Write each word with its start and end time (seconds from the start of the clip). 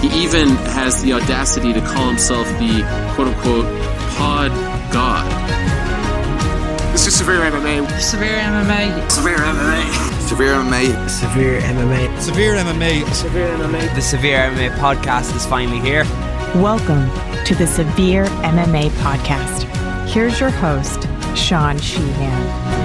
He 0.00 0.08
even 0.22 0.48
has 0.76 1.02
the 1.02 1.14
audacity 1.14 1.72
to 1.72 1.80
call 1.80 2.08
himself 2.08 2.46
the 2.58 2.82
quote 3.14 3.28
unquote 3.28 3.64
pod 4.16 4.50
god. 4.92 5.24
This 6.92 7.06
is 7.06 7.16
Severe 7.16 7.40
MMA. 7.40 7.88
Severe 8.00 8.36
MMA. 8.38 9.10
Severe 9.10 9.36
MMA. 9.36 10.20
Severe 10.20 10.52
MMA. 10.52 11.08
Severe 11.08 11.60
MMA. 11.60 12.20
Severe 12.20 12.54
MMA. 12.56 13.14
Severe 13.14 13.48
MMA. 13.56 13.94
The 13.94 14.02
Severe 14.02 14.50
MMA 14.50 14.70
podcast 14.76 15.34
is 15.34 15.46
finally 15.46 15.80
here. 15.80 16.04
Welcome 16.62 17.08
to 17.46 17.54
the 17.54 17.66
Severe 17.66 18.26
MMA 18.44 18.90
podcast. 19.00 19.64
Here's 20.08 20.38
your 20.38 20.50
host, 20.50 21.08
Sean 21.34 21.78
Sheehan. 21.78 22.76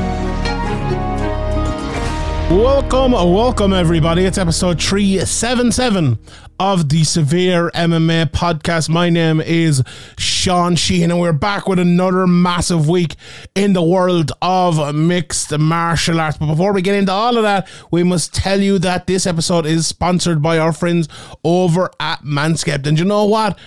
Welcome, 2.51 3.13
welcome 3.13 3.71
everybody. 3.71 4.25
It's 4.25 4.37
episode 4.37 4.81
377 4.81 6.19
of 6.63 6.89
the 6.89 7.03
Severe 7.03 7.71
MMA 7.71 8.27
podcast. 8.27 8.87
My 8.87 9.09
name 9.09 9.41
is 9.41 9.81
Sean 10.19 10.75
Sheehan 10.75 11.09
and 11.09 11.19
we're 11.19 11.33
back 11.33 11.67
with 11.67 11.79
another 11.79 12.27
massive 12.27 12.87
week 12.87 13.15
in 13.55 13.73
the 13.73 13.81
world 13.81 14.31
of 14.43 14.93
mixed 14.93 15.57
martial 15.57 16.19
arts. 16.19 16.37
But 16.37 16.45
before 16.45 16.71
we 16.71 16.83
get 16.83 16.93
into 16.93 17.11
all 17.11 17.35
of 17.35 17.41
that, 17.41 17.67
we 17.89 18.03
must 18.03 18.35
tell 18.35 18.61
you 18.61 18.77
that 18.77 19.07
this 19.07 19.25
episode 19.25 19.65
is 19.65 19.87
sponsored 19.87 20.43
by 20.43 20.59
our 20.59 20.71
friends 20.71 21.09
over 21.43 21.89
at 21.99 22.21
Manscaped. 22.21 22.85
And 22.85 22.99
you 22.99 23.05
know 23.05 23.25
what? 23.25 23.57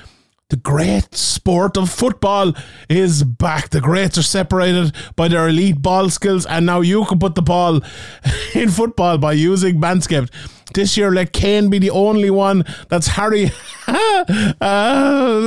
The 0.54 0.60
great 0.60 1.16
sport 1.16 1.76
of 1.76 1.90
football 1.90 2.52
is 2.88 3.24
back. 3.24 3.70
The 3.70 3.80
greats 3.80 4.16
are 4.18 4.22
separated 4.22 4.94
by 5.16 5.26
their 5.26 5.48
elite 5.48 5.82
ball 5.82 6.08
skills, 6.10 6.46
and 6.46 6.64
now 6.64 6.80
you 6.80 7.04
can 7.06 7.18
put 7.18 7.34
the 7.34 7.42
ball 7.42 7.80
in 8.54 8.70
football 8.70 9.18
by 9.18 9.32
using 9.32 9.80
Manscaped. 9.80 10.30
This 10.72 10.96
year, 10.96 11.10
let 11.10 11.32
Kane 11.32 11.70
be 11.70 11.80
the 11.80 11.90
only 11.90 12.30
one 12.30 12.64
that's 12.88 13.08
Harry. 13.08 13.50
uh, 13.88 14.24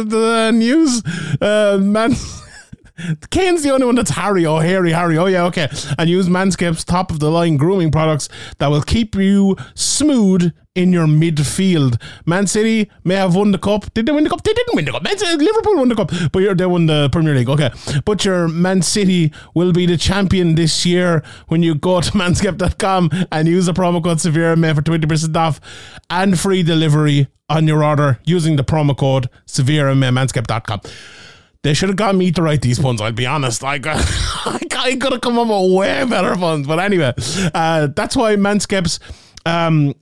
the 0.03 0.52
news, 0.53 1.02
uh, 1.39 1.77
man. 1.80 2.14
Kane's 3.29 3.63
the 3.63 3.71
only 3.71 3.85
one 3.85 3.95
that's 3.95 4.11
Harry. 4.11 4.45
Oh, 4.45 4.57
Harry, 4.57 4.91
Harry. 4.91 5.17
Oh, 5.17 5.25
yeah, 5.25 5.43
okay. 5.45 5.67
And 5.97 6.09
use 6.09 6.27
Manscaped's 6.27 6.83
top 6.83 7.11
of 7.11 7.19
the 7.19 7.29
line 7.29 7.57
grooming 7.57 7.91
products 7.91 8.29
that 8.59 8.67
will 8.67 8.81
keep 8.81 9.15
you 9.15 9.55
smooth 9.75 10.53
in 10.77 10.93
your 10.93 11.07
midfield. 11.07 11.99
Man 12.25 12.45
City 12.45 12.89
may 13.03 13.15
have 13.15 13.35
won 13.35 13.51
the 13.51 13.57
cup. 13.57 13.91
Did 13.93 14.05
they 14.05 14.11
win 14.11 14.23
the 14.23 14.29
cup? 14.29 14.43
They 14.43 14.53
didn't 14.53 14.75
win 14.75 14.85
the 14.85 14.91
cup. 14.91 15.03
Man 15.03 15.17
City, 15.17 15.43
Liverpool 15.43 15.75
won 15.75 15.89
the 15.89 15.95
cup, 15.95 16.11
but 16.31 16.39
you're, 16.39 16.53
they 16.53 16.67
won 16.67 16.85
the 16.85 17.09
Premier 17.11 17.33
League. 17.33 17.49
Okay. 17.49 17.71
But 18.05 18.23
your 18.23 18.47
Man 18.47 18.83
City 18.83 19.33
will 19.55 19.73
be 19.73 19.87
the 19.87 19.97
champion 19.97 20.53
this 20.55 20.85
year 20.85 21.23
when 21.47 21.63
you 21.63 21.73
go 21.75 21.99
to 22.01 22.11
manscaped.com 22.13 23.09
and 23.31 23.47
use 23.47 23.65
the 23.65 23.73
promo 23.73 24.03
code 24.03 24.17
SevereMA 24.17 24.75
for 24.75 24.83
20% 24.83 25.35
off 25.35 25.59
and 26.09 26.39
free 26.39 26.61
delivery 26.61 27.27
on 27.49 27.67
your 27.67 27.83
order 27.83 28.19
using 28.25 28.55
the 28.55 28.63
promo 28.63 28.95
code 28.95 29.29
SevereMA 29.47 30.11
manscaped.com. 30.13 30.81
They 31.63 31.73
should 31.73 31.89
have 31.89 31.95
got 31.95 32.16
me 32.16 32.31
to 32.31 32.41
write 32.41 32.61
these 32.61 32.80
puns. 32.80 33.02
I'll 33.02 33.11
be 33.11 33.25
honest. 33.25 33.61
Like, 34.47 34.75
I 34.77 34.95
could 34.95 35.11
have 35.11 35.22
come 35.22 35.38
up 35.38 35.47
with 35.47 35.77
way 35.77 36.05
better 36.05 36.36
puns. 36.36 36.67
But 36.67 36.80
anyway, 36.80 37.14
uh, 37.53 37.88
that's 37.88 38.16
why 38.16 38.36
Manscaped's 38.36 38.99
um, 39.45 39.93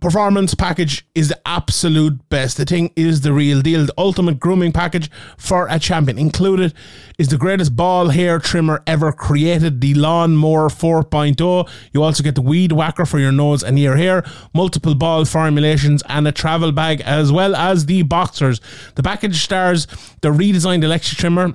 performance 0.00 0.54
package 0.54 1.06
is 1.14 1.28
the 1.28 1.40
absolute 1.46 2.28
best. 2.28 2.56
The 2.56 2.64
thing 2.64 2.92
is 2.96 3.22
the 3.22 3.32
real 3.32 3.62
deal. 3.62 3.86
The 3.86 3.94
ultimate 3.96 4.38
grooming 4.38 4.72
package 4.72 5.10
for 5.38 5.66
a 5.70 5.78
champion. 5.78 6.18
Included 6.18 6.74
is 7.18 7.28
the 7.28 7.38
greatest 7.38 7.76
ball 7.76 8.10
hair 8.10 8.38
trimmer 8.38 8.82
ever 8.86 9.12
created, 9.12 9.80
the 9.80 9.94
Lawnmower 9.94 10.68
4.0. 10.68 11.68
You 11.92 12.02
also 12.02 12.22
get 12.22 12.34
the 12.34 12.42
weed 12.42 12.72
whacker 12.72 13.06
for 13.06 13.18
your 13.18 13.32
nose 13.32 13.62
and 13.62 13.78
ear 13.78 13.96
hair, 13.96 14.24
multiple 14.54 14.94
ball 14.94 15.24
formulations, 15.24 16.02
and 16.08 16.28
a 16.28 16.32
travel 16.32 16.72
bag, 16.72 17.00
as 17.00 17.32
well 17.32 17.56
as 17.56 17.86
the 17.86 18.02
boxers. 18.02 18.60
The 18.96 19.02
package 19.02 19.42
stars 19.42 19.86
the 20.20 20.28
redesigned 20.28 20.84
electric 20.84 21.18
trimmer 21.18 21.54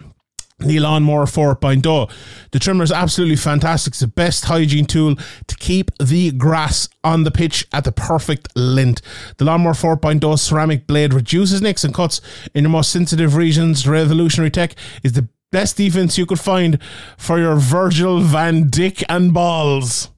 the 0.61 0.79
Lawnmower 0.79 1.25
4.0. 1.25 2.11
The 2.51 2.59
trimmer 2.59 2.83
is 2.83 2.91
absolutely 2.91 3.35
fantastic. 3.35 3.91
It's 3.91 3.99
the 3.99 4.07
best 4.07 4.45
hygiene 4.45 4.85
tool 4.85 5.15
to 5.47 5.55
keep 5.55 5.91
the 5.97 6.31
grass 6.31 6.87
on 7.03 7.23
the 7.23 7.31
pitch 7.31 7.67
at 7.73 7.83
the 7.83 7.91
perfect 7.91 8.55
length. 8.55 9.01
The 9.37 9.45
Lawnmower 9.45 9.73
4.0 9.73 10.39
ceramic 10.39 10.87
blade 10.87 11.13
reduces 11.13 11.61
nicks 11.61 11.83
and 11.83 11.93
cuts 11.93 12.21
in 12.53 12.63
your 12.63 12.71
most 12.71 12.91
sensitive 12.91 13.35
regions. 13.35 13.87
Revolutionary 13.87 14.51
tech 14.51 14.75
is 15.03 15.13
the 15.13 15.27
best 15.51 15.77
defense 15.77 16.17
you 16.17 16.25
could 16.25 16.39
find 16.39 16.81
for 17.17 17.39
your 17.39 17.55
Virgil 17.55 18.21
van 18.21 18.69
Dijk 18.69 19.03
and 19.09 19.33
balls. 19.33 20.10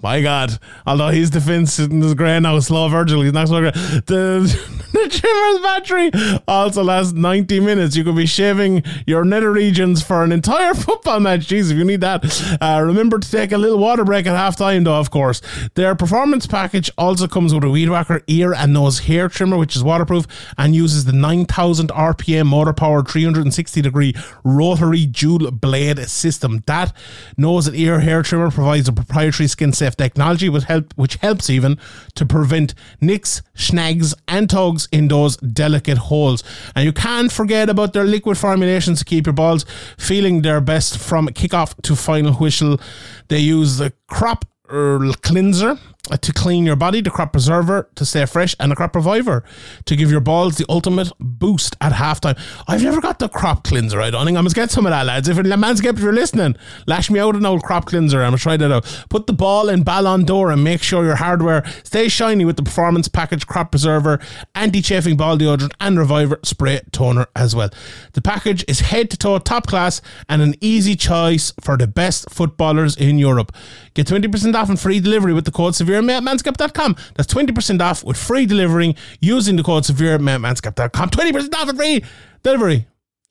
My 0.00 0.22
God, 0.22 0.58
although 0.86 1.08
his 1.08 1.30
defense 1.30 1.78
is 1.78 2.14
great 2.14 2.40
now, 2.40 2.58
slow 2.60 2.88
Virgil, 2.88 3.22
he's 3.22 3.32
not 3.32 3.48
so 3.48 3.58
great. 3.58 3.74
The, 3.74 4.46
the 4.92 5.08
trimmer's 5.08 5.60
battery 5.60 6.40
also 6.46 6.84
lasts 6.84 7.12
90 7.14 7.58
minutes. 7.58 7.96
You 7.96 8.04
could 8.04 8.14
be 8.14 8.26
shaving 8.26 8.84
your 9.08 9.24
nether 9.24 9.50
regions 9.50 10.00
for 10.00 10.22
an 10.22 10.30
entire 10.30 10.72
football 10.74 11.18
match. 11.18 11.48
Jeez, 11.48 11.72
if 11.72 11.76
you 11.76 11.84
need 11.84 12.00
that. 12.02 12.58
Uh, 12.60 12.80
remember 12.84 13.18
to 13.18 13.28
take 13.28 13.50
a 13.50 13.58
little 13.58 13.78
water 13.78 14.04
break 14.04 14.26
at 14.26 14.36
halftime, 14.36 14.84
though, 14.84 14.94
of 15.00 15.10
course. 15.10 15.42
Their 15.74 15.96
performance 15.96 16.46
package 16.46 16.90
also 16.96 17.26
comes 17.26 17.52
with 17.52 17.64
a 17.64 17.70
weed 17.70 17.88
whacker, 17.88 18.22
ear, 18.28 18.54
and 18.54 18.72
nose 18.72 19.00
hair 19.00 19.28
trimmer, 19.28 19.56
which 19.56 19.74
is 19.74 19.82
waterproof 19.82 20.26
and 20.56 20.76
uses 20.76 21.06
the 21.06 21.12
9000 21.12 21.88
RPM 21.88 22.46
motor 22.46 22.72
powered 22.72 23.08
360 23.08 23.82
degree 23.82 24.14
rotary 24.44 25.06
dual 25.06 25.50
blade 25.50 25.98
system. 26.08 26.62
That 26.66 26.92
nose 27.36 27.66
and 27.66 27.76
ear 27.76 27.98
hair 27.98 28.22
trimmer 28.22 28.52
provides 28.52 28.88
a 28.88 28.92
proprietary 28.92 29.48
skin 29.48 29.72
safe 29.72 29.87
technology 29.96 30.48
which, 30.48 30.64
help, 30.64 30.92
which 30.96 31.16
helps 31.16 31.50
even 31.50 31.78
to 32.14 32.26
prevent 32.26 32.74
nicks, 33.00 33.42
snags, 33.54 34.14
and 34.26 34.48
tugs 34.50 34.88
in 34.92 35.08
those 35.08 35.36
delicate 35.38 35.98
holes. 35.98 36.42
And 36.74 36.84
you 36.84 36.92
can't 36.92 37.30
forget 37.30 37.68
about 37.68 37.92
their 37.92 38.04
liquid 38.04 38.38
formulations 38.38 38.98
to 39.00 39.04
keep 39.04 39.26
your 39.26 39.32
balls 39.32 39.64
feeling 39.98 40.42
their 40.42 40.60
best 40.60 40.98
from 40.98 41.28
kickoff 41.28 41.80
to 41.82 41.96
final 41.96 42.34
whistle. 42.34 42.80
They 43.28 43.40
use 43.40 43.78
the 43.78 43.92
crop 44.08 44.44
uh, 44.70 45.12
cleanser 45.22 45.78
to 46.08 46.32
clean 46.32 46.66
your 46.66 46.76
body, 46.76 47.00
the 47.00 47.10
crop 47.10 47.32
preserver 47.32 47.88
to 47.94 48.04
stay 48.04 48.26
fresh, 48.26 48.54
and 48.58 48.72
the 48.72 48.76
crop 48.76 48.94
reviver 48.94 49.44
to 49.84 49.96
give 49.96 50.10
your 50.10 50.20
balls 50.20 50.56
the 50.56 50.66
ultimate 50.68 51.12
boost 51.20 51.76
at 51.80 51.92
halftime. 51.92 52.38
I've 52.66 52.82
never 52.82 53.00
got 53.00 53.18
the 53.18 53.28
crop 53.28 53.64
cleanser. 53.64 54.00
I 54.00 54.10
don't 54.10 54.24
think 54.24 54.38
I 54.38 54.40
must 54.40 54.56
get 54.56 54.70
some 54.70 54.86
of 54.86 54.90
that, 54.90 55.06
lads. 55.06 55.28
If 55.28 55.36
Manscaped, 55.36 55.94
if 55.94 56.00
you're 56.00 56.12
listening, 56.12 56.56
lash 56.86 57.10
me 57.10 57.18
out 57.20 57.36
an 57.36 57.46
old 57.46 57.62
crop 57.62 57.86
cleanser. 57.86 58.22
I'm 58.22 58.28
gonna 58.30 58.38
try 58.38 58.56
that 58.56 58.72
out. 58.72 59.04
Put 59.08 59.26
the 59.26 59.32
ball 59.32 59.68
in 59.68 59.82
Ballon 59.82 60.24
d'Or 60.24 60.50
and 60.50 60.62
make 60.64 60.82
sure 60.82 61.04
your 61.04 61.16
hardware 61.16 61.64
stays 61.84 62.12
shiny 62.12 62.44
with 62.44 62.56
the 62.56 62.62
performance 62.62 63.08
package, 63.08 63.46
crop 63.46 63.70
preserver, 63.70 64.20
anti-chafing 64.54 65.16
ball 65.16 65.36
deodorant, 65.36 65.72
and 65.80 65.98
reviver 65.98 66.38
spray 66.42 66.80
toner 66.92 67.26
as 67.34 67.54
well. 67.54 67.70
The 68.12 68.22
package 68.22 68.64
is 68.68 68.80
head 68.80 69.10
to 69.10 69.16
toe 69.16 69.38
top 69.38 69.66
class 69.66 70.00
and 70.28 70.42
an 70.42 70.54
easy 70.60 70.96
choice 70.96 71.52
for 71.60 71.76
the 71.76 71.86
best 71.86 72.30
footballers 72.30 72.96
in 72.96 73.18
Europe. 73.18 73.52
Get 73.94 74.06
20% 74.06 74.54
off 74.54 74.68
and 74.68 74.78
free 74.78 75.00
delivery 75.00 75.32
with 75.32 75.44
the 75.44 75.50
code 75.50 75.74
severe 75.74 75.97
at 75.98 76.22
manscaped.com. 76.22 76.96
That's 77.14 77.32
20% 77.32 77.80
off 77.80 78.04
with 78.04 78.16
free 78.16 78.46
delivering 78.46 78.94
using 79.20 79.56
the 79.56 79.62
code 79.62 79.84
severe 79.84 80.14
at 80.14 80.20
manscaped.com. 80.20 81.10
20% 81.10 81.54
off 81.54 81.68
and 81.68 81.78
free 81.78 82.04
delivery 82.42 82.86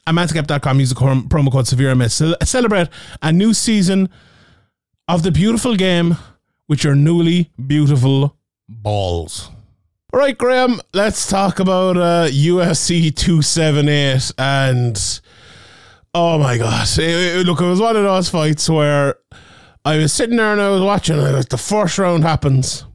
at 0.05 0.13
manscaped.com. 0.13 0.79
Use 0.79 0.89
the 0.89 0.95
promo 0.95 1.51
code 1.51 1.67
severe 1.67 1.91
Celebrate 2.43 2.89
a 3.21 3.31
new 3.31 3.53
season 3.53 4.09
of 5.07 5.23
the 5.23 5.31
beautiful 5.31 5.75
game 5.75 6.17
with 6.67 6.83
your 6.83 6.95
newly 6.95 7.51
beautiful 7.65 8.35
balls. 8.67 9.49
All 10.13 10.19
right, 10.19 10.37
Graham, 10.37 10.81
let's 10.93 11.27
talk 11.27 11.59
about 11.59 11.97
uh, 11.97 12.27
UFC 12.29 13.13
278 13.13 14.31
and 14.37 15.21
oh 16.13 16.37
my 16.39 16.57
god. 16.57 16.87
It, 16.97 17.39
it, 17.39 17.45
look, 17.45 17.61
it 17.61 17.65
was 17.65 17.79
one 17.79 17.95
of 17.95 18.03
those 18.03 18.29
fights 18.29 18.69
where 18.69 19.15
I 19.85 19.97
was 19.97 20.11
sitting 20.13 20.37
there 20.37 20.51
and 20.51 20.61
I 20.61 20.69
was 20.69 20.81
watching, 20.81 21.17
and 21.17 21.33
like, 21.33 21.49
the 21.49 21.57
first 21.57 21.97
round 21.97 22.23
happens. 22.23 22.85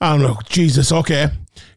I 0.00 0.12
don't 0.12 0.22
know, 0.22 0.38
Jesus, 0.48 0.90
okay. 0.92 1.30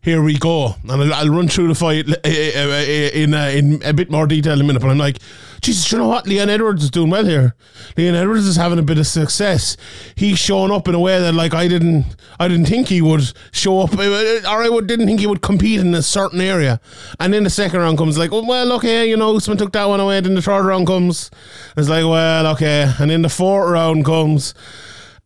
here 0.05 0.21
we 0.21 0.37
go. 0.37 0.75
And 0.83 0.91
I'll, 0.91 1.13
I'll 1.13 1.29
run 1.29 1.47
through 1.47 1.67
the 1.67 1.75
fight 1.75 2.07
uh, 2.07 2.13
uh, 2.13 2.69
uh, 2.69 3.19
in 3.19 3.33
uh, 3.33 3.47
in 3.47 3.81
a 3.83 3.91
bit 3.91 4.11
more 4.11 4.27
detail 4.27 4.53
in 4.53 4.61
a 4.61 4.63
minute. 4.63 4.81
But 4.81 4.91
I'm 4.91 4.99
like, 4.99 5.17
Jesus, 5.65 5.91
you 5.91 5.97
know 5.97 6.07
what? 6.07 6.27
Leon 6.27 6.47
Edwards 6.47 6.83
is 6.83 6.91
doing 6.91 7.09
well 7.09 7.25
here. 7.25 7.55
Leon 7.97 8.13
Edwards 8.13 8.45
is 8.45 8.55
having 8.55 8.77
a 8.77 8.83
bit 8.83 8.99
of 8.99 9.07
success. 9.07 9.75
He's 10.15 10.37
showing 10.37 10.71
up 10.71 10.87
in 10.87 10.93
a 10.93 10.99
way 10.99 11.19
that 11.19 11.33
like 11.33 11.55
I 11.55 11.67
didn't 11.67 12.05
I 12.39 12.47
didn't 12.47 12.67
think 12.67 12.89
he 12.89 13.01
would 13.01 13.33
show 13.51 13.79
up, 13.79 13.97
uh, 13.97 14.41
or 14.47 14.61
I 14.61 14.69
would, 14.69 14.85
didn't 14.85 15.07
think 15.07 15.21
he 15.21 15.25
would 15.25 15.41
compete 15.41 15.79
in 15.79 15.95
a 15.95 16.03
certain 16.03 16.39
area. 16.39 16.79
And 17.19 17.33
then 17.33 17.45
the 17.45 17.49
second 17.49 17.79
round 17.79 17.97
comes 17.97 18.15
like, 18.15 18.31
oh, 18.31 18.45
well, 18.45 18.73
okay, 18.73 19.09
you 19.09 19.17
know, 19.17 19.35
Usman 19.35 19.57
took 19.57 19.71
that 19.71 19.85
one 19.85 19.99
away. 19.99 20.21
Then 20.21 20.35
the 20.35 20.41
third 20.43 20.65
round 20.65 20.85
comes. 20.85 21.31
It's 21.75 21.89
like, 21.89 22.05
well, 22.05 22.45
okay. 22.53 22.93
And 22.99 23.09
then 23.09 23.23
the 23.23 23.29
fourth 23.29 23.71
round 23.71 24.05
comes, 24.05 24.53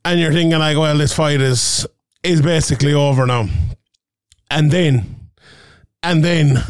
and 0.06 0.22
you're 0.22 0.32
thinking 0.32 0.58
like, 0.58 0.78
well, 0.78 0.98
this 0.98 1.12
fight 1.12 1.42
is 1.42 1.86
is 2.24 2.42
basically 2.42 2.94
over 2.94 3.26
now. 3.26 3.50
And 4.50 4.72
then, 4.72 5.18
and 6.02 6.24
then 6.24 6.64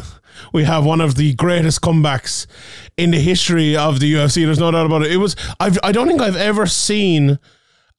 we 0.52 0.64
have 0.64 0.84
one 0.84 1.00
of 1.00 1.14
the 1.14 1.34
greatest 1.34 1.80
comebacks 1.80 2.46
in 3.00 3.12
the 3.12 3.18
history 3.18 3.74
of 3.76 3.98
the 3.98 4.12
UFC. 4.12 4.44
There's 4.44 4.58
no 4.58 4.70
doubt 4.70 4.84
about 4.84 5.02
it. 5.02 5.10
It 5.10 5.16
was, 5.16 5.34
I've, 5.58 5.78
I 5.82 5.90
don't 5.90 6.06
think 6.06 6.20
I've 6.20 6.36
ever 6.36 6.66
seen 6.66 7.38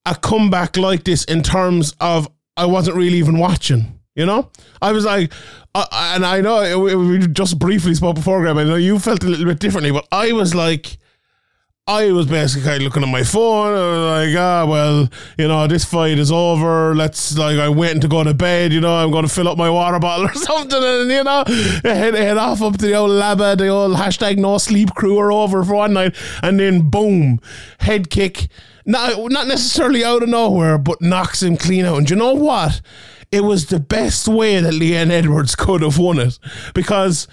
a 0.05 0.15
comeback 0.15 0.77
like 0.77 1.03
this 1.05 1.23
in 1.23 1.41
terms 1.41 1.95
of 1.99 2.29
I 2.55 2.65
wasn't 2.65 2.97
really 2.97 3.17
even 3.17 3.39
watching. 3.39 3.99
You 4.13 4.25
know, 4.25 4.51
I 4.81 4.91
was 4.91 5.05
like, 5.05 5.31
uh, 5.73 5.87
and 5.91 6.25
I 6.25 6.41
know 6.41 6.79
we, 6.79 6.95
we 6.95 7.27
just 7.27 7.57
briefly 7.57 7.95
spoke 7.95 8.15
before, 8.15 8.41
Graham. 8.41 8.57
I 8.57 8.65
know 8.65 8.75
you 8.75 8.99
felt 8.99 9.23
a 9.23 9.27
little 9.27 9.45
bit 9.45 9.59
differently, 9.59 9.91
but 9.91 10.05
I 10.11 10.33
was 10.33 10.53
like, 10.53 10.97
I 11.87 12.11
was 12.11 12.27
basically 12.27 12.63
kind 12.63 12.77
of 12.77 12.83
looking 12.83 13.01
at 13.01 13.09
my 13.09 13.23
phone. 13.23 13.73
Like, 14.05 14.37
ah, 14.37 14.65
well, 14.67 15.09
you 15.37 15.47
know, 15.47 15.65
this 15.65 15.83
fight 15.83 16.19
is 16.19 16.31
over. 16.31 16.93
Let's 16.93 17.35
like, 17.35 17.57
I'm 17.57 17.75
waiting 17.75 18.01
to 18.01 18.07
go 18.07 18.23
to 18.23 18.35
bed. 18.35 18.71
You 18.71 18.81
know, 18.81 18.93
I'm 18.93 19.09
going 19.09 19.25
to 19.25 19.33
fill 19.33 19.47
up 19.47 19.57
my 19.57 19.69
water 19.69 19.97
bottle 19.97 20.25
or 20.29 20.33
something, 20.33 20.81
and 20.81 21.09
you 21.09 21.23
know, 21.23 21.43
head 21.83 22.13
head 22.13 22.37
off 22.37 22.61
up 22.61 22.77
to 22.77 22.85
the 22.85 22.93
old 22.93 23.09
laba, 23.09 23.57
the 23.57 23.67
old 23.67 23.97
hashtag 23.97 24.37
no 24.37 24.59
sleep 24.59 24.93
crew 24.93 25.17
are 25.17 25.31
over 25.31 25.63
for 25.63 25.73
one 25.73 25.93
night, 25.93 26.15
and 26.43 26.59
then 26.59 26.89
boom, 26.89 27.39
head 27.79 28.11
kick. 28.11 28.47
Not 28.85 29.31
not 29.31 29.47
necessarily 29.47 30.03
out 30.03 30.21
of 30.21 30.29
nowhere, 30.29 30.77
but 30.77 31.01
knocks 31.01 31.41
him 31.41 31.57
clean 31.57 31.85
out. 31.85 31.97
And 31.97 32.09
you 32.09 32.15
know 32.15 32.35
what? 32.35 32.79
It 33.31 33.43
was 33.43 33.67
the 33.67 33.79
best 33.79 34.27
way 34.27 34.59
that 34.59 34.73
Leon 34.73 35.09
Edwards 35.09 35.55
could 35.55 35.81
have 35.81 35.97
won 35.97 36.19
it 36.19 36.37
because 36.75 37.27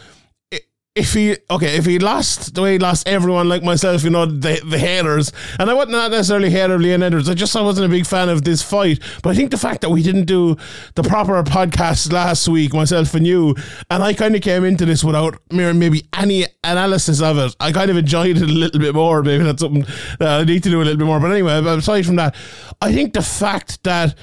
if 0.98 1.14
he 1.14 1.36
okay, 1.48 1.76
if 1.76 1.86
he 1.86 1.98
lost 1.98 2.54
the 2.54 2.62
way 2.62 2.72
he 2.72 2.78
lost 2.78 3.06
everyone 3.06 3.48
like 3.48 3.62
myself, 3.62 4.02
you 4.02 4.10
know, 4.10 4.26
the 4.26 4.60
the 4.68 4.78
haters, 4.78 5.32
and 5.58 5.70
I 5.70 5.74
wasn't 5.74 5.92
not 5.92 6.10
necessarily 6.10 6.50
hater 6.50 6.74
of 6.74 6.80
Leon 6.80 7.02
Edwards. 7.02 7.28
I 7.28 7.34
just 7.34 7.54
I 7.54 7.62
wasn't 7.62 7.86
a 7.86 7.88
big 7.88 8.04
fan 8.04 8.28
of 8.28 8.42
this 8.42 8.62
fight. 8.62 9.00
But 9.22 9.30
I 9.30 9.34
think 9.34 9.52
the 9.52 9.58
fact 9.58 9.82
that 9.82 9.90
we 9.90 10.02
didn't 10.02 10.24
do 10.24 10.56
the 10.96 11.04
proper 11.04 11.40
podcast 11.44 12.12
last 12.12 12.48
week, 12.48 12.74
myself 12.74 13.14
and 13.14 13.26
you, 13.26 13.54
and 13.90 14.02
I 14.02 14.12
kind 14.12 14.34
of 14.34 14.42
came 14.42 14.64
into 14.64 14.84
this 14.84 15.04
without 15.04 15.38
maybe 15.52 16.08
any 16.12 16.46
analysis 16.64 17.22
of 17.22 17.38
it. 17.38 17.54
I 17.60 17.70
kind 17.70 17.90
of 17.90 17.96
enjoyed 17.96 18.36
it 18.36 18.42
a 18.42 18.46
little 18.46 18.80
bit 18.80 18.94
more. 18.94 19.22
Maybe 19.22 19.44
that's 19.44 19.62
something 19.62 19.86
that 20.18 20.40
I 20.40 20.44
need 20.44 20.64
to 20.64 20.70
do 20.70 20.82
a 20.82 20.84
little 20.84 20.98
bit 20.98 21.06
more. 21.06 21.20
But 21.20 21.30
anyway, 21.30 21.52
aside 21.64 22.06
from 22.06 22.16
that, 22.16 22.34
I 22.82 22.92
think 22.92 23.12
the 23.12 23.22
fact 23.22 23.84
that 23.84 24.16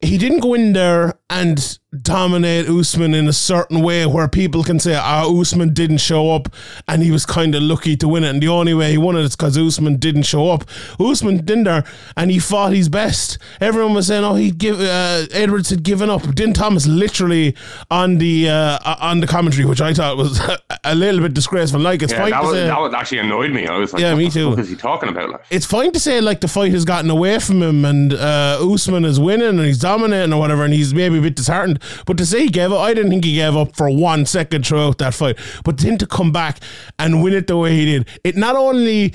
he 0.00 0.16
didn't 0.16 0.40
go 0.40 0.54
in 0.54 0.72
there 0.72 1.18
and 1.28 1.78
dominate 2.02 2.68
Usman 2.68 3.14
in 3.14 3.26
a 3.26 3.32
certain 3.32 3.82
way 3.82 4.06
where 4.06 4.28
people 4.28 4.62
can 4.62 4.78
say, 4.78 4.94
ah, 4.94 5.26
Usman 5.28 5.74
didn't 5.74 5.98
show 5.98 6.30
up 6.30 6.48
and 6.86 7.02
he 7.02 7.10
was 7.10 7.26
kind 7.26 7.54
of 7.54 7.62
lucky 7.62 7.96
to 7.96 8.06
win 8.06 8.22
it. 8.22 8.30
And 8.30 8.40
the 8.42 8.46
only 8.48 8.74
way 8.74 8.92
he 8.92 8.98
won 8.98 9.16
it 9.16 9.22
is 9.24 9.34
because 9.34 9.58
Usman 9.58 9.96
didn't 9.96 10.22
show 10.22 10.50
up. 10.50 10.64
Usman 11.00 11.44
didn't 11.44 11.64
there 11.64 11.84
and 12.16 12.30
he 12.30 12.38
fought 12.38 12.72
his 12.72 12.88
best. 12.88 13.38
Everyone 13.60 13.94
was 13.94 14.06
saying, 14.06 14.22
oh, 14.24 14.34
he'd 14.36 14.58
give, 14.58 14.80
uh, 14.80 15.26
Edwards 15.32 15.70
had 15.70 15.82
given 15.82 16.08
up. 16.10 16.22
Din 16.34 16.52
Thomas 16.52 16.86
literally 16.86 17.56
on 17.90 18.18
the, 18.18 18.48
uh, 18.48 18.78
on 19.00 19.18
the 19.20 19.26
commentary, 19.26 19.64
which 19.64 19.80
I 19.80 19.92
thought 19.92 20.16
was 20.16 20.40
a 20.84 20.94
little 20.94 21.20
bit 21.20 21.34
disgraceful. 21.34 21.80
Like, 21.80 22.02
it's 22.02 22.12
Yeah, 22.12 22.20
fine 22.20 22.30
that 22.30 22.40
to 22.42 22.46
was, 22.46 22.54
say. 22.54 22.66
that 22.68 22.80
was 22.80 22.94
actually 22.94 23.18
annoyed 23.18 23.50
me. 23.50 23.66
I 23.66 23.76
was 23.78 23.92
like, 23.92 24.00
Yeah, 24.02 24.12
what 24.12 24.18
me 24.18 24.30
too. 24.30 24.50
fuck 24.50 24.60
is 24.60 24.68
he 24.68 24.76
talking 24.76 25.08
about? 25.08 25.30
Like, 25.30 25.42
it's 25.50 25.66
fine 25.66 25.90
to 25.92 25.98
say 25.98 26.20
like 26.20 26.40
the 26.40 26.48
fight 26.48 26.70
has 26.70 26.84
gotten 26.84 27.10
away 27.10 27.40
from 27.40 27.60
him 27.62 27.84
and 27.84 28.12
uh, 28.12 28.58
Usman 28.62 29.04
is 29.04 29.18
winning 29.18 29.48
and 29.48 29.60
he's 29.60 29.78
dominating 29.80 30.32
or 30.32 30.38
whatever 30.38 30.64
and 30.64 30.72
he's 30.72 30.94
maybe 30.94 31.18
a 31.18 31.22
bit 31.22 31.34
disheartened. 31.34 31.79
But 32.06 32.18
to 32.18 32.26
say 32.26 32.42
he 32.42 32.48
gave 32.48 32.72
up, 32.72 32.80
I 32.80 32.94
didn't 32.94 33.10
think 33.10 33.24
he 33.24 33.34
gave 33.34 33.56
up 33.56 33.76
for 33.76 33.90
one 33.90 34.26
second 34.26 34.66
throughout 34.66 34.98
that 34.98 35.14
fight. 35.14 35.38
But 35.64 35.78
then 35.78 35.98
to 35.98 36.06
come 36.06 36.32
back 36.32 36.60
and 36.98 37.22
win 37.22 37.34
it 37.34 37.46
the 37.46 37.56
way 37.56 37.74
he 37.74 37.84
did, 37.86 38.08
it 38.24 38.36
not 38.36 38.56
only 38.56 39.14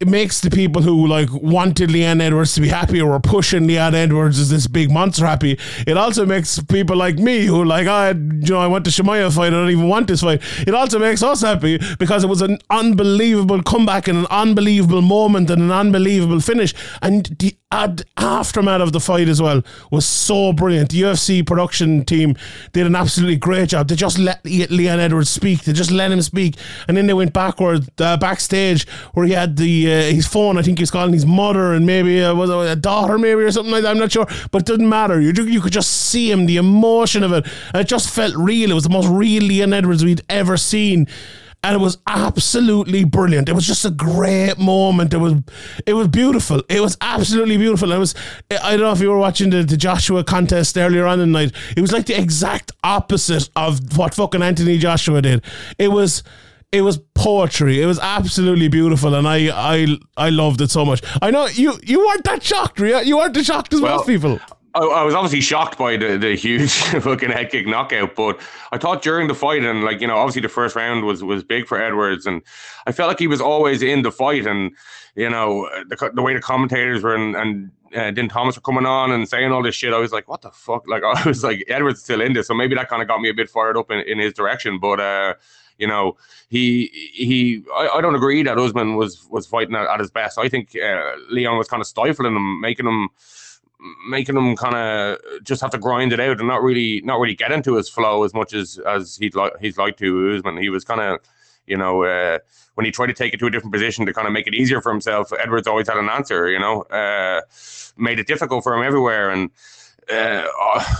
it 0.00 0.08
makes 0.08 0.40
the 0.40 0.48
people 0.48 0.80
who 0.80 1.06
like 1.06 1.28
wanted 1.30 1.90
Leon 1.90 2.22
Edwards 2.22 2.54
to 2.54 2.62
be 2.62 2.68
happy 2.68 3.02
or 3.02 3.10
were 3.10 3.20
pushing 3.20 3.66
Leon 3.66 3.94
Edwards 3.94 4.38
as 4.38 4.48
this 4.48 4.66
big 4.66 4.90
monster 4.90 5.26
happy. 5.26 5.58
It 5.86 5.98
also 5.98 6.24
makes 6.24 6.58
people 6.58 6.96
like 6.96 7.16
me 7.18 7.44
who 7.44 7.64
like 7.64 7.86
I 7.86 8.12
you 8.12 8.14
know 8.48 8.58
I 8.60 8.66
want 8.66 8.84
the 8.84 8.90
Chimaev 8.90 9.34
fight. 9.36 9.48
I 9.48 9.50
don't 9.50 9.68
even 9.68 9.88
want 9.88 10.08
this 10.08 10.22
fight. 10.22 10.40
It 10.66 10.74
also 10.74 10.98
makes 10.98 11.22
us 11.22 11.42
happy 11.42 11.78
because 11.98 12.24
it 12.24 12.28
was 12.28 12.40
an 12.40 12.58
unbelievable 12.70 13.62
comeback 13.62 14.08
and 14.08 14.20
an 14.20 14.26
unbelievable 14.30 15.02
moment 15.02 15.50
and 15.50 15.60
an 15.60 15.70
unbelievable 15.70 16.40
finish. 16.40 16.72
And 17.02 17.26
the 17.38 17.54
ad- 17.70 18.04
aftermath 18.16 18.80
of 18.80 18.92
the 18.92 19.00
fight 19.00 19.28
as 19.28 19.42
well 19.42 19.62
was 19.90 20.06
so 20.06 20.54
brilliant. 20.54 20.90
The 20.90 21.02
UFC 21.02 21.46
production 21.46 22.06
team 22.06 22.36
did 22.72 22.86
an 22.86 22.96
absolutely 22.96 23.36
great 23.36 23.68
job. 23.68 23.88
They 23.88 23.96
just 23.96 24.18
let 24.18 24.42
Le- 24.46 24.74
Leon 24.74 24.98
Edwards 24.98 25.28
speak. 25.28 25.64
They 25.64 25.74
just 25.74 25.90
let 25.90 26.10
him 26.10 26.22
speak, 26.22 26.56
and 26.88 26.96
then 26.96 27.06
they 27.06 27.12
went 27.12 27.34
backward 27.34 27.86
uh, 28.00 28.16
backstage 28.16 28.88
where 29.12 29.26
he 29.26 29.32
had 29.34 29.58
the 29.58 29.89
uh, 29.90 30.12
his 30.12 30.26
phone. 30.26 30.58
I 30.58 30.62
think 30.62 30.78
he 30.78 30.82
was 30.82 30.90
calling 30.90 31.12
his 31.12 31.26
mother 31.26 31.72
and 31.72 31.86
maybe 31.86 32.22
uh, 32.22 32.34
was 32.34 32.50
a 32.50 32.76
daughter, 32.76 33.18
maybe 33.18 33.42
or 33.42 33.50
something 33.50 33.72
like 33.72 33.82
that. 33.82 33.90
I'm 33.90 33.98
not 33.98 34.12
sure, 34.12 34.26
but 34.50 34.62
it 34.62 34.66
didn't 34.66 34.88
matter. 34.88 35.20
You 35.20 35.32
you 35.44 35.60
could 35.60 35.72
just 35.72 35.90
see 35.90 36.30
him, 36.30 36.46
the 36.46 36.56
emotion 36.56 37.22
of 37.22 37.32
it. 37.32 37.46
And 37.72 37.80
it 37.80 37.88
just 37.88 38.10
felt 38.10 38.34
real. 38.36 38.70
It 38.70 38.74
was 38.74 38.84
the 38.84 38.90
most 38.90 39.08
real 39.08 39.42
Leon 39.42 39.72
Edwards 39.72 40.04
we'd 40.04 40.22
ever 40.28 40.56
seen 40.56 41.06
and 41.62 41.74
it 41.74 41.78
was 41.78 41.98
absolutely 42.06 43.04
brilliant. 43.04 43.48
It 43.48 43.54
was 43.54 43.66
just 43.66 43.84
a 43.84 43.90
great 43.90 44.58
moment. 44.58 45.12
It 45.12 45.18
was, 45.18 45.34
it 45.84 45.92
was 45.92 46.08
beautiful. 46.08 46.62
It 46.70 46.80
was 46.80 46.96
absolutely 47.00 47.58
beautiful. 47.58 47.92
It 47.92 47.98
was, 47.98 48.14
I 48.50 48.70
don't 48.70 48.80
know 48.80 48.92
if 48.92 49.00
you 49.00 49.10
were 49.10 49.18
watching 49.18 49.50
the, 49.50 49.62
the 49.62 49.76
Joshua 49.76 50.24
contest 50.24 50.78
earlier 50.78 51.06
on 51.06 51.20
in 51.20 51.32
the 51.32 51.38
night. 51.38 51.52
It 51.76 51.82
was 51.82 51.92
like 51.92 52.06
the 52.06 52.18
exact 52.18 52.72
opposite 52.82 53.50
of 53.56 53.98
what 53.98 54.14
fucking 54.14 54.42
Anthony 54.42 54.78
Joshua 54.78 55.20
did. 55.22 55.44
It 55.78 55.88
was. 55.88 56.22
It 56.72 56.82
was 56.82 56.98
poetry. 57.14 57.82
It 57.82 57.86
was 57.86 57.98
absolutely 57.98 58.68
beautiful, 58.68 59.14
and 59.14 59.26
I, 59.26 59.50
I, 59.52 59.98
I 60.16 60.30
loved 60.30 60.60
it 60.60 60.70
so 60.70 60.84
much. 60.84 61.02
I 61.20 61.32
know 61.32 61.46
you, 61.46 61.78
you 61.82 62.06
weren't 62.06 62.22
that 62.24 62.44
shocked, 62.44 62.78
Ria. 62.78 63.02
You 63.02 63.16
weren't 63.16 63.36
as 63.36 63.46
shocked 63.46 63.72
as 63.72 63.80
Well, 63.80 63.96
most 63.96 64.06
people. 64.06 64.38
I, 64.74 64.80
I 64.84 65.02
was 65.02 65.14
obviously 65.14 65.40
shocked 65.40 65.78
by 65.78 65.96
the, 65.96 66.16
the 66.16 66.36
huge 66.36 66.72
fucking 67.02 67.30
head 67.30 67.50
kick 67.50 67.66
knockout, 67.66 68.14
but 68.14 68.40
I 68.70 68.78
thought 68.78 69.02
during 69.02 69.26
the 69.26 69.34
fight 69.34 69.64
and 69.64 69.82
like 69.82 70.00
you 70.00 70.06
know 70.06 70.16
obviously 70.16 70.42
the 70.42 70.48
first 70.48 70.76
round 70.76 71.04
was 71.04 71.24
was 71.24 71.42
big 71.42 71.66
for 71.66 71.82
Edwards, 71.82 72.24
and 72.24 72.40
I 72.86 72.92
felt 72.92 73.08
like 73.08 73.18
he 73.18 73.26
was 73.26 73.40
always 73.40 73.82
in 73.82 74.02
the 74.02 74.12
fight, 74.12 74.46
and 74.46 74.70
you 75.16 75.28
know 75.28 75.68
the 75.88 76.12
the 76.14 76.22
way 76.22 76.34
the 76.34 76.40
commentators 76.40 77.02
were 77.02 77.14
and. 77.14 77.34
and 77.34 77.70
uh, 77.94 78.10
Din 78.10 78.28
Thomas 78.28 78.56
were 78.56 78.62
coming 78.62 78.86
on 78.86 79.10
and 79.10 79.28
saying 79.28 79.52
all 79.52 79.62
this 79.62 79.74
shit. 79.74 79.92
I 79.92 79.98
was 79.98 80.12
like, 80.12 80.28
"What 80.28 80.42
the 80.42 80.50
fuck?" 80.50 80.86
Like, 80.88 81.02
I 81.14 81.26
was 81.26 81.42
like, 81.42 81.64
"Edwards 81.68 82.02
still 82.02 82.20
in 82.20 82.32
this," 82.32 82.46
so 82.48 82.54
maybe 82.54 82.74
that 82.74 82.88
kind 82.88 83.02
of 83.02 83.08
got 83.08 83.20
me 83.20 83.28
a 83.28 83.34
bit 83.34 83.50
fired 83.50 83.76
up 83.76 83.90
in, 83.90 84.00
in 84.00 84.18
his 84.18 84.32
direction. 84.32 84.78
But 84.78 85.00
uh, 85.00 85.34
you 85.78 85.86
know, 85.86 86.16
he 86.48 86.90
he. 87.12 87.64
I, 87.74 87.88
I 87.96 88.00
don't 88.00 88.14
agree 88.14 88.42
that 88.42 88.58
Usman 88.58 88.96
was 88.96 89.26
was 89.30 89.46
fighting 89.46 89.74
at, 89.74 89.86
at 89.86 90.00
his 90.00 90.10
best. 90.10 90.38
I 90.38 90.48
think 90.48 90.76
uh, 90.76 91.12
Leon 91.30 91.58
was 91.58 91.68
kind 91.68 91.80
of 91.80 91.86
stifling 91.86 92.34
him, 92.34 92.60
making 92.60 92.86
him 92.86 93.08
making 94.08 94.36
him 94.36 94.56
kind 94.56 94.74
of 94.74 95.18
just 95.42 95.62
have 95.62 95.70
to 95.70 95.78
grind 95.78 96.12
it 96.12 96.20
out 96.20 96.38
and 96.38 96.46
not 96.46 96.62
really 96.62 97.00
not 97.00 97.18
really 97.18 97.34
get 97.34 97.52
into 97.52 97.76
his 97.76 97.88
flow 97.88 98.24
as 98.24 98.34
much 98.34 98.52
as 98.52 98.78
as 98.86 99.16
he'd 99.16 99.34
like 99.34 99.52
he's 99.60 99.78
like 99.78 99.96
to 99.96 100.34
Usman. 100.36 100.58
He 100.58 100.68
was 100.68 100.84
kind 100.84 101.00
of 101.00 101.20
you 101.70 101.76
know 101.76 102.04
uh, 102.04 102.38
when 102.74 102.84
he 102.84 102.90
tried 102.90 103.06
to 103.06 103.14
take 103.14 103.32
it 103.32 103.38
to 103.38 103.46
a 103.46 103.50
different 103.50 103.72
position 103.72 104.04
to 104.06 104.12
kind 104.12 104.26
of 104.26 104.32
make 104.32 104.46
it 104.46 104.54
easier 104.54 104.80
for 104.82 104.92
himself. 104.92 105.32
Edwards 105.38 105.66
always 105.66 105.88
had 105.88 105.96
an 105.96 106.08
answer. 106.08 106.50
You 106.50 106.58
know, 106.58 106.82
uh, 106.82 107.40
made 107.96 108.18
it 108.18 108.26
difficult 108.26 108.64
for 108.64 108.74
him 108.74 108.82
everywhere 108.82 109.30
and. 109.30 109.50
Uh, 110.10 110.44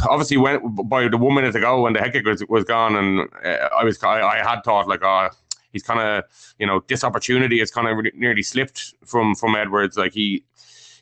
obviously, 0.08 0.36
when 0.36 0.60
by 0.84 1.08
the 1.08 1.16
one 1.16 1.34
minute 1.34 1.56
ago 1.56 1.82
when 1.82 1.94
the 1.94 1.98
head 1.98 2.12
kick 2.12 2.24
was, 2.24 2.44
was 2.48 2.62
gone, 2.62 2.94
and 2.94 3.28
uh, 3.44 3.68
I 3.76 3.82
was 3.82 4.00
I, 4.04 4.20
I 4.20 4.38
had 4.38 4.60
thought 4.60 4.86
like, 4.86 5.02
oh, 5.02 5.30
he's 5.72 5.82
kind 5.82 5.98
of 5.98 6.24
you 6.60 6.66
know 6.66 6.84
this 6.86 7.02
opportunity 7.02 7.58
has 7.58 7.72
kind 7.72 7.88
of 7.88 8.14
nearly 8.14 8.42
slipped 8.42 8.94
from 9.04 9.34
from 9.34 9.56
Edwards. 9.56 9.96
Like 9.96 10.12
he 10.12 10.44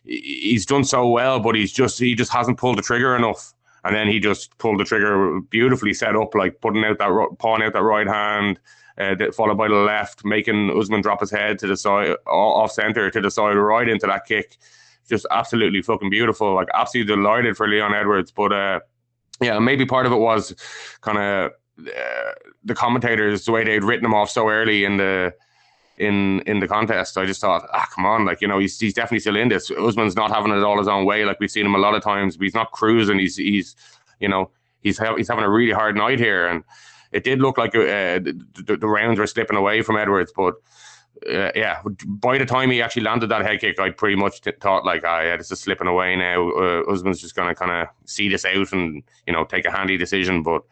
he's 0.05 0.67
done 0.67 0.85
so 0.85 1.09
well, 1.09 1.41
but 1.41 1.55
he's 1.55 1.73
just 1.73 1.99
he 1.99 2.15
just 2.15 2.33
hasn't 2.33 2.59
pulled 2.59 2.79
the 2.79 2.83
trigger 2.83 3.15
enough. 3.15 3.53
And 3.85 3.95
then 3.95 4.09
he 4.09 4.19
just 4.19 4.57
pulled 4.59 4.81
the 4.81 4.85
trigger 4.85 5.41
beautifully 5.41 5.95
set 5.95 6.17
up, 6.17 6.35
like 6.35 6.61
putting 6.61 6.85
out 6.85 6.99
that 6.99 7.37
pawing 7.39 7.63
out 7.63 7.73
that 7.75 7.83
right 7.83 8.07
hand, 8.07 8.59
uh, 8.99 9.15
followed 9.33 9.57
by 9.57 9.69
the 9.69 9.75
left, 9.75 10.25
making 10.25 10.77
Usman 10.77 11.01
drop 11.01 11.21
his 11.21 11.31
head 11.31 11.59
to 11.61 11.67
the 11.67 11.77
side, 11.77 12.17
off 12.27 12.73
center 12.73 13.11
to 13.11 13.21
the 13.21 13.31
side, 13.31 13.53
right 13.53 13.89
into 13.89 14.07
that 14.07 14.27
kick. 14.27 14.57
Just 15.09 15.27
absolutely 15.31 15.83
fucking 15.83 16.11
beautiful. 16.11 16.55
Like 16.55 16.69
absolutely 16.75 17.15
delighted 17.15 17.57
for 17.57 17.69
Leon 17.69 17.95
Edwards. 17.95 18.31
But 18.31 18.53
uh, 18.53 18.81
yeah, 19.41 19.59
maybe 19.59 19.87
part 19.87 20.07
of 20.07 20.13
it 20.13 20.19
was 20.19 20.55
kind 21.01 21.19
of 21.19 21.53
uh, 21.87 22.31
the 22.65 22.75
commentators 22.75 23.45
the 23.45 23.53
way 23.53 23.65
they'd 23.65 23.85
written 23.85 24.05
him 24.05 24.15
off 24.15 24.31
so 24.31 24.49
early 24.49 24.85
in 24.85 24.97
the 24.97 25.33
in 25.99 26.41
in 26.41 26.61
the 26.61 26.69
contest. 26.69 27.17
I 27.17 27.25
just 27.25 27.41
thought, 27.41 27.69
ah, 27.73 27.87
come 27.95 28.05
on, 28.05 28.25
like 28.25 28.41
you 28.41 28.49
know, 28.49 28.59
he's 28.59 28.79
he's 28.79 28.95
definitely 28.95 29.21
still 29.21 29.37
in 29.37 29.49
this. 29.49 29.71
Usman's 29.71 30.17
not 30.17 30.31
having 30.31 30.53
it 30.53 30.63
all 30.63 30.79
his 30.79 30.89
own 30.89 31.05
way, 31.05 31.25
like 31.25 31.39
we've 31.41 31.51
seen 31.51 31.67
him 31.67 31.75
a 31.75 31.79
lot 31.79 31.95
of 31.95 32.03
times. 32.03 32.37
But 32.37 32.45
he's 32.45 32.55
not 32.55 32.73
cruising. 32.73 33.19
He's 33.19 33.37
he's 33.37 33.77
you 34.21 34.29
know 34.29 34.51
he's 34.81 34.99
ha- 34.99 35.17
he's 35.17 35.29
having 35.29 35.45
a 35.45 35.51
really 35.51 35.73
hard 35.73 35.97
night 35.97 36.19
here, 36.19 36.49
and 36.49 36.65
it 37.13 37.25
did 37.25 37.41
look 37.41 37.59
like 37.59 37.75
uh, 37.75 38.19
the, 38.19 38.77
the, 38.81 38.89
rounds 38.89 39.19
were 39.19 39.27
slipping 39.27 39.57
away 39.57 39.83
from 39.83 39.97
Edwards, 39.97 40.33
but. 40.35 40.55
Uh, 41.29 41.51
yeah, 41.57 41.83
by 42.07 42.39
the 42.39 42.47
time 42.47 42.71
he 42.71 42.81
actually 42.81 43.03
landed 43.03 43.29
that 43.29 43.45
head 43.45 43.59
kick, 43.59 43.81
I 43.81 43.91
pretty 43.91 44.15
much 44.15 44.41
t- 44.41 44.53
thought 44.61 44.85
like, 44.85 45.03
ah, 45.05 45.23
yeah, 45.23 45.37
this 45.37 45.51
is 45.51 45.59
slipping 45.59 45.89
away 45.89 46.15
now. 46.15 46.49
Uh, 46.49 46.83
Usman's 46.89 47.21
just 47.21 47.35
going 47.35 47.49
to 47.49 47.57
kind 47.57 47.73
of 47.73 47.89
see 48.05 48.29
this 48.29 48.45
out 48.45 48.73
and 48.73 49.03
you 49.27 49.33
know 49.33 49.45
take 49.45 49.65
a 49.65 49.71
handy 49.73 49.97
decision. 49.97 50.45
But 50.45 50.63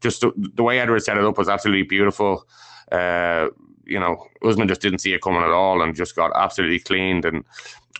just 0.00 0.20
the, 0.20 0.32
the 0.36 0.62
way 0.62 0.78
Edwards 0.78 1.06
set 1.06 1.16
it 1.16 1.24
up 1.24 1.36
was 1.36 1.48
absolutely 1.48 1.88
beautiful. 1.88 2.46
Uh, 2.92 3.48
you 3.90 4.00
know, 4.00 4.26
Usman 4.42 4.68
just 4.68 4.80
didn't 4.80 5.00
see 5.00 5.12
it 5.12 5.22
coming 5.22 5.42
at 5.42 5.50
all 5.50 5.82
and 5.82 5.94
just 5.94 6.16
got 6.16 6.30
absolutely 6.34 6.78
cleaned. 6.78 7.24
And 7.24 7.44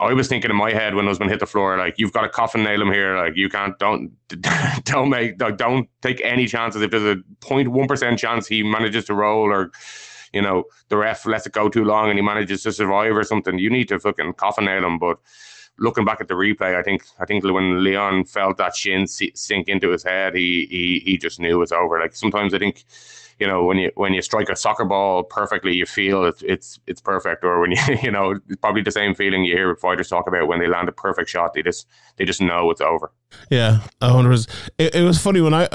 I 0.01 0.13
was 0.13 0.29
thinking 0.29 0.51
in 0.51 0.57
my 0.57 0.73
head 0.73 0.95
when 0.95 1.09
Usman 1.09 1.29
hit 1.29 1.41
the 1.41 1.47
floor, 1.47 1.77
like 1.77 1.99
you've 1.99 2.13
got 2.13 2.23
to 2.23 2.29
coffin 2.29 2.63
nail 2.63 2.81
him 2.81 2.93
here. 2.93 3.17
Like 3.17 3.37
you 3.37 3.49
can't, 3.49 3.79
don't, 3.79 4.13
don't 4.85 5.11
make, 5.11 5.37
don't 5.39 5.89
take 6.01 6.21
any 6.25 6.47
chances. 6.47 6.81
If 6.83 6.91
there's 6.91 7.19
a 7.19 7.23
0.1 7.41 7.89
percent 7.89 8.19
chance 8.19 8.47
he 8.47 8.63
manages 8.63 9.05
to 9.07 9.15
roll 9.15 9.53
or 9.53 9.73
you 10.33 10.41
know, 10.41 10.65
the 10.89 10.97
ref 10.97 11.27
lets 11.27 11.47
it 11.47 11.53
go 11.53 11.69
too 11.69 11.85
long 11.85 12.09
and 12.09 12.19
he 12.19 12.23
manages 12.23 12.63
to 12.63 12.73
survive 12.73 13.17
or 13.17 13.25
something. 13.25 13.59
You 13.59 13.71
need 13.71 13.89
to 13.89 13.99
fucking 13.99 14.35
coffin 14.35 14.67
nail 14.67 14.85
him. 14.85 14.99
But 14.99 15.19
looking 15.79 16.05
back 16.05 16.21
at 16.21 16.29
the 16.29 16.35
replay, 16.35 16.77
I 16.77 16.83
think 16.83 17.03
I 17.19 17.25
think 17.25 17.43
when 17.45 17.83
Leon 17.83 18.27
felt 18.27 18.57
that 18.59 18.77
shin 18.77 19.07
sink 19.07 19.69
into 19.69 19.91
his 19.91 20.05
head, 20.05 20.35
he 20.35 20.67
he 20.71 21.03
he 21.05 21.19
just 21.19 21.41
knew 21.41 21.57
it 21.57 21.59
was 21.59 21.73
over. 21.73 21.99
Like 21.99 22.15
sometimes 22.15 22.55
I 22.55 22.59
think 22.59 22.85
you 23.41 23.47
know 23.47 23.65
when 23.65 23.79
you 23.79 23.91
when 23.97 24.13
you 24.13 24.23
strike 24.23 24.49
a 24.51 24.57
soccer 24.57 24.85
ball 24.85 25.25
perfectly 25.25 25.75
you 25.75 25.87
feel 25.87 26.25
it's 26.25 26.43
it's 26.43 26.79
it's 26.87 27.01
perfect. 27.01 27.43
Or 27.43 27.61
when 27.61 27.73
you 27.73 27.79
you 28.03 28.11
know 28.11 28.33
it's 28.33 28.61
probably 28.61 28.83
the 28.83 28.93
same 28.93 29.15
feeling 29.15 29.45
you 29.45 29.57
hear 29.57 29.75
fighters 29.77 30.09
talk 30.09 30.29
about 30.29 30.47
when 30.47 30.61
they 30.61 30.69
land 30.69 30.89
a 30.89 30.93
perfect 30.93 31.31
shot 31.31 31.55
they 31.55 31.63
just 31.63 31.87
they 32.17 32.25
just 32.25 32.41
know 32.41 32.71
it's 32.71 32.81
over 32.83 33.11
yeah 33.51 33.81
I 34.01 34.13
wonder 34.13 34.33
it, 34.33 34.95
it 34.95 35.03
was 35.03 35.19
funny 35.21 35.41
when 35.41 35.55
I 35.55 35.69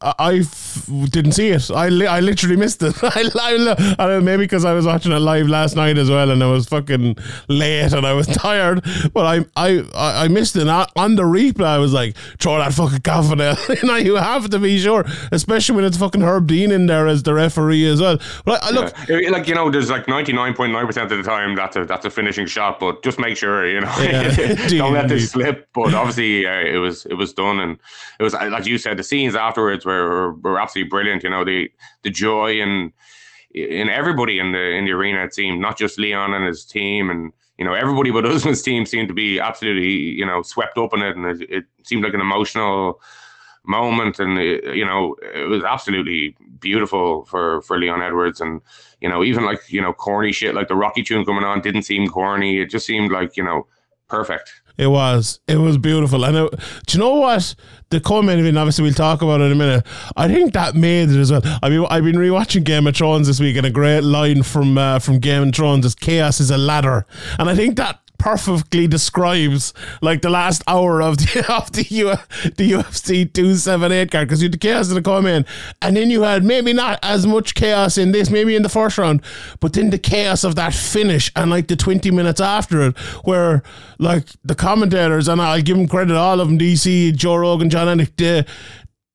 I, 0.00 0.14
I 0.18 0.34
f- 0.40 0.88
didn't 1.10 1.32
see 1.32 1.48
it. 1.48 1.70
I, 1.70 1.88
li- 1.88 2.06
I 2.06 2.20
literally 2.20 2.56
missed 2.56 2.82
it. 2.82 2.94
I, 3.02 3.30
I, 3.34 3.94
I 3.98 4.18
maybe 4.20 4.44
because 4.44 4.64
I 4.64 4.74
was 4.74 4.84
watching 4.84 5.12
it 5.12 5.18
live 5.18 5.48
last 5.48 5.76
night 5.76 5.96
as 5.96 6.10
well 6.10 6.30
and 6.30 6.42
I 6.42 6.50
was 6.50 6.66
fucking 6.66 7.16
late 7.48 7.92
and 7.92 8.06
I 8.06 8.12
was 8.12 8.26
tired. 8.44 8.84
But 9.12 9.26
I 9.26 9.44
I 9.56 9.84
I 9.94 10.28
missed 10.28 10.56
it. 10.56 10.68
On 10.68 11.14
the 11.16 11.22
replay 11.22 11.66
I 11.66 11.78
was 11.78 11.92
like 11.92 12.16
throw 12.38 12.58
that 12.58 12.72
fucking 12.72 13.40
out 13.40 13.68
you 13.82 13.88
know 13.88 13.96
you 13.96 14.16
have 14.16 14.50
to 14.50 14.58
be 14.58 14.78
sure 14.78 15.04
especially 15.32 15.76
when 15.76 15.84
it's 15.84 15.96
fucking 15.96 16.22
Herb 16.22 16.46
Dean 16.46 16.70
in 16.70 16.86
there 16.86 17.06
as 17.06 17.22
the 17.22 17.34
referee 17.34 17.86
as 17.86 18.00
well. 18.00 18.18
But 18.44 18.62
I, 18.62 18.68
I 18.68 18.70
look, 18.70 18.94
yeah. 19.08 19.30
like 19.30 19.48
you 19.48 19.54
know, 19.54 19.70
there's 19.70 19.90
like 19.90 20.08
ninety 20.08 20.32
nine 20.32 20.54
point 20.54 20.72
nine 20.72 20.86
percent 20.86 21.10
of 21.10 21.18
the 21.18 21.24
time 21.28 21.54
that's 21.54 21.76
a 21.76 21.84
that's 21.84 22.04
a 22.04 22.10
finishing 22.10 22.46
shot, 22.46 22.80
but 22.80 23.02
just 23.02 23.18
make 23.18 23.36
sure 23.36 23.66
you 23.66 23.80
know. 23.80 23.94
Yeah, 23.98 24.68
don't 24.68 24.92
let 24.92 25.08
this 25.08 25.30
slip. 25.30 25.68
But 25.74 25.94
obviously, 25.94 26.46
uh, 26.46 26.60
it 26.60 26.78
was 26.78 26.93
it 27.06 27.14
was 27.14 27.32
done, 27.32 27.60
and 27.60 27.78
it 28.18 28.22
was 28.22 28.34
like 28.34 28.66
you 28.66 28.78
said, 28.78 28.96
the 28.96 29.02
scenes 29.02 29.34
afterwards 29.34 29.84
were 29.84 30.34
were 30.34 30.60
absolutely 30.60 30.88
brilliant. 30.88 31.22
You 31.22 31.30
know, 31.30 31.44
the 31.44 31.70
the 32.02 32.10
joy 32.10 32.60
and 32.60 32.92
in 33.52 33.88
everybody 33.88 34.38
in 34.38 34.52
the 34.52 34.70
in 34.70 34.84
the 34.84 34.92
arena 34.92 35.24
it 35.24 35.32
seemed 35.32 35.60
not 35.60 35.78
just 35.78 35.98
Leon 35.98 36.34
and 36.34 36.44
his 36.44 36.64
team 36.64 37.08
and 37.08 37.32
you 37.56 37.64
know 37.64 37.72
everybody 37.72 38.10
but 38.10 38.26
Usman's 38.34 38.62
team 38.62 38.84
seemed 38.84 39.06
to 39.06 39.14
be 39.14 39.38
absolutely 39.38 39.90
you 39.90 40.26
know 40.26 40.42
swept 40.42 40.76
up 40.76 40.92
in 40.92 41.02
it 41.02 41.16
and 41.16 41.40
it, 41.40 41.50
it 41.50 41.64
seemed 41.84 42.02
like 42.02 42.14
an 42.14 42.20
emotional 42.20 43.00
moment, 43.64 44.18
and 44.18 44.38
it, 44.38 44.76
you 44.76 44.84
know 44.84 45.16
it 45.34 45.48
was 45.48 45.64
absolutely 45.64 46.36
beautiful 46.60 47.24
for 47.24 47.62
for 47.62 47.78
Leon 47.78 48.02
Edwards, 48.02 48.40
and 48.40 48.60
you 49.00 49.08
know 49.08 49.24
even 49.24 49.44
like 49.44 49.60
you 49.68 49.80
know 49.80 49.92
corny 49.92 50.32
shit 50.32 50.54
like 50.54 50.68
the 50.68 50.76
Rocky 50.76 51.02
tune 51.02 51.24
coming 51.24 51.44
on 51.44 51.60
didn't 51.60 51.82
seem 51.82 52.08
corny. 52.08 52.60
It 52.60 52.70
just 52.70 52.86
seemed 52.86 53.10
like 53.10 53.36
you 53.36 53.44
know 53.44 53.66
perfect. 54.08 54.60
It 54.76 54.88
was. 54.88 55.40
It 55.46 55.56
was 55.56 55.78
beautiful. 55.78 56.24
And 56.24 56.36
it, 56.36 56.50
do 56.86 56.98
you 56.98 57.04
know 57.04 57.14
what? 57.16 57.54
The 57.90 58.00
co-main 58.00 58.56
obviously 58.56 58.82
we'll 58.82 58.94
talk 58.94 59.22
about 59.22 59.40
it 59.40 59.44
in 59.44 59.52
a 59.52 59.54
minute. 59.54 59.86
I 60.16 60.26
think 60.26 60.52
that 60.54 60.74
made 60.74 61.10
it 61.10 61.20
as 61.20 61.30
well. 61.30 61.42
I 61.62 61.68
mean, 61.68 61.86
I've 61.88 62.02
been 62.02 62.16
rewatching 62.16 62.64
Game 62.64 62.86
of 62.86 62.96
Thrones 62.96 63.28
this 63.28 63.38
week 63.38 63.56
and 63.56 63.66
a 63.66 63.70
great 63.70 64.00
line 64.00 64.42
from 64.42 64.76
uh, 64.76 64.98
from 64.98 65.20
Game 65.20 65.48
of 65.48 65.54
Thrones 65.54 65.86
is 65.86 65.94
chaos 65.94 66.40
is 66.40 66.50
a 66.50 66.58
ladder. 66.58 67.06
And 67.38 67.48
I 67.48 67.54
think 67.54 67.76
that 67.76 68.00
perfectly 68.18 68.86
describes 68.86 69.74
like 70.00 70.22
the 70.22 70.30
last 70.30 70.62
hour 70.66 71.02
of 71.02 71.18
the 71.18 71.44
of 71.52 71.72
the, 71.72 71.82
U, 71.90 72.10
the 72.56 72.72
UFC 72.72 73.30
278 73.32 74.10
card 74.10 74.28
because 74.28 74.40
you 74.40 74.46
had 74.46 74.52
the 74.52 74.58
chaos 74.58 74.88
in 74.88 74.94
the 74.94 75.02
come 75.02 75.26
in 75.26 75.44
and 75.82 75.96
then 75.96 76.10
you 76.10 76.22
had 76.22 76.44
maybe 76.44 76.72
not 76.72 76.98
as 77.02 77.26
much 77.26 77.54
chaos 77.54 77.98
in 77.98 78.12
this 78.12 78.30
maybe 78.30 78.56
in 78.56 78.62
the 78.62 78.68
first 78.68 78.98
round 78.98 79.22
but 79.60 79.72
then 79.72 79.90
the 79.90 79.98
chaos 79.98 80.44
of 80.44 80.54
that 80.54 80.72
finish 80.72 81.30
and 81.36 81.50
like 81.50 81.68
the 81.68 81.76
20 81.76 82.10
minutes 82.10 82.40
after 82.40 82.82
it 82.82 82.98
where 83.24 83.62
like 83.98 84.24
the 84.44 84.54
commentators 84.54 85.28
and 85.28 85.40
I'll 85.40 85.60
give 85.60 85.76
them 85.76 85.88
credit 85.88 86.16
all 86.16 86.40
of 86.40 86.48
them 86.48 86.58
DC 86.58 87.14
Joe 87.16 87.36
Rogan 87.36 87.70
Jon 87.70 87.98
Anik 87.98 88.16
they, 88.16 88.44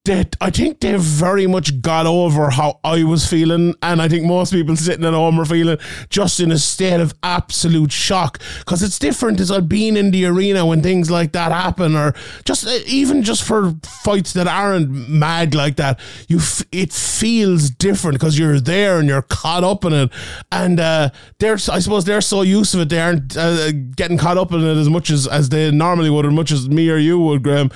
that 0.05 0.35
I 0.39 0.49
think 0.49 0.79
they've 0.79 0.99
very 0.99 1.45
much 1.45 1.81
got 1.81 2.05
over 2.05 2.49
how 2.49 2.79
I 2.83 3.03
was 3.03 3.27
feeling, 3.27 3.75
and 3.83 4.01
I 4.01 4.07
think 4.07 4.25
most 4.25 4.53
people 4.53 4.75
sitting 4.77 5.05
at 5.05 5.13
home 5.13 5.39
are 5.39 5.45
feeling 5.45 5.77
just 6.09 6.39
in 6.39 6.51
a 6.51 6.57
state 6.57 7.01
of 7.01 7.13
absolute 7.21 7.91
shock 7.91 8.39
because 8.59 8.81
it's 8.81 8.97
different 8.97 9.41
as 9.41 9.51
I've 9.51 9.67
been 9.67 9.97
in 9.97 10.11
the 10.11 10.25
arena 10.25 10.65
when 10.65 10.81
things 10.81 11.11
like 11.11 11.33
that 11.33 11.51
happen, 11.51 11.95
or 11.95 12.13
just 12.45 12.65
uh, 12.65 12.79
even 12.87 13.23
just 13.23 13.43
for 13.43 13.73
fights 14.03 14.31
that 14.33 14.47
aren't 14.47 14.89
mad 14.89 15.53
like 15.53 15.75
that. 15.75 15.99
You, 16.29 16.37
f- 16.37 16.63
it 16.71 16.93
feels 16.93 17.69
different 17.69 18.19
because 18.19 18.39
you're 18.39 18.59
there 18.61 18.99
and 18.99 19.09
you're 19.09 19.21
caught 19.21 19.65
up 19.65 19.83
in 19.83 19.91
it, 19.91 20.11
and 20.49 20.79
uh, 20.79 21.09
they're 21.39 21.57
I 21.69 21.79
suppose 21.79 22.05
they're 22.05 22.21
so 22.21 22.41
used 22.41 22.71
to 22.71 22.81
it 22.81 22.89
they 22.89 23.01
aren't 23.01 23.35
uh, 23.35 23.73
getting 23.73 24.17
caught 24.17 24.37
up 24.37 24.53
in 24.53 24.61
it 24.61 24.77
as 24.77 24.89
much 24.89 25.09
as 25.09 25.27
as 25.27 25.49
they 25.49 25.71
normally 25.71 26.09
would, 26.09 26.25
as 26.25 26.33
much 26.33 26.51
as 26.53 26.69
me 26.69 26.89
or 26.89 26.97
you 26.97 27.19
would, 27.19 27.43
Graham 27.43 27.69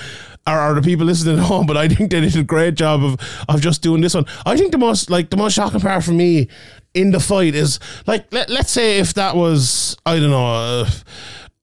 are, 0.45 0.59
are 0.59 0.73
the 0.73 0.81
people 0.81 1.05
listening 1.05 1.39
at 1.39 1.45
home, 1.45 1.65
but 1.65 1.77
I 1.77 1.87
think 1.87 2.11
they 2.11 2.21
did 2.21 2.35
a 2.35 2.43
great 2.43 2.75
job 2.75 3.03
of 3.03 3.17
of 3.49 3.61
just 3.61 3.81
doing 3.81 4.01
this 4.01 4.13
one. 4.13 4.25
I 4.45 4.57
think 4.57 4.71
the 4.71 4.77
most 4.77 5.09
like 5.09 5.29
the 5.29 5.37
most 5.37 5.53
shocking 5.53 5.79
part 5.79 6.03
for 6.03 6.11
me 6.11 6.47
in 6.93 7.11
the 7.11 7.19
fight 7.19 7.55
is 7.55 7.79
like 8.05 8.31
let, 8.31 8.49
let's 8.49 8.71
say 8.71 8.99
if 8.99 9.13
that 9.15 9.35
was 9.35 9.97
I 10.05 10.19
don't 10.19 10.31
know. 10.31 10.45
Uh, 10.45 10.89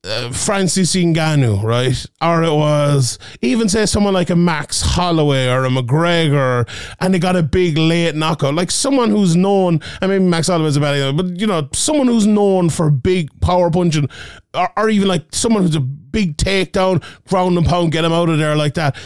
uh, 0.05 0.31
Francis 0.33 0.95
Ngannou, 0.95 1.63
right? 1.63 2.07
Or 2.23 2.43
it 2.43 2.53
was 2.53 3.19
even 3.43 3.69
say 3.69 3.87
someone 3.87 4.15
like 4.15 4.31
a 4.31 4.37
Max 4.37 4.81
Holloway 4.81 5.49
or 5.49 5.65
a 5.65 5.69
McGregor, 5.69 6.69
and 7.01 7.13
they 7.13 7.19
got 7.19 7.37
a 7.37 7.43
big 7.43 7.77
late 7.77 8.15
knockout, 8.15 8.55
like 8.55 8.71
someone 8.71 9.11
who's 9.11 9.37
known. 9.37 9.81
I 10.01 10.07
mean, 10.07 10.31
Max 10.31 10.47
Holloway's 10.47 10.77
a 10.77 10.81
bad, 10.81 11.17
but 11.17 11.39
you 11.39 11.47
know, 11.47 11.69
someone 11.73 12.07
who's 12.07 12.27
known 12.27 12.71
for 12.71 12.91
big 12.91 13.29
power 13.41 13.71
punching, 13.71 14.09
or, 14.55 14.73
or 14.77 14.89
even 14.89 15.09
like 15.09 15.27
someone 15.33 15.63
who's 15.63 15.77
a 15.77 15.81
big 15.81 16.37
takedown, 16.37 17.05
ground 17.29 17.59
and 17.59 17.67
pound, 17.67 17.93
get 17.93 18.05
him 18.05 18.13
out 18.13 18.29
of 18.29 18.39
there 18.39 18.57
like 18.57 18.75
that. 18.75 18.97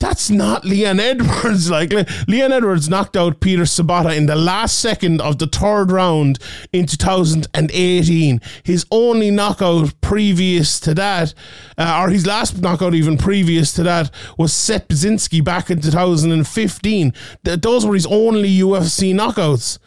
That's 0.00 0.30
not 0.30 0.64
Leon 0.64 0.98
Edwards. 0.98 1.70
Like 1.80 1.92
Leon 2.26 2.52
Edwards 2.52 2.88
knocked 2.88 3.16
out 3.16 3.40
Peter 3.40 3.62
Sobotta 3.62 4.16
in 4.16 4.26
the 4.26 4.34
last 4.34 4.78
second 4.78 5.20
of 5.20 5.38
the 5.38 5.46
third 5.46 5.92
round 5.92 6.38
in 6.72 6.86
2018. 6.86 8.40
His 8.64 8.86
only 8.90 9.30
knockout 9.30 9.92
previous 10.00 10.80
to 10.80 10.94
that, 10.94 11.34
uh, 11.78 12.00
or 12.02 12.10
his 12.10 12.26
last 12.26 12.60
knockout 12.60 12.94
even 12.94 13.18
previous 13.18 13.72
to 13.74 13.82
that, 13.84 14.10
was 14.36 14.52
Seth 14.52 14.88
Baczynski 14.88 15.44
back 15.44 15.70
in 15.70 15.80
2015. 15.80 17.12
Th- 17.44 17.60
those 17.60 17.86
were 17.86 17.94
his 17.94 18.06
only 18.06 18.48
UFC 18.48 19.14
knockouts 19.14 19.78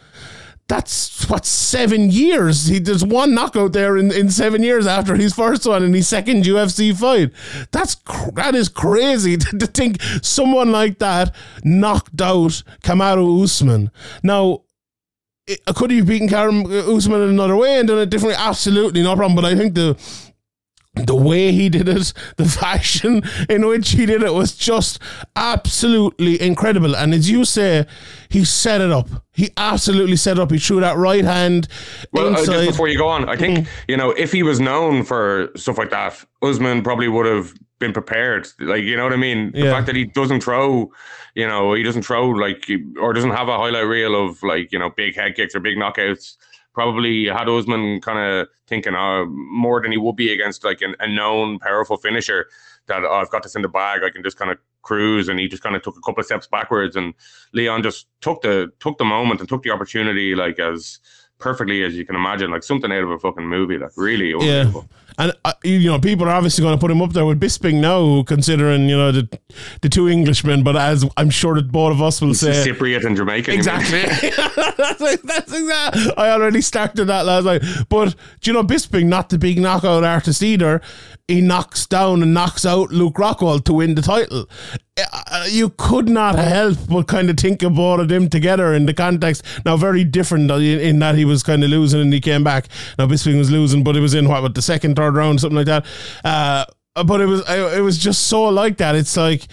that's 0.73 1.29
what 1.29 1.45
seven 1.45 2.09
years. 2.09 2.65
He 2.65 2.79
there's 2.79 3.05
one 3.05 3.35
knockout 3.35 3.73
there 3.73 3.95
in, 3.95 4.11
in 4.11 4.31
seven 4.31 4.63
years 4.63 4.87
after 4.87 5.15
his 5.15 5.35
first 5.35 5.67
one 5.67 5.83
in 5.83 5.93
his 5.93 6.07
second 6.07 6.45
UFC 6.45 6.97
fight. 6.97 7.31
That's 7.71 7.95
that 8.33 8.55
is 8.55 8.69
crazy 8.69 9.37
to, 9.43 9.57
to 9.59 9.67
think 9.67 10.01
someone 10.23 10.71
like 10.71 10.97
that 10.97 11.35
knocked 11.63 12.19
out 12.19 12.63
Kamaru 12.81 13.43
Usman. 13.43 13.91
Now 14.23 14.63
could 15.75 15.91
he 15.91 15.97
have 15.97 16.07
beaten 16.07 16.27
Kamaru 16.27 16.97
Usman 16.97 17.21
in 17.21 17.29
another 17.29 17.55
way 17.55 17.77
and 17.77 17.87
done 17.87 17.99
it 17.99 18.09
differently? 18.09 18.39
Absolutely 18.39 19.03
no 19.03 19.15
problem. 19.15 19.35
But 19.35 19.45
I 19.45 19.55
think 19.55 19.75
the 19.75 19.95
the 20.95 21.15
way 21.15 21.51
he 21.51 21.69
did 21.69 21.89
it, 21.89 22.13
the 22.37 22.45
fashion 22.59 23.23
in 23.49 23.65
which 23.65 23.91
he 23.91 24.05
did 24.05 24.21
it 24.21 24.33
was 24.33 24.55
just 24.55 24.99
absolutely 25.35 26.39
incredible. 26.39 26.95
And 26.95 27.13
as 27.13 27.29
you 27.29 27.45
say, 27.45 27.85
he 28.29 28.45
set 28.45 28.79
it 28.79 28.91
up. 28.91 29.09
He 29.33 29.49
absolutely 29.57 30.15
set 30.15 30.37
it 30.37 30.41
up. 30.41 30.51
He 30.51 30.59
threw 30.59 30.79
that 30.81 30.97
right 30.97 31.25
hand. 31.25 31.67
Well, 32.11 32.33
just 32.33 32.67
before 32.67 32.87
you 32.87 32.97
go 32.97 33.07
on, 33.07 33.27
I 33.27 33.35
think, 33.35 33.59
mm. 33.59 33.67
you 33.87 33.97
know, 33.97 34.11
if 34.11 34.31
he 34.31 34.43
was 34.43 34.59
known 34.59 35.03
for 35.03 35.49
stuff 35.55 35.77
like 35.77 35.89
that, 35.89 36.23
Usman 36.43 36.83
probably 36.83 37.07
would 37.07 37.25
have 37.25 37.53
been 37.79 37.93
prepared. 37.93 38.47
Like, 38.59 38.83
you 38.83 38.95
know 38.95 39.03
what 39.03 39.13
I 39.13 39.17
mean? 39.17 39.51
The 39.51 39.63
fact 39.63 39.87
that 39.87 39.95
he 39.95 40.05
doesn't 40.05 40.41
throw, 40.41 40.91
you 41.33 41.47
know, 41.47 41.73
he 41.73 41.81
doesn't 41.81 42.03
throw 42.03 42.29
like, 42.29 42.69
or 43.01 43.13
doesn't 43.13 43.31
have 43.31 43.47
a 43.47 43.57
highlight 43.57 43.87
reel 43.87 44.27
of 44.27 44.43
like, 44.43 44.71
you 44.71 44.77
know, 44.77 44.91
big 44.91 45.15
head 45.15 45.35
kicks 45.35 45.55
or 45.55 45.59
big 45.59 45.77
knockouts 45.77 46.35
probably 46.73 47.25
had 47.27 47.47
Usman 47.47 48.01
kind 48.01 48.19
of 48.19 48.47
thinking 48.67 48.95
uh, 48.95 49.25
more 49.25 49.81
than 49.81 49.91
he 49.91 49.97
would 49.97 50.15
be 50.15 50.33
against 50.33 50.63
like 50.63 50.81
an, 50.81 50.95
a 50.99 51.07
known 51.07 51.59
powerful 51.59 51.97
finisher 51.97 52.47
that 52.87 53.03
oh, 53.03 53.13
I've 53.13 53.29
got 53.29 53.43
this 53.43 53.55
in 53.55 53.61
the 53.61 53.69
bag. 53.69 54.01
I 54.03 54.09
can 54.09 54.23
just 54.23 54.37
kind 54.37 54.51
of 54.51 54.57
cruise, 54.81 55.29
and 55.29 55.39
he 55.39 55.47
just 55.47 55.63
kind 55.63 55.75
of 55.75 55.81
took 55.81 55.97
a 55.97 56.01
couple 56.01 56.19
of 56.19 56.25
steps 56.25 56.47
backwards, 56.47 56.95
and 56.95 57.13
Leon 57.53 57.83
just 57.83 58.07
took 58.21 58.41
the 58.41 58.71
took 58.79 58.97
the 58.97 59.05
moment 59.05 59.39
and 59.39 59.49
took 59.49 59.63
the 59.63 59.71
opportunity 59.71 60.35
like 60.35 60.59
as 60.59 60.99
perfectly 61.39 61.83
as 61.83 61.95
you 61.95 62.05
can 62.05 62.15
imagine, 62.15 62.51
like 62.51 62.63
something 62.63 62.91
out 62.91 63.03
of 63.03 63.09
a 63.09 63.19
fucking 63.19 63.47
movie. 63.47 63.77
Like 63.77 63.91
really, 63.95 64.33
Yeah. 64.45 64.71
And 65.17 65.33
uh, 65.45 65.53
you 65.63 65.89
know, 65.89 65.99
people 65.99 66.27
are 66.27 66.31
obviously 66.31 66.63
going 66.63 66.75
to 66.75 66.79
put 66.79 66.91
him 66.91 67.01
up 67.01 67.13
there 67.13 67.25
with 67.25 67.39
Bisping 67.39 67.81
now, 67.81 68.23
considering 68.23 68.89
you 68.89 68.97
know 68.97 69.11
the 69.11 69.39
the 69.81 69.89
two 69.89 70.07
Englishmen. 70.07 70.63
But 70.63 70.75
as 70.75 71.05
I'm 71.17 71.29
sure 71.29 71.55
that 71.55 71.71
both 71.71 71.91
of 71.93 72.01
us 72.01 72.21
will 72.21 72.33
say, 72.33 72.51
Cypriot 72.65 73.05
and 73.05 73.15
Jamaican. 73.15 73.53
Exactly. 73.53 74.01
that's, 74.77 75.21
that's 75.21 75.53
exactly. 75.53 76.13
I 76.17 76.29
already 76.31 76.61
started 76.61 77.05
that 77.05 77.25
last 77.25 77.45
night. 77.45 77.63
But 77.89 78.15
do 78.41 78.51
you 78.51 78.53
know 78.53 78.63
Bisping, 78.63 79.05
not 79.05 79.29
the 79.29 79.37
big 79.37 79.59
knockout 79.59 80.03
artist 80.03 80.41
either. 80.41 80.81
He 81.27 81.39
knocks 81.39 81.85
down 81.85 82.21
and 82.21 82.33
knocks 82.33 82.65
out 82.65 82.91
Luke 82.91 83.15
Rockhold 83.15 83.63
to 83.65 83.73
win 83.73 83.95
the 83.95 84.01
title. 84.01 84.45
Uh, 84.95 85.45
You 85.49 85.69
could 85.69 86.07
not 86.07 86.35
help 86.35 86.77
but 86.87 87.07
kind 87.07 87.29
of 87.29 87.37
think 87.37 87.63
of 87.63 87.79
of 87.79 88.07
them 88.07 88.29
together 88.29 88.73
in 88.73 88.85
the 88.85 88.93
context. 88.93 89.43
Now, 89.65 89.75
very 89.75 90.03
different 90.03 90.51
in, 90.51 90.79
in 90.79 90.99
that 90.99 91.15
he 91.15 91.25
was 91.25 91.41
kind 91.41 91.63
of 91.63 91.69
losing 91.69 92.01
and 92.01 92.13
he 92.13 92.21
came 92.21 92.43
back. 92.43 92.67
Now, 92.99 93.07
Bisping 93.07 93.37
was 93.37 93.49
losing, 93.49 93.83
but 93.83 93.95
it 93.95 94.01
was 94.01 94.13
in 94.13 94.27
what, 94.27 94.43
what 94.43 94.53
the 94.55 94.61
second, 94.61 94.95
third 94.95 95.15
round, 95.15 95.41
something 95.41 95.57
like 95.57 95.65
that. 95.65 95.85
Uh, 96.23 96.65
but 97.03 97.21
it 97.21 97.25
was 97.25 97.41
it 97.49 97.81
was 97.81 97.97
just 97.97 98.27
so 98.27 98.43
like 98.45 98.77
that. 98.77 98.95
It's 98.95 99.17
like 99.17 99.47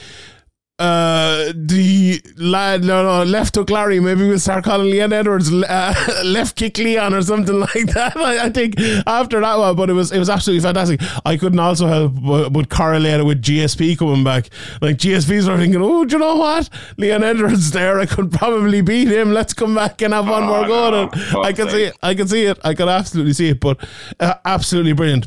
uh, 0.80 1.52
the 1.54 2.20
lad, 2.36 2.82
no, 2.84 3.02
no, 3.04 3.22
left 3.22 3.54
hook 3.54 3.68
Larry. 3.70 4.00
Maybe 4.00 4.26
we'll 4.26 4.38
start 4.38 4.64
calling 4.64 4.90
Leon 4.90 5.12
Edwards 5.12 5.52
uh, 5.52 6.22
left 6.24 6.56
kick 6.56 6.78
Leon 6.78 7.12
or 7.14 7.22
something 7.22 7.60
like 7.60 7.86
that. 7.92 8.16
I, 8.16 8.46
I 8.46 8.50
think 8.50 8.74
after 9.06 9.40
that 9.40 9.58
one, 9.58 9.76
but 9.76 9.90
it 9.90 9.92
was 9.92 10.10
it 10.10 10.18
was 10.18 10.30
absolutely 10.30 10.62
fantastic. 10.62 11.00
I 11.26 11.36
couldn't 11.36 11.58
also 11.58 11.86
help 11.86 12.14
but, 12.20 12.48
but 12.50 12.68
correlate 12.70 13.20
it 13.20 13.24
with 13.24 13.42
GSP 13.42 13.98
coming 13.98 14.24
back. 14.24 14.48
Like 14.80 14.96
GSP's 14.96 15.48
are 15.48 15.58
thinking, 15.58 15.82
oh, 15.82 16.04
do 16.04 16.14
you 16.16 16.18
know 16.18 16.36
what? 16.36 16.68
Leon 16.96 17.22
Edwards 17.24 17.70
there. 17.72 18.00
I 18.00 18.06
could 18.06 18.32
probably 18.32 18.80
beat 18.80 19.08
him. 19.08 19.32
Let's 19.32 19.52
come 19.52 19.74
back 19.74 20.00
and 20.02 20.14
have 20.14 20.26
one 20.28 20.44
Oh, 20.44 20.46
more 20.46 20.66
go. 20.66 20.90
no. 20.90 21.10
it. 21.12 21.34
I 21.36 21.52
can 21.52 21.68
see 21.68 21.82
it. 21.84 21.96
I 22.02 22.14
can 22.14 22.26
see 22.26 22.44
it. 22.46 22.58
I 22.64 22.72
can 22.74 22.88
absolutely 22.88 23.34
see 23.34 23.50
it. 23.50 23.60
But 23.60 23.86
uh, 24.18 24.34
absolutely 24.46 24.94
brilliant. 24.94 25.26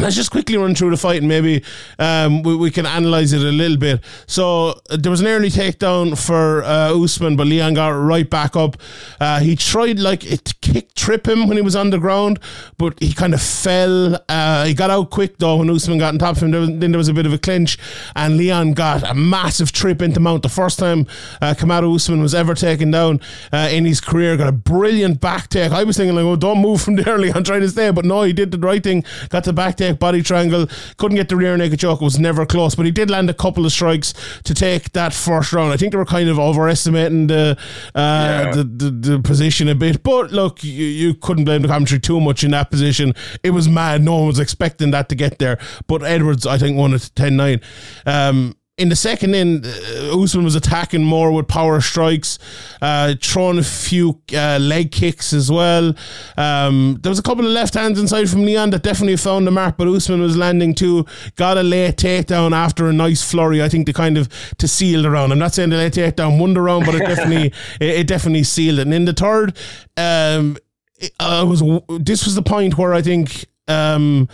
Let's 0.00 0.16
just 0.16 0.30
quickly 0.30 0.56
run 0.56 0.74
through 0.74 0.90
the 0.90 0.96
fight 0.96 1.18
and 1.18 1.28
maybe 1.28 1.62
um, 1.98 2.42
we, 2.42 2.56
we 2.56 2.70
can 2.70 2.86
analyze 2.86 3.32
it 3.32 3.42
a 3.42 3.52
little 3.52 3.76
bit. 3.76 4.02
So 4.26 4.80
uh, 4.90 4.96
there 4.98 5.10
was 5.10 5.20
an 5.20 5.26
early 5.26 5.50
takedown 5.50 6.16
for 6.18 6.64
uh, 6.64 6.94
Usman, 6.94 7.36
but 7.36 7.46
Leon 7.46 7.74
got 7.74 7.90
right 7.90 8.28
back 8.28 8.56
up. 8.56 8.76
Uh, 9.20 9.40
he 9.40 9.56
tried 9.56 9.98
like 9.98 10.24
it 10.24 10.44
to 10.46 10.54
kick 10.60 10.94
trip 10.94 11.26
him 11.26 11.48
when 11.48 11.56
he 11.56 11.62
was 11.62 11.74
on 11.74 11.90
the 11.90 11.98
ground, 11.98 12.38
but 12.78 12.98
he 13.00 13.12
kind 13.12 13.34
of 13.34 13.42
fell. 13.42 14.18
Uh, 14.28 14.64
he 14.64 14.74
got 14.74 14.90
out 14.90 15.10
quick 15.10 15.38
though 15.38 15.56
when 15.56 15.70
Usman 15.70 15.98
got 15.98 16.14
on 16.14 16.18
top 16.18 16.36
of 16.36 16.42
him. 16.42 16.50
There 16.50 16.60
was, 16.60 16.68
then 16.68 16.92
there 16.92 16.98
was 16.98 17.08
a 17.08 17.14
bit 17.14 17.26
of 17.26 17.32
a 17.32 17.38
clinch, 17.38 17.78
and 18.14 18.36
Leon 18.36 18.74
got 18.74 19.02
a 19.02 19.14
massive 19.14 19.72
trip 19.72 20.02
into 20.02 20.20
mount. 20.20 20.42
The 20.42 20.48
first 20.48 20.78
time 20.78 21.06
uh, 21.40 21.54
Usman 21.60 22.20
was 22.20 22.34
ever 22.34 22.54
taken 22.54 22.90
down 22.90 23.20
uh, 23.52 23.68
in 23.70 23.84
his 23.84 24.00
career, 24.00 24.36
got 24.36 24.48
a 24.48 24.52
brilliant 24.52 25.20
back 25.20 25.48
take. 25.48 25.72
I 25.72 25.84
was 25.84 25.96
thinking 25.96 26.14
like, 26.14 26.24
oh, 26.24 26.36
don't 26.36 26.60
move 26.60 26.82
from 26.82 26.96
there, 26.96 27.18
Leon, 27.24 27.44
trying 27.44 27.62
to 27.62 27.68
stay, 27.68 27.90
but 27.90 28.04
no, 28.04 28.22
he 28.22 28.32
did 28.32 28.50
the 28.50 28.58
right 28.58 28.82
thing. 28.82 29.04
Got 29.28 29.44
the 29.44 29.52
back 29.52 29.76
take, 29.76 29.89
body 29.98 30.22
triangle, 30.22 30.66
couldn't 30.98 31.16
get 31.16 31.28
the 31.28 31.36
rear 31.36 31.56
naked 31.56 31.80
choke. 31.80 32.00
It 32.00 32.04
was 32.04 32.18
never 32.18 32.46
close, 32.46 32.74
but 32.74 32.86
he 32.86 32.92
did 32.92 33.10
land 33.10 33.28
a 33.30 33.34
couple 33.34 33.64
of 33.66 33.72
strikes 33.72 34.14
to 34.44 34.54
take 34.54 34.92
that 34.92 35.12
first 35.12 35.52
round. 35.52 35.72
I 35.72 35.76
think 35.76 35.92
they 35.92 35.98
were 35.98 36.04
kind 36.04 36.28
of 36.28 36.38
overestimating 36.38 37.26
the 37.26 37.56
uh, 37.94 37.98
Yeah. 38.00 38.50
the, 38.54 38.64
the 38.64 38.90
the 38.90 39.18
position 39.20 39.68
a 39.68 39.74
bit, 39.74 40.02
but 40.02 40.30
look, 40.32 40.62
you, 40.62 40.84
you 40.84 41.14
couldn't 41.14 41.44
blame 41.44 41.62
the 41.62 41.68
commentary 41.68 42.00
too 42.00 42.20
much 42.20 42.44
in 42.44 42.50
that 42.52 42.70
position. 42.70 43.14
It 43.42 43.50
was 43.50 43.68
mad. 43.68 44.02
No 44.02 44.16
one 44.18 44.26
was 44.28 44.38
expecting 44.38 44.90
that 44.92 45.08
to 45.08 45.14
get 45.14 45.38
there, 45.38 45.58
but 45.86 46.02
Edwards, 46.02 46.46
I 46.46 46.58
think, 46.58 46.76
won 46.76 46.94
it 46.94 47.10
10-9. 47.16 47.62
Um, 48.06 48.56
in 48.80 48.88
the 48.88 48.96
second 48.96 49.34
in, 49.34 49.62
uh, 49.62 50.22
Usman 50.22 50.42
was 50.42 50.54
attacking 50.54 51.04
more 51.04 51.30
with 51.32 51.46
power 51.46 51.82
strikes, 51.82 52.38
uh, 52.80 53.14
throwing 53.20 53.58
a 53.58 53.62
few 53.62 54.22
uh, 54.34 54.58
leg 54.58 54.90
kicks 54.90 55.34
as 55.34 55.50
well. 55.50 55.94
Um, 56.38 56.98
there 57.02 57.10
was 57.10 57.18
a 57.18 57.22
couple 57.22 57.44
of 57.44 57.52
left 57.52 57.74
hands 57.74 58.00
inside 58.00 58.30
from 58.30 58.42
Leon 58.42 58.70
that 58.70 58.82
definitely 58.82 59.18
found 59.18 59.46
the 59.46 59.50
mark, 59.50 59.76
but 59.76 59.86
Usman 59.86 60.22
was 60.22 60.34
landing 60.34 60.74
too. 60.74 61.04
Got 61.36 61.58
a 61.58 61.62
late 61.62 61.96
takedown 61.96 62.52
after 62.52 62.88
a 62.88 62.92
nice 62.92 63.22
flurry, 63.22 63.62
I 63.62 63.68
think, 63.68 63.84
to 63.84 63.92
kind 63.92 64.16
of 64.16 64.30
to 64.56 64.66
seal 64.66 65.02
the 65.02 65.10
round. 65.10 65.30
I'm 65.30 65.38
not 65.38 65.52
saying 65.52 65.68
the 65.68 65.76
late 65.76 65.92
takedown 65.92 66.40
won 66.40 66.54
the 66.54 66.62
round, 66.62 66.86
but 66.86 66.94
it 66.94 67.00
definitely 67.00 67.48
it, 67.80 68.00
it 68.00 68.06
definitely 68.06 68.44
sealed 68.44 68.78
it. 68.78 68.86
And 68.86 68.94
in 68.94 69.04
the 69.04 69.12
third, 69.12 69.58
um, 69.98 70.56
it, 70.96 71.12
uh, 71.20 71.44
was 71.46 71.62
this 72.00 72.24
was 72.24 72.34
the 72.34 72.42
point 72.42 72.78
where 72.78 72.94
I 72.94 73.02
think. 73.02 73.44
Um, 73.68 74.28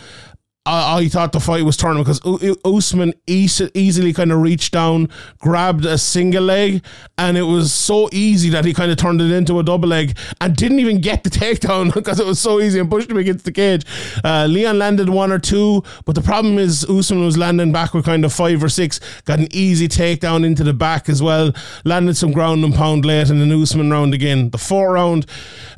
I, 0.67 0.99
I 0.99 1.07
thought 1.07 1.31
the 1.31 1.39
fight 1.39 1.63
was 1.63 1.77
turning 1.77 2.03
because 2.03 2.21
Usman 2.65 3.13
eas- 3.25 3.61
easily 3.73 4.11
kind 4.11 4.31
of 4.31 4.41
reached 4.41 4.73
down, 4.73 5.09
grabbed 5.39 5.85
a 5.85 5.97
single 5.97 6.43
leg, 6.43 6.83
and 7.17 7.37
it 7.37 7.43
was 7.43 7.73
so 7.73 8.09
easy 8.11 8.49
that 8.49 8.65
he 8.65 8.73
kind 8.73 8.91
of 8.91 8.97
turned 8.97 9.21
it 9.21 9.31
into 9.31 9.59
a 9.59 9.63
double 9.63 9.87
leg 9.87 10.17
and 10.41 10.55
didn't 10.55 10.79
even 10.79 10.99
get 10.99 11.23
the 11.23 11.29
takedown 11.37 11.93
because 11.93 12.19
it 12.19 12.25
was 12.25 12.39
so 12.39 12.59
easy 12.59 12.79
and 12.79 12.89
pushed 12.89 13.09
him 13.09 13.17
against 13.17 13.45
the 13.45 13.51
cage. 13.51 13.85
Uh, 14.23 14.45
Leon 14.49 14.77
landed 14.77 15.09
one 15.09 15.31
or 15.31 15.39
two, 15.39 15.83
but 16.05 16.15
the 16.15 16.21
problem 16.21 16.57
is 16.57 16.83
Usman 16.89 17.23
was 17.23 17.37
landing 17.37 17.71
back 17.71 17.93
with 17.93 18.05
kind 18.05 18.25
of 18.25 18.33
five 18.33 18.61
or 18.61 18.69
six, 18.69 18.99
got 19.23 19.39
an 19.39 19.47
easy 19.51 19.87
takedown 19.87 20.45
into 20.45 20.63
the 20.63 20.73
back 20.73 21.07
as 21.07 21.23
well, 21.23 21.53
landed 21.85 22.17
some 22.17 22.33
ground 22.33 22.65
and 22.65 22.75
pound 22.75 23.05
late, 23.05 23.29
and 23.29 23.39
then 23.39 23.51
Usman 23.51 23.89
round 23.89 24.13
again. 24.13 24.49
The 24.49 24.57
four 24.57 24.93
round, 24.93 25.25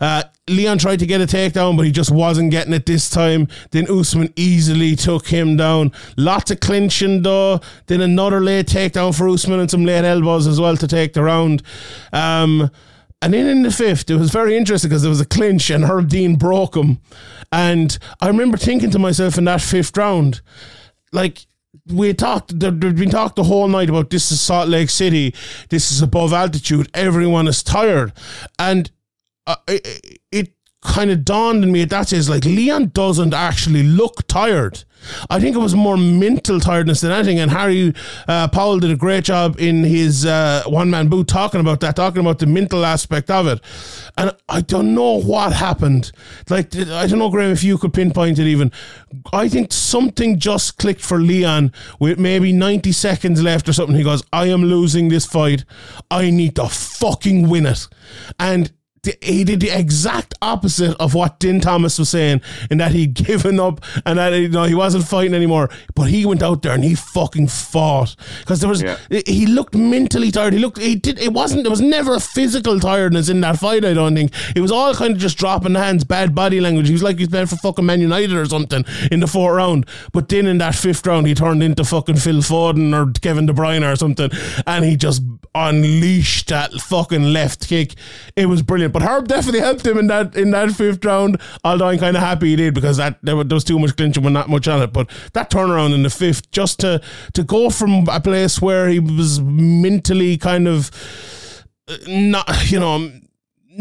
uh, 0.02 0.24
Leon 0.50 0.78
tried 0.78 1.00
to 1.00 1.06
get 1.06 1.22
a 1.22 1.26
takedown, 1.26 1.78
but 1.78 1.86
he 1.86 1.92
just 1.92 2.12
wasn't 2.12 2.52
getting 2.52 2.74
it 2.74 2.86
this 2.86 3.10
time. 3.10 3.48
Then 3.72 3.90
Usman 3.90 4.34
easily 4.36 4.96
took 4.96 5.28
him 5.28 5.58
down. 5.58 5.92
Lots 6.18 6.52
of 6.52 6.60
clinching 6.60 7.24
though. 7.24 7.62
Then 7.88 8.02
another 8.02 8.42
late 8.42 8.68
takedown 8.68 9.18
for 9.18 9.30
Usman 9.30 9.60
and 9.60 9.72
some 9.72 9.86
late 9.86 10.06
elbows 10.06 10.48
as 10.48 10.60
well 10.60 10.78
to 10.78 10.88
take 10.88 11.14
the 11.14 11.24
round. 11.24 11.64
Um, 12.12 12.70
and 13.22 13.34
then 13.34 13.48
in 13.48 13.64
the 13.64 13.72
fifth, 13.72 14.10
it 14.10 14.16
was 14.16 14.32
very 14.32 14.56
interesting 14.56 14.90
because 14.90 15.02
there 15.02 15.10
was 15.10 15.22
a 15.22 15.26
clinch 15.26 15.70
and 15.70 15.86
Herb 15.86 16.10
Dean 16.10 16.36
broke 16.36 16.76
him. 16.76 17.00
And 17.52 17.98
I 18.22 18.28
remember 18.28 18.58
thinking 18.58 18.92
to 18.92 19.00
myself 19.00 19.38
in 19.38 19.46
that 19.46 19.62
fifth 19.62 19.98
round, 19.98 20.42
like, 21.12 21.46
we 21.88 22.14
talked, 22.14 22.60
there, 22.60 22.72
there'd 22.72 22.96
been 22.96 23.10
talked 23.10 23.36
the 23.36 23.44
whole 23.44 23.68
night 23.68 23.90
about 23.90 24.10
this 24.10 24.32
is 24.32 24.40
Salt 24.40 24.70
Lake 24.70 24.90
City, 24.90 25.34
this 25.70 25.92
is 25.92 26.02
above 26.02 26.34
altitude, 26.34 26.90
everyone 26.94 27.48
is 27.48 27.64
tired. 27.64 28.14
And 28.58 28.92
uh, 29.50 29.56
it, 29.68 30.20
it 30.32 30.54
kind 30.82 31.12
of 31.12 31.26
dawned 31.26 31.64
on 31.64 31.72
me 31.72 31.82
at 31.82 31.90
that 31.90 32.08
stage 32.08 32.30
like 32.30 32.46
Leon 32.46 32.90
doesn't 32.94 33.34
actually 33.34 33.84
look 33.84 34.26
tired. 34.28 34.84
I 35.30 35.40
think 35.40 35.56
it 35.56 35.60
was 35.60 35.76
more 35.76 35.98
mental 35.98 36.60
tiredness 36.60 37.02
than 37.02 37.12
anything. 37.12 37.40
And 37.40 37.52
Harry 37.52 37.94
uh, 38.28 38.48
Powell 38.50 38.80
did 38.80 38.92
a 38.92 38.96
great 38.96 39.24
job 39.24 39.60
in 39.60 39.84
his 39.84 40.26
uh, 40.26 40.64
one 40.68 40.90
man 40.90 41.08
boot 41.08 41.28
talking 41.28 41.62
about 41.62 41.80
that, 41.82 41.96
talking 41.96 42.20
about 42.20 42.40
the 42.40 42.46
mental 42.46 42.86
aspect 42.86 43.30
of 43.30 43.48
it. 43.48 43.62
And 44.18 44.36
I 44.48 44.62
don't 44.62 44.94
know 44.94 45.20
what 45.22 45.54
happened. 45.54 46.12
Like, 46.50 46.76
I 46.76 47.08
don't 47.08 47.20
know, 47.20 47.30
Graham, 47.30 47.52
if 47.52 47.64
you 47.64 47.78
could 47.78 47.94
pinpoint 47.94 48.40
it 48.40 48.48
even. 48.48 48.72
I 49.32 49.48
think 49.48 49.72
something 49.72 50.38
just 50.38 50.78
clicked 50.78 51.02
for 51.02 51.20
Leon 51.20 51.74
with 52.00 52.20
maybe 52.20 52.52
90 52.52 52.92
seconds 52.92 53.42
left 53.42 53.70
or 53.70 53.74
something. 53.74 53.96
He 53.96 54.04
goes, 54.04 54.24
I 54.34 54.48
am 54.48 54.64
losing 54.64 55.08
this 55.08 55.26
fight. 55.26 55.64
I 56.12 56.30
need 56.30 56.58
to 56.58 56.68
fucking 56.68 57.48
win 57.48 57.66
it. 57.66 57.88
And 58.38 58.74
the- 59.20 59.26
he 59.26 59.44
did 59.44 59.60
the 59.60 59.70
exact 59.70 60.34
opposite 60.42 60.96
of 61.00 61.14
what 61.14 61.40
Din 61.40 61.60
Thomas 61.60 61.98
was 62.00 62.10
saying, 62.10 62.42
in 62.70 62.78
that 62.80 62.92
he'd 62.92 63.14
given 63.14 63.60
up 63.60 63.82
and 64.06 64.18
that 64.20 64.34
you 64.34 64.50
know 64.50 64.64
he 64.64 64.76
wasn't 64.76 65.06
fighting 65.08 65.34
anymore. 65.34 65.70
But 65.96 66.10
he 66.10 66.26
went 66.26 66.44
out 66.44 66.62
there 66.62 66.74
and 66.74 66.84
he 66.84 66.96
fucking 66.96 67.48
fought 67.48 68.16
because 68.40 68.60
there 68.60 68.70
was 68.70 68.82
Yeah. 68.82 68.98
he 69.26 69.46
looked 69.46 69.76
mentally 69.76 70.32
tired. 70.32 70.54
He 70.54 70.60
looked 70.60 70.78
he 70.80 70.96
did 70.96 71.20
it 71.20 71.34
wasn't 71.34 71.64
there 71.64 71.72
was 71.72 71.82
never 71.82 72.16
a 72.16 72.20
physical 72.20 72.80
tiredness 72.80 73.30
in 73.30 73.42
that 73.42 73.60
fight. 73.60 73.86
I 73.86 73.94
don't 73.94 74.16
think 74.16 74.32
it 74.56 74.62
was 74.62 74.72
all 74.72 74.94
kind 74.94 75.14
of 75.14 75.18
just 75.20 75.38
dropping 75.38 75.74
the 75.74 75.80
hands, 75.80 76.04
bad 76.04 76.34
body 76.36 76.60
language. 76.62 76.88
He 76.88 76.94
was 76.94 77.04
like 77.04 77.18
he's 77.20 77.28
playing 77.30 77.48
for 77.48 77.56
fucking 77.58 77.86
Man 77.86 78.02
United 78.02 78.34
or 78.36 78.46
something 78.46 78.86
in 79.12 79.20
the 79.20 79.28
fourth 79.28 79.56
round. 79.56 79.86
But 80.14 80.30
then 80.30 80.48
in 80.48 80.58
that 80.60 80.76
fifth 80.76 81.06
round, 81.06 81.28
he 81.28 81.34
turned 81.36 81.62
into 81.64 81.84
fucking 81.84 82.18
Phil 82.18 82.36
Foden 82.42 82.94
or 82.94 83.12
Kevin 83.22 83.46
De 83.46 83.54
Bruyne 83.54 83.84
or 83.90 83.96
something, 83.96 84.30
and 84.68 84.86
he 84.86 84.96
just 84.96 85.22
unleashed 85.56 86.48
that 86.50 86.72
fucking 86.74 87.24
left 87.34 87.68
kick. 87.68 87.96
It 88.36 88.48
was 88.48 88.62
brilliant. 88.62 88.94
But 88.94 88.99
Herb 89.02 89.28
definitely 89.28 89.62
helped 89.62 89.86
him 89.86 89.98
in 89.98 90.08
that 90.08 90.36
in 90.36 90.52
that 90.52 90.72
fifth 90.72 91.04
round. 91.06 91.40
Although 91.64 91.88
I'm 91.88 92.00
kind 92.00 92.16
of 92.16 92.24
happy 92.24 92.50
he 92.50 92.56
did 92.56 92.74
because 92.74 92.98
that 92.98 93.20
there 93.22 93.36
was, 93.36 93.64
too 93.64 93.80
much 93.80 93.96
clinching 93.96 94.24
with 94.24 94.34
not 94.34 94.50
much 94.50 94.68
on 94.68 94.82
it. 94.82 94.94
But 94.94 95.10
that 95.34 95.50
turnaround 95.50 95.94
in 95.94 96.04
the 96.04 96.10
fifth, 96.10 96.52
just 96.52 96.80
to 96.80 97.02
to 97.34 97.44
go 97.44 97.70
from 97.70 98.08
a 98.10 98.20
place 98.20 98.62
where 98.62 98.88
he 98.90 99.00
was 99.00 99.42
mentally 99.42 100.38
kind 100.38 100.68
of 100.68 100.92
uh, 101.88 101.98
not, 102.08 102.72
you 102.72 102.80
know. 102.80 103.12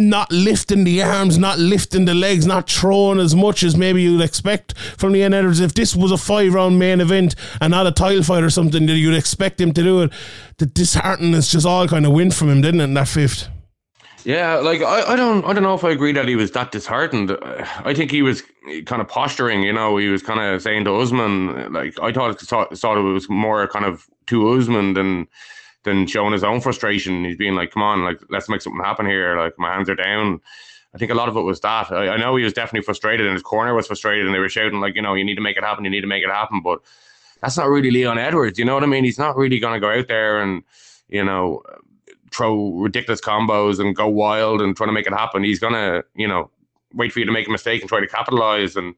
Not 0.01 0.31
lifting 0.31 0.85
the 0.85 1.03
arms, 1.03 1.39
not 1.39 1.59
lifting 1.59 2.05
the 2.05 2.15
legs, 2.15 2.47
not 2.47 2.71
throwing 2.71 3.19
as 3.19 3.35
much 3.35 3.65
as 3.65 3.77
maybe 3.77 4.01
you'd 4.03 4.21
expect 4.21 4.79
from 4.97 5.13
the 5.13 5.25
Edwards. 5.25 5.59
If 5.59 5.75
this 5.75 5.97
was 5.97 6.13
a 6.13 6.17
five 6.17 6.55
round 6.55 6.79
main 6.79 7.01
event 7.01 7.35
and 7.61 7.73
not 7.73 7.89
a 7.89 7.91
title 7.91 8.23
fight 8.23 8.45
or 8.45 8.51
something, 8.51 8.87
that 8.87 8.93
you'd 8.93 9.17
expect 9.17 9.61
him 9.61 9.73
to 9.73 9.83
do 9.83 10.03
it. 10.03 10.13
The 10.59 10.67
disheartening's 10.67 11.51
just 11.51 11.67
all 11.67 11.89
kind 11.89 12.07
of 12.07 12.13
went 12.13 12.33
from 12.33 12.49
him, 12.49 12.61
didn't 12.61 12.81
it, 12.81 12.85
in 12.85 12.95
that 12.95 13.09
fifth? 13.09 13.49
Yeah, 14.29 14.57
like 14.57 14.83
I, 14.83 15.15
I 15.15 15.17
don't 15.17 15.43
I 15.47 15.55
don't 15.55 15.63
know 15.63 15.73
if 15.73 15.85
I 15.85 15.91
agree 15.91 16.13
that 16.13 16.29
he 16.29 16.37
was 16.37 16.51
that 16.51 16.71
disheartened. 16.71 17.35
I 17.41 17.95
think 17.95 18.11
he 18.11 18.21
was 18.21 18.43
kind 18.85 19.01
of 19.01 19.09
posturing, 19.09 19.63
you 19.63 19.73
know, 19.73 19.97
he 19.97 20.09
was 20.09 20.23
kind 20.23 20.39
of 20.39 20.61
saying 20.61 20.85
to 20.85 20.95
Usman, 20.95 21.73
like 21.73 21.99
I 21.99 22.13
thought 22.13 22.39
thought, 22.39 22.77
thought 22.77 22.99
it 22.99 23.01
was 23.01 23.31
more 23.31 23.67
kind 23.69 23.87
of 23.87 24.07
to 24.27 24.51
Usman 24.51 24.93
than 24.93 25.29
than 25.85 26.07
showing 26.07 26.35
his 26.35 26.45
own 26.45 26.61
frustration. 26.61 27.25
He's 27.25 27.39
being 27.39 27.55
like, 27.55 27.71
"Come 27.71 27.83
on, 27.83 28.05
like 28.05 28.21
let's 28.29 28.51
make 28.51 28.61
something 28.61 28.85
happen 28.85 29.07
here." 29.07 29.39
Like 29.39 29.59
my 29.59 29.73
hands 29.73 29.89
are 29.89 29.95
down. 29.95 30.41
I 30.95 30.99
think 30.99 31.11
a 31.11 31.15
lot 31.15 31.31
of 31.31 31.37
it 31.39 31.41
was 31.41 31.61
that. 31.61 31.91
I, 31.91 32.09
I 32.11 32.17
know 32.19 32.37
he 32.37 32.45
was 32.45 32.53
definitely 32.53 32.85
frustrated, 32.85 33.25
and 33.25 33.33
his 33.33 33.43
corner 33.43 33.73
was 33.75 33.87
frustrated, 33.87 34.27
and 34.27 34.35
they 34.35 34.41
were 34.41 34.51
shouting 34.51 34.81
like, 34.81 34.95
you 34.95 35.01
know, 35.01 35.15
you 35.15 35.25
need 35.25 35.37
to 35.37 35.41
make 35.41 35.57
it 35.57 35.65
happen, 35.65 35.87
you 35.87 35.91
need 35.91 36.03
to 36.03 36.07
make 36.07 36.23
it 36.23 36.31
happen. 36.31 36.61
But 36.63 36.81
that's 37.41 37.57
not 37.57 37.71
really 37.71 37.91
Leon 37.91 38.19
Edwards. 38.19 38.59
You 38.59 38.67
know 38.67 38.75
what 38.75 38.85
I 38.85 38.89
mean? 38.89 39.05
He's 39.05 39.19
not 39.19 39.39
really 39.39 39.59
going 39.59 39.73
to 39.73 39.81
go 39.81 39.91
out 39.91 40.09
there 40.09 40.43
and 40.43 40.65
you 41.09 41.25
know 41.25 41.63
throw 42.33 42.73
ridiculous 42.73 43.21
combos 43.21 43.79
and 43.81 43.95
go 43.97 44.07
wild 44.09 44.61
and 44.61 44.77
try 44.77 44.87
to 44.87 44.93
make 44.93 45.07
it 45.07 45.13
happen. 45.13 45.45
He's 45.45 45.59
going 45.59 45.75
to 45.75 46.05
you 46.15 46.29
know 46.29 46.51
wait 46.95 47.13
for 47.13 47.19
you 47.21 47.27
to 47.27 47.33
make 47.33 47.47
a 47.49 47.51
mistake 47.51 47.81
and 47.83 47.89
try 47.89 48.01
to 48.01 48.07
capitalize. 48.07 48.77
And 48.77 48.95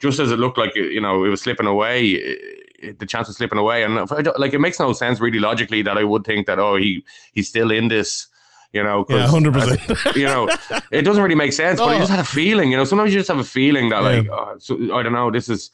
just 0.00 0.18
as 0.20 0.30
it 0.30 0.38
looked 0.38 0.58
like 0.58 0.74
you 0.74 1.00
know 1.00 1.24
it 1.24 1.28
was 1.28 1.42
slipping 1.42 1.66
away, 1.66 2.14
the 2.98 3.06
chance 3.06 3.28
of 3.28 3.34
slipping 3.36 3.58
away, 3.58 3.82
and 3.84 3.94
like 4.38 4.52
it 4.54 4.60
makes 4.60 4.78
no 4.78 4.92
sense 4.92 5.20
really 5.20 5.38
logically 5.38 5.82
that 5.82 5.98
I 5.98 6.04
would 6.04 6.24
think 6.24 6.46
that 6.46 6.58
oh 6.58 6.76
he 6.76 7.04
he's 7.32 7.48
still 7.48 7.70
in 7.70 7.88
this. 7.88 8.26
You 8.74 8.82
know, 8.84 9.06
Yeah, 9.08 9.26
100%. 9.26 10.14
you 10.14 10.26
know, 10.26 10.46
it 10.90 11.00
doesn't 11.00 11.22
really 11.22 11.34
make 11.34 11.54
sense, 11.54 11.80
but 11.80 11.88
I 11.88 11.94
Oh. 11.94 11.98
just 12.00 12.10
had 12.10 12.20
a 12.20 12.24
feeling. 12.24 12.70
You 12.70 12.76
know, 12.76 12.84
sometimes 12.84 13.14
you 13.14 13.18
just 13.18 13.28
have 13.28 13.38
a 13.38 13.42
feeling 13.42 13.88
that, 13.88 14.02
Yeah. 14.02 14.08
like, 14.10 14.28
oh, 14.30 14.56
so, 14.58 14.74
I 14.94 15.02
don't 15.02 15.14
know, 15.14 15.30
this 15.30 15.48
is 15.48 15.70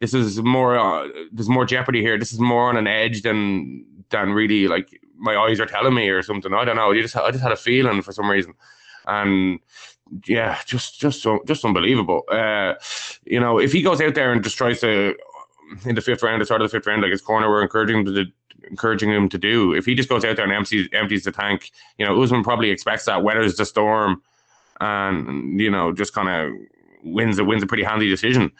this 0.00 0.14
is 0.14 0.40
more 0.40 0.78
uh, 0.78 1.08
there's 1.32 1.48
more 1.48 1.64
jeopardy 1.64 2.02
here. 2.02 2.16
This 2.16 2.32
is 2.32 2.38
more 2.38 2.68
on 2.68 2.76
an 2.76 2.86
edge 2.86 3.22
than 3.22 3.84
than 4.10 4.30
really 4.32 4.68
like 4.68 5.00
my 5.16 5.36
eyes 5.36 5.60
are 5.60 5.66
telling 5.66 5.94
me 5.94 6.08
or 6.08 6.22
something. 6.22 6.52
I 6.52 6.64
don't 6.64 6.76
know. 6.76 6.92
You 6.92 7.02
just 7.02 7.16
I 7.16 7.30
just 7.30 7.42
had 7.42 7.52
a 7.52 7.56
feeling 7.56 8.02
for 8.02 8.12
some 8.12 8.30
reason, 8.30 8.54
and 9.06 9.60
yeah, 10.26 10.58
just 10.66 11.00
just 11.00 11.22
so 11.22 11.40
just 11.46 11.64
unbelievable. 11.64 12.22
Uh, 12.30 12.74
you 13.24 13.40
know, 13.40 13.58
if 13.58 13.72
he 13.72 13.82
goes 13.82 14.00
out 14.00 14.14
there 14.14 14.32
and 14.32 14.42
just 14.42 14.56
tries 14.56 14.80
to 14.80 15.14
in 15.84 15.94
the 15.94 16.00
fifth 16.00 16.22
round, 16.22 16.40
the 16.40 16.46
start 16.46 16.62
of 16.62 16.70
the 16.70 16.76
fifth 16.76 16.86
round, 16.86 17.02
like 17.02 17.10
his 17.10 17.20
corner, 17.20 17.48
we're 17.48 17.62
encouraging 17.62 17.98
him 17.98 18.04
to 18.04 18.24
do- 18.24 18.32
encouraging 18.70 19.10
him 19.10 19.28
to 19.28 19.38
do. 19.38 19.72
If 19.72 19.84
he 19.84 19.94
just 19.94 20.08
goes 20.08 20.24
out 20.24 20.36
there 20.36 20.44
and 20.44 20.52
empties 20.52 20.88
empties 20.92 21.24
the 21.24 21.32
tank, 21.32 21.72
you 21.98 22.06
know, 22.06 22.20
Usman 22.20 22.44
probably 22.44 22.70
expects 22.70 23.04
that, 23.06 23.22
weathers 23.22 23.56
the 23.56 23.64
storm, 23.64 24.22
and 24.80 25.60
you 25.60 25.70
know, 25.70 25.92
just 25.92 26.12
kind 26.12 26.28
of 26.28 26.52
wins 27.04 27.38
a 27.38 27.44
wins 27.44 27.62
a 27.62 27.66
pretty 27.66 27.84
handy 27.84 28.08
decision. 28.08 28.52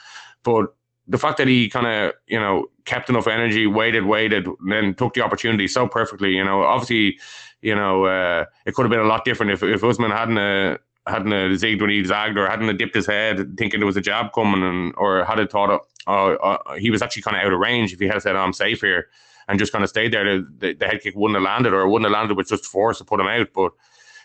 But 0.42 0.74
the 1.08 1.18
fact 1.18 1.38
that 1.38 1.46
he 1.46 1.68
kind 1.68 1.86
of 1.86 2.14
you 2.26 2.38
know 2.38 2.66
kept 2.84 3.08
enough 3.08 3.26
energy, 3.26 3.66
waited, 3.66 4.04
waited, 4.06 4.46
and 4.46 4.72
then 4.72 4.94
took 4.94 5.14
the 5.14 5.22
opportunity 5.22 5.68
so 5.68 5.86
perfectly. 5.86 6.32
You 6.36 6.44
know, 6.44 6.62
obviously, 6.62 7.18
you 7.62 7.74
know, 7.74 8.04
uh, 8.06 8.44
it 8.64 8.74
could 8.74 8.82
have 8.82 8.90
been 8.90 9.00
a 9.00 9.04
lot 9.04 9.24
different 9.24 9.52
if 9.52 9.62
if 9.62 9.84
Usman 9.84 10.10
hadn't 10.10 10.38
uh, 10.38 10.78
hadn't 11.06 11.32
uh, 11.32 11.54
zigged 11.54 11.80
when 11.80 11.90
he 11.90 12.04
zagged 12.04 12.36
or 12.36 12.48
hadn't 12.48 12.76
dipped 12.76 12.94
his 12.94 13.06
head 13.06 13.56
thinking 13.56 13.80
there 13.80 13.86
was 13.86 13.96
a 13.96 14.00
jab 14.00 14.32
coming 14.32 14.62
and 14.62 14.92
or 14.96 15.24
had 15.24 15.38
it 15.38 15.50
thought 15.50 15.80
uh, 16.06 16.10
uh, 16.10 16.74
he 16.74 16.90
was 16.90 17.02
actually 17.02 17.22
kind 17.22 17.36
of 17.36 17.42
out 17.44 17.52
of 17.52 17.58
range. 17.58 17.92
If 17.92 18.00
he 18.00 18.06
had 18.06 18.22
said, 18.22 18.36
oh, 18.36 18.40
"I'm 18.40 18.52
safe 18.52 18.80
here," 18.80 19.08
and 19.48 19.58
just 19.58 19.72
kind 19.72 19.84
of 19.84 19.90
stayed 19.90 20.12
there, 20.12 20.24
the, 20.24 20.48
the, 20.58 20.74
the 20.74 20.86
head 20.86 21.00
kick 21.02 21.14
wouldn't 21.16 21.36
have 21.36 21.44
landed 21.44 21.72
or 21.72 21.88
wouldn't 21.88 22.10
have 22.10 22.18
landed 22.18 22.36
with 22.36 22.48
just 22.48 22.66
force 22.66 22.98
to 22.98 23.04
put 23.04 23.20
him 23.20 23.26
out. 23.26 23.48
But 23.54 23.72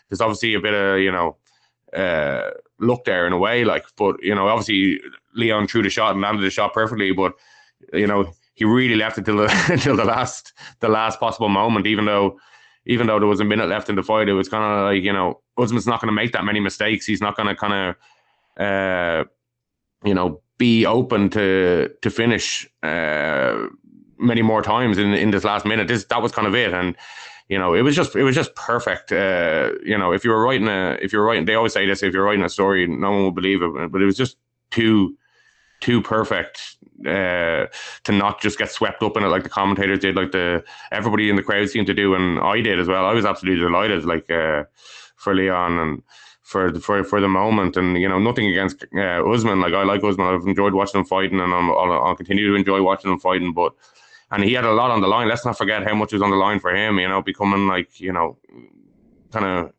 there's 0.09 0.21
obviously 0.21 0.53
a 0.53 0.59
bit 0.59 0.73
of 0.73 0.99
you 0.99 1.11
know 1.11 1.37
uh, 1.95 2.51
luck 2.79 3.05
there 3.05 3.27
in 3.27 3.33
a 3.33 3.37
way. 3.37 3.63
Like, 3.63 3.85
but 3.97 4.21
you 4.21 4.35
know, 4.35 4.47
obviously 4.47 4.99
Leon 5.33 5.67
threw 5.67 5.83
the 5.83 5.89
shot 5.89 6.11
and 6.11 6.21
landed 6.21 6.43
the 6.43 6.49
shot 6.49 6.73
perfectly. 6.73 7.11
But 7.11 7.33
you 7.93 8.07
know, 8.07 8.33
he 8.53 8.65
really 8.65 8.95
left 8.95 9.17
it 9.17 9.25
till 9.25 9.37
the 9.37 9.65
until 9.69 9.95
the 9.95 10.05
last 10.05 10.53
the 10.79 10.89
last 10.89 11.19
possible 11.19 11.49
moment. 11.49 11.87
Even 11.87 12.05
though 12.05 12.37
even 12.85 13.07
though 13.07 13.19
there 13.19 13.27
was 13.27 13.39
a 13.39 13.45
minute 13.45 13.69
left 13.69 13.89
in 13.89 13.95
the 13.95 14.03
fight, 14.03 14.29
it 14.29 14.33
was 14.33 14.49
kind 14.49 14.63
of 14.63 14.85
like 14.85 15.03
you 15.03 15.13
know, 15.13 15.41
Usman's 15.57 15.87
not 15.87 16.01
going 16.01 16.09
to 16.09 16.13
make 16.13 16.31
that 16.33 16.45
many 16.45 16.59
mistakes. 16.59 17.05
He's 17.05 17.21
not 17.21 17.35
going 17.35 17.47
to 17.47 17.55
kind 17.55 17.95
of 18.57 18.63
uh, 18.63 19.23
you 20.03 20.13
know 20.13 20.41
be 20.57 20.85
open 20.85 21.29
to 21.31 21.89
to 22.01 22.09
finish 22.09 22.67
uh, 22.83 23.67
many 24.17 24.41
more 24.41 24.61
times 24.61 24.97
in 24.97 25.13
in 25.13 25.31
this 25.31 25.43
last 25.43 25.65
minute. 25.65 25.87
This 25.87 26.05
that 26.05 26.21
was 26.21 26.31
kind 26.31 26.47
of 26.47 26.55
it, 26.55 26.73
and 26.73 26.95
you 27.51 27.59
know, 27.59 27.73
it 27.73 27.81
was 27.81 27.97
just 27.97 28.15
it 28.15 28.23
was 28.23 28.33
just 28.33 28.55
perfect. 28.55 29.11
Uh, 29.11 29.71
you 29.83 29.97
know, 29.97 30.13
if 30.13 30.23
you 30.23 30.31
were 30.31 30.41
writing 30.41 30.69
a 30.69 30.97
if 31.01 31.11
you 31.11 31.19
were 31.19 31.25
writing, 31.25 31.43
they 31.43 31.55
always 31.55 31.73
say 31.73 31.85
this: 31.85 32.01
if 32.01 32.13
you're 32.13 32.23
writing 32.23 32.45
a 32.45 32.49
story, 32.49 32.87
no 32.87 33.11
one 33.11 33.23
will 33.23 33.31
believe 33.31 33.61
it. 33.61 33.91
But 33.91 34.01
it 34.01 34.05
was 34.05 34.15
just 34.15 34.37
too 34.69 35.17
too 35.81 36.01
perfect 36.01 36.77
uh, 37.05 37.65
to 38.05 38.11
not 38.13 38.39
just 38.39 38.57
get 38.57 38.71
swept 38.71 39.03
up 39.03 39.17
in 39.17 39.23
it 39.25 39.27
like 39.27 39.43
the 39.43 39.49
commentators 39.49 39.99
did, 39.99 40.15
like 40.15 40.31
the 40.31 40.63
everybody 40.93 41.29
in 41.29 41.35
the 41.35 41.43
crowd 41.43 41.67
seemed 41.67 41.87
to 41.87 41.93
do, 41.93 42.15
and 42.15 42.39
I 42.39 42.61
did 42.61 42.79
as 42.79 42.87
well. 42.87 43.05
I 43.05 43.11
was 43.11 43.25
absolutely 43.25 43.61
delighted, 43.61 44.05
like 44.05 44.31
uh, 44.31 44.63
for 45.17 45.35
Leon 45.35 45.77
and 45.77 46.03
for 46.43 46.71
the, 46.71 46.79
for 46.79 47.03
for 47.03 47.19
the 47.19 47.27
moment, 47.27 47.75
and 47.75 47.97
you 47.97 48.07
know, 48.07 48.19
nothing 48.19 48.47
against 48.49 48.85
uh, 48.95 49.29
Usman. 49.29 49.59
Like 49.59 49.73
I 49.73 49.83
like 49.83 50.05
Usman. 50.05 50.33
I've 50.33 50.47
enjoyed 50.47 50.73
watching 50.73 51.01
him 51.01 51.05
fighting, 51.05 51.41
and 51.41 51.53
I'm, 51.53 51.69
I'll, 51.69 51.91
I'll 51.91 52.15
continue 52.15 52.47
to 52.47 52.55
enjoy 52.55 52.81
watching 52.81 53.11
him 53.11 53.19
fighting, 53.19 53.51
but 53.51 53.73
and 54.31 54.43
he 54.43 54.53
had 54.53 54.63
a 54.63 54.71
lot 54.71 54.91
on 54.91 55.01
the 55.01 55.07
line. 55.07 55.27
Let's 55.27 55.45
not 55.45 55.57
forget 55.57 55.83
how 55.83 55.93
much 55.93 56.13
was 56.13 56.21
on 56.21 56.31
the 56.31 56.37
line 56.37 56.59
for 56.59 56.73
him. 56.73 56.99
You 56.99 57.07
know, 57.07 57.21
becoming 57.21 57.67
like 57.67 57.99
you 57.99 58.13
know, 58.13 58.37
kind 59.31 59.45
of 59.45 59.73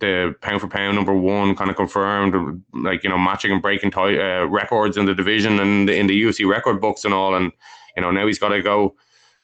the 0.00 0.34
pound 0.40 0.60
for 0.60 0.68
pound 0.68 0.96
number 0.96 1.14
one, 1.14 1.54
kind 1.54 1.70
of 1.70 1.76
confirmed, 1.76 2.62
like 2.72 3.04
you 3.04 3.10
know, 3.10 3.18
matching 3.18 3.52
and 3.52 3.60
breaking 3.60 3.90
ti- 3.90 4.18
uh, 4.18 4.44
records 4.44 4.96
in 4.96 5.04
the 5.04 5.14
division 5.14 5.60
and 5.60 5.90
in 5.90 6.06
the 6.06 6.22
UFC 6.22 6.48
record 6.48 6.80
books 6.80 7.04
and 7.04 7.12
all. 7.12 7.34
And 7.34 7.52
you 7.96 8.02
know, 8.02 8.10
now 8.10 8.26
he's 8.26 8.38
got 8.38 8.48
to 8.48 8.62
go 8.62 8.94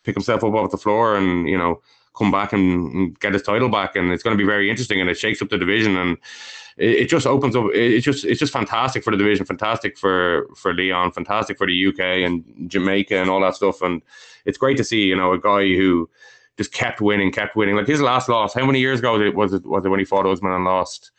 pick 0.05 0.15
himself 0.15 0.43
up 0.43 0.55
off 0.55 0.71
the 0.71 0.79
floor 0.79 1.17
and 1.17 1.49
you 1.49 1.59
know 1.59 1.83
come 2.17 2.31
back 2.31 2.53
and, 2.53 2.93
and 2.95 3.21
get 3.21 3.35
his 3.35 3.43
title 3.43 3.69
back. 3.69 3.95
And 3.97 4.11
it's 4.11 4.23
going 4.23 4.37
to 4.37 4.43
be 4.43 4.49
very 4.49 4.71
interesting, 4.71 5.01
and 5.01 5.11
it 5.11 5.19
shakes 5.19 5.43
up 5.43 5.51
the 5.51 5.59
division 5.59 5.97
and. 5.97 6.17
It 6.79 6.91
it 7.03 7.09
just 7.09 7.27
opens 7.27 7.55
up. 7.57 7.67
it- 7.75 7.93
It's 7.95 8.05
just 8.05 8.25
it's 8.25 8.41
just 8.41 8.53
fantastic 8.53 9.03
for 9.05 9.11
the 9.11 9.17
division, 9.17 9.45
fantastic 9.47 9.99
for 9.99 10.47
for 10.57 10.73
Leon, 10.75 11.13
fantastic 11.13 11.59
for 11.59 11.67
the 11.67 11.87
UK 11.89 12.01
and 12.25 12.45
Jamaica 12.71 13.17
and 13.21 13.29
all 13.31 13.41
that 13.41 13.57
stuff. 13.57 13.83
And 13.83 14.03
it's 14.45 14.59
great 14.59 14.77
to 14.79 14.85
see, 14.85 15.03
you 15.05 15.17
know, 15.17 15.33
a 15.33 15.39
guy 15.39 15.63
who 15.75 16.09
just 16.57 16.73
kept 16.73 17.01
winning, 17.01 17.31
kept 17.33 17.55
winning. 17.57 17.77
Like 17.77 17.87
his 17.87 18.01
last 18.01 18.29
loss, 18.29 18.53
how 18.55 18.65
many 18.67 18.81
years 18.81 18.99
ago 19.01 19.19
did- 19.19 19.35
was 19.37 19.53
it? 19.53 19.65
Was 19.67 19.85
it 19.85 19.89
when 19.89 20.01
he 20.01 20.05
fought 20.05 20.27
Usman 20.27 20.53
and 20.53 20.65
lost? 20.65 21.11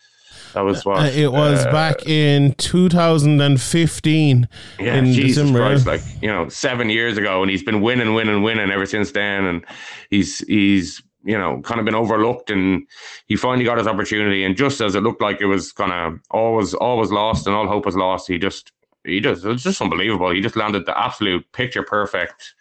That 0.54 0.62
was 0.62 0.84
what 0.86 0.98
Uh, 1.00 1.04
it 1.14 1.32
was 1.32 1.64
uh, 1.66 1.72
back 1.72 2.08
in 2.08 2.54
2015 2.54 4.48
yeah, 4.80 4.96
in 4.96 5.06
Jesus 5.14 5.36
December. 5.44 5.60
Christ, 5.60 5.86
like 5.88 6.02
you 6.22 6.28
know, 6.30 6.50
seven 6.50 6.90
years 6.90 7.18
ago, 7.18 7.42
and 7.42 7.52
he's 7.52 7.64
been 7.64 7.82
winning, 7.82 8.14
winning, 8.14 8.42
winning 8.42 8.72
ever 8.72 8.86
since 8.86 9.12
then. 9.12 9.46
And 9.46 9.66
he's 10.10 10.40
he's 10.48 11.02
you 11.30 11.38
know 11.38 11.62
kind 11.62 11.80
of 11.80 11.86
been 11.86 11.96
overlooked, 11.96 12.50
and 12.50 12.88
he 13.28 13.36
finally 13.36 13.66
got 13.66 13.78
his 13.78 13.88
opportunity. 13.88 14.44
And 14.44 14.58
just 14.58 14.82
as 14.82 14.96
it 14.96 15.04
looked 15.04 15.22
like 15.22 15.40
it 15.42 15.46
was 15.46 15.72
kind 15.72 15.92
of 15.92 16.20
always 16.32 16.74
always 16.74 17.12
lost, 17.12 17.46
and 17.46 17.56
all 17.56 17.68
hope 17.68 17.86
was 17.86 17.96
lost, 17.96 18.28
he 18.28 18.38
just 18.38 18.72
he 19.04 19.20
just 19.20 19.46
it 19.46 19.50
was 19.50 19.64
just 19.64 19.82
unbelievable. 19.82 20.32
He 20.32 20.42
just 20.42 20.56
landed 20.56 20.86
the 20.86 20.98
absolute 20.98 21.50
picture 21.52 21.84
perfect 21.84 22.56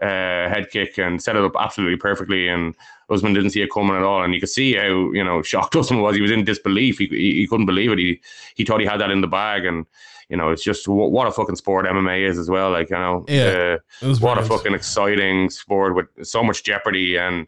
uh, 0.00 0.48
head 0.48 0.68
kick 0.70 0.98
and 0.98 1.22
set 1.22 1.36
it 1.36 1.44
up 1.44 1.52
absolutely 1.58 1.96
perfectly. 1.96 2.48
And 2.48 2.74
Usman 3.08 3.34
didn't 3.34 3.50
see 3.50 3.62
it 3.62 3.70
coming 3.72 3.96
at 3.96 4.02
all, 4.02 4.22
and 4.22 4.34
you 4.34 4.40
could 4.40 4.48
see 4.48 4.74
how 4.74 5.10
you 5.12 5.24
know 5.24 5.42
shocked 5.42 5.76
Usman 5.80 6.00
was. 6.00 6.16
He 6.16 6.22
was 6.22 6.30
in 6.30 6.44
disbelief. 6.44 6.98
He, 6.98 7.06
he, 7.06 7.32
he 7.40 7.46
couldn't 7.46 7.66
believe 7.66 7.92
it. 7.92 7.98
He 7.98 8.20
he 8.54 8.64
thought 8.64 8.80
he 8.80 8.86
had 8.86 9.00
that 9.00 9.10
in 9.10 9.20
the 9.20 9.26
bag, 9.26 9.64
and 9.64 9.86
you 10.28 10.36
know 10.36 10.50
it's 10.50 10.64
just 10.64 10.88
what, 10.88 11.12
what 11.12 11.26
a 11.26 11.30
fucking 11.30 11.56
sport 11.56 11.86
MMA 11.86 12.28
is 12.28 12.38
as 12.38 12.50
well. 12.50 12.70
Like 12.70 12.90
you 12.90 12.96
know, 12.96 13.24
Yeah, 13.28 13.78
uh, 13.78 13.78
It 14.02 14.08
was 14.08 14.20
what 14.20 14.38
a 14.38 14.42
fucking 14.42 14.74
exciting 14.74 15.50
sport 15.50 15.94
with 15.94 16.06
so 16.26 16.42
much 16.42 16.64
jeopardy 16.64 17.16
and. 17.16 17.46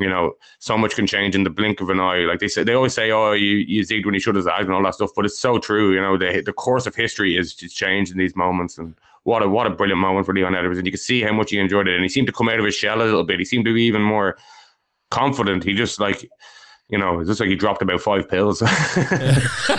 You 0.00 0.08
know, 0.08 0.32
so 0.58 0.78
much 0.78 0.96
can 0.96 1.06
change 1.06 1.34
in 1.34 1.44
the 1.44 1.50
blink 1.50 1.80
of 1.80 1.90
an 1.90 2.00
eye. 2.00 2.20
Like 2.20 2.40
they 2.40 2.48
say, 2.48 2.64
they 2.64 2.72
always 2.72 2.94
say, 2.94 3.10
"Oh, 3.10 3.32
you 3.32 3.58
you 3.58 3.82
zigged 3.82 4.06
when 4.06 4.14
you 4.14 4.20
should 4.20 4.34
have 4.34 4.44
zagged" 4.44 4.64
and 4.64 4.72
all 4.72 4.82
that 4.82 4.94
stuff. 4.94 5.10
But 5.14 5.26
it's 5.26 5.38
so 5.38 5.58
true. 5.58 5.92
You 5.92 6.00
know, 6.00 6.16
the 6.16 6.42
the 6.44 6.52
course 6.52 6.86
of 6.86 6.94
history 6.94 7.36
is 7.36 7.54
just 7.54 7.76
changed 7.76 8.10
in 8.10 8.18
these 8.18 8.34
moments, 8.34 8.78
and 8.78 8.94
what 9.24 9.42
a 9.42 9.48
what 9.48 9.66
a 9.66 9.70
brilliant 9.70 10.00
moment 10.00 10.26
for 10.26 10.34
Leon 10.34 10.54
Edwards. 10.54 10.78
And 10.78 10.86
you 10.86 10.92
could 10.92 11.00
see 11.00 11.20
how 11.20 11.32
much 11.32 11.50
he 11.50 11.58
enjoyed 11.58 11.86
it, 11.86 11.94
and 11.94 12.02
he 12.02 12.08
seemed 12.08 12.26
to 12.28 12.32
come 12.32 12.48
out 12.48 12.58
of 12.58 12.64
his 12.64 12.74
shell 12.74 13.02
a 13.02 13.04
little 13.04 13.24
bit. 13.24 13.38
He 13.38 13.44
seemed 13.44 13.66
to 13.66 13.74
be 13.74 13.82
even 13.82 14.02
more 14.02 14.38
confident. 15.10 15.64
He 15.64 15.74
just 15.74 16.00
like, 16.00 16.30
you 16.90 16.98
know, 16.98 17.20
it's 17.20 17.28
just 17.28 17.40
like 17.40 17.48
he 17.48 17.56
dropped 17.56 17.82
about 17.82 18.00
five 18.00 18.28
pills. 18.28 18.60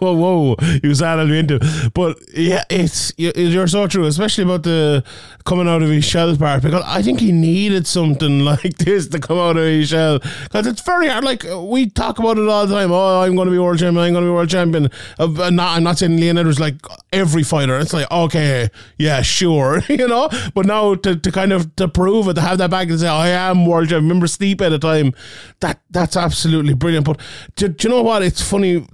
whoa, 0.00 0.12
whoa, 0.14 0.56
you 0.82 0.94
saddled 0.94 1.30
me 1.30 1.38
into. 1.40 1.90
But 1.94 2.18
yeah, 2.36 2.64
it's 2.70 3.12
you- 3.16 3.32
you're 3.36 3.66
so 3.66 3.86
true, 3.86 4.04
especially 4.06 4.44
about 4.44 4.62
the 4.62 5.04
coming 5.44 5.68
out 5.68 5.82
of 5.82 5.88
his 5.90 6.04
shell 6.04 6.34
part. 6.36 6.62
Because 6.62 6.82
I 6.86 7.02
think 7.02 7.20
he 7.20 7.32
needed 7.32 7.86
something 7.86 8.40
like 8.44 8.78
this 8.78 9.08
to 9.08 9.18
come 9.18 9.38
out 9.38 9.56
of 9.56 9.64
his 9.64 9.88
shell. 9.88 10.18
Because 10.44 10.66
it's 10.66 10.82
very 10.82 11.08
hard. 11.08 11.24
Like 11.24 11.44
we 11.56 11.88
talk 11.88 12.18
about 12.18 12.38
it 12.38 12.48
all 12.48 12.66
the 12.66 12.74
time. 12.74 12.92
Oh, 12.92 13.20
I'm 13.22 13.34
going 13.34 13.46
to 13.46 13.52
be 13.52 13.58
world 13.58 13.78
champion. 13.78 14.04
I'm 14.04 14.12
going 14.12 14.24
to 14.24 14.30
be 14.30 14.34
world 14.34 14.48
champion. 14.50 14.88
Uh, 15.18 15.26
not, 15.50 15.76
I'm 15.76 15.82
not 15.82 15.98
saying 15.98 16.16
Leon 16.16 16.38
Edwards 16.38 16.60
like 16.60 16.74
every 17.12 17.42
fighter. 17.42 17.78
It's 17.78 17.92
like 17.92 18.10
okay, 18.10 18.68
yeah, 18.98 19.22
sure, 19.22 19.82
you 19.88 20.08
know. 20.08 20.28
But 20.54 20.66
now 20.66 20.94
to, 20.96 21.16
to 21.16 21.32
kind 21.32 21.52
of 21.52 21.74
to 21.76 21.88
prove 21.88 22.28
it, 22.28 22.34
to 22.34 22.40
have 22.40 22.58
that 22.58 22.70
back 22.70 22.88
and 22.88 22.98
say 23.00 23.08
I 23.08 23.28
am 23.28 23.66
world 23.66 23.88
champion. 23.88 24.00
Remember 24.08 24.26
Steep 24.26 24.60
at 24.60 24.70
the 24.70 24.78
time. 24.78 25.14
That 25.60 25.80
that's 26.00 26.16
absolutely 26.16 26.72
brilliant. 26.72 27.04
But 27.04 27.20
do, 27.56 27.68
do 27.68 27.88
you 27.88 27.94
know 27.94 28.02
what? 28.02 28.22
It's 28.22 28.40
funny. 28.42 28.86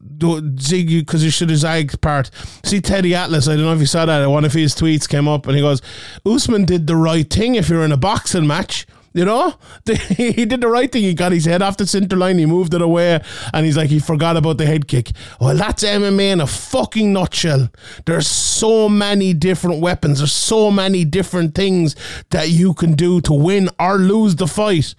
Zig, 0.59 0.89
because 0.89 1.23
you 1.23 1.31
should 1.31 1.51
have 1.51 1.59
zagged 1.59 2.01
part. 2.01 2.31
See 2.65 2.81
Teddy 2.81 3.15
Atlas. 3.15 3.47
I 3.47 3.55
don't 3.55 3.67
know 3.67 3.75
if 3.75 3.81
you 3.81 3.87
saw 3.87 4.07
that. 4.07 4.27
One 4.27 4.45
of 4.45 4.53
his 4.55 4.75
tweets 4.75 5.09
came 5.09 5.29
up 5.29 5.47
and 5.47 5.55
he 5.55 5.63
goes, 5.63 5.83
"Usman 6.25 6.65
did 6.65 6.87
the 6.87 6.97
right 6.97 7.29
thing. 7.29 7.55
If 7.55 7.69
you're 7.69 7.85
in 7.85 7.93
a 7.93 7.97
boxing 7.97 8.47
match." 8.47 8.87
You 9.13 9.25
know, 9.25 9.55
he 10.09 10.45
did 10.45 10.61
the 10.61 10.69
right 10.69 10.93
thing. 10.93 11.03
He 11.03 11.15
got 11.15 11.33
his 11.33 11.47
head 11.47 11.63
off 11.63 11.79
the 11.79 11.87
center 11.87 12.17
line. 12.17 12.37
He 12.37 12.45
moved 12.45 12.75
it 12.75 12.83
away, 12.83 13.19
and 13.55 13.65
he's 13.65 13.75
like, 13.75 13.89
he 13.89 13.99
forgot 13.99 14.37
about 14.37 14.59
the 14.59 14.67
head 14.67 14.89
kick. 14.89 15.11
Well, 15.41 15.57
that's 15.57 15.83
MMA 15.85 16.33
in 16.33 16.41
a 16.43 16.47
fucking 16.47 17.15
nutshell. 17.15 17.71
There's 18.05 18.27
so 18.27 18.91
many 18.91 19.33
different 19.33 19.81
weapons. 19.81 20.19
There's 20.19 20.35
so 20.35 20.71
many 20.71 21.07
different 21.07 21.55
things 21.55 21.97
that 22.29 22.51
you 22.51 22.75
can 22.75 22.93
do 22.93 23.23
to 23.23 23.33
win 23.33 23.71
or 23.81 23.97
lose 23.97 24.37
the 24.37 24.47
fight. 24.47 24.95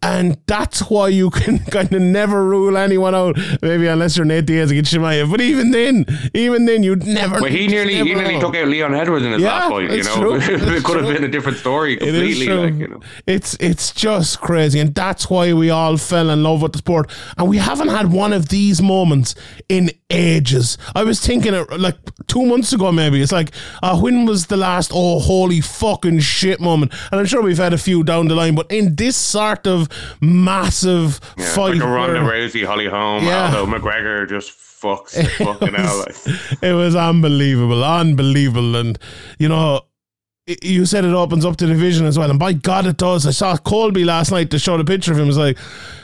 And 0.00 0.38
that's 0.46 0.88
why 0.90 1.08
you 1.08 1.28
can 1.30 1.58
kind 1.70 1.92
of 1.92 2.00
never 2.00 2.44
rule 2.44 2.76
anyone 2.76 3.16
out, 3.16 3.36
maybe 3.62 3.88
unless 3.88 4.16
you're 4.16 4.24
Nate 4.24 4.46
Diaz 4.46 4.70
against 4.70 4.94
Chimaev. 4.94 5.28
But 5.28 5.40
even 5.40 5.72
then, 5.72 6.06
even 6.34 6.66
then, 6.66 6.84
you'd 6.84 7.04
never. 7.04 7.40
Well, 7.40 7.50
he 7.50 7.66
nearly 7.66 7.96
he 7.96 8.02
nearly 8.04 8.34
know. 8.34 8.40
took 8.42 8.54
out 8.56 8.68
Leon 8.68 8.94
Edwards 8.94 9.24
in 9.24 9.32
his 9.32 9.42
Yeah, 9.42 9.54
last 9.54 9.70
fight. 9.70 9.90
You 9.90 10.04
know, 10.04 10.34
it 10.40 10.84
could 10.84 11.04
have 11.04 11.12
been 11.14 11.24
a 11.24 11.28
different 11.28 11.58
story 11.58 11.94
It 11.94 12.02
is 12.02 12.12
completely. 12.14 12.46
true. 12.46 12.60
Like, 12.62 12.74
you 12.74 12.88
know. 12.88 13.00
It's 13.26 13.56
it's 13.58 13.90
just 13.92 14.40
crazy, 14.40 14.78
and 14.78 14.94
that's 14.94 15.28
why 15.28 15.52
we 15.52 15.68
all 15.70 15.96
fell 15.96 16.30
in 16.30 16.44
love 16.44 16.62
with 16.62 16.72
the 16.72 16.78
sport. 16.78 17.10
And 17.36 17.48
we 17.48 17.56
haven't 17.56 17.88
had 17.88 18.12
one 18.12 18.32
of 18.32 18.50
these 18.50 18.80
moments 18.80 19.34
in 19.68 19.90
ages. 20.10 20.78
I 20.94 21.02
was 21.02 21.18
thinking 21.20 21.54
it 21.54 21.70
like 21.78 21.96
two 22.28 22.46
months 22.46 22.72
ago, 22.72 22.92
maybe. 22.92 23.20
It's 23.20 23.32
like, 23.32 23.50
uh, 23.82 23.98
when 23.98 24.26
was 24.26 24.46
the 24.46 24.56
last 24.56 24.92
oh 24.94 25.18
holy 25.18 25.60
fucking 25.60 26.20
shit 26.20 26.60
moment? 26.60 26.92
And 27.10 27.18
I'm 27.20 27.26
sure 27.26 27.42
we've 27.42 27.58
had 27.58 27.72
a 27.72 27.78
few 27.78 28.04
down 28.04 28.28
the 28.28 28.36
line, 28.36 28.54
but 28.54 28.70
in 28.70 28.94
this 28.94 29.16
sort 29.16 29.66
of 29.66 29.87
massive 30.20 31.20
Yeah, 31.36 31.44
fight, 31.46 31.74
like 31.74 31.82
a 31.82 31.86
Ronda 31.88 32.22
where- 32.24 32.32
Rousey, 32.48 32.64
Holly 32.64 32.86
Holm, 32.86 33.24
Yeah. 33.24 33.54
although 33.54 33.66
McGregor 33.78 34.28
just 34.28 34.50
fucks 34.52 35.12
the 35.12 35.24
fucking. 35.44 35.72
Like. 35.72 36.62
it 36.62 36.72
was 36.74 36.94
unbelievable, 36.96 37.84
unbelievable, 37.84 38.76
and 38.76 38.98
you 39.38 39.48
know. 39.48 39.82
You 40.62 40.86
said 40.86 41.04
it 41.04 41.12
opens 41.12 41.44
up 41.44 41.58
to 41.58 41.66
the 41.66 41.74
division 41.74 42.06
as 42.06 42.18
well, 42.18 42.30
and 42.30 42.38
by 42.38 42.54
God, 42.54 42.86
it 42.86 42.96
does. 42.96 43.26
I 43.26 43.32
saw 43.32 43.54
Colby 43.58 44.02
last 44.06 44.30
night 44.30 44.50
to 44.52 44.58
show 44.58 44.78
the 44.78 44.84
picture 44.84 45.12
of 45.12 45.18
him. 45.18 45.24
It 45.24 45.26
was 45.26 45.36
like, 45.36 45.58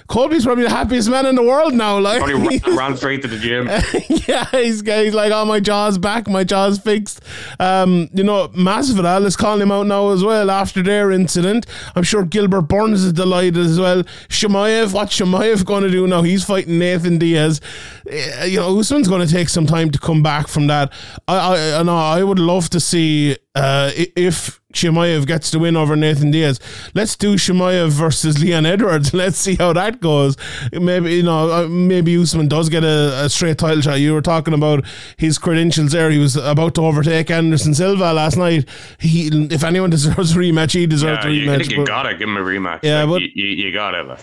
Colby's 0.09 0.45
probably 0.45 0.65
the 0.65 0.71
happiest 0.71 1.09
man 1.09 1.27
in 1.27 1.35
the 1.35 1.43
world 1.43 1.75
now. 1.75 1.99
Like, 1.99 2.23
Probably 2.23 2.59
ran, 2.67 2.77
ran 2.77 2.97
straight 2.97 3.23
to 3.23 3.29
the 3.29 3.39
gym. 3.39 3.67
yeah, 4.29 4.45
he's, 4.51 4.83
he's 4.83 5.15
like, 5.15 5.33
oh, 5.33 5.45
my 5.45 5.61
jaw's 5.61 5.99
back, 5.99 6.29
my 6.29 6.45
jaw's 6.45 6.79
fixed. 6.79 7.23
Um, 7.59 8.11
you 8.13 8.23
know, 8.23 8.49
Masvidal 8.49 9.25
is 9.25 9.37
calling 9.37 9.63
him 9.63 9.73
out 9.73 9.87
now 9.87 10.11
as 10.11 10.23
well 10.23 10.51
after 10.51 10.83
their 10.83 11.11
incident. 11.11 11.67
I'm 11.95 12.03
sure 12.03 12.25
Gilbert 12.25 12.63
Burns 12.63 13.03
is 13.03 13.13
delighted 13.13 13.57
as 13.57 13.81
well. 13.81 14.03
Chimaev, 14.29 14.93
what's 14.93 15.19
Chimaev 15.19 15.65
going 15.65 15.85
to 15.85 15.91
do 15.91 16.07
now? 16.07 16.23
He's 16.23 16.45
fighting 16.45 16.79
Nathan 16.79 17.19
Diaz. 17.19 17.61
Uh, 18.07 18.45
you 18.45 18.59
know, 18.59 18.79
Usman's 18.79 19.09
going 19.09 19.27
to 19.27 19.33
take 19.33 19.49
some 19.49 19.67
time 19.67 19.91
to 19.91 19.99
come 19.99 20.23
back 20.23 20.49
from 20.49 20.67
that. 20.67 20.93
I, 21.27 21.37
I, 21.37 21.81
I 21.81 21.83
know, 21.83 21.97
I 21.97 22.23
would 22.23 22.39
love 22.39 22.69
to 22.71 22.81
see 22.81 23.37
uh, 23.55 23.91
if 23.95 24.61
Chimaev 24.75 25.27
gets 25.27 25.51
the 25.51 25.59
win 25.59 25.77
over 25.77 25.97
Nathan 25.97 26.31
Diaz. 26.31 26.61
Let's 26.95 27.17
do 27.17 27.37
Chimaev 27.37 27.89
versus 27.91 28.43
Leon 28.43 28.67
Edwards. 28.67 29.15
Let's 29.23 29.39
see 29.39 29.55
how 29.55 29.73
that 29.73 30.01
goes. 30.01 30.37
Maybe 30.73 31.15
you 31.15 31.23
know, 31.23 31.51
uh, 31.51 31.69
maybe 31.69 32.17
Usman 32.21 32.49
does 32.49 32.69
get 32.69 32.85
a, 32.85 33.25
a 33.25 33.29
straight 33.31 33.59
title 33.59 33.81
shot. 33.81 34.01
You 34.01 34.13
were 34.13 34.23
talking 34.23 34.53
about 34.55 34.85
his 35.17 35.39
credentials 35.39 35.93
there. 35.93 36.11
He 36.11 36.19
was 36.19 36.37
about 36.37 36.75
to 36.75 36.83
overtake 36.83 37.31
Anderson 37.31 37.73
Silva 37.75 38.13
last 38.13 38.37
night. 38.37 38.69
He, 38.99 39.29
if 39.51 39.65
anyone 39.65 39.91
deserves 39.97 40.35
a 40.37 40.39
rematch, 40.39 40.73
he 40.73 40.87
deserves 40.87 41.25
Yeah, 41.25 41.31
a 41.31 41.33
you, 41.33 41.51
I 41.53 41.55
rematch. 41.57 41.59
think 41.67 41.73
you 41.79 41.87
gotta 41.87 42.15
give 42.17 42.29
him 42.29 42.37
a 42.37 42.41
rematch. 42.41 42.81
Yeah, 42.83 43.05
Like, 43.05 43.09
but- 43.09 43.23
you, 43.23 43.29
you, 43.35 43.67
you 43.67 43.73
gotta. 43.73 44.19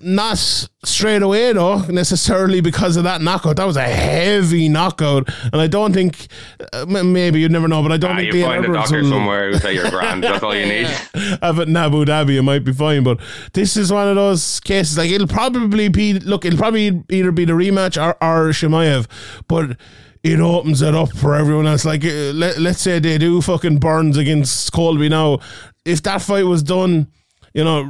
Not 0.00 0.38
straight 0.84 1.20
away 1.22 1.52
though, 1.52 1.78
necessarily 1.82 2.60
because 2.62 2.96
of 2.96 3.04
that 3.04 3.20
knockout. 3.20 3.56
That 3.56 3.66
was 3.66 3.76
a 3.76 3.82
heavy 3.82 4.68
knockout, 4.70 5.28
and 5.52 5.60
I 5.60 5.66
don't 5.66 5.92
think 5.92 6.28
uh, 6.72 6.86
maybe 6.86 7.40
you'd 7.40 7.52
never 7.52 7.68
know, 7.68 7.82
but 7.82 7.92
I 7.92 7.98
don't 7.98 8.12
Ah, 8.12 8.16
think 8.16 8.32
you 8.32 8.42
find 8.44 8.64
a 8.64 8.72
doctor 8.72 9.02
will- 9.02 9.10
somewhere 9.10 9.52
who 9.52 9.58
say 9.58 9.74
you're 9.74 9.90
grand. 9.90 10.24
That's 10.24 10.42
all 10.42 10.54
you 10.56 10.64
need. 10.66 10.86
have 11.42 11.58
it 11.58 11.68
in 11.68 11.76
Abu 11.76 12.04
Dhabi, 12.06 12.38
it 12.38 12.42
might 12.42 12.64
be 12.64 12.72
fine. 12.72 13.04
But 13.04 13.20
this 13.52 13.76
is 13.76 13.92
one 13.92 14.08
of 14.08 14.16
those 14.16 14.60
cases. 14.60 14.96
Like 14.96 15.10
it'll 15.10 15.26
probably 15.26 15.88
be 15.88 16.14
look, 16.14 16.44
it'll 16.46 16.58
probably 16.58 17.02
either 17.10 17.30
be 17.32 17.44
the 17.44 17.52
rematch 17.52 17.96
or, 18.02 18.12
or 18.22 18.50
Chimaev, 18.50 19.06
but. 19.48 19.76
It 20.22 20.38
opens 20.38 20.82
it 20.82 20.94
up 20.94 21.16
for 21.16 21.34
everyone 21.34 21.66
else. 21.66 21.86
Like, 21.86 22.04
uh, 22.04 22.32
let, 22.34 22.58
let's 22.58 22.82
say 22.82 22.98
they 22.98 23.16
do 23.16 23.40
fucking 23.40 23.78
Burns 23.78 24.18
against 24.18 24.70
Colby 24.70 25.08
now. 25.08 25.38
If 25.86 26.02
that 26.02 26.20
fight 26.20 26.44
was 26.44 26.62
done, 26.62 27.06
you 27.52 27.64
know, 27.64 27.80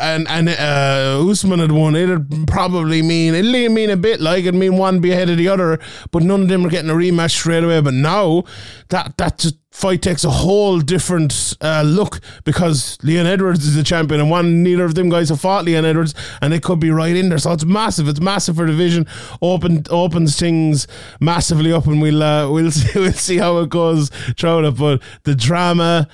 and 0.00 0.26
and 0.28 0.48
uh, 0.48 1.24
Usman 1.28 1.60
had 1.60 1.70
won, 1.70 1.94
it'd 1.94 2.48
probably 2.48 3.00
mean 3.00 3.34
it'd 3.34 3.70
mean 3.72 3.90
a 3.90 3.96
bit 3.96 4.20
like 4.20 4.40
it'd 4.40 4.54
mean 4.54 4.76
one 4.76 5.00
be 5.00 5.12
ahead 5.12 5.30
of 5.30 5.36
the 5.36 5.48
other, 5.48 5.78
but 6.10 6.22
none 6.22 6.42
of 6.42 6.48
them 6.48 6.66
are 6.66 6.70
getting 6.70 6.90
a 6.90 6.94
rematch 6.94 7.30
straight 7.30 7.62
away. 7.62 7.80
But 7.80 7.94
now 7.94 8.42
that 8.88 9.16
that 9.18 9.52
fight 9.70 10.02
takes 10.02 10.24
a 10.24 10.30
whole 10.30 10.80
different 10.80 11.56
uh, 11.60 11.82
look 11.82 12.20
because 12.44 12.98
Leon 13.02 13.26
Edwards 13.26 13.64
is 13.64 13.76
the 13.76 13.84
champion, 13.84 14.20
and 14.20 14.30
one 14.30 14.64
neither 14.64 14.84
of 14.84 14.96
them 14.96 15.10
guys 15.10 15.28
have 15.28 15.40
fought 15.40 15.64
Leon 15.64 15.84
Edwards, 15.84 16.14
and 16.42 16.52
it 16.52 16.64
could 16.64 16.80
be 16.80 16.90
right 16.90 17.14
in 17.14 17.28
there. 17.28 17.38
So 17.38 17.52
it's 17.52 17.64
massive. 17.64 18.08
It's 18.08 18.20
massive 18.20 18.56
for 18.56 18.66
division. 18.66 19.06
Open 19.40 19.84
opens 19.90 20.36
things 20.36 20.88
massively 21.20 21.72
up, 21.72 21.86
and 21.86 22.02
we'll 22.02 22.22
uh, 22.22 22.50
we'll 22.50 22.70
see, 22.72 22.98
we'll 22.98 23.12
see 23.12 23.38
how 23.38 23.58
it 23.58 23.68
goes 23.68 24.08
throughout 24.36 24.64
it. 24.64 24.76
But 24.76 25.02
the 25.22 25.36
drama 25.36 26.08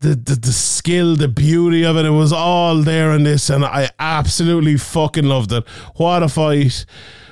the, 0.00 0.14
the 0.14 0.34
the 0.36 0.52
skill, 0.52 1.16
the 1.16 1.28
beauty 1.28 1.84
of 1.84 1.96
it, 1.96 2.04
it 2.04 2.10
was 2.10 2.32
all 2.32 2.82
there 2.82 3.12
in 3.12 3.24
this, 3.24 3.50
and 3.50 3.64
I 3.64 3.90
absolutely 3.98 4.76
fucking 4.76 5.24
loved 5.24 5.52
it. 5.52 5.66
What 5.96 6.22
a 6.22 6.28
fight! 6.28 6.84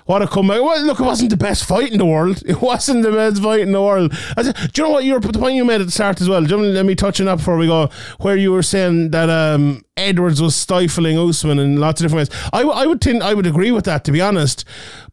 What 0.06 0.22
a 0.22 0.28
comeback! 0.28 0.62
Well, 0.62 0.82
look, 0.84 1.00
it 1.00 1.02
wasn't 1.02 1.30
the 1.30 1.36
best 1.36 1.64
fight 1.64 1.90
in 1.90 1.98
the 1.98 2.06
world. 2.06 2.42
It 2.46 2.60
wasn't 2.62 3.02
the 3.02 3.10
best 3.10 3.42
fight 3.42 3.60
in 3.60 3.72
the 3.72 3.82
world. 3.82 4.12
I 4.36 4.42
said, 4.44 4.54
do 4.72 4.82
you 4.82 4.88
know 4.88 4.92
what? 4.94 5.04
You 5.04 5.14
were, 5.14 5.20
the 5.20 5.38
point 5.38 5.56
you 5.56 5.64
made 5.64 5.80
at 5.80 5.86
the 5.86 5.92
start 5.92 6.20
as 6.20 6.28
well. 6.28 6.42
Do 6.44 6.56
you 6.56 6.62
to 6.62 6.68
let 6.68 6.86
me 6.86 6.94
touch 6.94 7.20
on 7.20 7.26
that 7.26 7.38
before 7.38 7.56
we 7.56 7.66
go. 7.66 7.90
Where 8.20 8.36
you 8.36 8.52
were 8.52 8.62
saying 8.62 9.10
that 9.10 9.28
um, 9.28 9.84
Edwards 9.96 10.40
was 10.40 10.54
stifling 10.54 11.18
Usman 11.18 11.58
in 11.58 11.80
lots 11.80 12.00
of 12.00 12.04
different 12.04 12.30
ways. 12.30 12.40
I, 12.52 12.62
w- 12.62 12.78
I 12.78 12.86
would 12.86 13.00
think 13.00 13.22
I 13.22 13.34
would 13.34 13.46
agree 13.46 13.72
with 13.72 13.84
that 13.86 14.04
to 14.04 14.12
be 14.12 14.20
honest. 14.20 14.64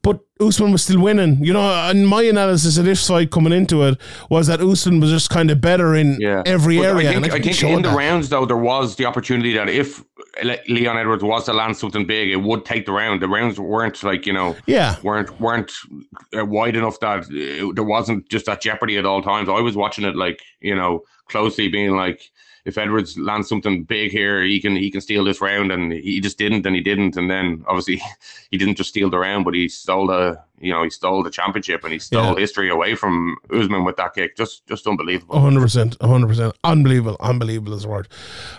But 0.04 0.20
Usman 0.40 0.72
was 0.72 0.84
still 0.84 1.00
winning. 1.00 1.44
You 1.44 1.54
know, 1.54 1.62
and 1.90 2.08
my 2.08 2.22
analysis 2.24 2.78
of 2.78 2.86
this 2.86 3.08
fight 3.08 3.32
coming 3.32 3.54
into 3.54 3.82
it 3.84 4.00
was 4.30 4.46
that 4.48 4.62
Usman 4.62 5.00
was 5.00 5.10
just 5.10 5.32
kind 5.32 5.50
of 5.50 5.60
better 5.60 5.96
in 5.96 6.18
Yeah, 6.20 6.44
every 6.46 6.78
But 6.78 6.86
area. 6.86 7.10
I 7.10 7.14
think, 7.14 7.34
I 7.34 7.40
think 7.40 7.56
showed 7.56 7.78
in 7.78 7.82
the 7.82 7.90
rounds 7.90 8.30
though 8.30 8.46
there 8.46 8.58
was 8.58 8.96
the 8.98 9.06
opportunity 9.06 9.54
that 9.54 9.70
if 9.70 10.04
Leon 10.68 10.98
Edwards 10.98 11.24
was 11.24 11.46
to 11.46 11.54
land 11.54 11.78
something 11.78 12.06
big, 12.06 12.30
it 12.32 12.38
would 12.38 12.66
take 12.66 12.86
the 12.86 12.92
round. 12.92 13.22
The 13.22 13.28
rounds 13.28 13.60
weren't 13.60 14.02
like 14.04 14.26
you 14.26 14.34
know 14.34 14.56
Yeah. 14.66 14.96
weren't 15.04 15.40
weren't 15.40 15.72
uh, 16.38 16.46
wide 16.46 16.76
enough 16.76 17.00
that 17.02 17.28
it, 17.30 17.76
there 17.76 17.84
wasn't 17.84 18.28
just 18.30 18.48
that 18.48 18.62
jeopardy 18.62 18.98
at 18.98 19.06
all 19.06 19.22
times. 19.22 19.48
I 19.50 19.62
was 19.62 19.76
watching 19.76 20.06
it 20.06 20.16
like 20.16 20.42
you 20.60 20.76
know 20.76 21.04
closely, 21.30 21.68
being 21.68 21.96
like. 21.96 22.32
If 22.66 22.78
Edwards 22.78 23.18
lands 23.18 23.50
something 23.50 23.84
big 23.84 24.12
here, 24.12 24.42
he 24.42 24.62
can 24.62 24.78
he 24.78 24.90
can 24.90 25.02
steal 25.02 25.26
this 25.26 25.42
round, 25.42 25.70
and 25.70 25.92
he 25.92 26.22
just 26.22 26.38
didn't, 26.38 26.66
and 26.66 26.74
he 26.74 26.82
didn't, 26.82 27.18
and 27.18 27.30
then 27.30 27.62
obviously 27.68 28.02
he 28.52 28.58
didn't 28.58 28.76
just 28.78 28.88
steal 28.90 29.10
the 29.10 29.18
round, 29.20 29.44
but 29.44 29.54
he 29.54 29.68
stole 29.68 30.08
the 30.08 30.40
you 30.60 30.72
know 30.72 30.84
he 30.84 30.90
stole 30.90 31.24
the 31.24 31.30
championship 31.30 31.84
and 31.84 31.92
he 31.94 32.00
stole 32.00 32.34
Yeah. 32.34 32.40
history 32.40 32.70
away 32.70 32.96
from 32.96 33.36
Usman 33.54 33.84
with 33.84 33.98
that 33.98 34.14
kick. 34.14 34.38
Just 34.38 34.66
just 34.68 34.88
unbelievable. 34.88 35.40
hundred 35.40 35.62
percent, 35.62 35.98
hundred 36.02 36.28
percent, 36.28 36.56
unbelievable, 36.64 37.18
unbelievable 37.20 37.74
is 37.74 37.84
the 37.84 37.90
word. 37.90 38.08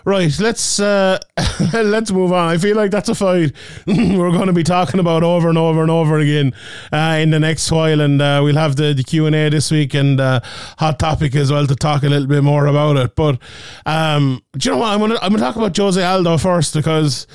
Right, 0.05 0.39
let's 0.41 0.81
uh, 0.81 1.19
let's 1.73 2.11
move 2.11 2.33
on. 2.33 2.49
I 2.49 2.59
feel 2.59 2.77
like 2.77 2.91
that's 2.91 3.09
a 3.09 3.15
fight 3.15 3.53
we're 3.87 4.31
going 4.33 4.47
to 4.49 4.53
be 4.53 4.63
talking 4.65 5.01
about 5.01 5.23
over 5.23 5.49
and 5.49 5.57
over 5.59 5.83
and 5.83 5.91
over 5.91 6.19
again 6.19 6.53
uh, 6.93 7.19
in 7.21 7.31
the 7.31 7.41
next 7.41 7.71
while, 7.71 8.01
and 8.01 8.21
uh, 8.21 8.41
we'll 8.43 8.57
have 8.57 8.77
the, 8.77 8.93
the 8.93 9.03
Q 9.05 9.27
and 9.27 9.35
A 9.35 9.49
this 9.49 9.71
week 9.71 9.95
and 9.95 10.21
uh, 10.21 10.41
hot 10.79 10.99
topic 10.99 11.35
as 11.37 11.51
well 11.51 11.67
to 11.67 11.75
talk 11.77 12.03
a 12.03 12.09
little 12.09 12.27
bit 12.29 12.43
more 12.45 12.67
about 12.67 12.97
it. 12.97 13.15
But 13.15 13.39
um, 13.87 14.43
do 14.57 14.69
you 14.69 14.75
know 14.75 14.81
what? 14.81 14.89
I'm 14.93 15.01
gonna 15.01 15.19
I'm 15.23 15.31
gonna 15.33 15.43
talk 15.43 15.57
about 15.57 15.77
Jose 15.77 16.03
Aldo 16.03 16.39
first 16.39 16.75
because 16.75 17.27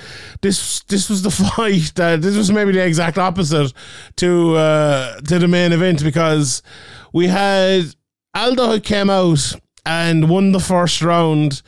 this 0.42 0.82
this 0.84 1.10
was 1.10 1.22
the 1.24 1.32
fight 1.56 1.92
that 1.96 2.22
this 2.22 2.36
was 2.38 2.52
maybe 2.52 2.72
the 2.74 2.86
exact 2.86 3.18
opposite 3.18 3.74
to 4.18 4.49
uh, 4.56 5.20
to 5.22 5.40
the 5.40 5.48
main 5.48 5.72
event 5.72 6.04
because 6.04 6.62
we 7.14 7.28
had 7.28 7.96
Aldo 8.36 8.72
who 8.72 8.80
came 8.80 9.10
out 9.10 9.54
and 9.86 10.30
won 10.30 10.52
the 10.52 10.60
first 10.60 11.02
round, 11.02 11.62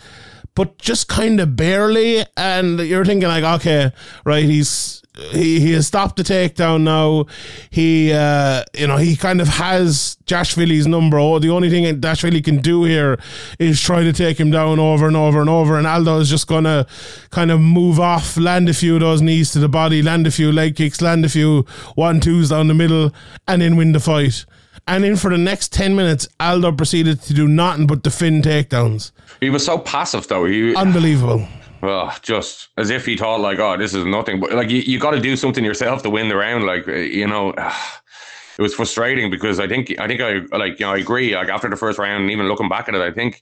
but 0.56 0.78
just 0.78 1.08
kind 1.08 1.40
of 1.40 1.56
barely. 1.56 2.24
And 2.38 2.80
you're 2.80 3.06
thinking 3.06 3.28
like, 3.28 3.44
okay, 3.44 3.92
right, 4.26 4.44
he's 4.44 5.01
he 5.32 5.60
he 5.60 5.74
has 5.74 5.88
stopped 5.88 6.18
the 6.18 6.24
takedown 6.24 6.82
now. 6.82 7.26
He 7.70 8.12
uh 8.12 8.64
you 8.78 8.88
know 8.88 8.98
he 8.98 9.16
kind 9.16 9.42
of 9.42 9.48
has 9.48 10.18
Dvalishvili's 10.26 10.88
number. 10.88 11.20
Oh, 11.20 11.40
the 11.40 11.50
only 11.50 11.70
thing 11.70 11.84
that 11.84 12.02
Dvalishvili 12.02 12.44
can 12.44 12.58
do 12.58 12.84
here 12.84 13.20
is 13.60 13.82
try 13.82 14.04
to 14.04 14.14
take 14.14 14.40
him 14.40 14.52
down 14.52 14.80
over 14.80 15.08
and 15.08 15.18
over 15.18 15.42
and 15.42 15.50
over. 15.50 15.78
And 15.78 15.86
Aldo 15.88 16.20
is 16.20 16.30
just 16.30 16.48
gonna 16.48 16.88
kind 17.30 17.52
of 17.52 17.60
move 17.60 18.00
off, 18.00 18.38
land 18.38 18.70
a 18.70 18.74
few 18.74 18.96
of 18.96 19.02
those 19.02 19.22
knees 19.22 19.52
to 19.52 19.60
the 19.60 19.70
body, 19.70 20.02
land 20.02 20.28
a 20.28 20.32
few 20.32 20.52
leg 20.52 20.76
kicks, 20.76 21.02
land 21.02 21.26
a 21.26 21.30
few 21.30 21.66
one 21.96 22.20
twos 22.20 22.50
down 22.50 22.68
the 22.68 22.74
middle, 22.74 23.12
and 23.48 23.62
then 23.62 23.76
win 23.76 23.92
the 23.92 24.00
fight. 24.00 24.46
And 24.88 25.04
then 25.04 25.16
for 25.16 25.30
the 25.30 25.38
next 25.38 25.72
10 25.74 25.96
minutes, 25.96 26.28
Aldo 26.40 26.72
proceeded 26.74 27.22
to 27.24 27.34
do 27.34 27.48
nothing 27.48 27.88
but 27.88 28.02
defend 28.02 28.44
takedowns. 28.44 29.12
He 29.40 29.50
was 29.50 29.66
so 29.66 29.78
passive 29.78 30.28
though. 30.28 30.46
He 30.46 30.76
Unbelievable. 30.76 31.48
Well, 31.82 32.16
just 32.22 32.70
as 32.78 32.90
if 32.90 33.06
he 33.06 33.18
thought 33.18 33.40
like, 33.40 33.60
oh, 33.60 33.78
this 33.78 33.94
is 33.94 34.06
nothing. 34.06 34.40
But 34.40 34.54
like, 34.54 34.70
you, 34.70 34.80
you 34.82 35.00
got 35.00 35.12
to 35.12 35.20
do 35.20 35.36
something 35.36 35.64
yourself 35.64 36.04
to 36.04 36.10
win 36.10 36.30
the 36.30 36.36
round. 36.36 36.66
Like, 36.66 36.88
uh, 36.88 36.94
you 36.94 37.28
know, 37.28 37.50
it 38.58 38.62
was 38.62 38.74
frustrating 38.74 39.32
because 39.32 39.60
I 39.60 39.68
think 39.68 39.98
I 40.00 40.08
think 40.08 40.22
I 40.22 40.58
like 40.58 40.80
you 40.80 40.86
know 40.86 40.94
I 40.94 40.98
agree. 40.98 41.36
Like 41.36 41.50
after 41.50 41.70
the 41.70 41.76
first 41.76 41.98
round, 41.98 42.30
even 42.30 42.48
looking 42.48 42.70
back 42.70 42.88
at 42.88 42.96
it, 42.96 43.02
I 43.02 43.12
think 43.12 43.42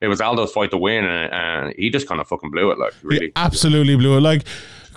it 0.00 0.08
was 0.08 0.20
Aldo's 0.20 0.52
fight 0.52 0.70
to 0.72 0.76
win, 0.76 1.04
and, 1.04 1.32
and 1.32 1.74
he 1.76 1.88
just 1.90 2.08
kind 2.08 2.20
of 2.20 2.28
fucking 2.28 2.50
blew 2.50 2.70
it. 2.72 2.78
Like, 2.78 2.92
really. 3.02 3.26
He 3.26 3.32
absolutely 3.36 3.96
blew 3.96 4.16
it. 4.16 4.20
Like, 4.20 4.42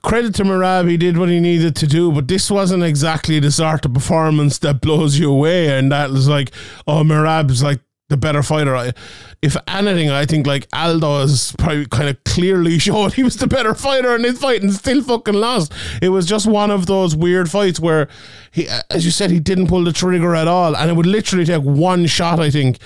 credit 0.04 0.34
to 0.36 0.44
Merab, 0.44 0.90
he 0.90 0.98
did 0.98 1.18
what 1.18 1.30
he 1.30 1.40
needed 1.40 1.76
to 1.78 1.88
do, 1.88 2.12
but 2.12 2.28
this 2.28 2.50
wasn't 2.50 2.84
exactly 2.84 3.40
the 3.40 3.52
sort 3.52 3.86
of 3.86 3.94
performance 3.94 4.58
that 4.60 4.82
blows 4.82 5.20
you 5.20 5.32
away. 5.32 5.78
And 5.78 5.92
that 5.92 6.10
was 6.10 6.28
like, 6.28 6.52
oh, 6.88 7.04
Merab's 7.04 7.62
like 7.62 7.82
the 8.10 8.18
better 8.18 8.44
fighter. 8.44 8.76
I, 8.76 8.94
if 9.42 9.58
anything, 9.68 10.10
I 10.10 10.26
think 10.26 10.46
like 10.46 10.68
Aldo 10.74 11.22
is 11.22 11.54
probably 11.58 11.86
kind 11.88 12.10
of 12.10 12.24
clearly 12.24 12.78
showed 12.80 13.14
he 13.14 13.24
was 13.24 13.38
the 13.38 13.48
better 13.48 13.74
fighter 13.74 14.16
in 14.16 14.24
his 14.24 14.40
fight 14.40 14.62
and 14.62 14.74
still 14.74 15.02
fucking 15.02 15.34
lost. 15.34 15.74
It 16.02 16.10
was 16.10 16.26
just 16.26 16.46
one 16.46 16.72
of 16.72 16.86
those 16.86 17.16
weird 17.16 17.50
fights 17.50 17.80
where 17.80 18.08
he, 18.56 18.70
uh, 18.70 18.82
as 18.90 19.04
you 19.04 19.12
said, 19.12 19.32
he 19.32 19.40
didn't 19.42 19.68
pull 19.68 19.84
the 19.84 19.92
trigger 19.92 20.34
at 20.34 20.48
all, 20.48 20.78
and 20.78 20.90
it 20.90 20.94
would 20.94 21.06
literally 21.06 21.44
take 21.44 21.62
one 21.62 22.06
shot, 22.06 22.40
I 22.40 22.50
think, 22.50 22.80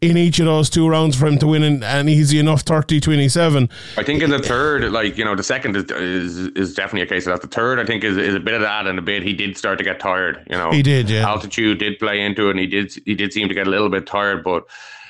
in 0.00 0.16
each 0.16 0.38
of 0.38 0.46
those 0.46 0.70
two 0.70 0.88
rounds 0.88 1.16
for 1.16 1.26
him 1.26 1.36
to 1.38 1.48
win 1.48 1.64
an, 1.64 1.82
an 1.82 2.08
easy 2.08 2.38
enough 2.38 2.64
30-27. 2.64 3.68
I 3.98 4.04
think 4.04 4.22
in 4.22 4.30
the 4.30 4.38
third, 4.38 4.92
like 4.92 5.18
you 5.18 5.24
know, 5.24 5.34
the 5.34 5.42
second 5.42 5.74
is 5.74 5.90
is, 5.90 6.36
is 6.54 6.74
definitely 6.74 7.02
a 7.02 7.06
case 7.06 7.26
of 7.26 7.32
that. 7.32 7.42
The 7.42 7.52
third, 7.52 7.80
I 7.80 7.84
think, 7.84 8.04
is, 8.04 8.16
is 8.16 8.36
a 8.36 8.40
bit 8.40 8.54
of 8.54 8.60
that, 8.60 8.86
and 8.86 9.00
a 9.00 9.02
bit 9.02 9.24
he 9.24 9.32
did 9.32 9.58
start 9.58 9.78
to 9.78 9.84
get 9.84 9.98
tired. 9.98 10.46
You 10.48 10.56
know, 10.56 10.70
He 10.70 10.82
did, 10.82 11.10
yeah. 11.10 11.28
Altitude 11.28 11.78
did 11.78 11.98
play 11.98 12.20
into 12.20 12.46
it, 12.46 12.50
and 12.52 12.60
he 12.60 12.66
did 12.68 12.96
he 13.04 13.16
did 13.16 13.32
seem 13.32 13.48
to 13.48 13.54
get 13.54 13.66
a 13.66 13.70
little 13.70 13.90
bit 13.90 14.06
tired, 14.06 14.44
but. 14.44 14.64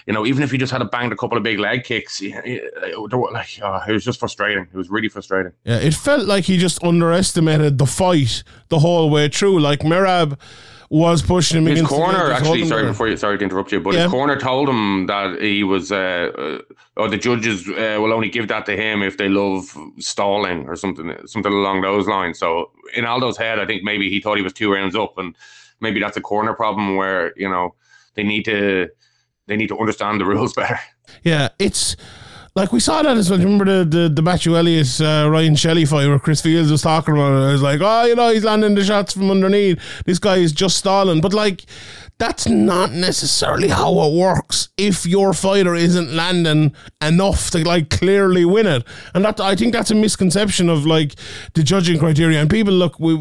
You 0.06 0.12
know, 0.12 0.24
even 0.24 0.42
if 0.44 0.52
he 0.52 0.58
just 0.58 0.72
had 0.72 0.82
a 0.82 0.84
banged 0.84 1.12
a 1.12 1.16
couple 1.16 1.36
of 1.36 1.42
big 1.42 1.58
leg 1.58 1.82
kicks, 1.82 2.18
he- 2.18 2.30
he- 2.44 2.60
like 2.80 3.58
oh, 3.62 3.80
it 3.88 3.92
was 3.92 4.04
just 4.04 4.20
frustrating. 4.20 4.66
It 4.72 4.76
was 4.76 4.88
really 4.88 5.08
frustrating. 5.08 5.52
Yeah, 5.64 5.78
it 5.78 5.94
felt 5.94 6.26
like 6.26 6.44
he 6.44 6.58
just 6.58 6.82
underestimated 6.84 7.78
the 7.78 7.86
fight 7.86 8.44
the 8.68 8.78
whole 8.78 9.10
way 9.10 9.28
through. 9.28 9.58
Like 9.58 9.80
Merab 9.80 10.38
was 10.88 11.20
pushing 11.22 11.58
him 11.58 11.66
His 11.66 11.80
against 11.80 11.90
the 11.90 11.96
corner, 11.96 12.30
actually, 12.30 12.64
sorry 12.64 12.82
there. 12.82 12.92
before 12.92 13.08
you, 13.08 13.16
sorry 13.16 13.36
to 13.38 13.42
interrupt 13.44 13.72
you, 13.72 13.80
but 13.80 13.94
Yeah. 13.94 14.04
his 14.04 14.12
corner 14.12 14.38
told 14.38 14.68
him 14.68 15.06
that 15.06 15.42
he 15.42 15.64
was, 15.64 15.90
uh, 15.90 16.30
uh, 16.38 16.58
or 16.96 17.08
the 17.08 17.16
judges 17.18 17.68
uh, 17.68 17.98
will 18.00 18.12
only 18.12 18.28
give 18.28 18.46
that 18.46 18.66
to 18.66 18.76
him 18.76 19.02
if 19.02 19.16
they 19.16 19.28
love 19.28 19.76
stalling 19.98 20.68
or 20.68 20.76
something, 20.76 21.12
something 21.26 21.52
along 21.52 21.80
those 21.80 22.06
lines. 22.06 22.38
So 22.38 22.70
in 22.94 23.04
Aldo's 23.04 23.36
head, 23.36 23.58
I 23.58 23.66
think 23.66 23.82
maybe 23.82 24.08
he 24.08 24.20
thought 24.20 24.36
he 24.36 24.44
was 24.44 24.52
two 24.52 24.72
rounds 24.72 24.94
up, 24.94 25.18
and 25.18 25.34
maybe 25.80 25.98
that's 25.98 26.16
a 26.16 26.20
corner 26.20 26.54
problem 26.54 26.94
where 26.94 27.32
you 27.36 27.48
know 27.48 27.74
they 28.14 28.22
need 28.22 28.44
to 28.44 28.88
they 29.46 29.56
need 29.56 29.68
to 29.68 29.78
understand 29.78 30.20
the 30.20 30.24
rules 30.24 30.52
better. 30.52 30.78
Yeah, 31.22 31.48
it's 31.58 31.96
like 32.54 32.72
we 32.72 32.80
saw 32.80 33.02
that 33.02 33.16
as 33.16 33.30
well. 33.30 33.38
Remember 33.38 33.64
the 33.64 33.84
the, 33.84 34.08
the 34.08 34.22
Matthew 34.22 34.56
Elliott 34.56 35.00
uh, 35.00 35.28
Ryan 35.30 35.54
Shelley 35.54 35.84
fight 35.84 36.08
where 36.08 36.18
Chris 36.18 36.40
Fields 36.40 36.70
was 36.70 36.82
talking 36.82 37.14
about 37.14 37.32
it. 37.32 37.48
It 37.48 37.52
was 37.52 37.62
like, 37.62 37.80
oh, 37.82 38.04
you 38.04 38.14
know, 38.16 38.32
he's 38.32 38.44
landing 38.44 38.74
the 38.74 38.84
shots 38.84 39.12
from 39.12 39.30
underneath. 39.30 39.78
This 40.04 40.18
guy 40.18 40.36
is 40.36 40.52
just 40.52 40.76
stalling, 40.76 41.20
but 41.20 41.32
like. 41.32 41.64
That's 42.18 42.48
not 42.48 42.92
necessarily 42.92 43.68
how 43.68 43.92
it 44.00 44.18
works. 44.18 44.70
If 44.78 45.04
your 45.04 45.34
fighter 45.34 45.74
isn't 45.74 46.14
landing 46.14 46.74
enough 47.02 47.50
to 47.50 47.62
like 47.62 47.90
clearly 47.90 48.46
win 48.46 48.66
it, 48.66 48.84
and 49.12 49.22
that 49.26 49.38
I 49.38 49.54
think 49.54 49.74
that's 49.74 49.90
a 49.90 49.94
misconception 49.94 50.70
of 50.70 50.86
like 50.86 51.14
the 51.52 51.62
judging 51.62 51.98
criteria. 51.98 52.40
And 52.40 52.48
people 52.48 52.72
look, 52.72 52.98
we 52.98 53.12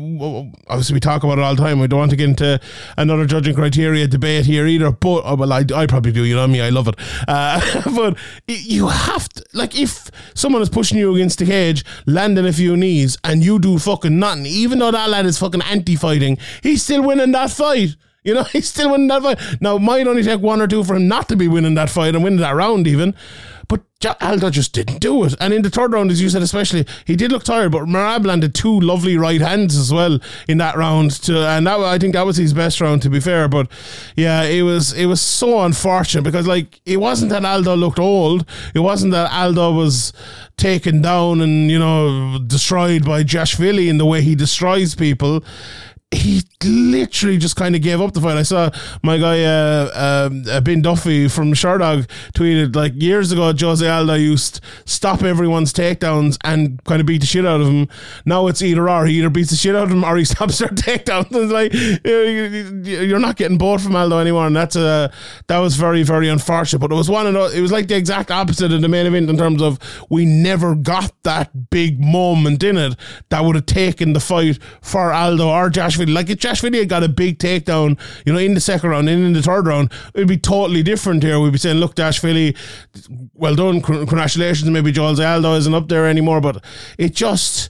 obviously 0.69 0.93
we 0.93 1.01
talk 1.01 1.25
about 1.25 1.39
it 1.39 1.41
all 1.41 1.55
the 1.55 1.61
time. 1.61 1.81
We 1.81 1.87
don't 1.87 1.99
want 1.99 2.11
to 2.11 2.17
get 2.17 2.29
into 2.29 2.57
another 2.97 3.25
judging 3.25 3.53
criteria 3.53 4.07
debate 4.07 4.45
here 4.45 4.65
either. 4.65 4.91
But 4.91 5.23
oh, 5.25 5.35
well, 5.35 5.51
I, 5.51 5.65
I 5.75 5.87
probably 5.87 6.13
do. 6.13 6.23
You 6.23 6.35
know 6.35 6.47
me, 6.47 6.61
I 6.61 6.69
love 6.69 6.87
it. 6.87 6.95
Uh, 7.27 7.59
but 7.95 8.17
you 8.47 8.87
have 8.87 9.27
to 9.29 9.43
like 9.51 9.77
if 9.77 10.09
someone 10.35 10.61
is 10.61 10.69
pushing 10.69 10.97
you 10.97 11.13
against 11.13 11.39
the 11.39 11.45
cage, 11.45 11.83
landing 12.05 12.45
a 12.45 12.53
few 12.53 12.77
knees, 12.77 13.17
and 13.25 13.43
you 13.43 13.59
do 13.59 13.77
fucking 13.77 14.17
nothing, 14.17 14.45
even 14.45 14.79
though 14.79 14.91
that 14.91 15.09
lad 15.09 15.25
is 15.25 15.37
fucking 15.37 15.63
anti-fighting, 15.63 16.37
he's 16.63 16.81
still 16.81 17.03
winning 17.03 17.33
that 17.33 17.51
fight. 17.51 17.97
You 18.25 18.33
know, 18.33 18.43
he's 18.51 18.67
still 18.67 18.91
winning 18.91 19.07
that 19.07 19.21
fight. 19.21 19.61
Now, 19.61 19.77
might 19.77 20.07
only 20.07 20.23
take 20.23 20.41
one 20.41 20.61
or 20.61 20.67
two 20.67 20.83
for 20.83 20.95
him 20.95 21.07
not 21.07 21.29
to 21.29 21.37
be 21.37 21.47
winning 21.47 21.75
that 21.75 21.89
fight 21.89 22.15
and 22.15 22.23
winning 22.23 22.39
that 22.39 22.55
round, 22.55 22.87
even. 22.87 23.15
But 23.67 23.81
Aldo 24.21 24.51
just 24.51 24.73
didn't 24.73 24.99
do 24.99 25.23
it. 25.23 25.33
And 25.39 25.51
in 25.51 25.63
the 25.63 25.71
third 25.71 25.93
round, 25.93 26.11
as 26.11 26.21
you 26.21 26.29
said, 26.29 26.43
especially, 26.43 26.85
he 27.05 27.15
did 27.15 27.31
look 27.31 27.43
tired. 27.43 27.71
But 27.71 27.85
Merab 27.85 28.25
landed 28.25 28.53
two 28.53 28.79
lovely 28.79 29.17
right 29.17 29.41
hands 29.41 29.75
as 29.75 29.91
well 29.91 30.19
in 30.47 30.59
that 30.59 30.75
round. 30.75 31.11
To, 31.23 31.39
and 31.39 31.65
that 31.65 31.79
I 31.79 31.97
think 31.97 32.13
that 32.13 32.25
was 32.25 32.37
his 32.37 32.53
best 32.53 32.79
round, 32.79 33.01
to 33.03 33.09
be 33.09 33.19
fair. 33.19 33.47
But 33.47 33.67
yeah, 34.15 34.43
it 34.43 34.61
was 34.61 34.93
it 34.93 35.07
was 35.07 35.21
so 35.21 35.61
unfortunate 35.61 36.23
because 36.23 36.45
like 36.45 36.79
it 36.85 36.97
wasn't 36.97 37.31
that 37.31 37.43
Aldo 37.43 37.75
looked 37.75 37.99
old. 37.99 38.47
It 38.75 38.79
wasn't 38.79 39.13
that 39.13 39.31
Aldo 39.31 39.73
was 39.73 40.13
taken 40.57 41.01
down 41.01 41.41
and 41.41 41.71
you 41.71 41.79
know 41.79 42.37
destroyed 42.45 43.03
by 43.03 43.23
Dvalishvili 43.23 43.87
in 43.87 43.97
the 43.97 44.05
way 44.05 44.21
he 44.21 44.35
destroys 44.35 44.93
people 44.93 45.43
he 46.15 46.41
literally 46.63 47.37
just 47.37 47.55
kind 47.55 47.75
of 47.75 47.81
gave 47.81 48.01
up 48.01 48.13
the 48.13 48.21
fight. 48.21 48.37
I 48.37 48.43
saw 48.43 48.69
my 49.03 49.17
guy 49.17 49.43
uh, 49.43 50.27
um, 50.29 50.43
uh, 50.49 50.61
Ben 50.61 50.81
Duffy 50.81 51.27
from 51.27 51.53
Sherdog 51.53 52.07
tweeted 52.33 52.75
like 52.75 52.93
years 52.95 53.31
ago. 53.31 53.53
Jose 53.57 53.87
Aldo 53.87 54.13
used 54.15 54.55
to 54.55 54.61
stop 54.85 55.23
everyone's 55.23 55.73
takedowns 55.73 56.37
and 56.43 56.83
kind 56.85 56.99
of 57.01 57.05
beat 57.05 57.21
the 57.21 57.27
shit 57.27 57.45
out 57.45 57.61
of 57.61 57.67
him. 57.67 57.87
Now 58.25 58.47
it's 58.47 58.61
either 58.61 58.89
or. 58.89 59.05
He 59.05 59.19
either 59.19 59.29
beats 59.29 59.49
the 59.51 59.55
shit 59.55 59.75
out 59.75 59.83
of 59.83 59.91
him 59.91 60.03
or 60.03 60.15
he 60.17 60.25
stops 60.33 60.57
their 60.59 60.69
takedowns. 60.69 61.27
It's 61.31 61.51
like 61.51 61.73
you- 61.73 62.83
you- 62.83 63.01
you're 63.05 63.19
not 63.19 63.35
getting 63.35 63.57
bored 63.57 63.81
from 63.81 63.95
Aldo 63.95 64.19
anymore, 64.19 64.47
and 64.47 64.55
that's 64.55 64.75
uh, 64.75 65.09
that 65.47 65.59
was 65.59 65.75
very 65.75 66.03
very 66.03 66.29
unfortunate. 66.29 66.79
But 66.79 66.91
it 66.91 66.95
was 66.95 67.09
one 67.09 67.27
of 67.27 67.35
it 67.53 67.61
was 67.61 67.71
like 67.71 67.87
the 67.87 67.95
exact 67.97 68.31
opposite 68.31 68.71
of 68.71 68.81
the 68.81 68.87
main 68.87 69.05
event 69.05 69.29
in 69.29 69.37
terms 69.37 69.61
of 69.61 69.79
we 70.09 70.25
never 70.25 70.75
got 70.75 71.11
that 71.23 71.69
big 71.69 71.99
moment 71.99 72.63
in 72.63 72.77
it 72.77 72.95
that 73.29 73.43
would 73.43 73.55
have 73.55 73.65
taken 73.65 74.13
the 74.13 74.19
fight 74.19 74.59
for 74.81 75.11
Aldo 75.11 75.49
or 75.49 75.69
Like 76.09 76.29
if 76.29 76.39
Dvalishvili 76.39 76.79
had 76.79 76.89
got 76.89 77.03
a 77.03 77.09
big 77.09 77.39
takedown, 77.39 77.99
you 78.25 78.33
know, 78.33 78.39
in 78.39 78.53
the 78.53 78.61
second 78.61 78.89
round 78.89 79.09
and 79.09 79.23
in 79.23 79.33
the 79.33 79.41
third 79.41 79.67
round, 79.67 79.91
it'd 80.13 80.27
be 80.27 80.37
totally 80.37 80.83
different 80.83 81.23
here. 81.23 81.39
We'd 81.39 81.51
be 81.51 81.57
saying, 81.57 81.77
look, 81.77 81.95
Dvalishvili, 81.95 82.55
well 83.33 83.55
done, 83.55 83.81
congratulations. 83.81 84.69
Maybe 84.69 84.91
Joel 84.91 85.21
Aldo 85.21 85.55
isn't 85.55 85.73
up 85.73 85.87
there 85.87 86.07
anymore, 86.07 86.41
but 86.41 86.63
it 86.97 87.15
just 87.15 87.69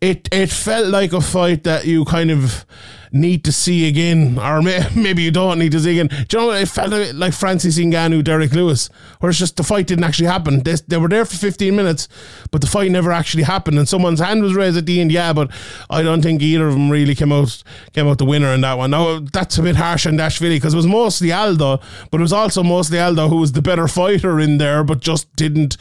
it 0.00 0.28
it 0.32 0.50
felt 0.50 0.88
like 0.88 1.12
a 1.12 1.20
fight 1.20 1.64
that 1.64 1.86
you 1.86 2.04
kind 2.04 2.30
of 2.30 2.66
need 3.12 3.44
to 3.44 3.52
see 3.52 3.88
again, 3.88 4.38
or 4.38 4.62
may, 4.62 4.86
maybe 4.96 5.22
you 5.22 5.30
don't 5.30 5.58
need 5.58 5.72
to 5.72 5.80
see 5.80 5.98
again. 5.98 6.08
Do 6.28 6.38
you 6.38 6.46
know? 6.46 6.50
It 6.52 6.68
felt 6.68 6.90
like, 6.90 7.14
like 7.14 7.32
Francis 7.32 7.78
Ngannou, 7.78 8.24
Derrick 8.24 8.52
Lewis, 8.52 8.88
where 9.20 9.30
it's 9.30 9.38
just 9.38 9.56
the 9.56 9.62
fight 9.62 9.86
didn't 9.86 10.04
actually 10.04 10.28
happen. 10.28 10.62
They, 10.62 10.74
they 10.86 10.96
were 10.96 11.08
there 11.08 11.24
for 11.24 11.36
15 11.36 11.74
minutes, 11.74 12.08
but 12.50 12.60
the 12.60 12.66
fight 12.66 12.90
never 12.90 13.12
actually 13.12 13.44
happened. 13.44 13.78
And 13.78 13.88
someone's 13.88 14.20
hand 14.20 14.42
was 14.42 14.54
raised 14.54 14.76
at 14.76 14.86
the 14.86 15.00
end, 15.00 15.12
yeah, 15.12 15.32
but 15.32 15.50
I 15.90 16.02
don't 16.02 16.22
think 16.22 16.42
either 16.42 16.68
of 16.68 16.74
them 16.74 16.90
really 16.90 17.14
came 17.14 17.32
out 17.32 17.62
came 17.92 18.06
out 18.08 18.18
the 18.18 18.24
winner 18.24 18.52
in 18.52 18.60
that 18.62 18.78
one. 18.78 18.90
Now 18.90 19.20
that's 19.20 19.58
a 19.58 19.62
bit 19.62 19.76
harsh 19.76 20.06
on 20.06 20.14
Dvalishvili 20.14 20.56
because 20.56 20.74
it 20.74 20.76
was 20.76 20.86
mostly 20.86 21.32
Aldo, 21.32 21.80
but 22.10 22.20
it 22.20 22.22
was 22.22 22.32
also 22.32 22.62
mostly 22.62 22.98
Aldo 22.98 23.28
who 23.28 23.36
was 23.36 23.52
the 23.52 23.62
better 23.62 23.88
fighter 23.88 24.40
in 24.40 24.58
there, 24.58 24.84
but 24.84 25.00
just 25.00 25.34
didn't 25.36 25.76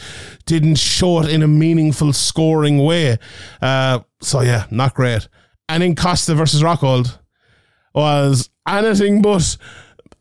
didn't 0.46 0.76
show 0.76 1.20
it 1.22 1.30
in 1.30 1.42
a 1.42 1.48
meaningful 1.48 2.14
scoring 2.14 2.84
way. 2.84 3.18
Uh, 3.62 4.00
so 4.22 4.42
yeah, 4.42 4.66
not 4.72 4.94
great. 4.94 5.28
And 5.68 5.84
in 5.84 5.96
Costa 5.96 6.36
versus 6.36 6.62
Rockhold 6.62 7.18
was 7.94 8.50
anything 8.68 9.22
but 9.22 9.58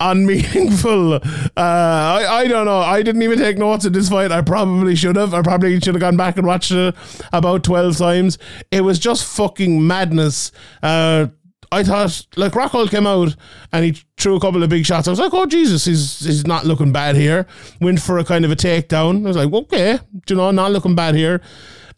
unmeaningful. 0.00 1.14
Uh, 1.14 1.20
I, 1.57 2.26
I 2.28 2.48
don't 2.48 2.66
know. 2.66 2.78
I 2.78 3.02
didn't 3.02 3.22
even 3.22 3.38
take 3.38 3.59
notes 3.59 3.85
of 3.85 3.92
this 3.92 4.09
fight. 4.09 4.33
I 4.33 4.42
probably 4.42 4.94
should 4.96 5.16
have. 5.16 5.35
I 5.35 5.42
probably 5.42 5.78
should 5.80 5.94
have 5.94 6.00
gone 6.00 6.16
back 6.16 6.37
and 6.37 6.46
watched 6.46 6.70
it 6.72 6.94
about 7.33 7.64
12 7.64 7.96
times. 7.96 8.38
It 8.70 8.83
was 8.83 8.98
just 8.98 9.24
fucking 9.24 9.87
madness. 9.87 10.52
Uh, 10.83 11.28
I 11.72 11.83
thought, 11.83 12.26
like, 12.37 12.52
Rockhold 12.52 12.90
came 12.90 13.07
out 13.07 13.35
and 13.72 13.85
he 13.85 14.00
threw 14.16 14.37
a 14.37 14.40
couple 14.40 14.62
of 14.62 14.70
big 14.70 14.87
shots. 14.87 15.09
I 15.09 15.11
was 15.11 15.18
like, 15.18 15.35
oh, 15.35 15.46
Jesus, 15.46 15.85
he's, 15.85 16.20
he's 16.20 16.46
not 16.46 16.64
looking 16.64 16.92
bad 16.92 17.16
here. 17.16 17.46
Went 17.80 18.00
for 18.00 18.18
a 18.18 18.24
kind 18.24 18.44
of 18.44 18.52
a 18.52 18.57
takedown. 18.57 19.24
I 19.24 19.28
was 19.28 19.37
like, 19.37 19.52
okay, 19.52 19.98
you 20.28 20.37
know, 20.37 20.50
not 20.52 20.70
looking 20.70 20.94
bad 20.94 21.14
here. 21.16 21.40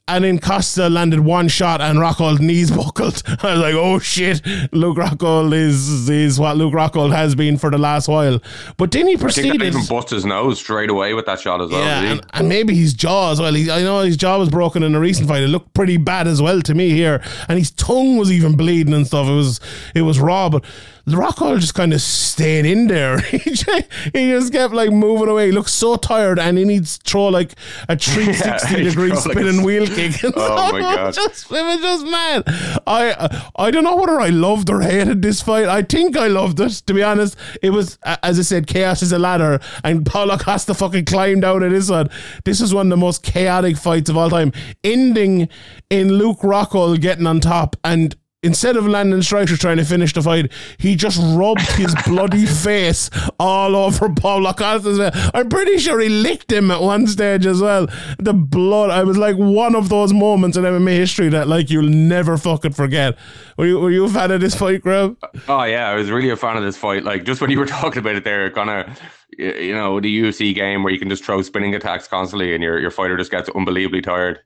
And 0.09 0.23
then 0.23 0.39
Costa 0.39 0.89
landed 0.89 1.19
one 1.19 1.49
shot 1.49 1.81
and 1.81 1.99
Rockhold 1.99 2.39
knees 2.39 2.71
buckled. 2.77 3.25
I 3.27 3.55
was 3.55 3.61
like, 3.61 3.75
oh 3.75 3.99
shit, 3.99 4.41
Luke 4.73 4.99
Rockhold 4.99 5.53
is 5.53 6.09
is 6.09 6.39
what 6.39 6.57
Luke 6.57 6.75
Rockhold 6.75 7.13
has 7.13 7.35
been 7.35 7.59
for 7.59 7.73
the 7.73 7.79
last 7.79 8.07
while. 8.07 8.41
But 8.77 8.93
then 8.93 9.09
he 9.09 9.17
proceeded. 9.17 9.61
that 9.61 9.67
even 9.67 9.85
bust 9.87 10.11
his 10.11 10.25
nose 10.25 10.61
straight 10.61 10.91
away 10.91 11.15
with 11.15 11.27
that 11.27 11.41
shot 11.41 11.61
as 11.61 11.71
well. 11.71 11.81
Yeah, 11.81 12.13
and, 12.13 12.27
and 12.35 12.49
maybe 12.49 12.77
his 12.77 12.95
jaw 12.95 13.33
as 13.33 13.41
well. 13.41 13.53
He, 13.53 13.69
I 13.69 13.83
know 13.83 13.99
his 14.01 14.17
jaw 14.17 14.39
was 14.39 14.49
broken 14.49 14.85
in 14.85 14.95
a 14.95 15.01
recent 15.01 15.29
fight. 15.29 15.43
It 15.43 15.49
looked 15.49 15.75
pretty 15.75 15.97
bad 15.97 16.29
as 16.29 16.41
well 16.41 16.63
to 16.63 16.75
me 16.75 16.91
here, 16.91 17.21
and 17.49 17.59
his 17.59 17.73
tongue 17.73 18.17
was 18.17 18.31
even 18.31 18.57
bleeding 18.57 18.95
and 18.95 19.09
stuff. 19.09 19.27
It 19.27 19.35
was 19.35 19.61
it 19.93 20.03
was 20.03 20.21
raw, 20.21 20.49
but 20.49 20.65
Rockhold 21.09 21.61
just 21.61 21.75
kind 21.75 21.93
of 21.93 22.01
stayed 22.01 22.67
in 22.67 22.89
there. 22.89 23.19
he, 23.21 23.39
just, 23.39 24.53
kept 24.53 24.75
like 24.75 24.91
moving 24.91 25.29
away. 25.29 25.47
He 25.47 25.53
looked 25.53 25.71
so 25.71 25.97
tired, 25.97 26.39
and 26.41 26.59
he 26.59 26.65
needs 26.65 26.99
to 26.99 27.11
throw 27.11 27.29
like 27.29 27.53
a 27.89 27.97
360 27.97 28.77
he 28.77 28.83
degree 28.83 29.11
like, 29.11 29.19
spinning 29.21 29.61
a- 29.61 29.65
wheel 29.65 29.87
kick. 29.87 30.23
And 30.25 30.35
Oh, 30.37 30.73
my 30.73 30.81
God. 30.81 31.15
Just, 31.15 31.51
it 31.51 31.63
was 31.63 31.81
just 31.81 32.07
mad. 32.07 32.43
I 32.87 33.13
uh, 33.13 33.41
I 33.55 33.71
don't 33.71 33.85
know 33.85 33.95
whether 33.97 34.21
I 34.21 34.31
loved 34.31 34.69
or 34.69 34.81
hated 34.81 35.23
this 35.23 35.41
fight. 35.41 35.69
I 35.69 35.83
think 35.83 36.17
I 36.17 36.27
loved 36.27 36.59
it. 36.59 36.73
To 36.87 36.95
be 36.95 37.05
honest, 37.05 37.37
it 37.63 37.71
was 37.71 37.99
as 38.23 38.39
I 38.39 38.43
said, 38.43 38.67
chaos 38.67 39.01
is 39.03 39.13
a 39.13 39.19
ladder, 39.19 39.61
and 39.85 40.05
Paulo 40.05 40.37
Costa 40.37 40.75
fucking 40.75 41.05
climbed 41.05 41.43
down 41.43 41.63
at 41.63 41.71
this 41.71 41.89
one. 41.89 42.11
This 42.45 42.61
is 42.61 42.75
one 42.75 42.87
of 42.87 42.91
the 42.91 42.97
most 42.97 43.23
chaotic 43.23 43.77
fights 43.77 44.11
of 44.11 44.17
all 44.17 44.31
time, 44.31 44.53
ending 44.83 45.49
in 45.89 46.15
Luke 46.15 46.41
Rockhold 46.41 47.01
getting 47.01 47.27
on 47.27 47.41
top 47.41 47.77
and 47.85 48.17
instead 48.47 48.77
of 48.77 48.87
landing 48.87 49.21
strikes 49.23 49.53
or 49.53 49.57
trying 49.57 49.77
to 49.77 49.85
finish 49.85 50.13
the 50.13 50.23
fight, 50.23 50.51
he 50.79 50.95
just 50.95 51.21
rubbed 51.37 51.69
his 51.73 51.95
bloody 52.07 52.47
face 52.47 53.11
all 53.39 53.75
over 53.75 54.09
Paulo 54.09 54.53
Costa. 54.53 55.11
I'm 55.35 55.49
pretty 55.49 55.79
sure 55.79 56.01
he 56.01 56.09
licked 56.09 56.51
him 56.51 56.71
at 56.71 56.81
one 56.81 57.07
stage 57.07 57.45
as 57.45 57.61
well. 57.61 57.89
The 58.19 58.33
blood, 58.33 58.91
I 58.91 59.03
was 59.03 59.19
like 59.19 59.37
one 59.37 59.75
of 59.75 59.89
those 59.89 60.13
moments 60.13 60.57
in 60.57 60.65
MMA 60.65 60.97
history 60.97 61.29
that 61.31 61.49
like 61.49 61.71
you'll 61.71 61.91
never 61.91 62.37
fucking 62.37 62.73
forget. 62.73 63.19
Were 63.59 63.67
you, 63.67 63.81
were 63.81 63.91
you 63.91 64.05
a 64.05 64.09
fan 64.09 64.31
of 64.31 64.41
this 64.41 64.55
fight, 64.55 64.83
Graham? 64.83 65.17
Oh 65.49 65.65
yeah, 65.65 65.89
I 65.89 65.95
was 65.95 66.11
really 66.11 66.31
a 66.31 66.37
fan 66.37 66.57
of 66.57 66.63
this 66.63 66.77
fight. 66.77 67.03
Like 67.03 67.25
just 67.25 67.41
when 67.41 67.51
you 67.51 67.59
were 67.59 67.67
talking 67.81 67.99
about 67.99 68.15
it 68.15 68.25
there, 68.25 68.51
kind 68.51 68.71
of, 68.71 69.01
you 69.37 69.75
know, 69.75 70.01
the 70.01 70.23
UFC 70.23 70.55
game 70.55 70.83
where 70.83 70.93
you 70.93 70.99
can 70.99 71.11
just 71.11 71.25
throw 71.25 71.43
spinning 71.43 71.75
attacks 71.75 72.07
constantly 72.07 72.55
and 72.55 72.63
your 72.63 72.79
your 72.79 72.91
fighter 72.91 73.17
just 73.17 73.31
gets 73.31 73.49
unbelievably 73.51 74.03
tired. 74.03 74.41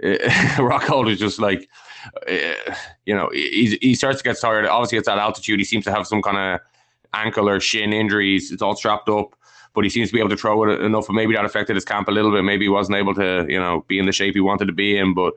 Rockhold 0.02 1.10
is 1.10 1.18
just 1.18 1.38
like, 1.40 1.60
uh, 1.60 1.64
Eh, 2.26 2.54
you 3.06 3.14
know, 3.14 3.28
he, 3.32 3.78
he 3.80 3.94
starts 3.94 4.18
to 4.18 4.24
get 4.24 4.38
tired. 4.40 4.66
Obviously, 4.66 4.98
it's 4.98 5.08
at 5.08 5.18
altitude. 5.18 5.58
He 5.58 5.64
seems 5.64 5.84
to 5.84 5.92
have 5.92 6.06
some 6.06 6.22
kind 6.22 6.36
of 6.36 6.60
ankle 7.14 7.48
or 7.48 7.60
shin 7.60 7.92
injuries. 7.92 8.50
It's 8.50 8.62
all 8.62 8.76
strapped 8.76 9.08
up, 9.08 9.34
but 9.74 9.84
he 9.84 9.90
seems 9.90 10.08
to 10.08 10.14
be 10.14 10.20
able 10.20 10.30
to 10.30 10.36
throw 10.36 10.64
it 10.64 10.80
enough. 10.80 11.08
And 11.08 11.16
maybe 11.16 11.34
that 11.34 11.44
affected 11.44 11.76
his 11.76 11.84
camp 11.84 12.08
a 12.08 12.12
little 12.12 12.30
bit. 12.30 12.42
Maybe 12.42 12.66
he 12.66 12.70
wasn't 12.70 12.96
able 12.96 13.14
to, 13.14 13.46
you 13.48 13.58
know, 13.58 13.84
be 13.88 13.98
in 13.98 14.06
the 14.06 14.12
shape 14.12 14.34
he 14.34 14.40
wanted 14.40 14.66
to 14.66 14.72
be 14.72 14.96
in. 14.96 15.14
But 15.14 15.34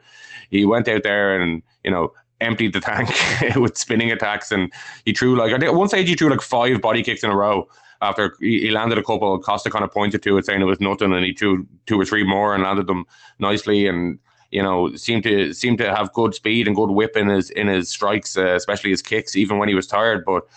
he 0.49 0.65
went 0.65 0.87
out 0.87 1.03
there 1.03 1.39
and, 1.39 1.61
you 1.83 1.91
know, 1.91 2.13
emptied 2.41 2.73
the 2.73 2.79
tank 2.79 3.09
with 3.55 3.77
spinning 3.77 4.11
attacks. 4.11 4.51
And 4.51 4.71
he 5.05 5.13
threw 5.13 5.35
like, 5.35 5.53
I 5.53 5.57
think 5.57 5.71
at 5.71 5.75
one 5.75 5.87
stage 5.87 6.07
he 6.07 6.15
threw 6.15 6.29
like 6.29 6.41
five 6.41 6.81
body 6.81 7.03
kicks 7.03 7.23
in 7.23 7.29
a 7.29 7.35
row. 7.35 7.67
After 8.01 8.35
he 8.41 8.69
landed 8.69 8.97
a 8.97 9.03
couple, 9.03 9.39
Costa 9.39 9.69
kind 9.69 9.85
of 9.85 9.91
pointed 9.93 10.21
to 10.23 10.37
it, 10.37 10.45
saying 10.45 10.61
it 10.61 10.65
was 10.65 10.81
nothing, 10.81 11.13
and 11.13 11.23
he 11.23 11.31
threw 11.31 11.65
two 11.85 11.97
or 11.97 12.03
three 12.03 12.25
more 12.25 12.53
and 12.53 12.61
landed 12.61 12.85
them 12.85 13.05
nicely. 13.39 13.87
And 13.87 14.19
you 14.53 14.61
know, 14.61 14.95
seemed 14.95 15.23
to 15.23 15.51
seemed 15.51 15.79
to 15.79 15.93
have 15.93 16.13
good 16.13 16.35
speed 16.35 16.67
and 16.67 16.75
good 16.75 16.91
whip 16.91 17.17
in 17.17 17.27
his 17.27 17.49
in 17.49 17.67
his 17.67 17.89
strikes, 17.89 18.37
uh, 18.37 18.53
especially 18.53 18.91
his 18.91 19.01
kicks, 19.01 19.35
even 19.35 19.57
when 19.57 19.67
he 19.67 19.73
was 19.73 19.87
tired. 19.87 20.23
But 20.23 20.47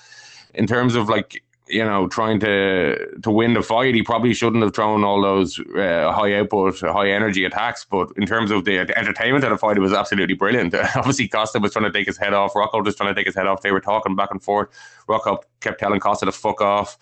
in 0.53 0.67
terms 0.67 0.95
of 0.95 1.09
like 1.09 1.43
you 1.67 1.83
know 1.83 2.07
trying 2.07 2.39
to 2.41 3.19
to 3.23 3.31
win 3.31 3.55
the 3.55 3.63
fight, 3.63 3.95
he 3.95 4.03
probably 4.03 4.35
shouldn't 4.35 4.63
have 4.63 4.75
thrown 4.75 5.03
all 5.03 5.23
those 5.23 5.59
uh, 5.59 6.13
high 6.13 6.39
output, 6.39 6.79
high 6.81 7.09
energy 7.09 7.47
attacks. 7.47 7.87
But 7.91 8.11
in 8.19 8.27
terms 8.27 8.51
of 8.51 8.67
the 8.67 8.81
entertainment 8.81 9.45
of 9.45 9.51
the 9.51 9.57
fight, 9.57 9.79
it 9.79 9.81
was 9.81 9.95
absolutely 9.95 10.35
brilliant. 10.35 10.75
Obviously, 10.95 11.27
Costa 11.27 11.59
was 11.59 11.73
trying 11.73 11.91
to 11.91 11.99
take 11.99 12.07
his 12.07 12.19
head 12.19 12.35
off. 12.35 12.55
Rocco 12.55 12.83
was 12.83 12.97
trying 12.97 13.15
to 13.15 13.19
take 13.19 13.27
his 13.27 13.35
head 13.35 13.47
off. 13.47 13.63
They 13.63 13.73
were 13.73 13.81
talking 13.81 14.15
back 14.15 14.31
and 14.31 14.43
forth. 14.43 14.69
Rocco 15.09 15.41
kept 15.61 15.81
telling 15.81 16.01
Costa 16.01 16.27
to 16.27 16.33
fuck 16.33 16.61
off. 16.61 16.99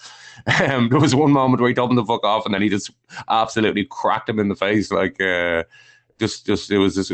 Um, 0.61 0.89
there 0.89 0.99
was 0.99 1.15
one 1.15 1.31
moment 1.31 1.61
where 1.61 1.69
he 1.69 1.75
told 1.75 1.91
him 1.91 1.97
to 1.97 2.05
fuck 2.05 2.25
off, 2.25 2.45
and 2.45 2.53
then 2.53 2.61
he 2.61 2.69
just 2.69 2.91
absolutely 3.29 3.85
cracked 3.85 4.29
him 4.29 4.41
in 4.41 4.49
the 4.49 4.57
face. 4.57 4.91
Like, 4.91 5.21
uh, 5.21 5.63
just, 6.19 6.47
just 6.47 6.71
it 6.71 6.79
was 6.79 6.95
just 6.95 7.13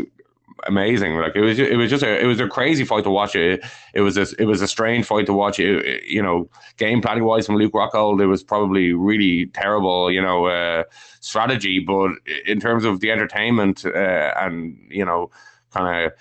amazing. 0.67 1.15
Like 1.17 1.35
it 1.35 1.41
was, 1.41 1.59
it 1.59 1.77
was 1.77 1.89
just 1.89 2.03
a, 2.03 2.21
it 2.21 2.25
was 2.25 2.39
a 2.39 2.47
crazy 2.47 2.85
fight 2.85 3.03
to 3.03 3.09
watch. 3.09 3.35
It, 3.35 3.63
it 3.93 4.01
was 4.01 4.17
a, 4.17 4.27
it 4.39 4.45
was 4.45 4.61
a 4.61 4.67
strange 4.67 5.05
fight 5.05 5.25
to 5.27 5.33
watch. 5.33 5.59
It, 5.59 5.85
it, 5.85 6.03
you 6.05 6.21
know, 6.21 6.49
game 6.77 7.01
planning 7.01 7.23
wise 7.23 7.45
from 7.45 7.55
Luke 7.55 7.73
Rockhold, 7.73 8.21
it 8.21 8.27
was 8.27 8.43
probably 8.43 8.93
really 8.93 9.47
terrible. 9.47 10.11
You 10.11 10.21
know, 10.21 10.45
uh, 10.45 10.83
strategy, 11.19 11.79
but 11.79 12.11
in 12.45 12.59
terms 12.59 12.85
of 12.85 12.99
the 12.99 13.11
entertainment 13.11 13.85
uh, 13.85 14.33
and 14.37 14.77
you 14.89 15.05
know, 15.05 15.31
kind 15.71 16.05
of 16.05 16.13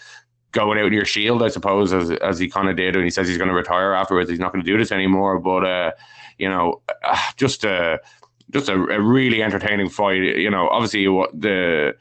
going 0.52 0.78
out 0.78 0.86
in 0.86 0.92
your 0.92 1.04
shield, 1.04 1.42
I 1.42 1.48
suppose, 1.48 1.92
as 1.92 2.10
as 2.10 2.38
he 2.38 2.48
kind 2.48 2.68
of 2.68 2.76
did, 2.76 2.96
and 2.96 3.04
he 3.04 3.10
says 3.10 3.28
he's 3.28 3.38
going 3.38 3.48
to 3.48 3.54
retire 3.54 3.92
afterwards. 3.92 4.30
He's 4.30 4.40
not 4.40 4.52
going 4.52 4.64
to 4.64 4.70
do 4.70 4.78
this 4.78 4.92
anymore. 4.92 5.38
But 5.38 5.64
uh, 5.64 5.92
you 6.38 6.48
know, 6.48 6.82
just 7.36 7.64
a 7.64 8.00
just 8.50 8.68
a, 8.68 8.74
a, 8.74 9.00
really 9.00 9.42
entertaining 9.42 9.88
fight. 9.88 10.22
You 10.22 10.50
know, 10.50 10.68
obviously 10.68 11.06
what 11.08 11.38
the 11.38 11.94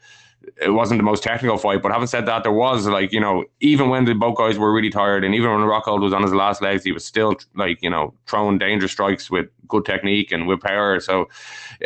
it 0.60 0.70
wasn't 0.70 0.98
the 0.98 1.04
most 1.04 1.22
technical 1.22 1.58
fight, 1.58 1.82
but 1.82 1.92
having 1.92 2.06
said 2.06 2.26
that, 2.26 2.42
there 2.42 2.52
was 2.52 2.86
like 2.86 3.12
you 3.12 3.20
know 3.20 3.44
even 3.60 3.88
when 3.88 4.04
the 4.04 4.14
both 4.14 4.36
guys 4.36 4.58
were 4.58 4.72
really 4.72 4.90
tired, 4.90 5.24
and 5.24 5.34
even 5.34 5.50
when 5.50 5.60
Rockhold 5.60 6.00
was 6.00 6.12
on 6.12 6.22
his 6.22 6.32
last 6.32 6.62
legs, 6.62 6.84
he 6.84 6.92
was 6.92 7.04
still 7.04 7.36
like 7.54 7.78
you 7.82 7.90
know 7.90 8.14
throwing 8.26 8.58
dangerous 8.58 8.92
strikes 8.92 9.30
with 9.30 9.46
good 9.68 9.84
technique 9.84 10.32
and 10.32 10.46
with 10.46 10.60
power. 10.60 11.00
So 11.00 11.28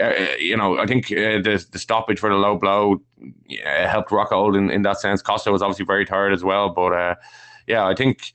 uh, 0.01 0.13
you 0.39 0.57
know 0.57 0.79
I 0.79 0.87
think 0.87 1.07
uh, 1.13 1.41
the 1.43 1.65
the 1.71 1.79
stoppage 1.79 2.19
for 2.19 2.31
the 2.31 2.37
low 2.37 2.57
blow 2.57 3.01
yeah, 3.47 3.91
helped 3.91 4.11
Rockhold 4.11 4.57
in, 4.57 4.71
in 4.71 4.83
that 4.83 5.01
sense. 5.01 5.23
Costa 5.23 5.51
was 5.51 5.63
obviously 5.63 5.85
very 5.85 6.05
tired 6.05 6.33
as 6.33 6.45
well, 6.45 6.69
but 6.69 6.93
uh, 6.93 7.15
yeah, 7.67 7.87
I 7.87 7.95
think 7.95 8.33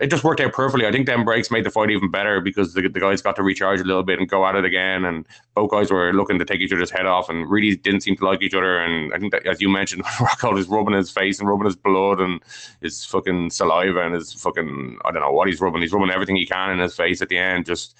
it 0.00 0.08
just 0.08 0.24
worked 0.24 0.40
out 0.40 0.52
perfectly. 0.52 0.86
I 0.86 0.92
think 0.92 1.06
them 1.06 1.24
breaks 1.24 1.50
made 1.50 1.64
the 1.64 1.70
fight 1.70 1.90
even 1.90 2.10
better 2.10 2.40
because 2.40 2.74
the, 2.74 2.88
the 2.88 3.00
guys 3.00 3.22
got 3.22 3.36
to 3.36 3.42
recharge 3.42 3.80
a 3.80 3.84
little 3.84 4.02
bit 4.02 4.18
and 4.18 4.28
go 4.28 4.46
at 4.46 4.54
it 4.54 4.64
again. 4.64 5.04
And 5.04 5.26
both 5.54 5.70
guys 5.70 5.90
were 5.90 6.12
looking 6.12 6.38
to 6.38 6.44
take 6.44 6.60
each 6.60 6.72
other's 6.72 6.90
head 6.90 7.06
off 7.06 7.28
and 7.28 7.48
really 7.50 7.76
didn't 7.76 8.02
seem 8.02 8.16
to 8.16 8.24
like 8.24 8.42
each 8.42 8.54
other. 8.54 8.78
And 8.78 9.12
I 9.12 9.18
think 9.18 9.32
that, 9.32 9.46
as 9.46 9.60
you 9.60 9.68
mentioned, 9.68 10.04
Rockhold 10.04 10.58
is 10.58 10.68
rubbing 10.68 10.94
his 10.94 11.10
face 11.10 11.40
and 11.40 11.48
rubbing 11.48 11.66
his 11.66 11.76
blood 11.76 12.20
and 12.20 12.40
his 12.80 13.04
fucking 13.04 13.50
saliva 13.50 14.04
and 14.04 14.14
his 14.14 14.32
fucking, 14.34 14.98
I 15.04 15.10
don't 15.10 15.22
know 15.22 15.32
what 15.32 15.48
he's 15.48 15.60
rubbing. 15.60 15.82
He's 15.82 15.92
rubbing 15.92 16.10
everything 16.10 16.36
he 16.36 16.46
can 16.46 16.70
in 16.70 16.78
his 16.78 16.94
face 16.94 17.20
at 17.20 17.28
the 17.28 17.38
end. 17.38 17.66
Just, 17.66 17.96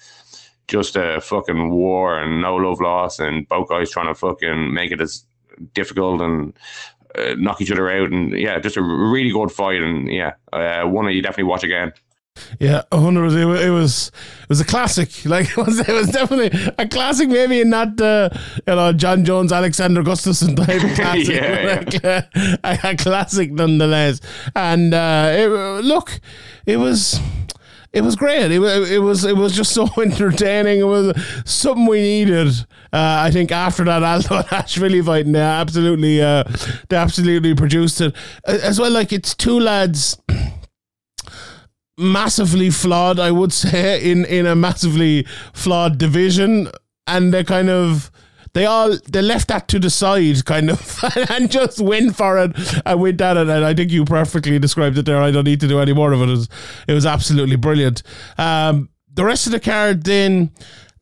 just 0.67 0.95
a 0.95 1.19
fucking 1.21 1.71
war 1.71 2.19
and 2.19 2.41
no 2.41 2.55
love 2.55 2.79
lost. 2.79 3.19
And 3.19 3.47
both 3.47 3.69
guys 3.69 3.91
trying 3.91 4.07
to 4.07 4.15
fucking 4.15 4.73
make 4.73 4.91
it 4.91 5.01
as 5.01 5.25
difficult 5.73 6.21
and 6.21 6.53
uh, 7.17 7.35
knock 7.37 7.61
each 7.61 7.71
other 7.71 7.89
out, 7.89 8.11
and 8.11 8.37
yeah, 8.37 8.59
just 8.59 8.77
a 8.77 8.81
really 8.81 9.31
good 9.31 9.51
fight, 9.51 9.81
and 9.81 10.11
yeah, 10.11 10.33
uh, 10.53 10.83
one 10.83 11.05
that 11.05 11.13
you 11.13 11.21
definitely 11.21 11.45
watch 11.45 11.63
again. 11.63 11.93
Yeah, 12.59 12.83
hundred 12.91 13.21
percent. 13.21 13.49
It 13.59 13.69
was 13.71 14.11
it 14.43 14.49
was 14.49 14.61
a 14.61 14.65
classic. 14.65 15.09
Like 15.29 15.49
it 15.49 15.57
was, 15.57 15.79
it 15.79 15.93
was 15.93 16.09
definitely 16.09 16.73
a 16.77 16.87
classic. 16.87 17.29
Maybe 17.29 17.63
not 17.63 17.99
uh, 18.01 18.29
you 18.65 18.75
know 18.75 18.93
Jon 18.93 19.25
Jones, 19.25 19.51
Alexander 19.51 20.01
Gustafsson 20.01 20.55
type 20.55 20.83
of 20.83 20.95
classic, 20.95 21.27
yeah, 21.27 21.83
yeah. 22.03 22.25
Like, 22.63 22.83
a, 22.83 22.89
a, 22.91 22.95
classic 22.97 23.51
nonetheless. 23.51 24.21
And 24.55 24.93
uh, 24.93 25.29
it, 25.33 25.47
look, 25.83 26.19
it 26.65 26.77
was 26.77 27.19
it 27.91 28.01
was 28.01 28.15
great. 28.15 28.51
It, 28.51 28.61
it 28.61 28.99
was 28.99 29.25
it 29.25 29.35
was 29.35 29.55
just 29.55 29.73
so 29.73 29.87
entertaining. 29.97 30.79
It 30.79 30.83
was 30.83 31.19
something 31.45 31.85
we 31.87 31.99
needed. 31.99 32.49
Uh, 32.91 33.23
I 33.25 33.31
think 33.31 33.51
after 33.51 33.83
that 33.85 34.03
Aldo 34.03 34.41
Ashvili 34.49 35.03
fight, 35.03 35.25
and 35.25 35.35
they 35.35 35.41
absolutely 35.41 36.21
uh, 36.21 36.43
they 36.89 36.97
absolutely 36.97 37.55
produced 37.55 38.01
it 38.01 38.15
as 38.45 38.79
well. 38.79 38.91
Like 38.91 39.11
it's 39.11 39.35
two 39.35 39.59
lads. 39.59 40.17
massively 41.99 42.69
flawed, 42.69 43.19
I 43.19 43.31
would 43.31 43.51
say, 43.63 44.01
in 44.01 44.25
in 44.25 44.45
a 44.45 44.55
massively 44.55 45.25
flawed 45.53 45.97
division, 45.97 46.69
and 47.05 47.33
they 47.33 47.43
kind 47.43 47.69
of 47.69 48.09
they 48.53 48.65
all 48.65 48.95
they 49.07 49.21
left 49.21 49.47
that 49.47 49.67
to 49.67 49.79
the 49.79 49.89
side 49.89 50.43
kind 50.45 50.69
of 50.69 50.99
and 51.29 51.51
just 51.51 51.79
went 51.79 52.15
for 52.15 52.37
it 52.37 52.51
and 52.85 52.99
went 53.01 53.21
at 53.21 53.37
it 53.37 53.47
and 53.49 53.65
I 53.65 53.73
think 53.73 53.91
you 53.91 54.05
perfectly 54.05 54.59
described 54.59 54.97
it 54.97 55.05
there 55.05 55.21
I 55.21 55.31
don't 55.31 55.45
need 55.45 55.59
to 55.61 55.67
do 55.67 55.79
any 55.79 55.93
more 55.93 56.11
of 56.11 56.21
it 56.21 56.29
it 56.29 56.31
was, 56.31 56.49
it 56.87 56.93
was 56.93 57.05
absolutely 57.05 57.55
brilliant 57.55 58.03
um, 58.37 58.89
the 59.13 59.25
rest 59.25 59.45
of 59.45 59.51
the 59.51 59.59
card 59.59 60.03
then 60.03 60.51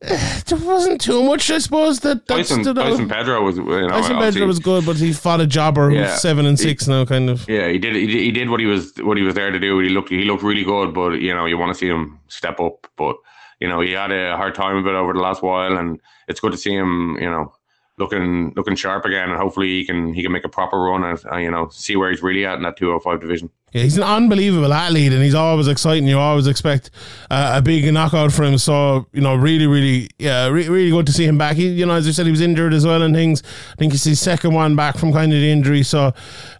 there 0.00 0.58
wasn't 0.58 1.00
too 1.00 1.24
much, 1.24 1.50
I 1.50 1.58
suppose. 1.58 1.98
That 2.00 2.24
Tyson, 2.28 2.62
Tyson 2.62 3.08
Pedro 3.08 3.42
was, 3.42 3.56
you 3.56 3.64
know, 3.64 3.88
Tyson 3.88 4.16
Pedro 4.16 4.46
was 4.46 4.60
good, 4.60 4.86
but 4.86 4.94
he 4.96 5.12
fought 5.12 5.40
a 5.40 5.46
jobber 5.46 5.90
Yeah. 5.90 6.10
who's 6.10 6.20
seven 6.20 6.46
and 6.46 6.56
six 6.56 6.86
now, 6.86 7.04
kind 7.04 7.28
of. 7.28 7.48
Yeah, 7.48 7.66
he 7.66 7.78
did. 7.78 7.96
He 7.96 8.06
did, 8.06 8.20
he 8.20 8.30
did 8.30 8.48
what 8.48 8.60
he 8.60 8.66
was 8.66 8.92
what 8.98 9.16
he 9.16 9.24
was 9.24 9.34
there 9.34 9.50
to 9.50 9.58
do. 9.58 9.80
He 9.80 9.88
looked 9.88 10.10
he 10.10 10.22
looked 10.22 10.44
really 10.44 10.62
good, 10.62 10.94
but 10.94 11.14
you 11.20 11.34
know 11.34 11.46
you 11.46 11.58
want 11.58 11.72
to 11.72 11.78
see 11.78 11.88
him 11.88 12.20
step 12.28 12.60
up. 12.60 12.86
But 12.96 13.16
you 13.60 13.68
know 13.68 13.80
he 13.80 13.92
had 13.92 14.12
a 14.12 14.36
hard 14.36 14.54
time 14.54 14.76
of 14.76 14.86
it 14.86 14.94
over 14.94 15.12
the 15.12 15.20
last 15.20 15.42
while, 15.42 15.76
and 15.76 16.00
it's 16.28 16.40
good 16.40 16.52
to 16.52 16.58
see 16.58 16.74
him. 16.74 17.16
You 17.20 17.30
know 17.30 17.52
looking 17.98 18.52
looking 18.56 18.76
sharp 18.76 19.04
again, 19.04 19.28
and 19.28 19.38
hopefully 19.38 19.68
he 19.68 19.84
can 19.84 20.14
he 20.14 20.22
can 20.22 20.32
make 20.32 20.44
a 20.44 20.48
proper 20.48 20.78
run 20.78 21.04
and 21.04 21.20
uh, 21.30 21.36
you 21.36 21.50
know 21.50 21.68
see 21.68 21.96
where 21.96 22.10
he's 22.10 22.22
really 22.22 22.46
at 22.46 22.56
in 22.56 22.62
that 22.62 22.76
two 22.76 22.86
hundred 22.86 23.00
five 23.00 23.20
division. 23.20 23.50
Yeah, 23.72 23.82
he's 23.82 23.98
an 23.98 24.04
unbelievable 24.04 24.72
athlete, 24.72 25.12
and 25.12 25.22
he's 25.22 25.34
always 25.34 25.68
exciting. 25.68 26.08
You 26.08 26.18
always 26.18 26.46
expect 26.46 26.90
uh, 27.30 27.52
a 27.56 27.62
big 27.62 27.92
knockout 27.92 28.32
for 28.32 28.44
him. 28.44 28.56
So 28.56 29.06
you 29.12 29.20
know, 29.20 29.34
really, 29.34 29.66
really, 29.66 30.08
yeah, 30.18 30.46
re- 30.46 30.68
really 30.68 30.90
good 30.90 31.06
to 31.06 31.12
see 31.12 31.24
him 31.24 31.36
back. 31.36 31.56
He, 31.56 31.68
you 31.68 31.84
know, 31.84 31.94
as 31.94 32.06
you 32.06 32.12
said, 32.12 32.24
he 32.26 32.32
was 32.32 32.40
injured 32.40 32.72
as 32.72 32.86
well 32.86 33.02
and 33.02 33.14
things. 33.14 33.42
I 33.72 33.76
think 33.76 33.92
it's 33.92 34.04
his 34.04 34.20
second 34.20 34.54
one 34.54 34.76
back 34.76 34.96
from 34.96 35.12
kind 35.12 35.32
of 35.32 35.40
the 35.40 35.50
injury. 35.50 35.82
So. 35.82 36.12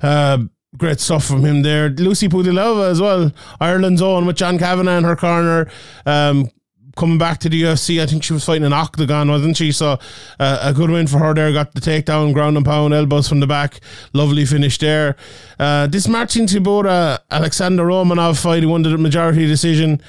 Uh, 0.02 0.38
Great 0.76 1.00
stuff 1.00 1.24
from 1.24 1.46
him 1.46 1.62
there. 1.62 1.88
Lucie 1.88 2.28
Pudilova 2.28 2.90
as 2.90 3.00
well, 3.00 3.32
Ireland's 3.58 4.02
own 4.02 4.26
with 4.26 4.36
John 4.36 4.58
Kavanagh 4.58 4.98
in 4.98 5.04
her 5.04 5.16
corner. 5.16 5.70
Um, 6.04 6.50
coming 6.96 7.18
back 7.18 7.38
to 7.40 7.48
the 7.48 7.62
UFC. 7.62 8.00
I 8.02 8.06
think 8.06 8.22
she 8.22 8.32
was 8.32 8.44
fighting 8.44 8.64
an 8.64 8.72
Oktagon, 8.72 9.28
wasn't 9.28 9.56
she? 9.56 9.72
So 9.72 9.98
uh, 10.38 10.58
a 10.62 10.72
good 10.72 10.90
win 10.90 11.06
for 11.06 11.18
her 11.18 11.34
there. 11.34 11.52
Got 11.52 11.74
the 11.74 11.80
takedown, 11.80 12.32
ground 12.32 12.56
and 12.56 12.66
pound, 12.66 12.94
elbows 12.94 13.28
from 13.28 13.40
the 13.40 13.46
back. 13.46 13.80
Lovely 14.12 14.44
finish 14.44 14.78
there. 14.78 15.16
Uh, 15.58 15.86
this 15.86 16.08
Marcin 16.08 16.46
Tybura, 16.46 17.18
Alexander 17.30 17.84
Romanov 17.84 18.40
fight, 18.40 18.62
he 18.62 18.66
won 18.66 18.82
the 18.82 18.96
majority 18.98 19.46
decision. 19.46 20.00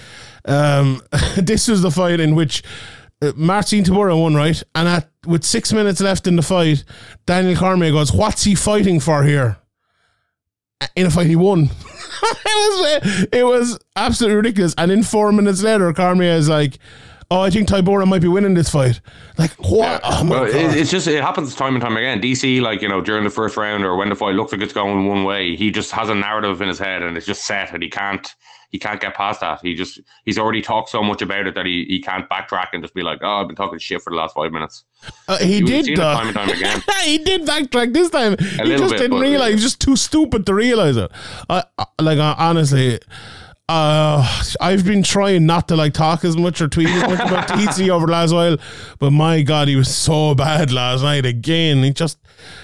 Um, 0.45 1.01
this 1.37 1.67
was 1.67 1.81
the 1.81 1.91
fight 1.91 2.19
in 2.19 2.35
which 2.35 2.63
uh, 3.21 3.33
Marcin 3.35 3.83
Tybura 3.83 4.19
won, 4.19 4.35
right? 4.35 4.61
And 4.75 4.87
at, 4.87 5.09
with 5.25 5.43
six 5.43 5.73
minutes 5.73 6.01
left 6.01 6.27
in 6.27 6.35
the 6.35 6.41
fight, 6.41 6.83
Daniel 7.25 7.55
Cormier 7.55 7.91
goes, 7.91 8.13
What's 8.13 8.43
he 8.43 8.55
fighting 8.55 8.99
for 8.99 9.23
here? 9.23 9.57
In 10.95 11.05
a 11.05 11.09
fight 11.09 11.27
he 11.27 11.35
won. 11.35 11.63
it 12.23 12.45
was 12.45 13.03
uh, 13.03 13.25
it 13.33 13.43
was 13.43 13.79
absolutely 13.95 14.37
ridiculous. 14.37 14.73
And 14.77 14.91
then 14.91 15.03
four 15.03 15.31
minutes 15.31 15.61
later, 15.61 15.91
Cormier 15.91 16.31
is 16.31 16.47
like, 16.47 16.79
"Oh, 17.29 17.41
I 17.41 17.49
think 17.49 17.67
Tybura 17.67 18.07
might 18.07 18.21
be 18.21 18.29
winning 18.29 18.53
this 18.53 18.69
fight." 18.69 19.01
Like 19.37 19.51
what? 19.55 19.99
Oh 20.03 20.25
Well, 20.25 20.45
it, 20.45 20.77
it's 20.77 20.89
just 20.89 21.07
it 21.07 21.21
happens 21.21 21.53
time 21.53 21.75
and 21.75 21.81
time 21.81 21.97
again. 21.97 22.21
DC, 22.21 22.61
like 22.61 22.81
you 22.81 22.87
know, 22.87 23.01
during 23.01 23.25
the 23.25 23.29
first 23.29 23.57
round 23.57 23.83
or 23.83 23.97
when 23.97 24.07
the 24.07 24.15
fight 24.15 24.35
looks 24.35 24.53
like 24.53 24.61
it's 24.61 24.73
going 24.73 25.05
one 25.07 25.25
way, 25.25 25.55
he 25.55 25.69
just 25.69 25.91
has 25.91 26.07
a 26.07 26.15
narrative 26.15 26.61
in 26.61 26.69
his 26.69 26.79
head 26.79 27.03
and 27.03 27.17
it's 27.17 27.25
just 27.25 27.45
set, 27.45 27.73
and 27.73 27.83
he 27.83 27.89
can't 27.89 28.33
he 28.69 28.77
can't 28.77 29.01
get 29.01 29.15
past 29.15 29.41
that. 29.41 29.59
He 29.61 29.73
just 29.75 29.99
he's 30.25 30.37
already 30.37 30.61
talked 30.61 30.89
so 30.89 31.03
much 31.03 31.21
about 31.21 31.47
it 31.47 31.55
that 31.55 31.65
he, 31.65 31.85
he 31.85 32.01
can't 32.01 32.29
backtrack 32.29 32.67
and 32.73 32.83
just 32.83 32.93
be 32.93 33.01
like, 33.01 33.19
oh, 33.21 33.41
I've 33.41 33.47
been 33.47 33.55
talking 33.55 33.79
shit 33.79 34.01
for 34.01 34.11
the 34.11 34.15
last 34.15 34.35
five 34.35 34.51
minutes. 34.51 34.85
Uh, 35.27 35.37
he 35.37 35.61
did 35.61 35.97
though. 35.97 36.13
time 36.13 36.27
and 36.27 36.35
time 36.35 36.49
again. 36.49 36.83
he 37.03 37.17
did 37.17 37.41
backtrack 37.41 37.93
this 37.93 38.09
time. 38.09 38.37
he 38.37 38.77
just 38.77 38.91
bit, 38.91 38.99
didn't 38.99 39.19
realize. 39.19 39.49
He 39.49 39.55
was 39.55 39.63
just 39.63 39.81
too 39.81 39.95
stupid 39.95 40.45
to 40.45 40.53
realize 40.53 40.97
it. 40.97 41.11
I, 41.49 41.63
I 41.77 41.85
like 42.01 42.19
uh, 42.19 42.35
honestly. 42.37 42.99
Uh, 43.69 44.27
I've 44.59 44.83
been 44.83 45.03
trying 45.03 45.45
not 45.45 45.67
to 45.67 45.75
like 45.75 45.93
talk 45.93 46.25
as 46.25 46.35
much 46.35 46.59
or 46.59 46.67
tweet 46.67 46.89
as 46.89 47.03
much 47.03 47.19
about 47.19 47.47
DC 47.49 47.87
over 47.89 48.07
the 48.07 48.11
last 48.11 48.33
while, 48.33 48.57
but 48.97 49.11
my 49.11 49.43
god, 49.43 49.67
he 49.67 49.75
was 49.75 49.95
so 49.95 50.33
bad 50.33 50.71
last 50.71 51.03
night 51.03 51.23
again. 51.23 51.83
He 51.83 51.93
just, 51.93 52.17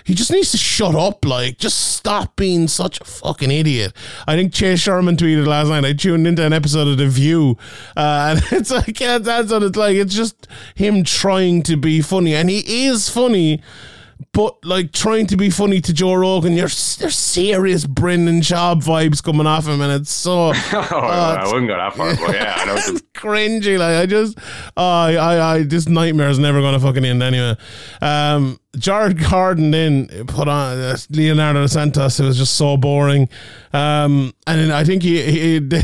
he 0.04 0.16
just 0.16 0.32
needs 0.32 0.50
to 0.54 0.58
shut 0.58 0.96
up. 0.96 1.24
Like, 1.24 1.60
just 1.60 1.94
stop 1.94 2.36
being 2.36 2.68
such 2.68 3.00
a 3.02 3.06
fucking 3.06 3.52
idiot. 3.52 3.94
I 4.28 4.36
think 4.36 4.52
Chase 4.52 4.80
Sherman 4.80 5.16
tweeted 5.16 5.46
last 5.46 5.68
night. 5.68 5.86
I 5.86 5.94
tuned 5.94 6.26
into 6.26 6.44
an 6.44 6.54
episode 6.54 6.88
of 6.88 6.98
The 6.98 7.08
View, 7.08 7.56
uh, 7.96 8.40
and 8.52 8.60
it's 8.60 8.72
like 8.72 9.00
yeah, 9.00 9.20
that's 9.20 9.52
what 9.52 9.62
it's 9.62 9.78
like. 9.78 9.96
It's 9.98 10.16
just 10.16 10.48
him 10.74 11.04
trying 11.04 11.62
to 11.64 11.78
be 11.78 12.02
funny, 12.02 12.34
and 12.34 12.50
he 12.50 12.88
is 12.88 13.12
funny 13.12 13.62
but 14.36 14.66
like 14.66 14.92
trying 14.92 15.26
to 15.28 15.38
be 15.38 15.50
funny 15.50 15.80
to 15.80 15.94
Joe 15.94 16.14
Rogan, 16.14 16.58
you're 16.58 16.68
there's 16.68 17.16
serious 17.16 17.86
Brendan 17.86 18.42
Schaub 18.42 18.84
vibes 18.84 19.24
coming 19.24 19.48
off 19.48 19.66
him, 19.66 19.80
and 19.80 19.94
it's 19.94 20.12
so 20.12 20.52
oh, 20.54 20.54
I 20.54 21.46
wouldn't 21.46 21.70
go 21.70 21.78
that 21.78 21.94
far, 21.94 22.14
but 22.18 22.36
yeah, 22.36 22.54
I 22.58 22.66
know. 22.66 22.76
it's 22.76 23.02
cringy. 23.16 23.80
Like 23.80 23.96
I 23.96 24.06
just, 24.06 24.38
oh, 24.76 24.84
I, 24.84 25.14
I, 25.14 25.54
I, 25.54 25.64
this 25.64 25.88
nightmare 25.88 26.28
is 26.28 26.38
never 26.38 26.60
going 26.60 26.74
to 26.74 26.82
fucking 26.82 27.06
end 27.06 27.24
anyway. 27.24 27.56
Um, 28.02 28.60
Jared 28.78 29.20
Gordon 29.20 29.72
then 29.72 30.08
put 30.28 30.48
on 30.48 30.78
uh, 30.78 30.98
Leonardo 31.10 31.68
Santos. 31.68 32.20
It 32.20 32.26
was 32.26 32.38
just 32.38 32.56
so 32.56 32.78
boring. 32.78 33.30
Um, 33.74 34.34
and 34.48 34.60
then 34.60 34.72
I 34.72 34.84
think 34.84 35.04
he 35.04 35.22
he 35.22 35.82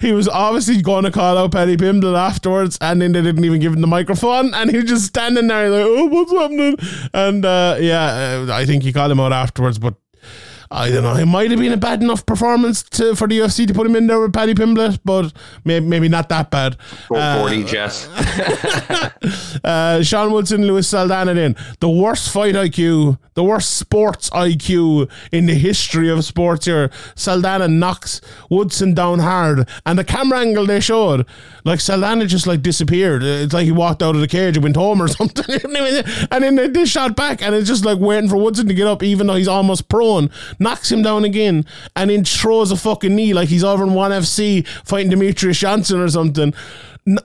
he 0.00 0.12
was 0.12 0.28
obviously 0.28 0.82
going 0.82 1.04
to 1.04 1.10
call 1.10 1.38
out 1.38 1.52
Paddy 1.52 1.76
Pimblett 1.76 2.16
afterwards, 2.16 2.78
and 2.80 3.00
then 3.00 3.12
they 3.12 3.22
didn't 3.22 3.44
even 3.44 3.60
give 3.60 3.72
him 3.72 3.80
the 3.80 3.86
microphone, 3.86 4.54
and 4.54 4.70
he 4.70 4.76
was 4.76 4.86
just 4.86 5.06
standing 5.06 5.46
there 5.48 5.70
like, 5.70 5.84
oh, 5.86 6.06
what's 6.06 6.32
happening? 6.32 6.76
And 7.14 7.44
uh, 7.44 7.76
yeah, 7.80 8.46
uh, 8.48 8.52
I 8.52 8.66
think 8.66 8.82
he 8.82 8.92
called 8.92 9.10
him 9.10 9.20
out 9.20 9.32
afterwards, 9.32 9.78
but. 9.78 9.94
I 10.72 10.88
don't 10.88 11.02
know. 11.02 11.16
It 11.16 11.26
might 11.26 11.50
have 11.50 11.58
been 11.58 11.72
a 11.72 11.76
bad 11.76 12.00
enough 12.00 12.24
performance 12.24 12.84
to, 12.84 13.16
for 13.16 13.26
the 13.26 13.38
UFC 13.40 13.66
to 13.66 13.74
put 13.74 13.86
him 13.86 13.96
in 13.96 14.06
there 14.06 14.20
with 14.20 14.32
Paddy 14.32 14.54
Pimblett, 14.54 15.00
but 15.04 15.32
maybe, 15.64 15.84
maybe 15.84 16.08
not 16.08 16.28
that 16.28 16.48
bad. 16.50 16.76
Uh, 17.12 17.40
40 17.40 17.64
Jess. 17.64 18.06
uh, 19.64 20.00
Sean 20.04 20.32
Woodson, 20.32 20.64
Luis 20.64 20.86
Saldana 20.86 21.34
then. 21.34 21.56
The 21.80 21.90
worst 21.90 22.32
fight 22.32 22.54
IQ, 22.54 23.18
the 23.34 23.42
worst 23.42 23.78
sports 23.78 24.30
IQ 24.30 25.10
in 25.32 25.46
the 25.46 25.54
history 25.54 26.08
of 26.08 26.24
sports 26.24 26.66
here. 26.66 26.90
Saldana 27.16 27.66
knocks 27.66 28.20
Woodson 28.48 28.94
down 28.94 29.18
hard. 29.18 29.68
And 29.84 29.98
the 29.98 30.04
camera 30.04 30.38
angle 30.38 30.66
they 30.66 30.78
showed, 30.78 31.26
like 31.64 31.80
Saldana 31.80 32.26
just 32.26 32.46
like 32.46 32.62
disappeared. 32.62 33.24
It's 33.24 33.52
like 33.52 33.64
he 33.64 33.72
walked 33.72 34.04
out 34.04 34.14
of 34.14 34.20
the 34.20 34.28
cage 34.28 34.56
and 34.56 34.62
went 34.62 34.76
home 34.76 35.02
or 35.02 35.08
something. 35.18 35.52
and 35.64 36.44
then 36.44 36.54
they, 36.54 36.68
they 36.68 36.84
shot 36.84 37.16
back 37.16 37.42
and 37.42 37.56
it's 37.56 37.66
just 37.66 37.84
like 37.84 37.98
waiting 37.98 38.30
for 38.30 38.36
Woodson 38.36 38.68
to 38.68 38.74
get 38.74 38.86
up 38.86 39.02
even 39.02 39.26
though 39.26 39.34
he's 39.34 39.48
almost 39.48 39.88
prone. 39.88 40.30
Knocks 40.60 40.92
him 40.92 41.02
down 41.02 41.24
again 41.24 41.64
and 41.96 42.10
then 42.10 42.24
throws 42.24 42.70
a 42.70 42.76
fucking 42.76 43.14
knee 43.14 43.34
like 43.34 43.48
he's 43.48 43.64
over 43.64 43.82
in 43.82 43.94
ONE 43.94 44.12
FC 44.12 44.66
fighting 44.84 45.10
Demetrious 45.10 45.58
Johnson 45.58 45.98
or 46.00 46.08
something. 46.08 46.54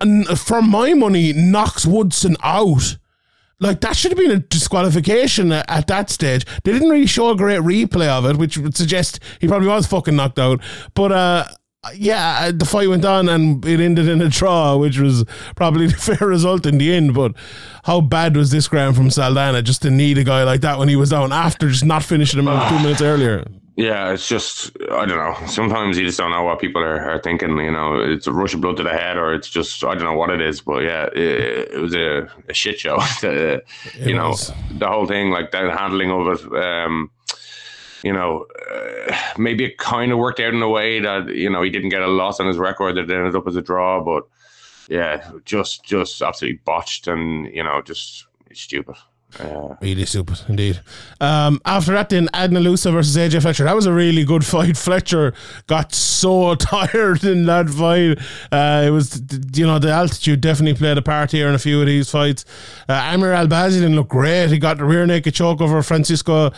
N- 0.01 0.23
for 0.35 0.61
my 0.61 0.93
money, 0.93 1.33
knocks 1.33 1.85
Woodson 1.85 2.37
out. 2.41 2.97
Like 3.59 3.81
that 3.81 3.95
should 3.95 4.11
have 4.11 4.17
been 4.17 4.31
a 4.31 4.39
disqualification 4.39 5.51
at, 5.51 5.69
at 5.69 5.87
that 5.87 6.09
stage. 6.09 6.45
They 6.63 6.71
didn't 6.71 6.89
really 6.89 7.05
show 7.05 7.29
a 7.29 7.35
great 7.35 7.61
replay 7.61 8.07
of 8.07 8.25
it, 8.25 8.37
which 8.37 8.57
would 8.57 8.75
suggest 8.75 9.19
he 9.39 9.47
probably 9.47 9.67
was 9.67 9.85
fucking 9.85 10.15
knocked 10.15 10.39
out. 10.39 10.61
But 10.93 11.11
uh, 11.11 11.45
yeah, 11.93 12.51
the 12.51 12.65
fight 12.65 12.89
went 12.89 13.05
on 13.05 13.29
and 13.29 13.63
it 13.65 13.79
ended 13.79 14.07
in 14.07 14.21
a 14.21 14.29
draw, 14.29 14.75
which 14.77 14.99
was 14.99 15.25
probably 15.55 15.87
the 15.87 15.95
fair 15.95 16.27
result 16.27 16.65
in 16.65 16.77
the 16.77 16.93
end. 16.93 17.13
But 17.13 17.33
how 17.83 18.01
bad 18.01 18.35
was 18.35 18.51
this 18.51 18.67
ground 18.67 18.95
from 18.95 19.09
Saldana 19.09 19.61
just 19.61 19.81
to 19.83 19.91
need 19.91 20.17
a 20.17 20.23
guy 20.23 20.43
like 20.43 20.61
that 20.61 20.79
when 20.79 20.89
he 20.89 20.95
was 20.95 21.09
down 21.09 21.31
after 21.31 21.69
just 21.69 21.85
not 21.85 22.03
finishing 22.03 22.39
him 22.39 22.45
two 22.69 22.79
minutes 22.79 23.01
earlier? 23.01 23.45
Yeah, 23.77 24.13
it's 24.13 24.29
just 24.29 24.71
I 24.91 25.05
don't 25.05 25.17
know. 25.17 25.35
Sometimes 25.47 25.97
you 25.97 26.05
just 26.05 26.17
don't 26.17 26.31
know 26.31 26.43
what 26.43 26.59
people 26.59 26.81
are, 26.81 27.09
are 27.09 27.19
thinking. 27.19 27.57
You 27.57 27.71
know, 27.71 27.99
it's 27.99 28.25
a 28.25 28.31
rush 28.31 28.53
of 28.53 28.61
blood 28.61 28.77
to 28.77 28.83
the 28.83 28.91
head, 28.91 29.17
or 29.17 29.33
it's 29.33 29.49
just 29.49 29.83
I 29.83 29.95
don't 29.95 30.05
know 30.05 30.13
what 30.13 30.29
it 30.29 30.39
is. 30.39 30.61
But 30.61 30.83
yeah, 30.83 31.07
it, 31.13 31.73
it 31.73 31.81
was 31.81 31.93
a, 31.93 32.29
a 32.47 32.53
shit 32.53 32.79
show. 32.79 32.99
You 33.99 34.13
know, 34.15 34.29
was. 34.29 34.51
the 34.77 34.87
whole 34.87 35.05
thing, 35.05 35.29
like 35.29 35.51
the 35.51 35.71
handling 35.71 36.09
of 36.09 36.27
it. 36.27 36.63
Um, 36.63 37.11
you 38.05 38.13
know, 38.13 38.45
uh, 38.71 39.17
maybe 39.35 39.65
it 39.65 39.79
kind 39.79 40.11
of 40.11 40.19
worked 40.19 40.39
out 40.39 40.53
in 40.53 40.61
a 40.61 40.69
way 40.69 40.99
that 40.99 41.27
you 41.29 41.49
know 41.49 41.63
he 41.63 41.71
didn't 41.71 41.89
get 41.89 42.03
a 42.03 42.07
loss 42.07 42.39
on 42.39 42.45
his 42.45 42.57
record 42.57 42.95
that 42.95 43.09
ended 43.09 43.35
up 43.35 43.47
as 43.47 43.55
a 43.55 43.63
draw. 43.63 43.99
But 43.99 44.27
yeah, 44.87 45.31
just 45.43 45.83
just 45.83 46.21
absolutely 46.21 46.59
botched, 46.63 47.07
and 47.07 47.47
you 47.47 47.63
know, 47.63 47.81
just 47.81 48.27
stupid. 48.53 48.95
Uh, 49.39 49.75
Really 49.81 50.05
stupid, 50.05 50.39
indeed. 50.47 50.79
Um, 51.19 51.59
after 51.65 51.91
that, 51.93 52.09
then 52.09 52.29
Ange 52.33 52.53
Loosa 52.53 52.91
versus 52.91 53.17
AJ 53.17 53.41
Fletcher. 53.41 53.65
That 53.65 53.75
was 53.75 53.85
a 53.85 53.91
really 53.93 54.23
good 54.23 54.45
fight. 54.53 54.77
Fletcher 54.77 55.33
got 55.67 55.93
so 55.93 56.55
tired 56.55 57.23
in 57.23 57.45
that 57.45 57.69
fight. 57.69 58.19
Uh, 58.51 58.83
it 58.87 58.91
was, 58.91 59.21
you 59.53 59.65
know, 59.65 59.77
the 59.77 59.91
altitude 59.91 60.41
definitely 60.41 60.77
played 60.77 60.97
a 60.97 61.01
part 61.01 61.31
here 61.31 61.47
in 61.49 61.55
a 61.55 61.59
few 61.59 61.81
of 61.81 61.87
these 61.87 62.09
fights. 62.09 62.45
Uh, 62.87 62.93
Amir 62.93 63.33
Albazi 63.33 63.73
didn't 63.73 63.95
look 63.95 64.07
great. 64.07 64.49
He 64.49 64.57
got 64.57 64.77
the 64.77 64.85
rear 64.85 65.05
naked 65.05 65.33
choke 65.33 65.59
over 65.61 65.83
Francisco 65.83 66.47
uh, 66.47 66.51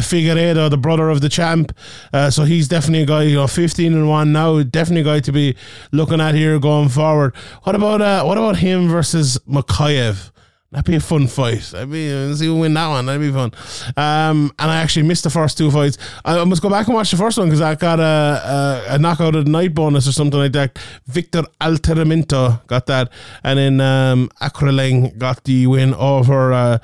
Figueiredo, 0.00 0.68
the 0.68 0.76
brother 0.78 1.10
of 1.10 1.20
the 1.20 1.28
champ. 1.28 1.72
Uh, 2.12 2.30
so 2.30 2.44
he's 2.44 2.66
definitely 2.68 3.02
a 3.02 3.06
guy, 3.06 3.22
you 3.22 3.36
know, 3.36 3.46
15 3.46 3.92
and 3.94 4.08
1 4.08 4.32
now. 4.32 4.62
Definitely 4.62 5.02
a 5.02 5.14
guy 5.14 5.20
to 5.20 5.32
be 5.32 5.54
looking 5.92 6.20
at 6.20 6.34
here 6.34 6.58
going 6.58 6.88
forward. 6.88 7.36
What 7.62 7.76
about 7.76 8.02
uh, 8.02 8.24
what 8.24 8.38
about 8.38 8.56
him 8.56 8.88
versus 8.88 9.38
Mokaev? 9.48 10.30
That'd 10.74 10.86
be 10.86 10.96
a 10.96 11.00
fun 11.00 11.28
fight. 11.28 11.72
I'd 11.72 11.88
be 11.88 12.12
uh, 12.12 12.34
see 12.34 12.46
who 12.46 12.58
win 12.58 12.74
that 12.74 12.88
one. 12.88 13.06
That'd 13.06 13.20
be 13.20 13.30
fun. 13.30 13.52
Um, 13.96 14.52
and 14.58 14.72
I 14.72 14.78
actually 14.82 15.06
missed 15.06 15.22
the 15.22 15.30
first 15.30 15.56
two 15.56 15.70
fights. 15.70 15.98
I, 16.24 16.40
I 16.40 16.42
must 16.42 16.62
go 16.62 16.68
back 16.68 16.88
and 16.88 16.96
watch 16.96 17.12
the 17.12 17.16
first 17.16 17.38
one 17.38 17.46
because 17.46 17.60
I 17.60 17.76
got 17.76 18.00
a, 18.00 18.02
a 18.02 18.94
a 18.94 18.98
knockout 18.98 19.36
of 19.36 19.44
the 19.44 19.50
night 19.52 19.72
bonus 19.72 20.08
or 20.08 20.12
something 20.12 20.40
like 20.40 20.50
that. 20.50 20.76
Victor 21.06 21.44
Altamirano 21.60 22.66
got 22.66 22.86
that, 22.86 23.12
and 23.44 23.56
then 23.56 23.80
um, 23.80 24.28
Aoriqileng 24.42 25.16
got 25.16 25.44
the 25.44 25.68
win 25.68 25.94
over 25.94 26.52
uh, 26.52 26.78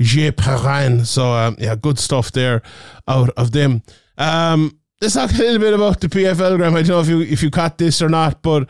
Jay 0.00 0.32
Perrin. 0.32 1.04
So 1.04 1.30
um, 1.30 1.54
yeah, 1.60 1.76
good 1.76 2.00
stuff 2.00 2.32
there 2.32 2.62
out 3.06 3.30
of 3.36 3.52
them. 3.52 3.84
Um, 4.18 4.76
let's 5.00 5.14
talk 5.14 5.30
a 5.32 5.36
little 5.36 5.60
bit 5.60 5.72
about 5.72 6.00
the 6.00 6.08
PFL, 6.08 6.56
Graham. 6.56 6.74
I 6.74 6.82
don't 6.82 6.88
know 6.88 7.00
if 7.00 7.08
you 7.08 7.20
if 7.20 7.44
you 7.44 7.50
caught 7.50 7.78
this 7.78 8.02
or 8.02 8.08
not, 8.08 8.42
but 8.42 8.68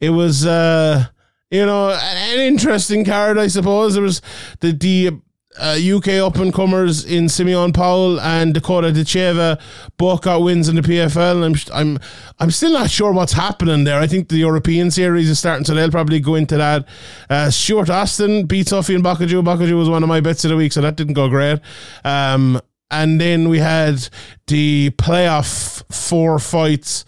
it 0.00 0.10
was. 0.10 0.44
Uh, 0.44 1.06
you 1.50 1.64
know, 1.64 1.90
an 1.90 2.40
interesting 2.40 3.04
card, 3.04 3.38
I 3.38 3.46
suppose. 3.48 3.94
There 3.94 4.02
was 4.02 4.20
the 4.60 4.72
the 4.72 5.20
uh, 5.58 5.78
UK 5.96 6.08
up 6.14 6.36
and 6.36 6.52
comers 6.52 7.04
in 7.04 7.28
Simeon 7.28 7.72
Powell 7.72 8.20
and 8.20 8.52
Dakota 8.52 8.88
Ditcheva 8.88 9.60
both 9.96 10.22
got 10.22 10.42
wins 10.42 10.68
in 10.68 10.76
the 10.76 10.82
PFL. 10.82 11.44
I'm 11.44 11.54
I'm 11.72 11.98
I'm 12.38 12.50
still 12.50 12.72
not 12.72 12.90
sure 12.90 13.12
what's 13.12 13.32
happening 13.32 13.84
there. 13.84 13.98
I 13.98 14.06
think 14.06 14.28
the 14.28 14.36
European 14.36 14.90
series 14.90 15.30
is 15.30 15.38
starting, 15.38 15.64
so 15.64 15.74
they'll 15.74 15.90
probably 15.90 16.20
go 16.20 16.34
into 16.34 16.56
that. 16.56 16.86
Uh, 17.30 17.50
Stuart 17.50 17.90
Austin 17.90 18.46
beat 18.46 18.68
Sophie 18.68 18.94
and 18.94 19.04
Bakaju. 19.04 19.42
Bakaju 19.42 19.78
was 19.78 19.88
one 19.88 20.02
of 20.02 20.08
my 20.08 20.20
bets 20.20 20.44
of 20.44 20.50
the 20.50 20.56
week, 20.56 20.72
so 20.72 20.80
that 20.80 20.96
didn't 20.96 21.14
go 21.14 21.28
great. 21.28 21.60
Um, 22.04 22.60
and 22.90 23.20
then 23.20 23.48
we 23.48 23.58
had 23.58 24.08
the 24.46 24.90
playoff 24.90 25.82
four 25.92 26.38
fights. 26.38 27.04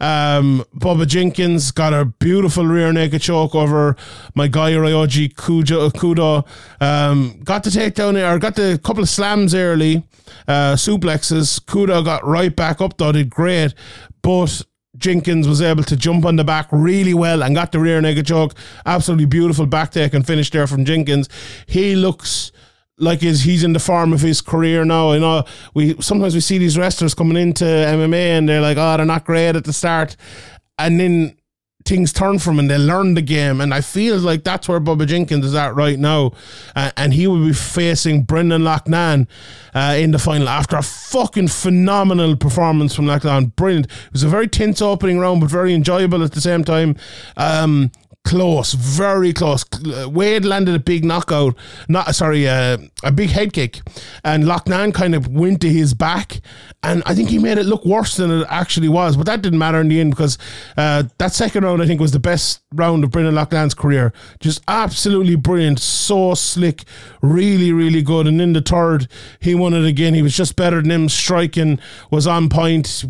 Um, 0.00 0.64
Bubba 0.74 1.06
Jenkins 1.06 1.70
got 1.70 1.92
a 1.92 2.04
beautiful 2.04 2.66
rear 2.66 2.92
naked 2.92 3.22
choke 3.22 3.54
over 3.54 3.96
my 4.34 4.48
guy 4.48 4.72
Ryoji 4.72 5.34
Kujo, 5.34 5.90
Kudo. 5.92 6.46
Um, 6.80 7.40
got 7.44 7.64
the 7.64 7.70
takedown 7.70 8.16
or 8.16 8.38
got 8.38 8.54
the 8.54 8.80
couple 8.82 9.02
of 9.02 9.08
slams 9.08 9.54
early, 9.54 10.04
uh, 10.46 10.74
suplexes. 10.74 11.60
Kudo 11.64 12.04
got 12.04 12.26
right 12.26 12.54
back 12.54 12.80
up 12.80 12.96
though, 12.98 13.12
did 13.12 13.30
great, 13.30 13.74
but 14.22 14.62
Jenkins 14.96 15.46
was 15.46 15.62
able 15.62 15.84
to 15.84 15.96
jump 15.96 16.24
on 16.24 16.36
the 16.36 16.44
back 16.44 16.68
really 16.72 17.14
well 17.14 17.42
and 17.42 17.54
got 17.54 17.72
the 17.72 17.78
rear 17.78 18.00
naked 18.00 18.26
choke. 18.26 18.54
Absolutely 18.84 19.26
beautiful 19.26 19.66
back 19.66 19.90
take 19.92 20.14
and 20.14 20.26
finish 20.26 20.50
there 20.50 20.66
from 20.66 20.84
Jenkins. 20.84 21.28
He 21.66 21.94
looks 21.94 22.52
like 22.98 23.22
is 23.22 23.42
he's 23.42 23.64
in 23.64 23.72
the 23.72 23.78
form 23.78 24.12
of 24.12 24.20
his 24.20 24.40
career 24.40 24.84
now. 24.84 25.12
You 25.12 25.20
know, 25.20 25.44
we 25.74 26.00
sometimes 26.00 26.34
we 26.34 26.40
see 26.40 26.58
these 26.58 26.76
wrestlers 26.76 27.14
coming 27.14 27.36
into 27.36 27.64
MMA 27.64 28.38
and 28.38 28.48
they're 28.48 28.60
like, 28.60 28.76
oh, 28.76 28.96
they're 28.96 29.06
not 29.06 29.24
great 29.24 29.56
at 29.56 29.64
the 29.64 29.72
start, 29.72 30.16
and 30.78 31.00
then 31.00 31.38
things 31.88 32.12
turn 32.12 32.38
from 32.38 32.58
and 32.58 32.70
they 32.70 32.76
learn 32.76 33.14
the 33.14 33.22
game. 33.22 33.60
And 33.60 33.72
I 33.72 33.80
feel 33.80 34.18
like 34.18 34.44
that's 34.44 34.68
where 34.68 34.78
Bubba 34.78 35.06
Jenkins 35.06 35.44
is 35.44 35.54
at 35.54 35.74
right 35.74 35.98
now, 35.98 36.32
uh, 36.76 36.90
and 36.96 37.14
he 37.14 37.26
will 37.26 37.44
be 37.44 37.52
facing 37.52 38.22
Brendan 38.22 38.62
Loughnane 38.62 39.26
uh, 39.74 39.96
in 39.98 40.10
the 40.10 40.18
final 40.18 40.48
after 40.48 40.76
a 40.76 40.82
fucking 40.82 41.48
phenomenal 41.48 42.36
performance 42.36 42.94
from 42.94 43.06
Loughnane. 43.06 43.56
Brilliant. 43.56 43.86
It 43.86 44.12
was 44.12 44.22
a 44.22 44.28
very 44.28 44.48
tense 44.48 44.82
opening 44.82 45.18
round, 45.18 45.40
but 45.40 45.50
very 45.50 45.74
enjoyable 45.74 46.22
at 46.22 46.32
the 46.32 46.40
same 46.40 46.62
time. 46.62 46.96
Um, 47.36 47.90
close, 48.28 48.74
very 48.74 49.32
close. 49.32 49.64
Wade 50.06 50.44
landed 50.44 50.74
a 50.74 50.78
big 50.78 51.02
knockout, 51.02 51.56
not 51.88 52.14
sorry, 52.14 52.46
uh, 52.46 52.76
a 53.02 53.10
big 53.10 53.30
head 53.30 53.54
kick, 53.54 53.80
and 54.22 54.44
Loughnane 54.44 54.92
kind 54.92 55.14
of 55.14 55.28
went 55.28 55.62
to 55.62 55.70
his 55.70 55.94
back, 55.94 56.42
and 56.82 57.02
I 57.06 57.14
think 57.14 57.30
he 57.30 57.38
made 57.38 57.56
it 57.56 57.64
look 57.64 57.86
worse 57.86 58.16
than 58.16 58.30
it 58.30 58.46
actually 58.50 58.90
was. 58.90 59.16
But 59.16 59.24
that 59.26 59.40
didn't 59.40 59.58
matter 59.58 59.80
in 59.80 59.88
the 59.88 59.98
end 59.98 60.10
because 60.10 60.36
uh, 60.76 61.04
that 61.16 61.32
second 61.32 61.64
round 61.64 61.80
I 61.80 61.86
think 61.86 62.02
was 62.02 62.12
the 62.12 62.18
best 62.18 62.60
round 62.74 63.02
of 63.02 63.10
Brendan 63.10 63.34
Loughnane's 63.34 63.72
career. 63.72 64.12
Just 64.40 64.62
absolutely 64.68 65.36
brilliant, 65.36 65.80
so 65.80 66.34
slick, 66.34 66.84
really, 67.22 67.72
really 67.72 68.02
good. 68.02 68.26
And 68.26 68.42
in 68.42 68.52
the 68.52 68.60
third, 68.60 69.08
he 69.40 69.54
won 69.54 69.72
it 69.72 69.86
again. 69.86 70.12
He 70.12 70.22
was 70.22 70.36
just 70.36 70.54
better 70.54 70.82
than 70.82 70.90
him. 70.90 71.08
Striking 71.08 71.78
was 72.10 72.26
on 72.26 72.50
point 72.50 73.04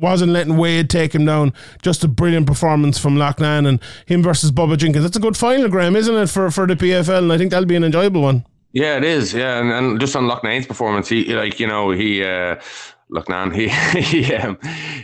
wasn't 0.00 0.32
letting 0.32 0.56
Wade 0.56 0.88
take 0.90 1.14
him 1.14 1.24
down. 1.24 1.52
Just 1.82 2.04
a 2.04 2.08
brilliant 2.08 2.46
performance 2.46 2.98
from 2.98 3.16
Loughnane 3.16 3.66
and 3.66 3.80
him 4.06 4.22
versus 4.22 4.52
Bubba 4.52 4.76
Jenkins. 4.76 5.04
That's 5.04 5.16
a 5.16 5.20
good 5.20 5.36
final, 5.36 5.68
Graham, 5.68 5.96
isn't 5.96 6.14
it, 6.14 6.28
for, 6.28 6.50
for 6.50 6.66
the 6.66 6.74
PFL? 6.74 7.18
And 7.18 7.32
I 7.32 7.38
think 7.38 7.50
that'll 7.50 7.66
be 7.66 7.76
an 7.76 7.84
enjoyable 7.84 8.22
one. 8.22 8.44
Yeah, 8.72 8.96
it 8.96 9.04
is. 9.04 9.32
Yeah, 9.32 9.58
and, 9.58 9.72
and 9.72 10.00
just 10.00 10.14
on 10.14 10.28
Loughnane's 10.28 10.66
performance, 10.66 11.08
he 11.08 11.24
like 11.34 11.58
you 11.58 11.66
know 11.66 11.90
he. 11.90 12.22
Uh, 12.22 12.56
Loughnane, 13.10 13.54
he, 14.02 14.22
he 14.22 14.34
um, 14.34 14.58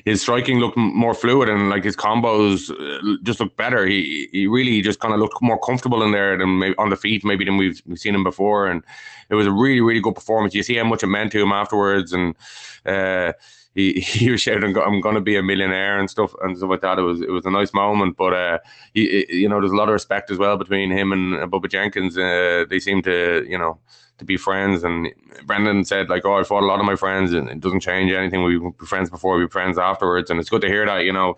his 0.04 0.20
striking 0.20 0.58
looked 0.58 0.76
more 0.76 1.14
fluid 1.14 1.48
and 1.48 1.70
like 1.70 1.84
his 1.84 1.96
combos 1.96 2.70
uh, 2.70 3.16
just 3.22 3.40
looked 3.40 3.56
better. 3.56 3.86
He 3.86 4.28
he 4.30 4.46
really 4.46 4.82
just 4.82 5.00
kind 5.00 5.14
of 5.14 5.20
looked 5.20 5.40
more 5.40 5.58
comfortable 5.58 6.02
in 6.02 6.12
there 6.12 6.36
than 6.36 6.58
maybe 6.58 6.74
on 6.76 6.90
the 6.90 6.96
feet 6.96 7.24
maybe 7.24 7.46
than 7.46 7.56
we've, 7.56 7.80
we've 7.86 7.98
seen 7.98 8.14
him 8.14 8.22
before. 8.22 8.66
And 8.66 8.84
it 9.30 9.34
was 9.34 9.46
a 9.46 9.50
really 9.50 9.80
really 9.80 10.00
good 10.00 10.14
performance. 10.14 10.54
You 10.54 10.62
see 10.62 10.76
how 10.76 10.84
much 10.84 11.02
it 11.02 11.06
meant 11.06 11.32
to 11.32 11.40
him 11.40 11.52
afterwards, 11.52 12.12
and 12.12 12.36
uh, 12.84 13.32
he 13.74 13.92
he 14.00 14.30
was 14.30 14.40
shouting, 14.40 14.76
"I'm 14.76 15.00
going 15.00 15.14
to 15.14 15.20
be 15.20 15.36
a 15.36 15.42
millionaire" 15.42 15.98
and 15.98 16.08
stuff 16.08 16.34
and 16.42 16.56
stuff 16.56 16.70
like 16.70 16.80
that. 16.82 16.98
It 16.98 17.02
was 17.02 17.20
it 17.20 17.30
was 17.30 17.46
a 17.46 17.50
nice 17.50 17.74
moment, 17.74 18.16
but 18.16 18.32
uh, 18.32 18.58
he, 18.92 19.26
you 19.28 19.48
know, 19.48 19.60
there's 19.60 19.72
a 19.72 19.76
lot 19.76 19.88
of 19.88 19.92
respect 19.92 20.30
as 20.30 20.38
well 20.38 20.56
between 20.56 20.90
him 20.90 21.12
and 21.12 21.34
Bubba 21.50 21.68
Jenkins. 21.68 22.16
Uh, 22.16 22.64
they 22.68 22.78
seem 22.78 23.02
to, 23.02 23.44
you 23.48 23.58
know, 23.58 23.78
to 24.18 24.24
be 24.24 24.36
friends. 24.36 24.84
And 24.84 25.08
Brendan 25.44 25.84
said, 25.84 26.08
like, 26.08 26.24
"Oh, 26.24 26.38
I 26.38 26.44
fought 26.44 26.62
a 26.62 26.66
lot 26.66 26.80
of 26.80 26.86
my 26.86 26.96
friends, 26.96 27.32
and 27.32 27.48
it 27.48 27.60
doesn't 27.60 27.80
change 27.80 28.12
anything. 28.12 28.44
We 28.44 28.58
were 28.58 28.72
friends 28.86 29.10
before, 29.10 29.36
we 29.36 29.44
were 29.44 29.50
friends 29.50 29.78
afterwards." 29.78 30.30
And 30.30 30.40
it's 30.40 30.50
good 30.50 30.62
to 30.62 30.68
hear 30.68 30.86
that. 30.86 31.04
You 31.04 31.12
know, 31.12 31.36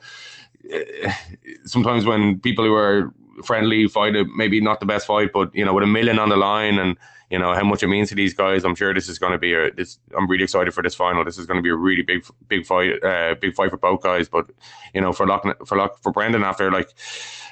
sometimes 1.64 2.04
when 2.04 2.40
people 2.40 2.64
who 2.64 2.74
are 2.74 3.12
friendly 3.44 3.86
fight, 3.86 4.14
maybe 4.34 4.60
not 4.60 4.80
the 4.80 4.86
best 4.86 5.06
fight, 5.06 5.30
but 5.32 5.54
you 5.54 5.64
know, 5.64 5.74
with 5.74 5.84
a 5.84 5.86
million 5.86 6.18
on 6.18 6.28
the 6.28 6.36
line 6.36 6.78
and 6.78 6.96
you 7.30 7.38
know 7.38 7.54
how 7.54 7.64
much 7.64 7.82
it 7.82 7.88
means 7.88 8.08
to 8.10 8.14
these 8.14 8.34
guys. 8.34 8.64
I'm 8.64 8.74
sure 8.74 8.94
this 8.94 9.08
is 9.08 9.18
going 9.18 9.32
to 9.32 9.38
be 9.38 9.52
a. 9.52 9.72
This, 9.72 9.98
I'm 10.16 10.28
really 10.28 10.44
excited 10.44 10.72
for 10.72 10.82
this 10.82 10.94
final. 10.94 11.24
This 11.24 11.38
is 11.38 11.46
going 11.46 11.58
to 11.58 11.62
be 11.62 11.70
a 11.70 11.76
really 11.76 12.02
big, 12.02 12.24
big 12.48 12.64
fight, 12.64 13.02
uh, 13.02 13.34
big 13.40 13.54
fight 13.54 13.70
for 13.70 13.78
both 13.78 14.02
guys. 14.02 14.28
But 14.28 14.50
you 14.94 15.00
know, 15.00 15.12
for 15.12 15.26
Lock, 15.26 15.44
for 15.66 15.76
Lock, 15.76 16.02
for 16.02 16.12
Brendan 16.12 16.44
after 16.44 16.70
like 16.70 16.90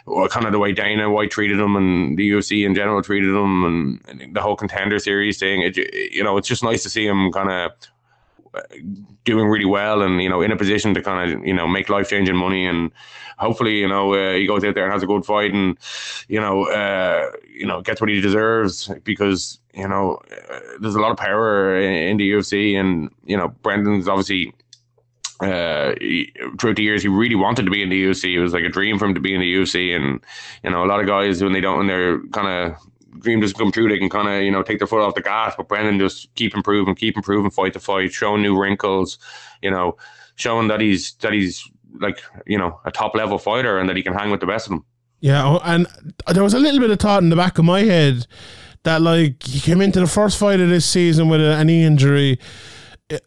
well, 0.06 0.28
kind 0.28 0.46
of 0.46 0.52
the 0.52 0.58
way 0.58 0.72
Dana 0.72 1.10
White 1.10 1.30
treated 1.30 1.58
him 1.58 1.76
and 1.76 2.18
the 2.18 2.30
UFC 2.30 2.66
in 2.66 2.74
general 2.74 3.02
treated 3.02 3.30
him 3.30 3.64
and, 3.64 4.00
and 4.22 4.36
the 4.36 4.42
whole 4.42 4.56
contender 4.56 4.98
series 4.98 5.38
thing. 5.38 5.62
It, 5.62 5.76
you 6.12 6.22
know, 6.22 6.36
it's 6.36 6.48
just 6.48 6.62
nice 6.62 6.82
to 6.82 6.90
see 6.90 7.06
him 7.06 7.32
kind 7.32 7.50
of 7.50 7.72
doing 9.24 9.46
really 9.46 9.64
well 9.64 10.02
and 10.02 10.22
you 10.22 10.28
know 10.28 10.42
in 10.42 10.52
a 10.52 10.56
position 10.56 10.94
to 10.94 11.02
kind 11.02 11.32
of 11.32 11.46
you 11.46 11.54
know 11.54 11.66
make 11.66 11.88
life 11.88 12.08
changing 12.08 12.36
money 12.36 12.66
and 12.66 12.90
hopefully 13.38 13.78
you 13.78 13.88
know 13.88 14.14
uh, 14.14 14.34
he 14.34 14.46
goes 14.46 14.64
out 14.64 14.74
there 14.74 14.84
and 14.84 14.92
has 14.92 15.02
a 15.02 15.06
good 15.06 15.24
fight 15.24 15.52
and 15.52 15.78
you 16.28 16.40
know 16.40 16.64
uh, 16.64 17.30
you 17.48 17.66
know 17.66 17.80
gets 17.82 18.00
what 18.00 18.10
he 18.10 18.20
deserves 18.20 18.88
because 19.02 19.58
you 19.72 19.88
know 19.88 20.20
uh, 20.50 20.60
there's 20.80 20.94
a 20.94 21.00
lot 21.00 21.10
of 21.10 21.16
power 21.16 21.76
in, 21.76 21.94
in 21.94 22.16
the 22.16 22.30
UFC 22.30 22.78
and 22.78 23.10
you 23.24 23.36
know 23.36 23.48
Brendan's 23.62 24.08
obviously 24.08 24.52
uh, 25.40 25.94
throughout 26.58 26.76
the 26.76 26.82
years, 26.82 27.02
he 27.02 27.08
really 27.08 27.34
wanted 27.34 27.64
to 27.64 27.70
be 27.70 27.82
in 27.82 27.88
the 27.88 28.04
UFC. 28.04 28.34
It 28.34 28.40
was 28.40 28.52
like 28.52 28.62
a 28.62 28.68
dream 28.68 28.98
for 28.98 29.06
him 29.06 29.14
to 29.14 29.20
be 29.20 29.34
in 29.34 29.40
the 29.40 29.54
UFC, 29.54 29.94
and 29.94 30.20
you 30.62 30.70
know, 30.70 30.84
a 30.84 30.86
lot 30.86 31.00
of 31.00 31.06
guys 31.06 31.42
when 31.42 31.52
they 31.52 31.60
don't, 31.60 31.78
when 31.78 31.86
they're 31.88 32.20
kind 32.28 32.46
of 32.46 32.78
dream 33.20 33.40
doesn't 33.40 33.58
come 33.58 33.72
true, 33.72 33.88
they 33.88 33.98
can 33.98 34.08
kind 34.08 34.28
of 34.28 34.42
you 34.42 34.50
know 34.50 34.62
take 34.62 34.78
their 34.78 34.86
foot 34.86 35.00
off 35.00 35.14
the 35.14 35.22
gas. 35.22 35.54
But 35.56 35.68
Brendan 35.68 35.98
just 35.98 36.32
keep 36.34 36.54
improving, 36.54 36.94
keep 36.94 37.16
improving, 37.16 37.50
fight 37.50 37.72
to 37.74 37.80
fight, 37.80 38.12
showing 38.12 38.42
new 38.42 38.58
wrinkles, 38.58 39.18
you 39.62 39.70
know, 39.70 39.96
showing 40.36 40.68
that 40.68 40.80
he's 40.80 41.14
that 41.16 41.32
he's 41.32 41.68
like 42.00 42.20
you 42.46 42.58
know 42.58 42.80
a 42.84 42.90
top 42.90 43.14
level 43.14 43.38
fighter 43.38 43.78
and 43.78 43.88
that 43.88 43.96
he 43.96 44.02
can 44.02 44.14
hang 44.14 44.30
with 44.30 44.40
the 44.40 44.46
best 44.46 44.66
of 44.66 44.70
them. 44.70 44.84
Yeah, 45.20 45.44
oh, 45.44 45.60
and 45.64 45.86
there 46.32 46.42
was 46.42 46.54
a 46.54 46.58
little 46.58 46.80
bit 46.80 46.90
of 46.90 46.98
thought 46.98 47.22
in 47.22 47.30
the 47.30 47.36
back 47.36 47.58
of 47.58 47.64
my 47.64 47.80
head 47.80 48.26
that 48.82 49.00
like 49.00 49.42
he 49.42 49.60
came 49.60 49.80
into 49.80 50.00
the 50.00 50.06
first 50.06 50.38
fight 50.38 50.60
of 50.60 50.68
this 50.68 50.84
season 50.84 51.28
with 51.28 51.40
a, 51.40 51.58
a 51.58 51.64
knee 51.64 51.84
injury. 51.84 52.38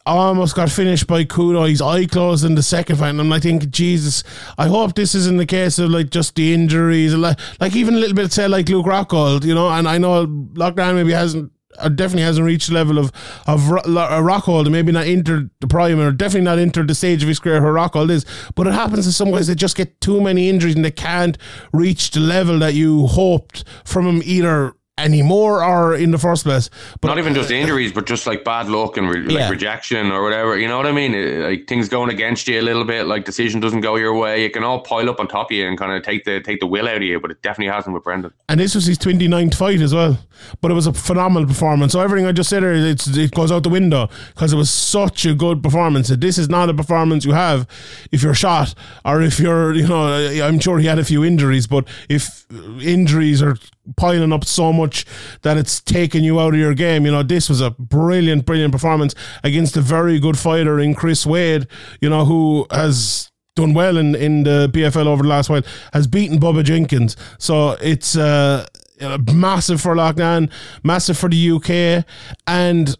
Almost 0.05 0.55
got 0.55 0.69
finished 0.69 1.07
by 1.07 1.23
Kudo. 1.23 1.69
His 1.69 1.81
eye 1.81 2.05
closed 2.05 2.45
in 2.45 2.55
the 2.55 2.63
second 2.63 2.97
fight, 2.97 3.15
and 3.15 3.33
I 3.33 3.39
think, 3.39 3.69
Jesus, 3.69 4.23
I 4.57 4.67
hope 4.67 4.95
this 4.95 5.15
isn't 5.15 5.37
the 5.37 5.45
case 5.45 5.79
of 5.79 5.89
like 5.89 6.09
just 6.09 6.35
the 6.35 6.53
injuries, 6.53 7.13
like, 7.13 7.39
like 7.59 7.75
even 7.75 7.95
a 7.95 7.97
little 7.97 8.15
bit 8.15 8.31
say 8.31 8.47
like 8.47 8.69
Luke 8.69 8.85
Rockhold, 8.85 9.43
you 9.43 9.53
know. 9.53 9.69
And 9.69 9.87
I 9.87 9.97
know 9.97 10.25
Loughnane 10.25 10.95
maybe 10.95 11.11
hasn't 11.11 11.51
or 11.83 11.89
definitely 11.89 12.23
hasn't 12.23 12.45
reached 12.45 12.67
the 12.67 12.73
level 12.73 12.97
of 12.97 13.11
of 13.45 13.69
Ro- 13.69 13.81
uh, 13.81 14.21
Rockhold 14.21 14.61
and 14.61 14.71
maybe 14.71 14.91
not 14.91 15.05
entered 15.05 15.49
the 15.59 15.67
prime 15.67 15.99
or 15.99 16.11
definitely 16.11 16.41
not 16.41 16.59
entered 16.59 16.87
the 16.87 16.95
stage 16.95 17.21
of 17.21 17.29
his 17.29 17.39
career 17.39 17.61
where 17.61 17.73
Rockhold 17.73 18.09
is. 18.09 18.25
But 18.55 18.67
it 18.67 18.73
happens 18.73 19.05
in 19.05 19.11
some 19.11 19.31
guys 19.31 19.47
they 19.47 19.55
just 19.55 19.77
get 19.77 19.99
too 20.01 20.21
many 20.21 20.49
injuries 20.49 20.75
and 20.75 20.85
they 20.85 20.91
can't 20.91 21.37
reach 21.73 22.11
the 22.11 22.19
level 22.19 22.59
that 22.59 22.73
you 22.73 23.07
hoped 23.07 23.63
from 23.85 24.07
him 24.07 24.21
either 24.25 24.73
anymore 24.97 25.63
or 25.63 25.95
in 25.95 26.11
the 26.11 26.17
first 26.17 26.43
place. 26.43 26.69
But 27.01 27.09
Not 27.09 27.17
even 27.19 27.33
just 27.35 27.51
injuries, 27.51 27.91
but 27.91 28.05
just 28.07 28.25
like 28.25 28.43
bad 28.43 28.67
luck 28.69 28.97
and 28.97 29.09
re- 29.09 29.25
Yeah. 29.33 29.41
like 29.41 29.51
rejection 29.51 30.11
or 30.11 30.23
whatever. 30.23 30.57
You 30.57 30.67
know 30.67 30.77
what 30.77 30.87
I 30.87 30.91
mean? 30.91 31.13
It- 31.13 31.37
like 31.47 31.67
things 31.67 31.87
going 31.87 32.09
against 32.09 32.47
you 32.47 32.59
a 32.59 32.63
little 32.63 32.83
bit, 32.83 33.05
like 33.05 33.23
decision 33.25 33.59
doesn't 33.59 33.81
go 33.81 33.95
your 33.95 34.15
way. 34.17 34.43
It 34.45 34.53
can 34.53 34.63
all 34.63 34.79
pile 34.81 35.09
up 35.09 35.19
on 35.19 35.27
top 35.27 35.51
of 35.51 35.55
you 35.57 35.67
and 35.67 35.77
kind 35.77 35.91
of 35.91 36.03
take 36.03 36.23
the 36.25 36.39
take 36.41 36.59
the 36.59 36.67
will 36.67 36.87
out 36.87 36.97
of 36.97 37.03
you. 37.03 37.19
But 37.19 37.31
it 37.31 37.41
definitely 37.41 37.71
hasn't 37.73 37.93
with 37.93 38.03
Brendan. 38.03 38.31
and 38.49 38.59
this 38.59 38.73
was 38.75 38.85
his 38.85 38.97
29th 38.97 39.55
fight 39.55 39.81
as 39.81 39.93
well. 39.93 40.17
But 40.61 40.71
it 40.71 40.73
was 40.73 40.87
a 40.87 40.93
phenomenal 40.93 41.47
performance. 41.47 41.93
So 41.93 41.99
everything 42.01 42.25
I 42.27 42.31
just 42.31 42.49
said 42.49 42.63
there, 42.63 42.73
it's, 42.73 43.07
it 43.07 43.31
goes 43.31 43.51
out 43.51 43.63
the 43.63 43.69
window 43.69 44.09
because 44.33 44.53
it 44.53 44.55
was 44.55 44.69
such 44.69 45.25
a 45.25 45.33
good 45.33 45.61
performance. 45.63 46.07
This 46.09 46.37
is 46.37 46.49
not 46.49 46.69
a 46.69 46.73
performance 46.73 47.25
you 47.25 47.33
have 47.33 47.67
if 48.11 48.21
you're 48.23 48.33
shot 48.35 48.73
or 49.05 49.21
if 49.21 49.39
you're, 49.39 49.73
you 49.73 49.87
know, 49.87 50.07
I'm 50.43 50.59
sure 50.59 50.79
he 50.79 50.85
had 50.87 50.99
a 50.99 51.03
few 51.05 51.23
injuries, 51.23 51.67
but 51.67 51.87
if 52.09 52.45
injuries 52.81 53.41
are 53.41 53.57
piling 53.95 54.33
up 54.33 54.45
so 54.45 54.73
much 54.73 55.05
that 55.41 55.57
it's 55.57 55.79
taking 55.81 56.23
you 56.23 56.39
out 56.39 56.53
of 56.53 56.59
your 56.59 56.73
game, 56.73 57.05
you 57.05 57.11
know, 57.11 57.23
this 57.23 57.49
was 57.49 57.61
a 57.61 57.71
brilliant, 57.71 58.45
brilliant 58.45 58.71
performance 58.71 59.15
against 59.43 59.77
a 59.77 59.81
very 59.81 60.19
good 60.19 60.37
fighter 60.37 60.79
in 60.79 60.93
Chris 60.93 61.25
Wade, 61.25 61.67
you 62.01 62.09
know, 62.09 62.25
who 62.25 62.67
has 62.71 63.31
done 63.55 63.73
well 63.73 63.97
in, 63.97 64.15
in 64.15 64.43
the 64.43 64.69
PFL 64.73 65.07
over 65.07 65.23
the 65.23 65.29
last 65.29 65.49
while, 65.49 65.63
has 65.93 66.07
beaten 66.07 66.39
Bubba 66.39 66.63
Jenkins. 66.63 67.15
So 67.39 67.71
it's 67.81 68.15
uh, 68.15 68.65
uh, 69.01 69.17
massive 69.33 69.81
for 69.81 69.95
Loughnane, 69.95 70.51
massive 70.83 71.17
for 71.17 71.29
the 71.29 71.51
UK, 71.51 72.05
and 72.45 72.95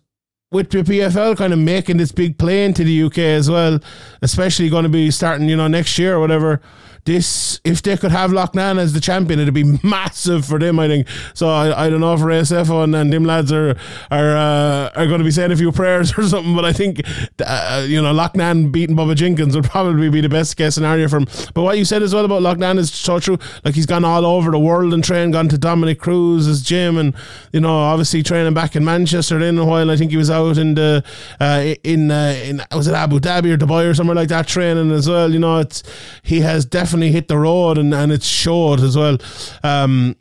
with 0.52 0.70
the 0.70 0.80
PFL 0.80 1.38
kind 1.38 1.54
of 1.54 1.60
making 1.60 1.98
this 1.98 2.12
big 2.12 2.38
play 2.38 2.66
into 2.66 2.84
the 2.84 3.04
UK 3.04 3.18
as 3.20 3.50
well, 3.50 3.80
especially 4.22 4.70
going 4.70 4.84
to 4.84 4.90
be 4.90 5.12
starting, 5.12 5.50
you 5.50 5.58
know, 5.58 5.68
next 5.68 5.98
year 6.00 6.16
or 6.16 6.20
whatever. 6.20 6.62
This, 7.08 7.62
if 7.64 7.82
they 7.84 7.96
could 7.96 8.12
have 8.12 8.32
Loughnane 8.32 8.78
as 8.78 8.92
the 8.92 9.00
champion, 9.00 9.40
it'd 9.40 9.54
be 9.54 9.64
massive 9.82 10.46
for 10.46 10.60
them. 10.60 10.78
I 10.78 10.90
think. 10.90 11.08
So 11.34 11.48
I, 11.48 11.86
I 11.86 11.90
don't 11.90 12.02
know 12.02 12.14
if 12.14 12.20
ASF 12.20 12.84
and, 12.84 12.94
and 12.94 13.14
them 13.14 13.24
lads 13.24 13.50
are 13.54 13.78
are 14.12 14.36
uh, 14.36 14.92
are 14.94 15.08
going 15.08 15.20
to 15.20 15.24
be 15.24 15.32
saying 15.32 15.54
a 15.54 15.56
few 15.56 15.72
prayers 15.82 16.18
or 16.18 16.24
something. 16.24 16.54
But 16.54 16.66
I 16.66 16.74
think 16.74 17.00
uh, 17.40 17.86
you 17.88 18.02
know 18.02 18.14
Loughnane 18.14 18.74
beating 18.74 18.98
Bubba 18.98 19.16
Jenkins 19.16 19.56
would 19.56 19.64
probably 19.64 20.10
be 20.10 20.20
the 20.20 20.28
best 20.28 20.58
case 20.58 20.76
scenario 20.76 21.08
for 21.08 21.20
him. 21.20 21.28
But 21.54 21.64
what 21.64 21.78
you 21.78 21.86
said 21.86 22.04
as 22.04 22.14
well 22.14 22.26
about 22.26 22.42
Loughnane 22.42 22.78
is 22.78 22.92
so 22.92 23.22
true. 23.22 23.38
Like 23.64 23.74
he's 23.74 23.86
gone 23.86 24.04
all 24.04 24.26
over 24.26 24.52
the 24.52 24.60
world 24.60 24.94
and 24.94 25.02
trained, 25.02 25.32
gone 25.32 25.48
to 25.48 25.58
Dominick 25.58 26.02
Cruz's 26.02 26.62
gym, 26.62 26.98
and 26.98 27.16
you 27.54 27.62
know 27.62 27.74
obviously 27.74 28.22
training 28.22 28.54
back 28.54 28.76
in 28.76 28.84
Manchester. 28.84 29.40
Then 29.40 29.58
a 29.58 29.64
while, 29.64 29.90
I 29.90 29.96
think 29.96 30.12
he 30.12 30.18
was 30.18 30.30
out 30.30 30.58
in 30.58 30.76
the 30.76 31.06
uh, 31.40 31.74
in 31.86 32.12
uh, 32.12 32.38
in 32.44 32.62
was 32.74 32.90
it 32.90 32.96
Abu 32.96 33.22
Dhabi 33.22 33.54
or 33.54 33.58
Dubai 33.58 33.90
or 33.90 33.94
somewhere 33.94 34.16
like 34.16 34.28
that 34.28 34.46
training 34.46 34.92
as 34.92 35.08
well. 35.08 35.32
You 35.32 35.40
know, 35.40 35.60
it's 35.60 35.84
he 36.22 36.42
has 36.42 36.66
definitely 36.66 36.97
hit 37.02 37.28
the 37.28 37.38
road 37.38 37.78
and 37.78 37.94
and 37.94 38.12
it's 38.12 38.28
showed 38.28 38.82
as 38.82 38.98
well. 38.98 39.18
Um, 39.64 40.16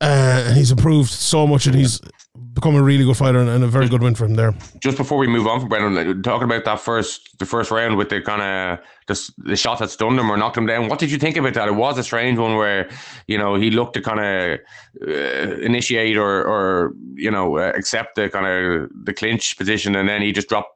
uh, 0.00 0.52
he's 0.54 0.70
improved 0.70 1.10
so 1.10 1.46
much 1.46 1.66
and 1.66 1.74
he's 1.74 2.00
become 2.58 2.74
a 2.74 2.82
really 2.82 3.04
good 3.04 3.16
fighter 3.16 3.38
and, 3.38 3.48
and 3.48 3.62
a 3.62 3.68
very 3.68 3.88
good 3.88 4.02
win 4.02 4.14
for 4.14 4.24
him 4.24 4.34
there. 4.34 4.52
Just 4.80 4.96
before 4.96 5.18
we 5.18 5.26
move 5.26 5.46
on 5.46 5.60
from 5.60 5.68
Brendan, 5.68 6.22
talking 6.22 6.44
about 6.44 6.64
that 6.64 6.80
first 6.80 7.38
the 7.38 7.46
first 7.46 7.70
round 7.70 7.96
with 7.96 8.08
the 8.08 8.20
kind 8.20 8.42
of 8.42 8.84
the, 9.06 9.32
the 9.38 9.56
shot 9.56 9.78
that 9.78 9.90
stunned 9.90 10.18
him 10.18 10.30
or 10.30 10.36
knocked 10.36 10.56
him 10.56 10.66
down. 10.66 10.88
What 10.88 10.98
did 10.98 11.10
you 11.10 11.18
think 11.18 11.36
about 11.36 11.54
that? 11.54 11.68
It 11.68 11.74
was 11.74 11.98
a 11.98 12.02
strange 12.02 12.38
one 12.38 12.56
where 12.56 12.88
you 13.26 13.38
know 13.38 13.54
he 13.54 13.70
looked 13.70 13.94
to 13.94 14.02
kind 14.02 14.20
of 14.20 14.58
uh, 15.06 15.56
initiate 15.60 16.16
or 16.16 16.44
or 16.44 16.94
you 17.14 17.30
know 17.30 17.58
uh, 17.58 17.72
accept 17.76 18.16
the 18.16 18.28
kind 18.28 18.46
of 18.46 18.90
the 19.04 19.12
clinch 19.12 19.56
position, 19.56 19.94
and 19.94 20.08
then 20.08 20.22
he 20.22 20.32
just 20.32 20.48
dropped. 20.48 20.70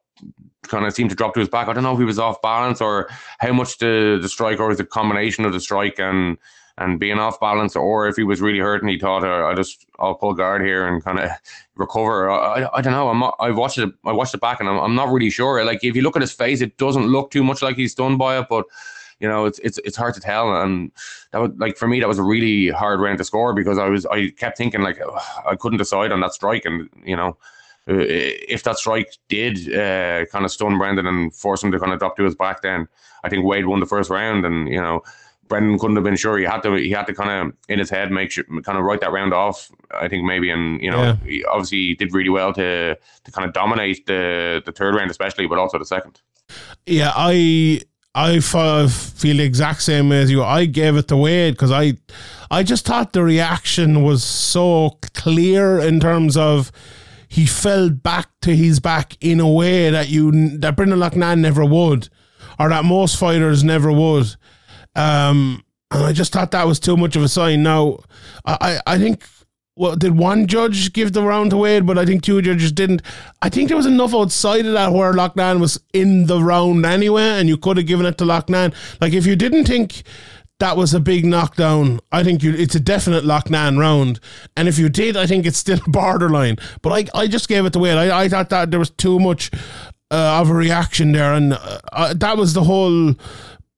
Kind 0.69 0.87
of 0.87 0.95
seemed 0.95 1.11
to 1.11 1.17
drop 1.17 1.35
to 1.35 1.41
his 1.41 1.49
back. 1.49 1.69
I 1.69 1.73
don't 1.73 1.83
know 1.83 1.93
if 1.93 1.99
he 1.99 2.05
was 2.05 2.19
off 2.19 2.41
balance 2.41 2.81
or 2.81 3.09
how 3.41 3.53
much 3.53 3.79
the 3.79 4.19
the 4.21 4.29
strike 4.29 4.61
or 4.61 4.69
was 4.69 4.79
the 4.79 4.85
combination 4.85 5.45
of 5.45 5.53
the 5.53 5.61
strike 5.61 5.99
and 5.99 6.39
and 6.79 6.99
being 6.99 7.19
off 7.19 7.41
balance, 7.41 7.77
or 7.77 8.09
if 8.09 8.17
he 8.17 8.25
was 8.25 8.41
really 8.41 8.59
hurt 8.59 8.81
and 8.81 8.91
he 8.91 8.99
thought, 8.99 9.25
uh, 9.25 9.47
I 9.47 9.55
just 9.55 9.87
I'll 9.99 10.15
pull 10.15 10.35
guard 10.35 10.63
here 10.63 10.87
and 10.87 11.05
kind 11.05 11.19
of 11.19 11.31
recover. 11.77 12.31
I, 12.31 12.63
I, 12.63 12.79
I 12.79 12.81
don't 12.81 12.93
know. 12.93 13.09
I'm 13.09 13.19
not, 13.21 13.37
I 13.41 13.51
watched 13.51 13.79
it. 13.79 13.93
I 14.05 14.13
watched 14.13 14.35
it 14.35 14.41
back, 14.41 14.61
and 14.61 14.69
I'm, 14.69 14.79
I'm 14.79 14.95
not 14.95 15.13
really 15.13 15.31
sure. 15.31 15.65
Like 15.65 15.85
if 15.85 15.95
you 15.95 16.03
look 16.03 16.17
at 16.17 16.23
his 16.23 16.33
face, 16.33 16.61
it 16.61 16.77
doesn't 16.79 17.07
look 17.07 17.31
too 17.31 17.45
much 17.45 17.63
like 17.63 17.77
he's 17.77 17.93
stunned 17.93 18.19
by 18.19 18.39
it, 18.39 18.47
but 18.49 18.67
you 19.21 19.29
know, 19.29 19.45
it's 19.45 19.59
it's 19.61 19.79
it's 19.79 19.97
hard 19.97 20.15
to 20.15 20.21
tell. 20.21 20.63
And 20.63 20.91
that 21.33 21.41
was 21.41 21.51
like 21.57 21.77
for 21.77 21.87
me, 21.87 22.01
that 22.01 22.09
was 22.09 22.19
a 22.19 22.23
really 22.23 22.69
hard 22.69 23.01
round 23.01 23.19
to 23.19 23.25
score 23.25 23.53
because 23.55 23.79
I 23.79 23.89
was 23.89 24.07
I 24.07 24.31
kept 24.31 24.59
thinking 24.59 24.83
like 24.83 24.99
"Ugh, 25.01 25.23
I 25.47 25.57
couldn't 25.57 25.79
decide 25.79 26.13
on 26.13 26.21
that 26.21 26.35
strike, 26.35 26.65
and 26.65 26.89
you 27.05 27.17
know. 27.17 27.37
Uh, 27.89 27.95
If 28.49 28.63
that 28.65 28.79
strike 28.79 29.17
did 29.29 29.73
uh, 29.75 30.27
kind 30.27 30.45
of 30.45 30.51
stun 30.53 30.79
Brendan 30.79 31.07
and 31.07 31.35
force 31.35 31.63
him 31.63 31.73
to 31.73 31.79
kind 31.79 31.93
of 31.93 31.99
drop 31.99 32.17
to 32.17 32.25
his 32.25 32.35
back, 32.35 32.63
then 32.63 32.87
I 33.25 33.29
think 33.29 33.45
Wade 33.45 33.67
won 33.67 33.81
the 33.81 33.87
first 33.87 34.11
round, 34.11 34.45
and 34.45 34.69
you 34.69 34.81
know 34.81 35.03
Brendan 35.49 35.79
couldn't 35.79 35.97
have 35.97 36.05
been 36.05 36.17
sure. 36.17 36.39
He 36.39 36.45
had 36.45 36.63
to 36.63 36.75
he 36.75 36.91
had 36.91 37.07
to 37.07 37.15
kind 37.15 37.31
of 37.49 37.55
in 37.69 37.79
his 37.79 37.91
head 37.91 38.11
make 38.11 38.31
sure 38.31 38.45
kind 38.63 38.79
of 38.79 38.85
write 38.85 39.01
that 39.01 39.13
round 39.13 39.35
off. 39.35 39.71
I 39.93 40.09
think 40.09 40.25
maybe 40.25 40.51
and 40.51 40.81
you 40.81 40.91
know 40.91 41.03
Yeah. 41.03 41.17
he 41.27 41.45
obviously 41.45 41.95
did 41.95 42.15
really 42.15 42.31
well 42.31 42.53
to 42.55 42.97
to 43.25 43.33
kind 43.33 43.47
of 43.47 43.53
dominate 43.53 44.07
the 44.07 44.63
the 44.65 44.73
third 44.73 44.95
round 44.95 45.11
especially, 45.11 45.47
but 45.47 45.59
also 45.59 45.79
the 45.79 45.85
second. 45.85 46.21
Yeah, 46.87 47.13
I 47.15 47.81
I 48.15 48.37
f- 48.37 48.93
feel 48.93 49.37
the 49.39 49.43
exact 49.45 49.83
same 49.83 50.13
as 50.13 50.31
you. 50.31 50.43
I 50.45 50.67
gave 50.67 50.97
it 50.97 51.09
to 51.09 51.17
Wade 51.17 51.55
because 51.55 51.71
I 51.73 51.95
I 52.51 52.63
just 52.63 52.87
thought 52.87 53.13
the 53.13 53.23
reaction 53.23 54.03
was 54.03 54.23
so 54.23 54.99
clear 55.15 55.79
in 55.79 56.01
terms 56.01 56.37
of 56.37 56.71
he 57.33 57.47
fell 57.47 57.89
back 57.89 58.29
to 58.43 58.55
his 58.55 58.79
back 58.79 59.17
in 59.23 59.41
a 59.41 59.49
way 59.51 59.89
that 59.89 60.11
you 60.11 60.59
that 60.59 60.77
Brendan 60.77 60.99
Loughnane 60.99 61.39
never 61.39 61.65
would, 61.65 62.11
or 62.61 62.69
that 62.69 62.85
most 62.85 63.17
fighters 63.17 63.65
never 63.65 63.91
would. 63.91 64.37
Um, 64.95 65.65
and 65.91 66.05
I 66.05 66.13
just 66.13 66.35
thought 66.35 66.51
that 66.51 66.67
was 66.67 66.79
too 66.79 66.95
much 66.95 67.17
of 67.17 67.23
a 67.23 67.29
sign. 67.29 67.63
Now, 67.63 68.01
I, 68.45 68.81
I 68.87 68.99
think, 68.99 69.25
well, 69.77 69.97
did 69.97 70.19
one 70.19 70.47
judge 70.47 70.93
give 70.93 71.15
the 71.15 71.23
round 71.23 71.53
to 71.53 71.57
Wade, 71.57 71.87
but 71.87 71.97
I 71.97 72.05
think 72.05 72.23
two 72.23 72.43
judges 72.43 72.71
didn't. 72.71 73.01
I 73.41 73.49
think 73.49 73.69
there 73.69 73.79
was 73.79 73.87
enough 73.87 74.15
outside 74.15 74.67
of 74.67 74.75
that 74.75 74.93
where 74.93 75.15
Loughnane 75.15 75.59
was 75.59 75.81
in 75.95 76.27
the 76.27 76.43
round 76.43 76.85
anyway, 76.85 77.41
and 77.41 77.49
you 77.49 77.57
could 77.57 77.79
have 77.79 77.87
given 77.87 78.05
it 78.05 78.19
to 78.19 78.25
Loughnane. 78.25 78.75
Like, 79.01 79.15
if 79.15 79.25
you 79.25 79.37
didn't 79.37 79.65
think 79.65 80.03
that 80.63 80.77
was 80.77 80.95
a 80.95 81.01
big 81.01 81.27
knockdown, 81.27 81.99
I 82.13 82.23
think 82.23 82.45
you, 82.45 82.55
it's 82.55 82.77
a 82.77 82.81
definite 82.81 83.25
Loughnane 83.25 83.81
round. 83.81 84.21
And 84.57 84.69
if 84.69 84.79
you 84.79 84.89
did, 84.89 85.17
I 85.17 85.27
think 85.27 85.45
it's 85.45 85.59
still 85.59 85.81
borderline. 85.89 86.57
But 86.83 86.93
I, 86.93 87.23
I 87.23 87.27
just 87.27 87.49
gave 87.49 87.65
it 87.65 87.75
Wade. 87.75 87.99
I, 87.99 88.23
I 88.23 88.29
thought 88.29 88.49
that 88.51 88.71
there 88.71 88.79
was 88.79 88.91
too 88.91 89.19
much 89.19 89.51
uh, 90.13 90.39
of 90.41 90.51
a 90.51 90.55
reaction 90.55 91.11
there, 91.11 91.35
and 91.35 91.55
uh, 91.55 91.79
uh, 91.93 92.15
that 92.15 92.37
was 92.37 92.53
the 92.53 92.63
whole 92.63 93.15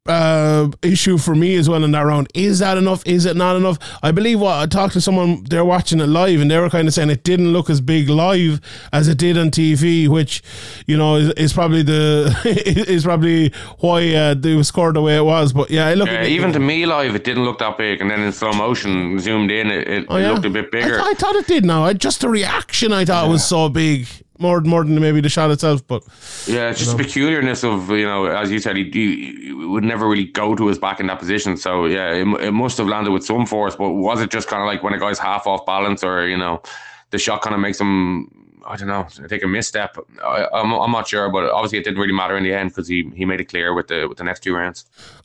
uh, 0.07 0.69
issue 0.83 1.17
for 1.17 1.35
me 1.35 1.55
as 1.57 1.69
well 1.69 1.83
in 1.83 1.91
that 1.93 2.03
round. 2.03 2.29
Is 2.35 2.59
that 2.59 2.77
enough? 2.77 3.03
Is 3.07 3.25
it 3.25 3.37
not 3.37 3.57
enough? 3.57 3.79
I 4.03 4.11
believe 4.11 4.39
what 4.39 4.59
I 4.59 4.67
talked 4.67 4.93
to 4.95 5.01
someone 5.01 5.45
they're 5.45 5.65
watching 5.65 5.99
it 6.01 6.07
live 6.09 6.41
and 6.43 6.51
they 6.51 6.59
were 6.59 6.69
kind 6.69 6.87
of 6.87 6.93
saying 6.93 7.09
it 7.09 7.25
didn't 7.25 7.53
look 7.55 7.71
as 7.71 7.81
big 7.81 8.11
live 8.11 8.61
as 8.93 9.09
it 9.09 9.17
did 9.17 9.39
on 9.39 9.51
TV, 9.51 10.07
which 10.07 10.43
you 10.87 10.97
know 10.99 11.17
is, 11.17 11.31
is 11.33 11.53
probably 11.55 11.83
the 11.83 12.35
is 12.87 13.05
probably 13.05 13.51
why 13.79 14.13
uh, 14.15 14.35
they 14.35 14.63
scored 14.63 14.97
the 14.97 15.01
way 15.03 15.17
it 15.17 15.25
was. 15.25 15.55
But 15.55 15.71
yeah, 15.71 15.89
it 15.89 15.97
looked 15.97 16.13
Yeah, 16.13 16.25
even 16.27 16.53
to 16.53 16.61
me 16.61 16.85
live, 16.85 17.15
it 17.15 17.25
didn't 17.25 17.45
look 17.45 17.59
that 17.61 17.79
big, 17.79 18.03
and 18.03 18.11
then 18.11 18.21
in 18.21 18.33
slow 18.33 18.53
motion, 18.53 19.19
zoomed 19.19 19.51
in, 19.51 19.71
it, 19.71 19.89
it, 19.89 20.07
Oh, 20.11 20.17
it 20.17 20.29
looked 20.29 20.45
a 20.45 20.51
bit 20.51 20.67
I, 20.67 20.71
bigger. 20.71 20.97
th- 20.99 21.01
I 21.03 21.15
thought 21.15 21.35
it 21.37 21.47
did. 21.47 21.65
Now, 21.65 21.85
I, 21.85 21.95
just 21.95 22.21
the 22.21 22.29
reaction 22.29 22.93
I 22.93 23.07
thought 23.07 23.31
was 23.31 23.43
so 23.47 23.71
big, 23.71 24.07
more 24.45 24.61
more 24.61 24.85
than 24.85 25.01
maybe 25.01 25.21
the 25.21 25.29
shot 25.29 25.51
itself. 25.51 25.87
But 25.87 26.03
Yeah, 26.47 26.71
it's 26.71 26.79
just 26.79 26.97
the 26.97 27.03
peculiarness 27.03 27.65
of 27.65 27.91
you 27.91 28.07
know, 28.11 28.27
as 28.27 28.51
you 28.53 28.59
said, 28.59 28.77
he, 28.77 28.85
he, 28.91 29.53
would 29.53 29.85
never 29.85 30.07
really 30.09 30.27
go 30.43 30.55
to 30.55 30.67
his 30.69 30.79
back 30.79 31.01
in 31.01 31.07
that 31.07 31.19
position. 31.19 31.57
So 31.57 31.87
yeah, 31.87 32.13
it, 32.13 32.27
it 32.49 32.53
must 32.53 32.77
have 32.79 32.89
landed 32.95 33.13
with 33.13 33.25
some 33.25 33.47
force. 33.47 33.75
But 33.77 33.91
was 33.91 34.21
it 34.21 34.31
just 34.31 34.49
kind 34.49 34.63
of 34.63 34.67
like 34.67 34.83
when 34.83 34.93
a 34.93 34.99
guy's 34.99 35.19
half 35.19 35.47
off 35.47 35.65
balance, 35.67 36.05
or 36.05 36.29
you 36.29 36.37
know, 36.37 36.63
the 37.11 37.19
shot 37.19 37.43
kind 37.43 37.55
of 37.55 37.61
makes 37.61 37.81
him, 37.81 38.29
I 38.67 38.77
don't 38.77 38.89
know, 38.89 39.07
take 39.29 39.43
a 39.43 39.49
misstep? 39.49 39.97
I, 40.23 40.47
I'm, 40.53 40.73
I'm 40.73 40.93
not 40.93 41.09
sure, 41.09 41.31
but 41.31 41.51
obviously 41.51 41.79
it 41.79 41.85
didn't 41.85 42.01
really 42.01 42.19
matter 42.23 42.37
in 42.37 42.45
the 42.45 42.53
end 42.53 42.71
because 42.71 42.87
he, 42.87 43.11
he 43.15 43.25
made 43.25 43.41
it 43.41 43.47
clear 43.47 43.73
with 43.75 43.89
the 43.89 44.07
with 44.09 44.19
the 44.19 44.25
next 44.25 44.41
two 44.43 44.55
rounds. 44.55 44.85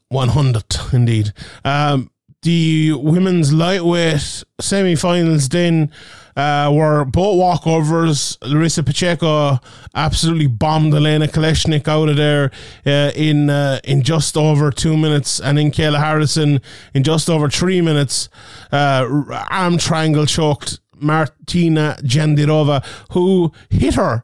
100 0.10 0.64
indeed. 0.94 1.34
Um, 1.64 2.10
the 2.42 2.94
women's 2.94 3.52
lightweight 3.52 4.44
semi-finals 4.62 5.50
then 5.50 5.92
uh, 6.38 6.72
were 6.74 7.04
both 7.04 7.36
walkovers. 7.38 8.38
Larissa 8.42 8.82
Pacheco 8.84 9.60
absolutely 9.94 10.48
bombed 10.48 10.94
Elena 10.94 11.28
Kolesnik 11.28 11.88
out 11.88 12.08
of 12.08 12.16
there 12.16 12.50
uh, 12.86 13.12
in 13.14 13.50
uh, 13.50 13.80
in 13.84 14.04
just 14.04 14.38
over 14.38 14.72
two 14.72 14.96
minutes, 14.96 15.42
and 15.42 15.58
then 15.58 15.70
Kayla 15.72 16.00
Harrison 16.00 16.62
in 16.94 17.04
just 17.04 17.30
over 17.30 17.50
three 17.50 17.82
minutes. 17.82 18.30
Uh, 18.72 19.24
arm 19.52 19.78
triangle 19.78 20.26
choked 20.26 20.80
Martina 20.96 21.98
Jandirova, 22.04 22.86
who 23.12 23.52
hit 23.70 23.96
her. 23.96 24.24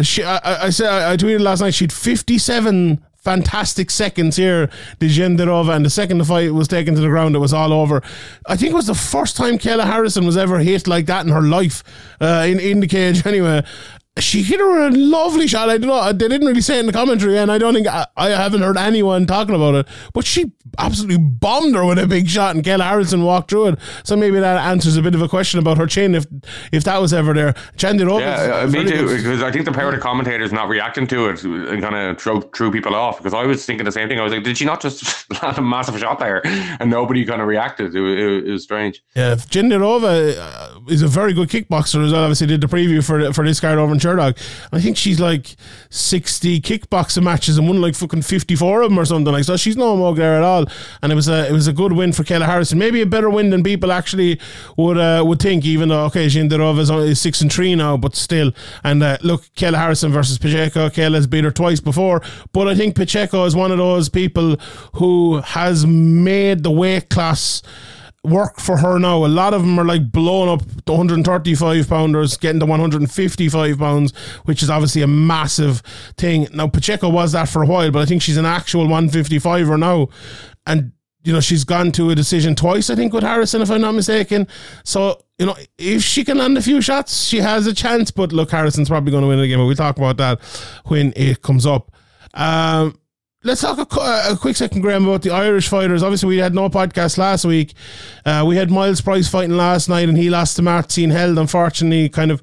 She, 0.00 0.24
I, 0.24 0.66
I- 0.66 0.70
said 0.70 0.88
I 0.90 1.16
tweeted 1.16 1.40
last 1.40 1.60
night. 1.60 1.74
She'd 1.74 1.92
fifty-seven 1.92 3.04
fantastic 3.22 3.90
seconds 3.90 4.36
here, 4.36 4.68
the 4.98 5.08
Genderova, 5.08 5.74
and 5.74 5.84
the 5.84 5.90
second 5.90 6.18
the 6.18 6.24
fight 6.24 6.52
was 6.52 6.68
taken 6.68 6.94
to 6.94 7.00
the 7.00 7.08
ground, 7.08 7.36
it 7.36 7.38
was 7.38 7.52
all 7.52 7.72
over. 7.72 8.02
I 8.46 8.56
think 8.56 8.72
it 8.72 8.74
was 8.74 8.88
the 8.88 8.94
first 8.94 9.36
time 9.36 9.58
Kayla 9.58 9.84
Harrison 9.84 10.26
was 10.26 10.36
ever 10.36 10.58
hit 10.58 10.86
like 10.86 11.06
that 11.06 11.24
in 11.24 11.32
her 11.32 11.42
life, 11.42 11.84
uh, 12.20 12.44
in 12.48 12.58
in 12.58 12.80
the 12.80 12.88
cage 12.88 13.24
anyway. 13.26 13.64
She 14.18 14.42
hit 14.42 14.60
her 14.60 14.86
a 14.88 14.90
lovely 14.90 15.46
shot. 15.46 15.70
I 15.70 15.78
don't 15.78 15.88
know. 15.88 16.12
They 16.12 16.28
didn't 16.28 16.46
really 16.46 16.60
say 16.60 16.76
it 16.76 16.80
in 16.80 16.86
the 16.86 16.92
commentary, 16.92 17.38
and 17.38 17.50
I 17.50 17.56
don't 17.56 17.72
think 17.72 17.86
I, 17.86 18.06
I 18.14 18.28
haven't 18.30 18.60
heard 18.60 18.76
anyone 18.76 19.26
talking 19.26 19.54
about 19.54 19.74
it. 19.74 19.88
But 20.12 20.26
she 20.26 20.52
absolutely 20.78 21.16
bombed 21.18 21.74
her 21.74 21.84
with 21.86 21.98
a 21.98 22.06
big 22.06 22.28
shot, 22.28 22.54
and 22.54 22.62
Kayla 22.62 22.82
Harrison 22.86 23.24
walked 23.24 23.48
through 23.48 23.68
it. 23.68 23.78
So 24.04 24.14
maybe 24.14 24.38
that 24.38 24.58
answers 24.58 24.96
a 24.96 25.02
bit 25.02 25.14
of 25.14 25.22
a 25.22 25.28
question 25.28 25.58
about 25.60 25.78
her 25.78 25.86
chin, 25.86 26.14
if 26.14 26.26
if 26.72 26.84
that 26.84 27.00
was 27.00 27.14
ever 27.14 27.32
there. 27.32 27.54
Jandirova, 27.78 28.20
Yeah, 28.20 28.56
uh, 28.56 28.66
me 28.66 28.84
too. 28.84 29.08
Because 29.16 29.42
I 29.42 29.50
think 29.50 29.64
the 29.64 29.72
power 29.72 29.88
of 29.88 29.94
the 29.94 30.00
commentators 30.00 30.52
not 30.52 30.68
reacting 30.68 31.06
to 31.06 31.30
it 31.30 31.42
and 31.42 31.82
kind 31.82 31.94
of 31.96 32.20
throw 32.20 32.42
threw 32.42 32.70
people 32.70 32.94
off. 32.94 33.16
Because 33.16 33.32
I 33.32 33.44
was 33.46 33.64
thinking 33.64 33.86
the 33.86 33.92
same 33.92 34.08
thing. 34.08 34.20
I 34.20 34.24
was 34.24 34.32
like, 34.34 34.44
did 34.44 34.58
she 34.58 34.66
not 34.66 34.82
just 34.82 35.30
land 35.42 35.56
a 35.56 35.62
massive 35.62 35.98
shot 35.98 36.18
there? 36.18 36.42
And 36.44 36.90
nobody 36.90 37.24
kind 37.24 37.40
of 37.40 37.48
reacted. 37.48 37.94
It, 37.94 38.02
it, 38.02 38.46
it 38.46 38.50
was 38.50 38.62
strange. 38.62 39.02
Yeah, 39.16 39.36
Jindirova 39.36 40.36
uh, 40.36 40.80
is 40.88 41.00
a 41.00 41.08
very 41.08 41.32
good 41.32 41.48
kickboxer 41.48 42.04
as 42.04 42.12
well. 42.12 42.24
Obviously, 42.24 42.46
did 42.46 42.60
the 42.60 42.66
preview 42.66 43.02
for 43.02 43.32
for 43.32 43.42
this 43.44 43.58
card 43.58 43.78
over 43.78 44.01
in 44.02 44.10
Sherdog. 44.10 44.36
I 44.72 44.80
think 44.80 44.96
she's 44.96 45.20
like 45.20 45.56
sixty 45.90 46.60
kickboxing 46.60 47.22
matches 47.22 47.58
and 47.58 47.66
won 47.66 47.80
like 47.80 47.94
fucking 47.94 48.22
fifty 48.22 48.56
four 48.56 48.82
of 48.82 48.90
them 48.90 48.98
or 48.98 49.04
something 49.04 49.32
like. 49.32 49.44
So 49.44 49.56
she's 49.56 49.76
no 49.76 49.96
mug 49.96 50.16
there 50.16 50.36
at 50.36 50.42
all. 50.42 50.66
And 51.02 51.12
it 51.12 51.14
was 51.14 51.28
a 51.28 51.48
it 51.48 51.52
was 51.52 51.66
a 51.66 51.72
good 51.72 51.92
win 51.92 52.12
for 52.12 52.24
Kayla 52.24 52.46
Harrison. 52.46 52.78
Maybe 52.78 53.00
a 53.00 53.06
better 53.06 53.30
win 53.30 53.50
than 53.50 53.62
people 53.62 53.92
actually 53.92 54.40
would 54.76 54.98
uh, 54.98 55.22
would 55.26 55.40
think. 55.40 55.64
Even 55.64 55.88
though 55.88 56.04
okay, 56.06 56.26
Jindirova 56.26 56.78
is 56.78 56.90
only 56.90 57.14
six 57.14 57.40
and 57.40 57.52
three 57.52 57.74
now, 57.74 57.96
but 57.96 58.16
still. 58.16 58.52
And 58.84 59.02
uh, 59.02 59.18
look, 59.22 59.44
Kayla 59.54 59.76
Harrison 59.76 60.12
versus 60.12 60.38
Pacheco. 60.38 60.88
Kayla's 60.88 61.26
beat 61.26 61.44
her 61.44 61.50
twice 61.50 61.80
before, 61.80 62.22
but 62.52 62.68
I 62.68 62.74
think 62.74 62.94
Pacheco 62.94 63.44
is 63.44 63.54
one 63.54 63.70
of 63.70 63.78
those 63.78 64.08
people 64.08 64.56
who 64.94 65.40
has 65.40 65.86
made 65.86 66.62
the 66.62 66.70
weight 66.70 67.08
class 67.08 67.62
work 68.24 68.60
for 68.60 68.76
her 68.76 68.98
now. 68.98 69.24
A 69.24 69.26
lot 69.26 69.52
of 69.52 69.62
them 69.62 69.78
are 69.78 69.84
like 69.84 70.12
blowing 70.12 70.48
up 70.48 70.62
the 70.84 70.92
135 70.92 71.88
pounders, 71.88 72.36
getting 72.36 72.60
to 72.60 72.66
155 72.66 73.78
pounds, 73.78 74.16
which 74.44 74.62
is 74.62 74.70
obviously 74.70 75.02
a 75.02 75.06
massive 75.06 75.80
thing. 76.16 76.46
Now, 76.52 76.68
Pacheco 76.68 77.08
was 77.08 77.32
that 77.32 77.48
for 77.48 77.62
a 77.62 77.66
while, 77.66 77.90
but 77.90 78.02
I 78.02 78.06
think 78.06 78.22
she's 78.22 78.36
an 78.36 78.46
actual 78.46 78.86
155er 78.86 79.78
now. 79.78 80.08
And, 80.66 80.92
you 81.24 81.32
know, 81.32 81.40
she's 81.40 81.64
gone 81.64 81.90
to 81.92 82.10
a 82.10 82.14
decision 82.14 82.54
twice, 82.54 82.90
I 82.90 82.94
think, 82.94 83.12
with 83.12 83.24
Harrison, 83.24 83.62
if 83.62 83.70
I'm 83.70 83.80
not 83.80 83.92
mistaken. 83.92 84.46
So, 84.84 85.20
you 85.38 85.46
know, 85.46 85.56
if 85.76 86.02
she 86.02 86.24
can 86.24 86.38
land 86.38 86.56
a 86.56 86.62
few 86.62 86.80
shots, 86.80 87.24
she 87.24 87.38
has 87.38 87.66
a 87.66 87.74
chance. 87.74 88.12
But 88.12 88.32
look, 88.32 88.52
Harrison's 88.52 88.88
probably 88.88 89.10
going 89.10 89.22
to 89.22 89.28
win 89.28 89.40
the 89.40 89.48
game, 89.48 89.58
but 89.58 89.66
we'll 89.66 89.74
talk 89.74 89.96
about 89.96 90.16
that 90.18 90.40
when 90.86 91.12
it 91.16 91.42
comes 91.42 91.66
up. 91.66 91.90
Um, 92.34 92.98
Let's 93.44 93.60
talk 93.60 93.76
a, 93.76 94.32
a 94.32 94.36
quick 94.36 94.54
second, 94.54 94.82
Graham, 94.82 95.04
about 95.04 95.22
the 95.22 95.32
Irish 95.32 95.66
fighters. 95.66 96.04
Obviously, 96.04 96.28
we 96.28 96.38
had 96.38 96.54
no 96.54 96.68
podcast 96.68 97.18
last 97.18 97.44
week. 97.44 97.74
Uh, 98.24 98.44
we 98.46 98.54
had 98.54 98.70
Miles 98.70 99.00
Price 99.00 99.28
fighting 99.28 99.56
last 99.56 99.88
night, 99.88 100.08
and 100.08 100.16
he 100.16 100.30
lost 100.30 100.54
to 100.56 100.62
Martin 100.62 101.10
Held. 101.10 101.36
Unfortunately, 101.36 102.08
kind 102.08 102.30
of, 102.30 102.40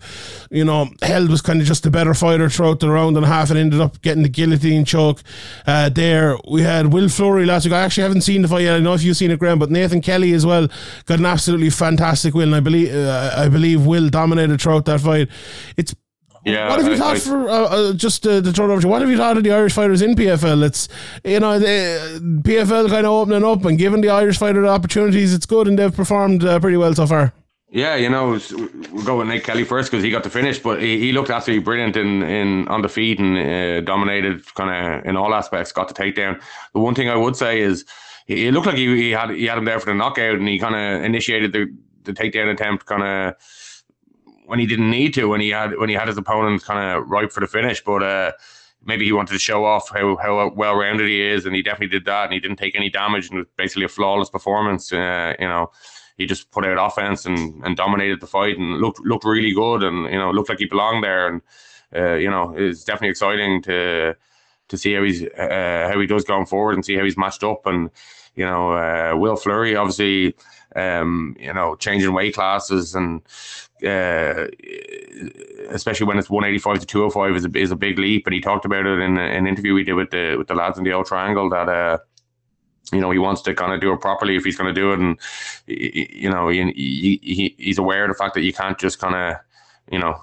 you 0.51 0.65
know, 0.65 0.89
Held 1.01 1.29
was 1.29 1.41
kind 1.41 1.61
of 1.61 1.67
just 1.67 1.83
the 1.83 1.89
better 1.89 2.13
fighter 2.13 2.49
throughout 2.49 2.81
the 2.81 2.89
round 2.89 3.15
and 3.15 3.25
a 3.25 3.29
half, 3.29 3.49
and 3.49 3.57
ended 3.57 3.79
up 3.79 4.01
getting 4.01 4.23
the 4.23 4.29
guillotine 4.29 4.83
choke 4.83 5.21
uh, 5.65 5.87
there. 5.87 6.37
We 6.51 6.63
had 6.63 6.91
Will 6.91 7.07
Fleury 7.07 7.45
last 7.45 7.63
week. 7.63 7.73
I 7.73 7.83
actually 7.83 8.03
haven't 8.03 8.23
seen 8.23 8.41
the 8.41 8.49
fight 8.49 8.63
yet. 8.63 8.75
I 8.75 8.79
know 8.79 8.93
if 8.93 9.01
you've 9.01 9.15
seen 9.15 9.31
it, 9.31 9.39
Graham, 9.39 9.57
but 9.57 9.71
Nathan 9.71 10.01
Kelly 10.01 10.33
as 10.33 10.45
well 10.45 10.67
got 11.05 11.19
an 11.19 11.25
absolutely 11.25 11.69
fantastic 11.69 12.33
win. 12.33 12.53
I 12.53 12.59
believe, 12.59 12.93
uh, 12.93 13.35
I 13.37 13.47
believe 13.47 13.85
Will 13.85 14.09
dominated 14.09 14.59
throughout 14.59 14.83
that 14.85 14.99
fight. 14.99 15.29
It's 15.77 15.95
Yeah. 16.45 16.69
what 16.69 16.79
have 16.81 16.91
you 16.91 16.97
thought 16.97 17.15
I- 17.15 17.19
for 17.19 17.49
uh, 17.49 17.53
uh, 17.53 17.93
just 17.93 18.25
uh, 18.25 18.41
to 18.41 18.49
it 18.49 18.59
over 18.59 18.81
to? 18.81 18.87
What 18.87 19.01
have 19.01 19.09
you 19.09 19.17
thought 19.17 19.37
of 19.37 19.43
the 19.43 19.51
Irish 19.51 19.73
fighters 19.73 20.01
in 20.01 20.15
PFL? 20.15 20.63
It's 20.63 20.87
you 21.23 21.39
know 21.39 21.59
the 21.59 22.19
PFL 22.43 22.89
kind 22.89 23.05
of 23.05 23.11
opening 23.11 23.43
up 23.43 23.65
and 23.65 23.77
giving 23.77 24.01
the 24.01 24.09
Irish 24.09 24.37
fighter 24.37 24.61
the 24.61 24.69
opportunities. 24.69 25.33
It's 25.33 25.45
good 25.45 25.67
and 25.67 25.77
they've 25.77 25.93
performed 25.95 26.43
uh, 26.43 26.59
pretty 26.59 26.77
well 26.77 26.93
so 26.93 27.05
far. 27.07 27.33
Yeah, 27.71 27.95
you 27.97 28.09
know, 28.09 28.39
we'll 28.91 29.05
go 29.05 29.19
with 29.19 29.27
Nate 29.27 29.43
Kelly 29.43 29.63
first 29.63 29.91
because 29.91 30.03
he 30.03 30.09
got 30.09 30.23
the 30.23 30.29
finish, 30.31 30.57
but 30.57 30.81
he, 30.81 30.97
he 30.97 31.11
looked 31.11 31.29
absolutely 31.29 31.63
brilliant 31.63 31.95
in, 31.97 32.23
in 32.23 32.67
on 32.67 32.81
the 32.81 32.89
feet 32.89 33.19
and 33.19 33.37
uh, 33.37 33.81
dominated 33.81 34.43
kind 34.55 34.71
of 34.99 35.05
in 35.05 35.15
all 35.15 35.35
aspects. 35.35 35.71
Got 35.71 35.87
the 35.87 35.93
takedown. 35.93 36.41
The 36.73 36.79
one 36.79 36.95
thing 36.95 37.09
I 37.11 37.15
would 37.15 37.35
say 37.35 37.61
is 37.61 37.85
he, 38.25 38.47
it 38.47 38.53
looked 38.55 38.65
like 38.65 38.75
he, 38.77 38.87
he 38.95 39.11
had 39.11 39.29
he 39.29 39.45
had 39.45 39.59
him 39.59 39.65
there 39.65 39.79
for 39.79 39.85
the 39.85 39.93
knockout, 39.93 40.35
and 40.39 40.47
he 40.47 40.57
kind 40.57 40.73
of 40.75 41.03
initiated 41.03 41.53
the 41.53 41.67
the 42.05 42.13
takedown 42.13 42.51
attempt 42.51 42.87
kind 42.87 43.03
of 43.03 43.35
when 44.49 44.59
he 44.59 44.65
didn't 44.65 44.89
need 44.89 45.13
to 45.13 45.25
when 45.25 45.41
he 45.41 45.49
had 45.49 45.77
when 45.77 45.89
he 45.89 45.95
had 45.95 46.07
his 46.07 46.17
opponents 46.17 46.65
kind 46.65 46.97
of 46.97 47.07
ripe 47.07 47.31
for 47.31 47.39
the 47.39 47.47
finish. 47.47 47.83
But 47.83 48.01
uh, 48.01 48.31
maybe 48.83 49.05
he 49.05 49.11
wanted 49.11 49.33
to 49.33 49.39
show 49.39 49.63
off 49.63 49.89
how 49.89 50.17
how 50.17 50.49
well 50.55 50.75
rounded 50.75 51.07
he 51.07 51.21
is, 51.21 51.45
and 51.45 51.55
he 51.55 51.61
definitely 51.61 51.95
did 51.95 52.05
that. 52.05 52.25
And 52.25 52.33
he 52.33 52.39
didn't 52.39 52.57
take 52.57 52.75
any 52.75 52.89
damage, 52.89 53.29
and 53.29 53.35
it 53.35 53.41
was 53.41 53.47
basically 53.57 53.85
a 53.85 53.89
flawless 53.89 54.29
performance. 54.29 54.91
Uh, 54.91 55.35
you 55.39 55.47
know, 55.47 55.71
he 56.17 56.25
just 56.25 56.49
put 56.49 56.65
out 56.65 56.83
offense 56.83 57.25
and, 57.25 57.63
and 57.63 57.77
dominated 57.77 58.21
the 58.21 58.27
fight 58.27 58.57
and 58.57 58.79
looked 58.79 58.99
looked 59.01 59.23
really 59.23 59.53
good, 59.53 59.83
and 59.83 60.11
you 60.11 60.17
know 60.17 60.31
looked 60.31 60.49
like 60.49 60.59
he 60.59 60.65
belonged 60.65 61.03
there. 61.03 61.27
And 61.27 61.41
uh, 61.95 62.15
you 62.15 62.29
know, 62.29 62.55
it's 62.57 62.83
definitely 62.83 63.09
exciting 63.09 63.61
to 63.63 64.15
to 64.69 64.77
see 64.77 64.93
how 64.93 65.03
he's 65.03 65.23
uh, 65.23 65.89
how 65.91 65.99
he 65.99 66.07
does 66.07 66.23
going 66.23 66.47
forward 66.47 66.73
and 66.73 66.83
see 66.83 66.95
how 66.95 67.03
he's 67.03 67.17
matched 67.17 67.43
up. 67.43 67.67
And 67.67 67.91
you 68.35 68.45
know, 68.45 68.71
uh, 68.71 69.15
Will 69.15 69.35
Fleury 69.35 69.75
obviously, 69.75 70.35
um, 70.75 71.35
you 71.39 71.53
know, 71.53 71.75
changing 71.75 72.13
weight 72.13 72.33
classes 72.33 72.95
and 72.95 73.21
uh, 73.83 74.47
especially 75.69 76.07
when 76.07 76.17
it's 76.17 76.29
185 76.29 76.79
to 76.79 76.85
205 76.85 77.35
is 77.35 77.45
a, 77.45 77.57
is 77.57 77.71
a 77.71 77.75
big 77.75 77.99
leap. 77.99 78.25
And 78.25 78.33
he 78.33 78.41
talked 78.41 78.65
about 78.65 78.85
it 78.85 78.99
in 78.99 79.17
an 79.17 79.47
interview 79.47 79.73
we 79.73 79.83
did 79.83 79.93
with 79.93 80.11
the 80.11 80.35
with 80.37 80.47
the 80.47 80.55
lads 80.55 80.77
in 80.77 80.83
the 80.83 80.93
O 80.93 81.03
Triangle 81.03 81.49
that. 81.49 81.69
Uh, 81.69 81.97
you 82.91 82.99
know, 82.99 83.11
he 83.11 83.19
wants 83.19 83.43
to 83.43 83.53
kind 83.53 83.71
of 83.71 83.81
do 83.81 83.93
it 83.93 84.01
properly 84.01 84.35
if 84.35 84.43
he's 84.43 84.57
going 84.57 84.73
to 84.73 84.81
do 84.81 84.91
it, 84.91 84.99
and 84.99 85.19
you 85.67 86.27
know, 86.27 86.47
he, 86.47 86.71
he 87.21 87.55
he's 87.55 87.77
aware 87.77 88.03
of 88.03 88.09
the 88.09 88.15
fact 88.15 88.33
that 88.33 88.41
you 88.41 88.51
can't 88.51 88.79
just 88.79 88.97
kind 88.97 89.13
of, 89.13 89.35
you 89.91 89.99
know, 89.99 90.19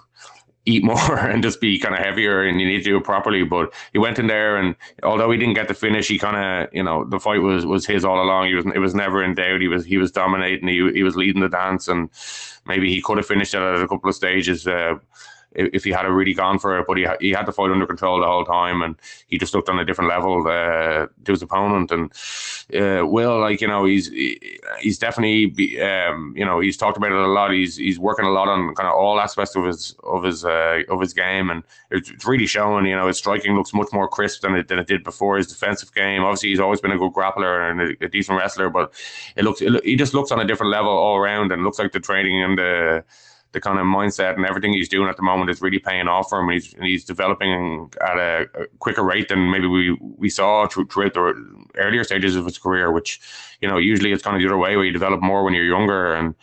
eat 0.66 0.84
more 0.84 1.18
and 1.26 1.42
just 1.42 1.60
be 1.60 1.78
kind 1.78 1.94
of 1.94 2.00
heavier 2.00 2.42
and 2.44 2.60
you 2.60 2.66
need 2.66 2.78
to 2.78 2.84
do 2.84 2.96
it 2.96 3.04
properly. 3.04 3.44
But 3.44 3.72
he 3.92 3.98
went 3.98 4.18
in 4.18 4.26
there 4.26 4.56
and 4.56 4.76
although 5.02 5.30
he 5.30 5.38
didn't 5.38 5.54
get 5.54 5.68
the 5.68 5.74
finish, 5.74 6.08
he 6.08 6.18
kind 6.18 6.36
of, 6.36 6.74
you 6.74 6.82
know, 6.82 7.04
the 7.04 7.20
fight 7.20 7.40
was, 7.40 7.64
was 7.64 7.86
his 7.86 8.04
all 8.04 8.22
along. 8.22 8.48
He 8.48 8.54
was, 8.54 8.66
it 8.66 8.80
was 8.80 8.94
never 8.94 9.22
in 9.22 9.34
doubt. 9.34 9.60
He 9.60 9.68
was, 9.68 9.84
he 9.84 9.96
was 9.96 10.12
dominating. 10.12 10.68
He, 10.68 10.90
he 10.92 11.02
was 11.02 11.16
leading 11.16 11.40
the 11.40 11.48
dance 11.48 11.88
and 11.88 12.10
maybe 12.66 12.92
he 12.92 13.00
could 13.00 13.16
have 13.16 13.26
finished 13.26 13.54
it 13.54 13.62
at 13.62 13.80
a 13.80 13.88
couple 13.88 14.10
of 14.10 14.16
stages. 14.16 14.66
Uh, 14.66 14.96
if 15.56 15.84
he 15.84 15.90
had 15.90 16.06
really 16.06 16.34
gone 16.34 16.58
for 16.58 16.78
it, 16.78 16.86
but 16.86 16.96
he 16.96 17.06
he 17.20 17.30
had 17.30 17.46
the 17.46 17.52
fight 17.52 17.70
under 17.70 17.86
control 17.86 18.20
the 18.20 18.26
whole 18.26 18.44
time, 18.44 18.82
and 18.82 18.96
he 19.26 19.38
just 19.38 19.54
looked 19.54 19.68
on 19.68 19.78
a 19.78 19.84
different 19.84 20.10
level 20.10 20.46
uh, 20.46 21.06
to 21.24 21.32
his 21.32 21.42
opponent. 21.42 21.90
And 21.90 22.12
uh, 22.74 23.06
Will, 23.06 23.40
like 23.40 23.60
you 23.60 23.68
know, 23.68 23.84
he's 23.84 24.08
he's 24.80 24.98
definitely 24.98 25.46
be, 25.46 25.80
um, 25.80 26.34
you 26.36 26.44
know 26.44 26.60
he's 26.60 26.76
talked 26.76 26.96
about 26.96 27.12
it 27.12 27.18
a 27.18 27.26
lot. 27.26 27.52
He's 27.52 27.76
he's 27.76 27.98
working 27.98 28.26
a 28.26 28.30
lot 28.30 28.48
on 28.48 28.74
kind 28.74 28.88
of 28.88 28.94
all 28.94 29.20
aspects 29.20 29.56
of 29.56 29.64
his 29.64 29.96
of 30.04 30.24
his 30.24 30.44
uh, 30.44 30.82
of 30.88 31.00
his 31.00 31.14
game, 31.14 31.50
and 31.50 31.62
it's, 31.90 32.10
it's 32.10 32.26
really 32.26 32.46
showing. 32.46 32.86
You 32.86 32.96
know, 32.96 33.06
his 33.06 33.18
striking 33.18 33.56
looks 33.56 33.72
much 33.72 33.88
more 33.92 34.08
crisp 34.08 34.42
than 34.42 34.54
it 34.54 34.68
than 34.68 34.78
it 34.78 34.86
did 34.86 35.04
before. 35.04 35.38
His 35.38 35.46
defensive 35.46 35.94
game, 35.94 36.22
obviously, 36.22 36.50
he's 36.50 36.60
always 36.60 36.80
been 36.80 36.92
a 36.92 36.98
good 36.98 37.12
grappler 37.12 37.70
and 37.70 37.80
a, 37.80 38.04
a 38.04 38.08
decent 38.08 38.38
wrestler, 38.38 38.68
but 38.68 38.92
it 39.36 39.44
looks 39.44 39.62
it, 39.62 39.84
he 39.84 39.96
just 39.96 40.14
looks 40.14 40.30
on 40.30 40.40
a 40.40 40.46
different 40.46 40.72
level 40.72 40.90
all 40.90 41.16
around, 41.16 41.52
and 41.52 41.64
looks 41.64 41.78
like 41.78 41.92
the 41.92 42.00
training 42.00 42.42
and 42.42 42.58
the 42.58 43.04
the 43.52 43.60
kind 43.60 43.78
of 43.78 43.86
mindset 43.86 44.36
and 44.36 44.44
everything 44.44 44.72
he's 44.72 44.88
doing 44.88 45.08
at 45.08 45.16
the 45.16 45.22
moment 45.22 45.50
is 45.50 45.62
really 45.62 45.78
paying 45.78 46.08
off 46.08 46.28
for 46.28 46.40
him. 46.40 46.48
And 46.48 46.54
he's, 46.54 46.74
and 46.74 46.84
he's 46.84 47.04
developing 47.04 47.90
at 48.02 48.18
a, 48.18 48.46
a, 48.54 48.66
quicker 48.78 49.02
rate 49.02 49.28
than 49.28 49.50
maybe 49.50 49.66
we, 49.66 49.96
we 50.00 50.28
saw 50.28 50.66
throughout 50.66 51.14
the 51.14 51.64
earlier 51.76 52.04
stages 52.04 52.36
of 52.36 52.44
his 52.44 52.58
career, 52.58 52.92
which, 52.92 53.20
you 53.60 53.68
know, 53.68 53.78
usually 53.78 54.12
it's 54.12 54.22
kind 54.22 54.36
of 54.36 54.42
the 54.42 54.48
other 54.48 54.58
way 54.58 54.76
where 54.76 54.84
you 54.84 54.92
develop 54.92 55.22
more 55.22 55.42
when 55.42 55.54
you're 55.54 55.64
younger. 55.64 56.14
And, 56.14 56.34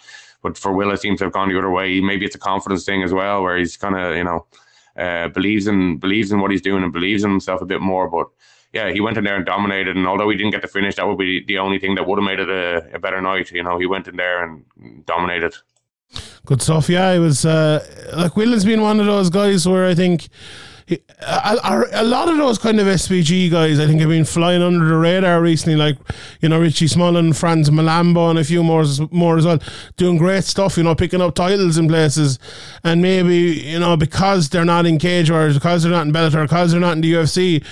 but 0.42 0.58
for 0.58 0.74
Will, 0.74 0.92
it 0.92 1.02
seems 1.02 1.20
to 1.20 1.26
have 1.26 1.34
gone 1.34 1.50
the 1.50 1.58
other 1.58 1.72
way. 1.72 2.00
Maybe 2.02 2.26
it's 2.26 2.36
a 2.36 2.40
confidence 2.40 2.84
thing 2.86 3.04
as 3.04 3.14
well, 3.14 3.44
where 3.44 3.58
he's 3.58 3.78
kind 3.78 3.96
of, 3.96 4.16
you 4.16 4.24
know, 4.24 4.46
uh, 4.98 5.28
believes 5.30 5.68
in 5.68 5.98
believes 5.98 6.32
in 6.32 6.40
what 6.40 6.52
he's 6.52 6.62
doing 6.62 6.84
and 6.84 6.94
believes 6.94 7.24
in 7.24 7.32
himself 7.32 7.62
a 7.62 7.66
bit 7.66 7.82
more. 7.82 8.08
But 8.10 8.28
yeah, 8.74 8.92
he 8.92 9.02
went 9.02 9.18
in 9.18 9.24
there 9.24 9.36
and 9.36 9.46
dominated. 9.46 9.96
And 9.96 10.08
although 10.08 10.30
he 10.30 10.38
didn't 10.38 10.52
get 10.52 10.62
the 10.62 10.68
finish, 10.68 10.96
that 10.96 11.08
would 11.08 11.18
be 11.18 11.44
the 11.46 11.60
only 11.60 11.80
thing 11.80 11.96
that 11.96 12.08
would 12.08 12.20
have 12.20 12.26
made 12.26 12.40
it 12.40 12.50
a, 12.50 12.96
a 12.96 13.00
better 13.00 13.22
night. 13.22 13.52
You 13.52 13.64
know, 13.64 13.80
he 13.80 13.86
went 13.86 14.08
in 14.08 14.18
there 14.18 14.44
and 14.44 14.66
dominated. 15.06 15.56
Good 16.46 16.62
stuff. 16.62 16.90
Yeah, 16.90 17.12
it 17.12 17.20
was 17.20 17.46
uh, 17.46 17.86
like 18.18 18.36
Will 18.36 18.52
has 18.52 18.66
been 18.66 18.82
one 18.82 19.00
of 19.00 19.06
those 19.06 19.30
guys 19.30 19.66
where 19.66 19.88
I 19.88 19.96
think 19.96 20.28
he, 20.86 21.00
a, 21.22 21.86
a, 21.94 22.04
lot 22.04 22.28
of 22.28 22.36
those 22.36 22.58
kind 22.58 22.80
of 22.82 22.88
SBG 22.88 23.50
guys, 23.50 23.80
I 23.80 23.88
think, 23.88 24.02
have 24.02 24.10
been 24.10 24.26
flying 24.26 24.62
under 24.62 24.86
the 24.86 24.98
radar 24.98 25.42
recently. 25.42 25.78
Like 25.78 25.98
you 26.42 26.50
know, 26.50 26.60
Richie 26.60 26.88
Smullen, 26.88 27.34
Frans 27.34 27.70
Mlambo, 27.70 28.30
and 28.30 28.38
a 28.38 28.44
few 28.44 28.62
more 28.62 28.84
more 29.12 29.38
as 29.38 29.46
well, 29.46 29.60
doing 29.96 30.18
great 30.18 30.44
stuff. 30.44 30.76
You 30.76 30.84
know, 30.84 30.96
picking 30.96 31.22
up 31.22 31.36
titles 31.36 31.78
in 31.78 31.88
places, 31.88 32.40
and 32.84 33.02
maybe 33.02 33.36
you 33.36 33.80
know 33.80 33.96
because 33.96 34.50
they're 34.50 34.66
not 34.66 34.86
in 34.86 35.00
Cage 35.00 35.32
Warriors, 35.32 35.54
because 35.54 35.84
they're 35.84 35.92
not 35.94 36.06
in 36.06 36.12
Bellator, 36.12 36.44
because 36.44 36.72
they're 36.72 36.82
not 36.82 36.98
in 36.98 37.02
the 37.02 37.14
UFC 37.14 37.64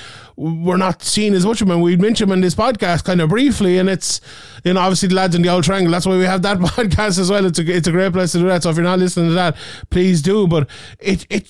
we're 0.41 0.77
not 0.77 1.03
seen 1.03 1.33
as 1.33 1.45
much 1.45 1.61
of 1.61 1.67
them. 1.67 1.81
We 1.81 1.95
mentioned 1.97 2.31
them 2.31 2.37
in 2.37 2.41
this 2.41 2.55
podcast 2.55 3.03
kind 3.03 3.21
of 3.21 3.29
briefly, 3.29 3.77
and 3.77 3.89
it's 3.89 4.19
you 4.63 4.73
know 4.73 4.79
obviously 4.79 5.09
the 5.09 5.15
lads 5.15 5.35
in 5.35 5.43
the 5.43 5.49
old 5.49 5.63
triangle. 5.63 5.91
That's 5.91 6.05
why 6.05 6.17
we 6.17 6.23
have 6.23 6.41
that 6.41 6.57
podcast 6.59 7.19
as 7.19 7.29
well. 7.29 7.45
It's 7.45 7.59
a 7.59 7.71
it's 7.71 7.87
a 7.87 7.91
great 7.91 8.11
place 8.11 8.31
to 8.31 8.39
do 8.39 8.47
that. 8.47 8.63
So 8.63 8.71
if 8.71 8.75
you're 8.75 8.83
not 8.83 8.99
listening 8.99 9.29
to 9.29 9.35
that, 9.35 9.55
please 9.89 10.21
do. 10.21 10.47
But 10.47 10.69
it 10.99 11.25
it. 11.29 11.47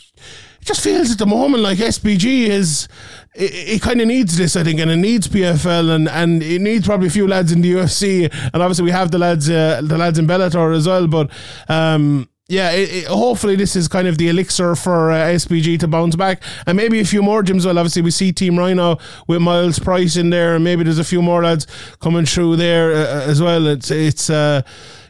It 0.60 0.66
just 0.66 0.84
feels 0.84 1.12
at 1.12 1.18
the 1.18 1.26
moment 1.26 1.64
like 1.64 1.80
SBG 1.80 2.46
is 2.46 2.88
it, 3.34 3.52
it 3.52 3.82
kind 3.82 4.00
of 4.00 4.08
needs 4.08 4.38
this, 4.38 4.56
I 4.56 4.64
think, 4.64 4.80
and 4.80 4.92
it 4.92 4.98
needs 4.98 5.28
PFL 5.28 5.90
and, 5.90 6.08
and 6.08 6.44
it 6.44 6.62
needs 6.62 6.86
probably 6.86 7.08
a 7.08 7.10
few 7.10 7.28
lads 7.28 7.52
in 7.52 7.62
the 7.62 7.72
UFC, 7.72 8.32
and 8.32 8.62
obviously 8.62 8.86
we 8.86 8.92
have 8.92 9.10
the 9.10 9.18
lads 9.18 9.50
uh, 9.50 9.82
the 9.84 9.98
lads 9.98 10.20
in 10.20 10.28
Bellator 10.28 10.76
as 10.76 10.88
well. 10.88 11.08
But 11.08 11.32
um, 11.68 12.30
yeah, 12.52 12.72
it, 12.72 12.92
it, 12.92 13.08
hopefully 13.08 13.56
this 13.56 13.78
is 13.78 13.88
kind 13.88 14.10
of 14.10 14.18
the 14.18 14.28
elixir 14.28 14.76
for 14.76 15.10
uh, 15.10 15.16
SBG 15.16 15.80
to 15.80 15.88
bounce 15.88 16.18
back, 16.18 16.44
and 16.68 16.76
maybe 16.76 17.00
a 17.00 17.06
few 17.06 17.24
more 17.24 17.44
gyms. 17.44 17.66
Well, 17.66 17.78
obviously 17.78 18.02
we 18.02 18.12
see 18.12 18.34
Team 18.34 18.60
Rhino 18.60 18.98
with 19.26 19.42
Miles 19.42 19.80
Price 19.80 20.18
in 20.18 20.32
there, 20.32 20.56
and 20.56 20.64
maybe 20.64 20.84
there's 20.84 21.00
a 21.00 21.06
few 21.06 21.22
more 21.22 21.44
lads 21.44 21.66
coming 22.02 22.26
through 22.26 22.58
there 22.58 22.92
uh, 22.92 23.24
as 23.24 23.42
well. 23.42 23.68
It's 23.68 23.90
it's. 23.90 24.30
Uh, 24.30 24.64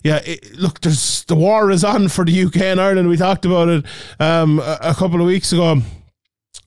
yeah, 0.04 0.20
it, 0.26 0.56
look, 0.58 0.82
there's 0.82 1.24
the 1.26 1.36
war 1.36 1.70
is 1.70 1.84
on 1.84 2.08
for 2.10 2.26
the 2.26 2.44
UK 2.44 2.58
and 2.58 2.82
Ireland. 2.82 3.08
We 3.08 3.18
talked 3.18 3.46
about 3.46 3.70
it 3.70 3.86
um, 4.20 4.60
a, 4.60 4.78
a 4.82 4.94
couple 4.94 5.20
of 5.20 5.28
weeks 5.28 5.52
ago. 5.52 5.82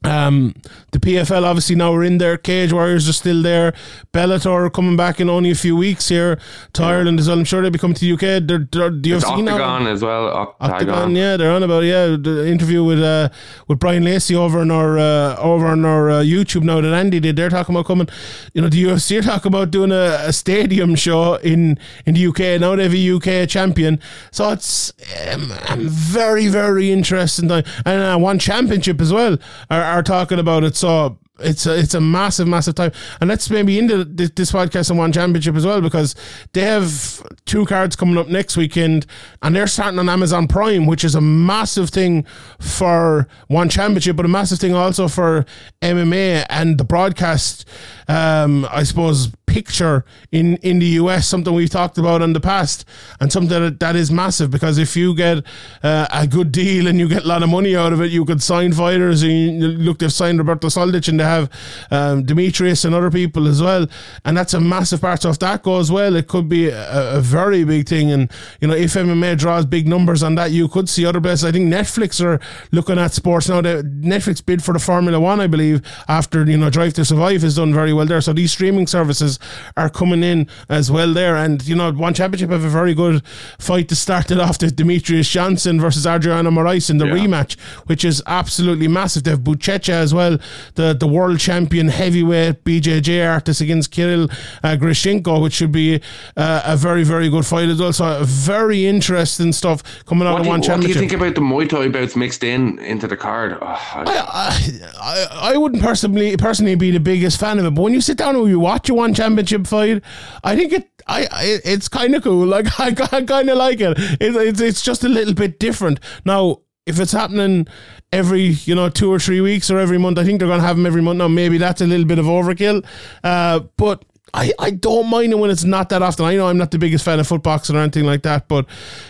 Um, 0.05 0.55
the 0.93 0.99
PFL 0.99 1.45
obviously 1.45 1.77
now 1.77 1.93
we're 1.93 2.05
in 2.05 2.19
there. 2.19 2.37
Cage 2.37 2.73
Warriors 2.73 3.09
are 3.09 3.13
still 3.13 3.43
there. 3.43 3.73
Bellator 4.13 4.73
coming 4.73 4.97
back 4.97 5.21
in 5.21 5.29
only 5.29 5.51
a 5.51 5.55
few 5.55 5.77
weeks 5.77 6.09
here 6.09 6.39
to 6.75 6.83
yeah. 6.83 6.89
Ireland 6.89 7.19
as 7.19 7.29
well. 7.29 7.39
I'm 7.39 7.45
sure 7.45 7.63
they'll 7.63 7.71
be 7.71 7.79
coming 7.79 7.95
to 7.95 8.01
the 8.01 8.13
UK. 8.13 8.47
They're, 8.47 8.69
they're 8.71 8.91
the 8.91 9.13
it's 9.13 9.25
UFC 9.25 9.47
Oktagon 9.47 9.85
now. 9.85 9.91
as 9.91 10.03
well. 10.03 10.57
Oktagon. 10.61 10.81
Oktagon. 10.81 11.17
yeah, 11.17 11.37
they're 11.37 11.51
on 11.51 11.63
about 11.63 11.85
yeah. 11.85 12.17
The 12.21 12.47
interview 12.47 12.85
with 12.85 13.03
uh, 13.03 13.31
with 13.67 13.79
Brian 13.79 14.05
Lacey 14.05 14.37
over 14.37 14.61
on 14.61 14.71
our 14.71 14.99
uh, 14.99 15.37
over 15.37 15.67
on 15.67 15.85
our 15.85 16.11
uh, 16.11 16.23
YouTube 16.23 16.63
now 16.63 16.81
that 16.81 16.93
Andy 16.93 17.21
did. 17.21 17.37
They're 17.37 17.51
talking 17.51 17.75
about 17.75 17.87
coming. 17.87 18.09
You 18.53 18.63
know, 18.63 18.69
the 18.69 18.85
UFC 18.85 19.19
are 19.19 19.23
talking 19.23 19.51
about 19.51 19.71
doing 19.71 19.91
a, 19.91 20.19
a 20.21 20.33
stadium 20.33 20.95
show 20.95 21.37
in 21.37 21.79
in 22.07 22.15
the 22.15 22.27
UK. 22.27 22.61
Now 22.61 22.77
they 22.77 22.85
have 22.85 22.95
a 22.95 23.43
UK 23.43 23.49
champion, 23.49 24.01
so 24.31 24.51
it's 24.51 24.93
um, 25.33 25.53
very 25.81 26.49
very 26.49 26.93
interesting 26.93 27.49
time 27.49 27.65
and 27.85 28.03
uh, 28.03 28.19
one 28.19 28.39
championship 28.39 29.01
as 29.01 29.13
well. 29.13 29.39
Are, 29.71 29.83
are 29.95 30.03
talking 30.03 30.39
about 30.39 30.65
it. 30.65 30.77
So 30.77 31.19
it's 31.39 31.67
a, 31.67 31.77
it's 31.79 31.95
a 31.95 32.01
massive, 32.01 32.47
massive 32.47 32.75
time. 32.75 32.93
And 33.21 33.29
let's 33.29 33.51
maybe 33.51 33.79
into 33.79 34.05
this 34.05 34.53
podcast 34.53 34.91
and 34.91 34.99
one 34.99 35.13
championship 35.13 35.55
as 35.57 35.67
well 35.67 35.81
because 35.81 36.15
they 36.53 36.63
have 36.63 37.23
two 37.45 37.65
cards 37.67 37.97
coming 37.97 38.19
up 38.19 38.29
next 38.29 38.57
weekend 38.57 39.07
and 39.43 39.55
they're 39.55 39.67
starting 39.67 39.99
on 39.99 40.09
Amazon 40.09 40.47
Prime, 40.47 40.87
which 40.87 41.05
is 41.05 41.15
a 41.15 41.21
massive 41.21 41.91
thing 41.91 42.25
for 42.61 43.27
one 43.49 43.69
championship, 43.69 44.17
but 44.17 44.25
a 44.25 44.29
massive 44.29 44.59
thing 44.59 44.75
also 44.75 45.09
for 45.09 45.45
MMA 45.83 46.47
and 46.51 46.79
the 46.79 46.85
broadcast. 46.85 47.69
Um, 48.09 48.67
I 48.71 48.83
suppose 48.83 49.29
picture 49.55 50.05
in 50.33 50.57
in 50.57 50.81
the 50.81 50.91
US, 51.03 51.29
something 51.29 51.55
we've 51.55 51.71
talked 51.71 51.97
about 51.97 52.23
in 52.23 52.33
the 52.33 52.41
past, 52.41 52.85
and 53.21 53.33
something 53.33 53.63
that, 53.63 53.79
that 53.79 53.95
is 53.95 54.11
massive 54.11 54.51
because 54.51 54.79
if 54.79 54.97
you 54.97 55.15
get 55.15 55.45
uh, 55.85 56.09
a 56.13 56.27
good 56.27 56.51
deal 56.51 56.89
and 56.89 56.99
you 56.99 57.09
get 57.09 57.23
a 57.25 57.29
lot 57.29 57.45
of 57.45 57.49
money 57.49 57.77
out 57.77 57.93
of 57.93 58.01
it, 58.01 58.11
you 58.11 58.25
could 58.25 58.43
sign 58.43 58.73
fighters. 58.73 59.23
And 59.23 59.85
look, 59.85 60.01
they've 60.01 60.13
signed 60.13 60.39
Roberto 60.39 60.67
Soldic 60.67 61.07
and 61.09 61.21
they 61.21 61.25
have 61.37 61.45
um, 61.93 62.25
Demetrious 62.27 62.85
and 62.85 62.97
other 62.97 63.13
people 63.13 63.47
as 63.47 63.63
well, 63.63 63.87
and 64.25 64.37
that's 64.37 64.55
a 64.55 64.61
massive 64.61 65.01
part. 65.01 65.23
So 65.23 65.31
if 65.31 65.39
that 65.39 65.63
goes 65.63 65.93
well, 65.93 66.17
it 66.17 66.27
could 66.27 66.49
be 66.49 66.69
a, 66.69 67.19
a 67.19 67.21
very 67.21 67.63
big 67.63 67.89
thing. 67.89 68.11
And 68.11 68.31
you 68.61 68.67
know, 68.67 68.75
if 68.75 68.95
MMA 68.95 69.39
draws 69.39 69.67
big 69.67 69.87
numbers 69.87 70.25
on 70.25 70.35
that, 70.35 70.51
you 70.51 70.67
could 70.67 70.89
see 70.89 71.07
other 71.07 71.21
places. 71.21 71.45
I 71.45 71.53
think 71.53 71.73
Netflix 71.73 72.21
are 72.25 72.41
looking 72.73 72.99
at 72.99 73.13
sports 73.13 73.49
now. 73.49 73.61
The 73.61 73.85
Netflix 73.85 74.45
bid 74.45 74.65
for 74.65 74.73
the 74.73 74.81
Formula 74.81 75.21
One, 75.21 75.41
I 75.41 75.47
believe, 75.47 75.81
after 76.09 76.45
you 76.45 76.57
know 76.57 76.71
Drive 76.71 76.95
to 76.95 77.05
Survive 77.05 77.43
has 77.43 77.55
done 77.55 77.73
very 77.73 77.93
well 77.93 78.07
there. 78.07 78.21
So 78.21 78.33
these 78.33 78.51
streaming 78.51 78.89
services 78.89 79.39
are 79.77 79.89
coming 79.89 80.23
in 80.23 80.49
as 80.69 80.91
well 80.91 81.13
there. 81.13 81.37
And, 81.37 81.67
you 81.67 81.75
know, 81.75 81.93
one 81.93 82.15
championship 82.15 82.51
have 82.51 82.65
a 82.65 82.69
very 82.69 82.95
good 82.95 83.23
fight 83.59 83.89
to 83.89 83.97
start 83.97 84.31
it 84.31 84.39
off. 84.39 84.59
The 84.59 84.67
Demetrious 84.67 85.31
Johnson 85.31 85.81
versus 85.81 86.07
Adriano 86.07 86.51
Moraes 86.51 86.91
in 86.91 86.99
the 86.99 87.07
yeah. 87.07 87.15
rematch, 87.15 87.59
which 87.87 88.05
is 88.05 88.23
absolutely 88.27 88.89
massive. 88.89 89.25
They 89.25 89.31
have 89.31 89.41
Buchecha 89.41 89.91
as 89.91 90.15
well, 90.15 90.39
the, 90.75 90.95
the 90.95 91.07
world 91.07 91.39
champion 91.39 91.89
heavyweight 91.89 92.65
BJJ 92.65 93.31
artist 93.31 93.61
against 93.61 93.91
Kirill 93.91 94.25
uh, 94.63 94.77
Grishenko, 94.77 95.43
which 95.43 95.55
should 95.55 95.73
be 95.73 96.01
uh, 96.37 96.63
a 96.65 96.77
very, 96.77 97.05
very 97.05 97.29
good 97.29 97.47
fight 97.47 97.69
as 97.69 97.81
well. 97.81 97.93
So, 97.93 98.23
very 98.25 98.87
interesting 98.87 99.53
stuff 99.53 99.83
coming 100.07 100.27
out 100.27 100.41
of 100.41 100.47
one 100.47 100.63
championship. 100.63 100.97
What 100.97 101.01
do 101.01 101.05
you 101.05 101.09
think 101.09 101.21
about 101.21 101.35
the 101.35 101.41
Muay 101.41 101.69
Thai 101.69 101.89
bouts 101.89 102.17
mixed 102.17 102.45
in 102.45 102.79
into 102.81 103.07
the 103.07 103.17
card? 103.17 103.59
Oh, 103.61 103.67
I, 103.67 104.91
I, 105.01 105.27
I, 105.53 105.57
wouldn't 105.57 105.83
personally 105.83 106.37
personally 106.37 106.75
be 106.75 106.91
the 106.91 107.01
biggest 107.01 107.39
fan 107.39 107.59
of 107.59 107.65
it, 107.65 107.75
but 107.75 107.83
when 107.83 107.93
you 107.93 108.01
sit 108.01 108.19
down 108.19 108.37
and 108.37 108.49
you 108.49 108.61
watch 108.61 108.89
a 108.89 108.95
one 108.95 109.15
championship 109.15 109.34
fight. 109.67 110.03
I 110.43 110.57
think 110.57 110.73
it. 110.73 110.91
I, 111.07 111.29
it's 111.65 111.89
kind 111.89 112.15
of 112.15 112.23
cool. 112.23 112.47
Like 112.55 112.81
I, 112.81 112.89
I 113.17 113.23
kind 113.23 113.51
of 113.51 113.59
like 113.59 113.81
it. 113.81 113.99
it. 113.99 114.37
It's 114.37 114.61
it's 114.61 114.83
just 114.83 115.05
a 115.05 115.09
little 115.09 115.35
bit 115.35 115.59
different. 115.59 116.01
Now 116.25 116.61
if 116.87 117.01
it's 117.01 117.13
happening 117.13 117.67
every 118.13 118.43
you 118.43 118.75
know 118.75 118.89
two 118.89 119.13
or 119.13 119.19
three 119.19 119.41
weeks 119.41 119.71
or 119.71 119.79
every 119.79 119.99
month, 119.99 120.19
I 120.19 120.25
think 120.25 120.39
they're 120.39 120.49
going 120.49 120.61
to 120.61 120.67
have 120.67 120.77
them 120.77 120.87
every 120.87 121.03
month 121.03 121.19
now. 121.19 121.29
Maybe 121.29 121.59
that's 121.59 121.81
a 121.81 121.87
little 121.87 122.07
bit 122.07 122.19
of 122.19 122.27
overkill, 122.27 122.85
uh, 123.23 123.61
but. 123.77 124.05
I, 124.37 124.53
I 124.59 124.71
don't 124.71 125.09
mind 125.11 125.33
it 125.33 125.37
when 125.37 125.51
it's 125.51 125.63
not 125.63 125.91
that 125.91 126.03
often. 126.03 126.25
I 126.25 126.35
know 126.35 126.49
I'm 126.49 126.59
not 126.59 126.73
the 126.73 126.79
biggest 126.79 127.05
fan 127.05 127.21
of 127.21 127.27
foot 127.29 127.45
boxing 127.45 127.77
or 127.77 127.79
anything 127.79 128.03
like 128.03 128.25
that, 128.25 128.49
but 128.49 128.67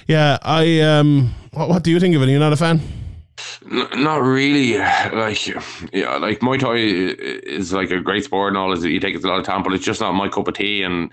yeah, 0.07 0.37
I 0.43 0.81
um, 0.81 1.35
what, 1.53 1.71
what 1.71 1.83
do 1.83 1.91
you 1.91 1.99
think 1.99 2.15
of 2.15 2.21
it? 2.21 2.27
You're 2.27 2.35
you 2.35 2.39
not 2.41 2.53
a 2.53 2.57
fan? 2.57 2.83
Not 3.75 4.23
really. 4.23 4.79
Like, 4.79 5.47
yeah, 5.93 6.17
like 6.17 6.41
Muay 6.41 6.59
Thai 6.59 6.75
is 7.57 7.73
like 7.73 7.91
a 7.91 8.01
great 8.01 8.25
sport 8.25 8.49
and 8.49 8.57
all. 8.57 8.73
Is 8.73 8.85
you 8.85 9.01
take 9.01 9.15
it 9.15 9.25
a 9.25 9.29
lot 9.29 9.39
of 9.39 9.45
time, 9.45 9.63
but 9.63 9.73
it's 9.73 9.85
just 9.85 10.01
not 10.01 10.13
my 10.13 10.29
cup 10.29 10.49
of 10.49 10.55
tea. 10.55 10.83
And 10.83 11.11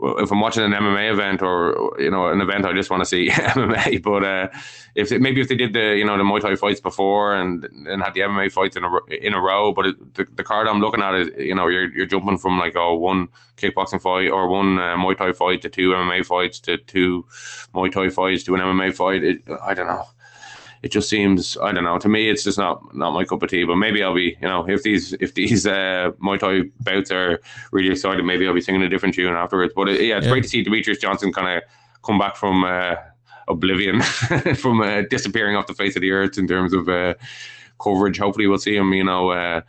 if 0.00 0.30
I'm 0.30 0.40
watching 0.40 0.64
an 0.64 0.72
MMA 0.72 1.12
event 1.12 1.42
or 1.42 1.94
you 1.98 2.10
know 2.10 2.28
an 2.28 2.40
event, 2.40 2.66
I 2.66 2.74
just 2.74 2.90
want 2.90 3.00
to 3.00 3.06
see 3.06 3.28
MMA. 3.30 4.02
But 4.02 4.24
uh, 4.24 4.48
if 4.94 5.08
they, 5.08 5.18
maybe 5.18 5.40
if 5.40 5.48
they 5.48 5.54
did 5.54 5.72
the 5.72 5.96
you 5.96 6.04
know 6.04 6.18
the 6.18 6.24
Muay 6.24 6.40
Thai 6.40 6.56
fights 6.56 6.80
before 6.80 7.34
and 7.34 7.64
and 7.64 8.02
had 8.02 8.12
the 8.12 8.20
MMA 8.20 8.52
fights 8.52 8.76
in 8.76 8.84
a 8.84 8.90
in 9.10 9.32
a 9.32 9.40
row, 9.40 9.72
but 9.72 9.86
it, 9.86 10.14
the, 10.14 10.26
the 10.34 10.44
card 10.44 10.68
I'm 10.68 10.80
looking 10.80 11.02
at 11.02 11.14
is 11.14 11.28
you 11.38 11.54
know 11.54 11.68
you're 11.68 11.90
you're 11.94 12.06
jumping 12.06 12.36
from 12.36 12.58
like 12.58 12.76
oh 12.76 12.94
one 12.94 13.28
kickboxing 13.56 14.02
fight 14.02 14.30
or 14.30 14.48
one 14.48 14.78
uh, 14.78 14.96
Muay 14.96 15.16
Thai 15.16 15.32
fight 15.32 15.62
to 15.62 15.70
two 15.70 15.90
MMA 15.90 16.26
fights 16.26 16.60
to 16.60 16.76
two 16.76 17.24
Muay 17.74 17.90
Thai 17.90 18.10
fights 18.10 18.44
to 18.44 18.54
an 18.54 18.60
MMA 18.60 18.94
fight. 18.94 19.24
It, 19.24 19.42
I 19.62 19.72
don't 19.72 19.86
know 19.86 20.06
it 20.82 20.90
just 20.90 21.08
seems 21.08 21.56
I 21.58 21.72
don't 21.72 21.84
know. 21.84 21.98
To 21.98 22.08
me, 22.08 22.28
it's 22.28 22.44
just 22.44 22.58
not 22.58 22.94
not 22.94 23.12
my 23.12 23.24
cup 23.24 23.42
of 23.42 23.50
tea. 23.50 23.64
But 23.64 23.76
maybe 23.76 24.02
I'll 24.02 24.14
be 24.14 24.36
you 24.40 24.48
know 24.48 24.68
if 24.68 24.82
these 24.82 25.12
if 25.14 25.34
these 25.34 25.66
uh, 25.66 26.10
Muay 26.22 26.38
Thai 26.38 26.70
bouts 26.80 27.10
are 27.10 27.40
really 27.70 27.90
excited, 27.90 28.24
maybe 28.24 28.46
I'll 28.46 28.54
be 28.54 28.60
singing 28.60 28.82
a 28.82 28.88
different 28.88 29.14
tune 29.14 29.34
afterwards. 29.34 29.72
But 29.76 29.88
uh, 29.88 29.92
yeah, 29.92 30.16
it's 30.18 30.26
Yeah. 30.26 30.32
great 30.32 30.42
to 30.42 30.48
see 30.48 30.64
Demetrious 30.64 31.00
Johnson 31.00 31.32
kind 31.32 31.56
of 31.58 31.62
come 32.02 32.18
back 32.18 32.36
from 32.36 32.64
uh, 32.64 32.96
oblivion, 33.48 34.02
from 34.56 34.80
uh, 34.80 35.02
disappearing 35.08 35.56
off 35.56 35.66
the 35.68 35.74
face 35.74 35.94
of 35.96 36.02
the 36.02 36.10
earth 36.10 36.36
in 36.36 36.48
terms 36.48 36.72
of 36.72 36.88
uh, 36.88 37.14
coverage. 37.80 38.18
Hopefully, 38.18 38.46
we'll 38.46 38.58
see 38.58 38.76
him. 38.76 38.92
You 38.92 39.04
know. 39.04 39.30
Uh, 39.30 39.60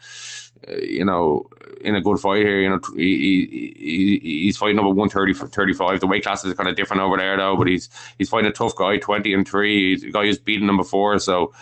you 0.82 1.04
know, 1.04 1.46
in 1.84 1.96
a 1.96 2.02
good 2.02 2.20
fight 2.20 2.46
here, 2.46 2.62
you 2.62 2.70
know, 2.70 2.80
he, 2.96 3.02
he, 3.02 3.76
he 3.78 4.20
he's 4.46 4.58
fighting 4.58 4.78
at 4.78 4.84
130 4.84 5.34
for 5.34 5.48
35. 5.48 6.00
The 6.00 6.08
weight 6.08 6.24
classes 6.24 6.52
are 6.52 6.56
kind 6.56 6.70
of 6.70 6.76
different 6.76 7.02
over 7.02 7.18
there, 7.18 7.38
though. 7.38 7.56
But 7.56 7.68
he's 7.68 7.90
he's 8.18 8.30
fighting 8.30 8.50
a 8.50 8.54
tough 8.54 8.76
guy, 8.76 8.98
20 8.98 9.34
and 9.34 9.48
three. 9.48 9.92
He's 9.92 10.04
a 10.04 10.12
guy 10.12 10.26
who's 10.26 10.40
beaten 10.40 10.70
him 10.70 10.78
before, 10.78 11.20
so 11.20 11.54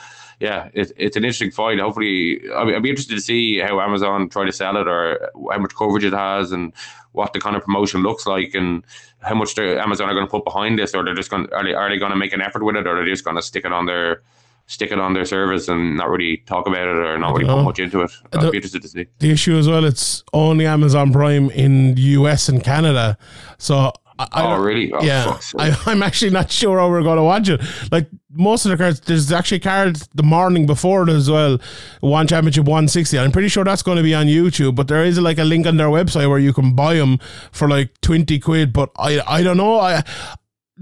yeah, 0.42 0.70
it, 0.74 0.92
it's 0.98 1.16
an 1.16 1.24
interesting 1.24 1.52
fight. 1.52 1.80
Hopefully, 1.80 2.42
I'll 2.56 2.66
be, 2.66 2.74
I'll 2.74 2.82
be 2.82 2.90
interested 2.90 3.14
to 3.14 3.22
see 3.22 3.60
how 3.60 3.80
Amazon 3.80 4.28
try 4.28 4.44
to 4.44 4.52
sell 4.52 4.76
it, 4.76 4.88
or 4.88 5.30
how 5.52 5.60
much 5.60 5.76
coverage 5.76 6.04
it 6.04 6.14
has, 6.14 6.52
and 6.52 6.74
what 7.12 7.34
the 7.34 7.40
kind 7.40 7.56
of 7.56 7.64
promotion 7.64 8.02
looks 8.02 8.26
like, 8.26 8.56
and 8.56 8.84
how 9.20 9.36
much 9.36 9.54
the 9.54 9.80
Amazon 9.80 10.10
are 10.10 10.16
going 10.16 10.26
to 10.26 10.32
put 10.32 10.44
behind 10.44 10.80
this, 10.80 10.96
or 10.96 11.06
they're 11.06 11.14
just 11.14 11.30
going 11.30 11.48
are 11.54 11.64
they 11.64 11.76
are 11.76 11.90
they 11.90 12.00
going 12.00 12.12
to 12.12 12.18
make 12.18 12.34
an 12.34 12.42
effort 12.42 12.64
with 12.64 12.76
it, 12.76 12.88
or 12.88 12.96
they're 12.96 13.06
just 13.06 13.24
going 13.24 13.36
to 13.36 13.42
stick 13.42 13.66
it 13.66 13.72
on 13.72 13.86
their 13.86 14.24
stick 14.72 14.92
it 14.92 15.00
on 15.00 15.14
their 15.14 15.26
service 15.26 15.68
and 15.68 15.98
not 15.98 16.10
really 16.10 16.38
talk 16.46 16.66
about 16.66 16.88
it 16.88 16.96
or 16.96 17.18
not 17.20 17.34
really 17.34 17.46
put 17.46 17.64
much 17.64 17.80
into 17.80 18.02
it. 18.02 18.12
I'll 18.34 18.42
don't- 18.44 18.52
be 18.52 18.58
interested 18.58 18.82
to 18.84 18.88
see. 18.88 19.06
the 19.20 19.30
issue 19.32 19.58
as 19.58 19.68
well. 19.68 19.84
It's 19.86 20.24
only 20.34 20.66
Amazon 20.66 21.12
Prime 21.12 21.50
in 21.52 21.96
the 21.96 22.02
US 22.20 22.48
and 22.50 22.64
Canada. 22.64 23.18
So 23.58 23.92
I, 24.18 24.28
I 24.32 24.54
Oh 24.56 24.62
really? 24.62 24.92
Oh, 24.94 25.02
yeah, 25.04 25.38
I, 25.60 25.76
I'm 25.88 26.02
actually 26.02 26.32
not 26.32 26.52
sure 26.52 26.80
how 26.80 26.90
we're 26.90 27.04
going 27.04 27.18
to 27.18 27.24
watch 27.24 27.50
it. 27.50 27.60
Like 27.92 28.08
most 28.32 28.66
of 28.66 28.72
the 28.72 28.78
cards, 28.78 29.02
there's 29.02 29.30
actually 29.32 29.60
cards 29.60 30.08
the 30.16 30.24
morning 30.24 30.66
before 30.66 31.04
it 31.04 31.10
as 31.10 31.30
well. 31.30 31.58
One 32.00 32.28
Championship 32.28 32.64
160. 32.66 33.20
I'm 33.20 33.32
pretty 33.34 33.50
sure 33.50 33.64
that's 33.66 33.84
going 33.84 33.98
to 33.98 34.04
be 34.04 34.14
on 34.16 34.28
YouTube, 34.28 34.76
but 34.76 34.88
there 34.88 35.04
is 35.04 35.20
like 35.20 35.38
a 35.38 35.44
link 35.44 35.68
on 35.68 35.76
their 35.78 35.88
website 35.90 36.30
where 36.30 36.40
you 36.40 36.54
can 36.54 36.76
buy 36.76 36.94
them 36.96 37.18
for 37.52 37.68
like 37.68 38.00
20 38.02 38.40
quid. 38.40 38.72
But 38.72 38.90
I, 38.98 39.20
I 39.28 39.44
don't 39.44 39.58
know. 39.58 39.80
I. 39.80 40.04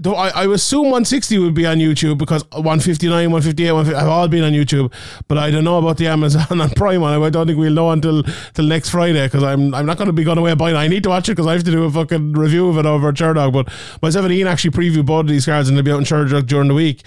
Though 0.02 0.14
I, 0.14 0.28
I 0.30 0.46
assume 0.46 0.84
160 0.84 1.38
would 1.40 1.52
be 1.52 1.66
on 1.66 1.76
YouTube 1.76 2.16
because 2.16 2.42
159, 2.52 3.30
158, 3.30 3.70
150 3.70 4.00
have 4.00 4.08
all 4.08 4.28
been 4.28 4.42
on 4.42 4.52
YouTube. 4.52 4.90
But 5.28 5.36
I 5.36 5.50
don't 5.50 5.62
know 5.62 5.76
about 5.76 5.98
the 5.98 6.06
Amazon 6.06 6.46
and 6.58 6.74
Prime 6.74 7.02
one. 7.02 7.22
I 7.22 7.28
don't 7.28 7.46
think 7.46 7.58
we'll 7.58 7.74
know 7.74 7.90
until 7.90 8.22
till 8.54 8.64
next 8.64 8.88
Friday 8.88 9.26
because 9.26 9.42
I'm 9.42 9.74
I'm 9.74 9.84
not 9.84 9.98
going 9.98 10.06
to 10.06 10.14
be 10.14 10.24
going 10.24 10.38
away 10.38 10.54
buying. 10.54 10.74
it. 10.74 10.78
I 10.78 10.88
need 10.88 11.02
to 11.02 11.10
watch 11.10 11.28
it 11.28 11.32
because 11.32 11.46
I 11.46 11.52
have 11.52 11.64
to 11.64 11.70
do 11.70 11.84
a 11.84 11.90
fucking 11.90 12.32
review 12.32 12.70
of 12.70 12.78
it 12.78 12.86
over 12.86 13.10
at 13.10 13.16
Sherdog. 13.16 13.52
But 13.52 13.70
myself 14.00 14.24
and 14.24 14.32
Ian 14.32 14.48
actually 14.48 14.70
preview 14.70 15.04
both 15.04 15.20
of 15.20 15.28
these 15.28 15.44
cards 15.44 15.68
and 15.68 15.76
they'll 15.76 15.84
be 15.84 15.92
out 15.92 15.98
in 15.98 16.04
Sherdog 16.04 16.46
during 16.46 16.68
the 16.68 16.74
week. 16.74 17.02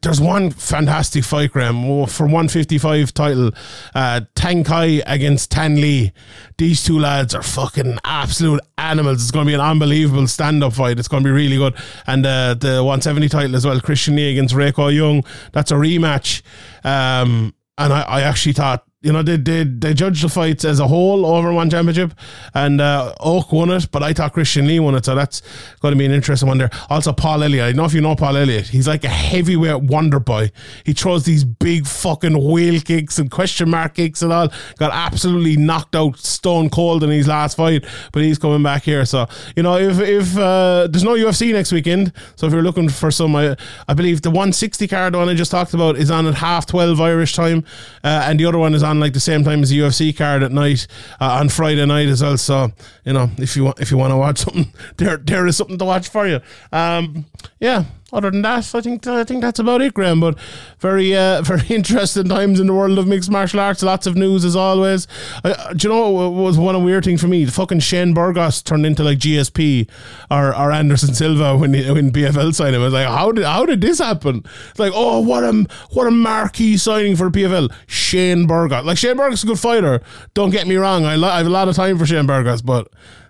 There's 0.00 0.20
one 0.20 0.50
fantastic 0.50 1.24
fight, 1.24 1.52
Graham, 1.52 1.84
oh, 1.84 2.06
for 2.06 2.24
155 2.24 3.12
title. 3.12 3.50
Uh, 3.94 4.22
Tang 4.34 4.64
Kai 4.64 5.02
against 5.06 5.50
Thanh 5.50 5.78
Le. 5.78 6.12
These 6.56 6.82
two 6.82 6.98
lads 6.98 7.34
are 7.34 7.42
fucking 7.42 7.98
absolute 8.04 8.60
animals. 8.82 9.22
It's 9.22 9.30
going 9.30 9.46
to 9.46 9.50
be 9.50 9.54
an 9.54 9.60
unbelievable 9.60 10.26
stand 10.26 10.62
up 10.62 10.74
fight. 10.74 10.98
It's 10.98 11.08
going 11.08 11.22
to 11.22 11.26
be 11.26 11.32
really 11.32 11.56
good. 11.56 11.74
And 12.06 12.26
uh, 12.26 12.54
the 12.54 12.82
170 12.82 13.28
title 13.28 13.56
as 13.56 13.66
well, 13.66 13.80
Christian 13.80 14.16
Lee 14.16 14.32
against 14.32 14.54
Ok 14.54 14.64
Rae 14.64 14.72
Yoon. 14.72 15.26
That's 15.52 15.70
a 15.70 15.74
rematch. 15.74 16.42
Um, 16.84 17.54
and 17.78 17.92
I, 17.92 18.02
I 18.02 18.20
actually 18.22 18.52
thought, 18.52 18.86
you 19.02 19.12
know, 19.12 19.22
they, 19.22 19.36
they 19.36 19.64
they 19.64 19.94
judged 19.94 20.24
the 20.24 20.28
fights 20.28 20.64
as 20.64 20.78
a 20.78 20.86
whole 20.86 21.26
over 21.26 21.52
one 21.52 21.68
championship, 21.68 22.14
and 22.54 22.80
uh, 22.80 23.12
Ok 23.20 23.52
won 23.52 23.70
it, 23.70 23.90
but 23.90 24.02
I 24.02 24.12
thought 24.12 24.32
Christian 24.32 24.66
Lee 24.66 24.80
won 24.80 24.94
it, 24.94 25.04
so 25.04 25.14
that's 25.14 25.42
going 25.80 25.92
to 25.92 25.98
be 25.98 26.06
an 26.06 26.12
interesting 26.12 26.48
one 26.48 26.58
there. 26.58 26.70
Also, 26.88 27.12
Paul 27.12 27.42
Elliott. 27.42 27.64
I 27.64 27.66
don't 27.68 27.76
know 27.76 27.84
if 27.84 27.94
you 27.94 28.00
know 28.00 28.14
Paul 28.14 28.36
Elliott. 28.36 28.68
He's 28.68 28.86
like 28.86 29.04
a 29.04 29.08
heavyweight 29.08 29.82
wonder 29.82 30.20
boy. 30.20 30.50
He 30.84 30.92
throws 30.92 31.24
these 31.24 31.44
big 31.44 31.86
fucking 31.86 32.50
wheel 32.50 32.80
kicks 32.80 33.18
and 33.18 33.30
question 33.30 33.70
mark 33.70 33.94
kicks 33.94 34.22
and 34.22 34.32
all. 34.32 34.48
Got 34.78 34.92
absolutely 34.92 35.56
knocked 35.56 35.96
out 35.96 36.18
stone 36.18 36.70
cold 36.70 37.02
in 37.02 37.10
his 37.10 37.26
last 37.28 37.56
fight, 37.56 37.84
but 38.12 38.22
he's 38.22 38.38
coming 38.38 38.62
back 38.62 38.84
here. 38.84 39.04
So 39.04 39.26
you 39.56 39.62
know, 39.62 39.76
if 39.76 39.98
if 40.00 40.36
uh, 40.38 40.86
there's 40.90 41.04
no 41.04 41.14
UFC 41.14 41.52
next 41.52 41.72
weekend, 41.72 42.12
so 42.36 42.46
if 42.46 42.52
you're 42.52 42.62
looking 42.62 42.88
for 42.88 43.10
some, 43.10 43.34
I, 43.34 43.56
I 43.88 43.94
believe 43.94 44.22
the 44.22 44.30
160 44.30 44.86
card 44.88 45.16
one 45.16 45.28
I 45.28 45.34
just 45.34 45.50
talked 45.50 45.74
about 45.74 45.96
is 45.96 46.10
on 46.10 46.26
at 46.26 46.34
half 46.34 46.66
12 46.66 47.00
Irish 47.00 47.34
time, 47.34 47.64
uh, 48.04 48.24
and 48.26 48.38
the 48.38 48.44
other 48.46 48.58
one 48.58 48.74
is 48.74 48.82
on 48.82 48.91
like 49.00 49.12
the 49.12 49.20
same 49.20 49.44
time 49.44 49.62
as 49.62 49.70
the 49.70 49.78
UFC 49.78 50.16
card 50.16 50.42
at 50.42 50.52
night 50.52 50.86
uh, 51.20 51.38
on 51.40 51.48
Friday 51.48 51.84
night 51.86 52.08
as 52.08 52.22
well. 52.22 52.36
So 52.36 52.72
you 53.04 53.12
know, 53.12 53.30
if 53.38 53.56
you 53.56 53.64
want 53.64 53.80
if 53.80 53.90
you 53.90 53.96
want 53.98 54.12
to 54.12 54.16
watch 54.16 54.38
something, 54.44 54.72
there 54.96 55.16
there 55.16 55.46
is 55.46 55.56
something 55.56 55.78
to 55.78 55.84
watch 55.84 56.08
for 56.08 56.26
you. 56.26 56.40
Um, 56.72 57.26
yeah. 57.60 57.84
Other 58.12 58.30
than 58.30 58.42
that, 58.42 58.74
I 58.74 58.80
think 58.82 59.06
I 59.06 59.24
think 59.24 59.40
that's 59.40 59.58
about 59.58 59.80
it, 59.80 59.94
Graham. 59.94 60.20
But 60.20 60.38
very 60.78 61.16
uh, 61.16 61.40
very 61.44 61.66
interesting 61.68 62.28
times 62.28 62.60
in 62.60 62.66
the 62.66 62.74
world 62.74 62.98
of 62.98 63.06
mixed 63.06 63.30
martial 63.30 63.60
arts. 63.60 63.82
Lots 63.82 64.06
of 64.06 64.16
news 64.16 64.44
as 64.44 64.54
always. 64.54 65.08
Uh, 65.42 65.72
do 65.72 65.88
you 65.88 65.94
know 65.94 66.10
what 66.10 66.32
was 66.32 66.58
one 66.58 66.84
weird 66.84 67.04
thing 67.04 67.16
for 67.16 67.28
me? 67.28 67.44
The 67.46 67.52
fucking 67.52 67.80
Shane 67.80 68.12
Burgos 68.12 68.62
turned 68.62 68.84
into 68.84 69.02
like 69.02 69.18
GSP 69.18 69.88
or, 70.30 70.54
or 70.54 70.72
Anderson 70.72 71.14
Silva 71.14 71.56
when 71.56 71.72
he, 71.72 71.90
when 71.90 72.12
PFL 72.12 72.54
signed 72.54 72.76
him. 72.76 72.82
I 72.82 72.84
was 72.84 72.92
like, 72.94 73.06
how 73.06 73.32
did 73.32 73.44
how 73.44 73.64
did 73.64 73.80
this 73.80 73.98
happen? 73.98 74.44
It's 74.70 74.78
like, 74.78 74.92
oh, 74.94 75.20
what 75.20 75.42
a 75.42 75.66
what 75.90 76.06
a 76.06 76.10
marquee 76.10 76.76
signing 76.76 77.16
for 77.16 77.30
PFL. 77.30 77.72
Shane 77.86 78.46
Burgos. 78.46 78.84
Like 78.84 78.98
Shane 78.98 79.16
Burgos 79.16 79.38
is 79.38 79.44
a 79.44 79.46
good 79.46 79.58
fighter. 79.58 80.02
Don't 80.34 80.50
get 80.50 80.66
me 80.66 80.76
wrong. 80.76 81.06
I, 81.06 81.16
li- 81.16 81.28
I 81.28 81.38
have 81.38 81.46
a 81.46 81.50
lot 81.50 81.68
of 81.68 81.76
time 81.76 81.98
for 81.98 82.04
Shane 82.04 82.26
Burgos, 82.26 82.60
but 82.60 82.88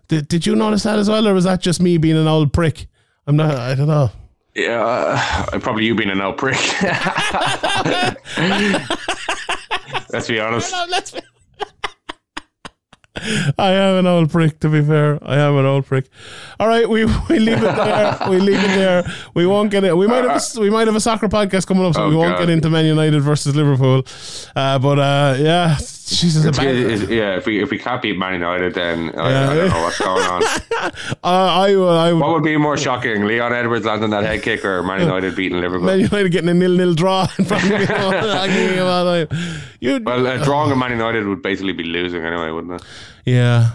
did, 0.09 0.27
did 0.27 0.45
you 0.45 0.57
notice 0.57 0.83
that 0.83 0.99
as 0.99 1.09
well, 1.09 1.27
or 1.29 1.35
was 1.35 1.45
that 1.45 1.61
just 1.61 1.81
me 1.81 1.99
being 1.99 2.17
an 2.17 2.27
old 2.27 2.53
prick? 2.53 2.89
I'm 3.27 3.37
not. 3.37 3.55
I 3.55 3.75
don't 3.77 3.87
know. 3.87 4.11
Yeah, 4.55 4.83
uh, 4.83 5.59
probably 5.61 5.87
you 5.87 5.95
being 5.95 6.11
an 6.11 6.21
old 6.21 6.37
prick. 6.37 6.57
Let's 10.13 10.29
be 10.29 10.41
honest. 10.41 10.75
Let's 10.91 11.15
I 13.59 13.73
am 13.73 13.97
an 13.97 14.07
old 14.07 14.31
prick, 14.31 14.61
to 14.61 14.69
be 14.69 14.83
fair. 14.83 15.19
I 15.23 15.37
am 15.39 15.57
an 15.57 15.65
old 15.67 15.87
prick. 15.87 16.09
All 16.61 16.69
right, 16.69 16.89
we, 16.89 17.05
we 17.05 17.39
leave 17.39 17.59
it 17.59 17.77
there. 17.77 18.19
We 18.29 18.39
leave 18.41 18.59
it 18.59 18.77
there. 18.77 19.05
We 19.35 19.47
won't 19.47 19.71
get 19.71 19.85
it. 19.85 19.97
We 19.97 20.07
might 20.07 20.25
have 20.25 20.43
a, 20.57 20.61
we 20.61 20.71
might 20.71 20.87
have 20.87 20.97
a 20.97 21.01
soccer 21.01 21.29
podcast 21.29 21.67
coming 21.67 21.85
up, 21.85 21.95
so 21.95 22.05
Oh, 22.05 22.09
we 22.09 22.17
won't 22.17 22.33
God. 22.33 22.41
get 22.41 22.51
into 22.51 22.69
Man 22.71 22.85
United 22.85 23.21
versus 23.21 23.55
Liverpool. 23.55 24.05
Uh, 24.57 24.79
but 24.79 24.99
uh, 24.99 25.37
yeah, 25.39 25.77
Jesus, 25.79 26.45
It's- 26.45 26.59
it's- 26.65 27.09
yeah, 27.09 27.37
if 27.37 27.47
we 27.47 27.63
if 27.63 27.71
we 27.71 27.79
can't 27.79 28.03
beat 28.03 28.19
Man 28.19 28.35
United, 28.35 28.75
then 28.75 29.13
I, 29.19 29.31
Yeah. 29.31 29.51
I 29.51 29.55
don't 29.55 29.69
know 29.71 29.83
what's 29.83 29.99
going 29.99 30.23
on. 30.23 30.43
uh, 30.83 30.91
I 31.25 31.75
would, 31.77 31.89
I 31.89 32.13
would. 32.13 32.21
What 32.21 32.31
would 32.33 32.43
be 32.43 32.57
more 32.57 32.77
shocking, 32.77 33.25
Leon 33.25 33.53
Edwards 33.53 33.87
landing 33.87 34.11
that 34.11 34.25
head 34.25 34.43
kick 34.43 34.65
or 34.65 34.83
Man 34.83 35.01
United 35.01 35.35
beating 35.37 35.61
Liverpool? 35.61 35.87
Man 35.87 36.01
United 36.01 36.31
getting 36.31 36.51
a 36.51 36.55
nil 36.55 36.73
nil 36.77 36.95
draw 36.95 37.23
in 37.39 37.45
front 37.45 37.65
of 37.65 37.71
me. 37.71 37.87
I'm 37.87 38.51
giving 38.51 38.77
him 38.79 38.87
all 38.87 39.05
the 39.05 39.27
time. 39.27 39.39
You, 39.81 40.01
well, 40.05 40.45
drawing 40.45 40.71
a 40.73 40.77
Man 40.77 40.91
United 40.91 41.27
would 41.27 41.41
basically 41.43 41.73
be 41.73 41.85
losing 41.85 42.23
anyway, 42.25 42.51
wouldn't 42.51 42.81
it? 42.81 42.87
Yeah. 43.25 43.71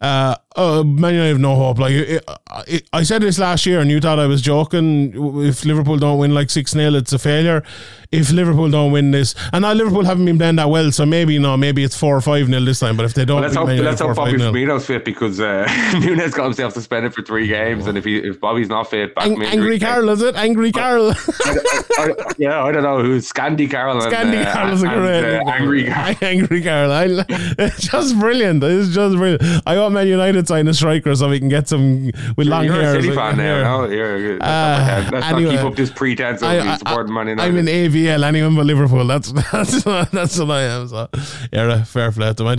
Uh, 0.00 0.36
oh, 0.56 0.84
Man 0.84 1.14
United 1.14 1.28
have 1.30 1.40
no 1.40 1.54
hope. 1.54 1.78
Like 1.78 1.92
it, 1.92 2.24
it, 2.66 2.88
I 2.92 3.02
said 3.02 3.22
this 3.22 3.38
last 3.38 3.66
year, 3.66 3.80
and 3.80 3.90
you 3.90 4.00
thought 4.00 4.18
I 4.18 4.26
was 4.26 4.42
joking. 4.42 5.12
If 5.44 5.64
Liverpool 5.64 5.98
don't 5.98 6.18
win 6.18 6.34
like 6.34 6.50
six 6.50 6.72
0 6.72 6.94
it's 6.94 7.12
a 7.12 7.18
failure. 7.18 7.62
If 8.12 8.30
Liverpool 8.30 8.70
don't 8.70 8.92
win 8.92 9.10
this, 9.10 9.34
and 9.52 9.62
now 9.62 9.72
Liverpool 9.72 10.04
haven't 10.04 10.24
been 10.24 10.38
playing 10.38 10.56
that 10.56 10.70
well, 10.70 10.92
so 10.92 11.04
maybe 11.04 11.38
no, 11.38 11.56
maybe 11.56 11.82
it's 11.82 11.96
four 11.96 12.16
or 12.16 12.20
five 12.20 12.46
0 12.46 12.60
this 12.60 12.80
time. 12.80 12.96
But 12.96 13.04
if 13.04 13.14
they 13.14 13.24
don't, 13.24 13.42
Let's 13.42 13.54
beat 13.54 13.76
hope, 13.76 13.84
let's 13.84 14.00
hope 14.00 14.16
Bobby 14.16 14.32
Firmino's 14.32 14.86
fit 14.86 15.04
because 15.04 15.40
uh, 15.40 15.66
Nunez 16.00 16.32
got 16.32 16.44
himself 16.44 16.72
suspended 16.72 17.14
for 17.14 17.22
three 17.22 17.48
games, 17.48 17.86
and 17.86 17.98
if 17.98 18.04
he 18.04 18.18
if 18.18 18.40
Bobby's 18.40 18.68
not 18.68 18.88
fit, 18.88 19.14
back 19.14 19.26
Ang- 19.26 19.42
Angry 19.42 19.78
Carl, 19.78 20.08
is 20.10 20.22
it? 20.22 20.36
Angry 20.36 20.72
Carl. 20.72 21.12
I, 21.98 22.14
yeah, 22.38 22.62
I 22.62 22.72
don't 22.72 22.82
know 22.82 23.02
who's 23.02 23.30
Scandy 23.30 23.70
Carroll. 23.70 24.00
and, 24.02 24.12
Scandi 24.12 24.44
uh, 24.46 24.52
Carl's 24.52 24.82
a 24.82 24.88
and, 24.88 25.00
great 25.00 25.36
uh. 25.36 25.50
Angry 25.50 25.84
Carl. 25.90 26.14
Angry 26.22 26.62
Carl. 26.62 26.92
I, 26.92 27.04
it's 27.58 27.88
just 27.88 28.18
brilliant. 28.18 28.62
It's 28.62 28.94
just 28.94 29.16
brilliant. 29.16 29.42
I 29.66 29.78
want 29.78 29.94
Man 29.94 30.06
United 30.06 30.45
could 30.46 30.54
sign 30.54 30.68
a 30.68 30.74
striker 30.74 31.14
so 31.14 31.28
we 31.28 31.38
can 31.38 31.48
get 31.48 31.68
some 31.68 32.10
with 32.36 32.46
long 32.46 32.64
You're 32.64 32.74
hair. 32.74 32.96
a 32.96 33.02
City 33.02 33.14
fan 33.14 33.36
now. 33.36 33.62
No, 33.62 33.90
you're, 33.90 34.18
you're, 34.18 34.38
that's 34.38 34.44
Uh, 34.50 35.10
my. 35.10 35.10
Let's 35.18 35.26
anyway. 35.26 35.52
not 35.54 35.58
keep 35.60 35.66
up 35.70 35.76
this 35.76 35.90
pretense 35.90 36.42
of 36.42 36.48
I- 36.48 36.58
I- 36.72 36.76
supporting 36.76 37.14
Man 37.14 37.28
United. 37.28 37.48
I'm 37.48 37.58
in 37.58 37.66
ABL, 37.66 38.24
anyone 38.24 38.54
but 38.56 38.66
Liverpool. 38.66 39.06
That's 39.06 39.32
that's 39.32 39.82
that's 40.12 40.38
what 40.38 40.50
I 40.50 40.62
am. 40.62 40.88
So 40.88 41.08
yeah, 41.52 41.82
fair 41.84 42.12
play 42.12 42.28
to 42.28 42.34
them. 42.34 42.46
I 42.46 42.52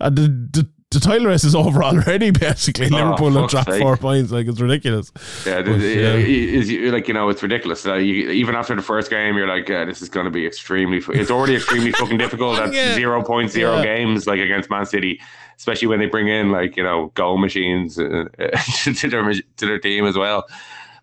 uh, 0.00 0.10
the, 0.10 0.22
the 0.52 0.68
the 0.94 1.00
title 1.00 1.26
race 1.26 1.44
is 1.44 1.54
over 1.64 1.82
already. 1.82 2.30
Basically, 2.30 2.88
Liverpool 2.88 3.30
have 3.32 3.44
Oh, 3.44 3.48
dropped 3.48 3.70
sake. 3.70 3.82
four 3.82 3.96
points. 3.96 4.30
Like 4.32 4.46
it's 4.46 4.60
ridiculous. 4.60 5.12
Yeah, 5.46 5.62
But, 5.62 5.78
yeah. 5.80 6.14
is 6.14 6.70
like 6.92 7.08
you 7.08 7.14
know, 7.14 7.28
it's 7.28 7.42
ridiculous. 7.42 7.84
Uh, 7.86 7.94
you, 7.94 8.30
even 8.30 8.54
after 8.54 8.74
the 8.76 8.82
first 8.82 9.10
game, 9.10 9.36
you're 9.36 9.48
like, 9.48 9.68
uh, 9.70 9.84
this 9.84 10.02
is 10.02 10.08
going 10.08 10.24
to 10.24 10.30
be 10.30 10.46
extremely. 10.46 11.00
fu- 11.00 11.12
It's 11.12 11.30
already 11.30 11.54
extremely 11.56 11.92
fucking 12.00 12.18
difficult 12.18 12.58
at 12.58 12.72
Yeah. 12.72 12.94
zero 12.94 13.22
point 13.22 13.50
zero 13.50 13.76
Yeah. 13.76 13.82
games, 13.84 14.26
like 14.26 14.40
against 14.40 14.70
Man 14.70 14.86
City, 14.86 15.20
especially 15.56 15.88
when 15.88 15.98
they 15.98 16.06
bring 16.06 16.28
in 16.28 16.50
like 16.50 16.76
you 16.76 16.82
know 16.82 17.10
goal 17.14 17.38
machines 17.38 17.98
uh, 17.98 18.24
to 18.84 19.08
their 19.08 19.32
to 19.32 19.66
their 19.66 19.78
team 19.78 20.06
as 20.06 20.16
well. 20.16 20.44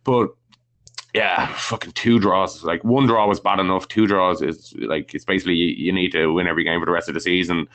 But 0.03 0.29
yeah, 1.13 1.47
fucking 1.55 1.93
two 1.93 2.19
draws. 2.19 2.63
Like 2.63 2.83
one 2.83 3.07
draw 3.07 3.27
was 3.27 3.39
bad 3.39 3.59
enough. 3.59 3.87
Two 3.87 4.05
draws 4.05 4.41
is 4.43 4.73
like 4.77 5.15
it's 5.15 5.25
basically 5.25 5.55
you, 5.55 5.67
you 5.85 5.91
need 5.91 6.11
to 6.11 6.31
win 6.31 6.45
every 6.47 6.63
game 6.63 6.79
for 6.79 6.85
the 6.85 6.91
rest 6.91 7.07
of 7.07 7.15
the 7.15 7.19
season. 7.19 7.67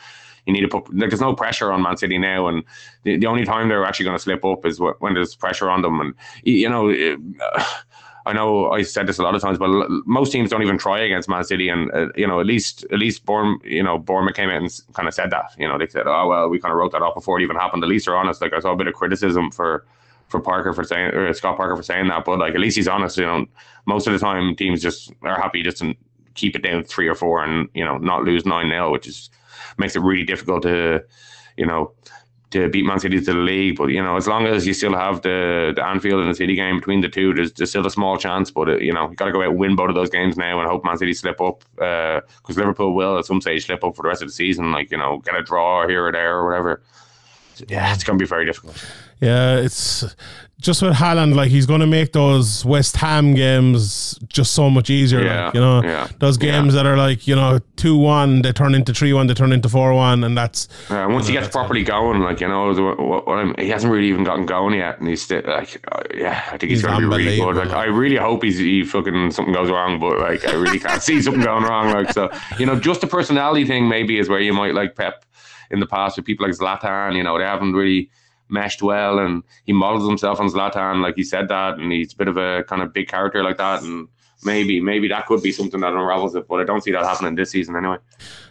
You 0.47 0.53
need 0.53 0.61
to 0.61 0.69
put 0.69 0.95
like 0.95 1.11
there's 1.11 1.21
no 1.21 1.35
pressure 1.35 1.73
on 1.73 1.83
Man 1.83 1.97
City 1.97 2.19
now, 2.19 2.49
and 2.49 2.63
the, 3.03 3.17
the 3.17 3.27
only 3.27 3.45
time 3.45 3.69
they're 3.69 3.85
actually 3.85 4.05
going 4.05 4.17
to 4.17 4.23
slip 4.23 4.45
up 4.45 4.67
is 4.67 4.81
when 4.81 5.15
there's 5.15 5.35
pressure 5.35 5.71
on 5.71 5.83
them. 5.83 6.01
And 6.01 6.15
you 6.43 6.69
know, 6.69 6.89
it, 6.89 7.19
I 8.27 8.33
know 8.33 8.71
I 8.71 8.83
said 8.83 9.07
this 9.07 9.19
a 9.19 9.23
lot 9.23 9.35
of 9.35 9.43
times, 9.43 9.59
but 9.59 9.69
most 10.07 10.33
teams 10.33 10.49
don't 10.49 10.63
even 10.63 10.79
try 10.79 10.99
against 11.01 11.29
Man 11.29 11.45
City, 11.45 11.69
and 11.69 11.91
uh, 11.93 12.09
you 12.17 12.27
know, 12.27 12.41
at 12.41 12.47
least 12.47 12.85
at 12.93 12.99
least 12.99 13.25
Bourne, 13.27 13.59
you 13.65 13.83
know, 13.83 13.99
Bournemouth 13.99 14.35
came 14.35 14.49
in 14.49 14.57
and 14.65 14.81
kind 14.95 15.09
of 15.09 15.15
said 15.15 15.31
that. 15.31 15.53
You 15.59 15.69
know, 15.69 15.79
they 15.79 15.87
said, 15.87 16.07
"Oh 16.07 16.29
well, 16.29 16.49
we 16.49 16.59
kind 16.59 16.73
of 16.73 16.79
wrote 16.79 16.93
that 16.93 17.03
off 17.03 17.15
before 17.15 17.39
it 17.39 17.43
even 17.43 17.57
happened." 17.57 17.83
At 17.83 17.89
least 17.89 18.07
they're 18.07 18.17
honest. 18.17 18.41
Like 18.41 18.53
I 18.53 18.61
saw 18.61 18.73
a 18.73 18.77
bit 18.77 18.87
of 18.87 18.95
criticism 18.95 19.51
for 19.51 19.85
for 20.29 20.41
Parker 20.41 20.73
for 20.73 20.85
saying 20.85 21.15
or 21.15 21.33
Scott 21.35 21.57
Parker 21.57 21.77
for 21.77 21.83
saying 21.83 22.09
that, 22.09 22.25
but 22.25 22.39
like 22.39 22.55
at 22.55 22.61
least 22.61 22.77
he's 22.77 22.89
honest. 22.89 23.19
You 23.19 23.27
know, 23.27 23.47
most 23.87 24.07
of 24.07 24.13
the 24.13 24.19
time 24.19 24.57
teams 24.57 24.83
just 24.83 25.13
are 25.23 25.41
happy 25.41 25.63
just 25.63 25.79
to 25.79 25.95
keep 26.35 26.57
it 26.57 26.63
down 26.63 26.85
three 26.85 27.09
or 27.09 27.15
four 27.15 27.45
and 27.45 27.69
you 27.75 27.85
know 27.85 27.97
not 27.99 28.25
lose 28.25 28.45
nine 28.45 28.69
0 28.69 28.91
which 28.91 29.07
is 29.07 29.31
makes 29.79 29.97
it 29.97 30.01
really 30.01 30.25
difficult 30.25 30.63
to 30.63 31.05
you 31.57 31.67
know 31.67 31.93
to 32.55 32.69
beat 32.69 32.85
Man 32.85 33.01
City 33.01 33.19
to 33.19 33.33
the 33.33 33.39
league. 33.39 33.77
But 33.77 33.89
you 33.89 34.03
know, 34.03 34.17
as 34.17 34.29
long 34.29 34.47
as 34.47 34.67
you 34.67 34.75
still 34.75 34.95
have 34.95 35.23
the 35.23 35.73
the 35.75 35.85
Anfield 35.85 36.21
and 36.21 36.31
the 36.31 36.35
City 36.35 36.55
game 36.55 36.79
between 36.79 37.01
the 37.01 37.09
two, 37.09 37.35
there's, 37.35 37.53
there's 37.53 37.71
still 37.71 37.87
a 37.87 37.91
small 37.91 38.17
chance. 38.17 38.51
But 38.51 38.69
uh, 38.69 38.77
you 38.77 38.93
know, 38.93 39.11
you 39.11 39.17
got 39.17 39.27
to 39.27 39.33
go 39.33 39.43
out 39.43 39.51
and 39.51 39.59
win 39.59 39.77
both 39.77 39.89
of 39.89 39.97
those 39.97 40.11
games 40.11 40.37
now 40.37 40.61
and 40.61 40.69
hope 40.69 40.85
Man 40.85 40.97
City 40.97 41.13
slip 41.15 41.41
up 41.41 41.65
because 41.75 42.57
Liverpool 42.57 42.95
will 42.95 43.19
at 43.19 43.27
some 43.27 43.41
stage 43.41 43.67
slip 43.67 43.85
up 43.85 43.97
for 43.97 44.03
the 44.03 44.09
rest 44.09 44.23
of 44.23 44.29
the 44.29 44.33
season. 44.33 44.73
Like 44.73 44.91
you 44.91 44.97
know, 44.97 45.19
get 45.19 45.37
a 45.37 45.43
draw 45.43 45.87
here 45.87 46.07
or 46.07 46.13
there 46.13 46.37
or 46.39 46.49
whatever. 46.49 46.83
Yeah, 47.69 47.93
it's 47.93 48.05
going 48.05 48.19
to 48.19 48.23
be 48.23 48.29
very 48.29 48.47
difficult. 48.47 48.85
Yeah, 49.21 49.59
it's 49.59 50.05
just 50.61 50.81
with 50.83 50.95
Haaland, 50.95 51.35
like 51.35 51.51
he's 51.51 51.67
going 51.67 51.81
to 51.81 51.87
make 51.87 52.13
those 52.13 52.65
West 52.65 52.97
Ham 52.97 53.35
games 53.35 54.19
just 54.29 54.55
so 54.55 54.71
much 54.71 54.89
easier. 54.89 55.23
Yeah, 55.23 55.47
like, 55.47 55.55
you 55.55 55.61
know, 55.61 55.83
yeah, 55.83 56.09
those 56.21 56.37
games 56.37 56.75
that 56.75 56.87
are 56.87 56.97
like 56.97 57.27
you 57.27 57.37
know 57.37 57.59
two 57.77 57.97
one, 57.97 58.43
they 58.43 58.53
turn 58.53 58.75
into 58.75 58.95
three 58.95 59.13
one, 59.13 59.27
they 59.27 59.35
turn 59.35 59.53
into 59.53 59.69
four 59.69 59.93
one, 59.93 60.25
and 60.25 60.39
that's 60.39 60.69
Uh, 60.91 61.07
once 61.11 61.27
he 61.27 61.33
gets 61.33 61.49
properly 61.49 61.83
going, 61.83 62.21
like 62.21 62.41
you 62.41 62.49
know, 62.49 62.73
what, 62.73 63.27
what 63.27 63.39
I'm, 63.39 63.55
he 63.59 63.69
hasn't 63.69 63.93
really 63.93 64.09
even 64.09 64.25
gotten 64.25 64.47
going 64.47 64.75
yet, 64.75 64.99
and 65.01 65.09
he's 65.09 65.23
still 65.23 65.43
like, 65.47 65.85
uh, 65.93 66.03
yeah, 66.15 66.45
I 66.47 66.57
think 66.57 66.71
he's, 66.71 66.81
He's 66.81 66.83
going 66.83 67.01
to 67.01 67.09
be 67.09 67.17
really 67.17 67.37
good. 67.37 67.57
Like, 67.57 67.71
I 67.71 67.85
really 67.85 68.17
hope 68.17 68.43
he's 68.43 68.59
he 68.59 68.85
fucking 68.85 69.33
something 69.33 69.53
goes 69.53 69.71
wrong, 69.71 69.99
but 69.99 70.19
like, 70.19 70.47
I 70.47 70.53
really 70.53 70.79
can't 70.79 71.03
see 71.03 71.21
something 71.21 71.43
going 71.43 71.65
wrong. 71.65 71.93
Like, 71.93 72.13
so 72.13 72.31
you 72.59 72.67
know, 72.67 72.79
just 72.79 73.01
the 73.01 73.07
personality 73.07 73.67
thing 73.67 73.89
maybe 73.89 74.19
is 74.19 74.29
where 74.29 74.41
you 74.41 74.53
might 74.53 74.75
like 74.75 74.95
Pep 74.95 75.25
in 75.71 75.81
the 75.81 75.87
past 75.87 76.17
with 76.17 76.25
people 76.25 76.47
like 76.47 76.57
Zlatan. 76.57 77.17
You 77.17 77.23
know, 77.23 77.39
they 77.39 77.45
haven't 77.45 77.73
really 77.75 78.11
meshed 78.55 78.83
well, 78.83 79.19
and 79.19 79.43
he 79.67 79.73
models 79.73 80.09
himself 80.09 80.41
on 80.41 80.49
Zlatan, 80.49 81.03
like 81.03 81.17
he 81.17 81.25
said 81.25 81.49
that, 81.49 81.73
and 81.79 81.93
he's 81.93 82.15
a 82.15 82.17
bit 82.17 82.29
of 82.29 82.37
a 82.39 82.65
kind 82.71 82.83
of 82.83 82.95
big 82.95 83.09
character 83.09 83.43
like 83.43 83.59
that, 83.59 83.83
and. 83.83 84.09
Maybe, 84.45 84.81
maybe 84.81 85.09
that 85.09 85.27
could 85.27 85.43
be 85.43 85.53
something 85.53 85.81
that 85.81 85.93
unravels 85.93 86.35
it, 86.35 86.47
but 86.49 86.61
I 86.61 86.65
don't 86.65 86.83
see 86.83 86.93
that 86.93 87.05
happening 87.05 87.35
this 87.35 87.51
season 87.51 87.77
anyway. 87.77 87.97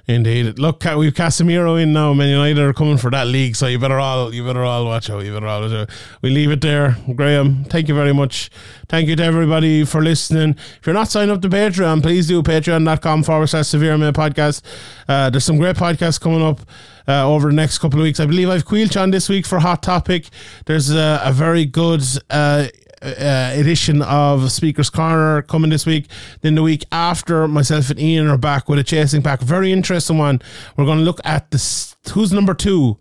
Indeed. 0.06 0.60
Look, 0.60 0.84
we've 0.84 1.14
Casemiro 1.14 1.82
in 1.82 1.94
now. 1.94 2.14
Man 2.14 2.30
United 2.30 2.60
are 2.60 2.74
coming 2.74 2.98
for 2.98 3.10
that 3.12 3.28
league, 3.28 3.56
so 3.56 3.68
you 3.68 3.80
better 3.80 4.00
all 4.00 4.34
you 4.34 4.46
better 4.46 4.64
all 4.64 4.84
watch 4.84 5.10
out. 5.10 5.24
You 5.24 5.34
better 5.34 5.48
all 5.48 5.62
watch 5.62 5.72
out. 5.72 5.90
We 6.22 6.30
leave 6.30 6.52
it 6.52 6.60
there, 6.60 6.98
Graham. 7.16 7.64
Thank 7.64 7.88
you 7.88 7.96
very 7.96 8.14
much. 8.14 8.50
Thank 8.90 9.08
you 9.08 9.16
to 9.16 9.24
everybody 9.24 9.86
for 9.86 10.04
listening. 10.04 10.56
If 10.78 10.82
you're 10.86 10.94
not 10.94 11.08
signed 11.08 11.32
up 11.32 11.42
to 11.44 11.50
Patreon, 11.50 12.02
please 12.02 12.28
do 12.28 12.44
patreon.com 12.44 13.24
forward 13.24 13.48
slash 13.48 13.68
severe 13.68 13.96
MMA 13.96 14.12
podcast. 14.12 14.62
Uh, 15.08 15.30
there's 15.30 15.46
some 15.46 15.58
great 15.58 15.78
podcasts 15.78 16.20
coming 16.20 16.42
up. 16.42 16.62
Uh, 17.06 17.28
over 17.28 17.50
the 17.50 17.56
next 17.56 17.80
couple 17.80 18.00
of 18.00 18.04
weeks, 18.04 18.22
I 18.22 18.26
believe 18.26 18.50
I've 18.50 18.64
Quilch 18.64 19.02
on 19.02 19.12
this 19.12 19.28
week 19.28 19.46
for 19.46 19.60
Hot 19.60 19.84
Topic. 19.84 20.30
There's 20.68 20.90
a, 20.90 21.20
a 21.22 21.34
very 21.34 21.66
good 21.66 22.02
uh, 22.30 22.68
uh, 23.04 23.52
edition 23.54 24.02
of 24.02 24.52
Speaker's 24.52 24.90
Corner 24.90 25.42
coming 25.42 25.70
this 25.70 25.86
week. 25.86 26.08
Then 26.42 26.56
the 26.56 26.64
week 26.64 26.86
after, 26.92 27.48
myself 27.48 27.90
and 27.90 28.00
Ian 28.00 28.28
are 28.28 28.38
back 28.38 28.70
with 28.70 28.80
a 28.80 28.84
chasing 28.84 29.22
pack. 29.22 29.42
Very 29.42 29.72
interesting 29.72 30.18
one. 30.18 30.42
We're 30.78 30.86
going 30.86 31.00
to 31.00 31.04
look 31.04 31.20
at 31.24 31.52
this. 31.52 31.96
who's 32.14 32.32
number 32.32 32.54
two 32.54 32.98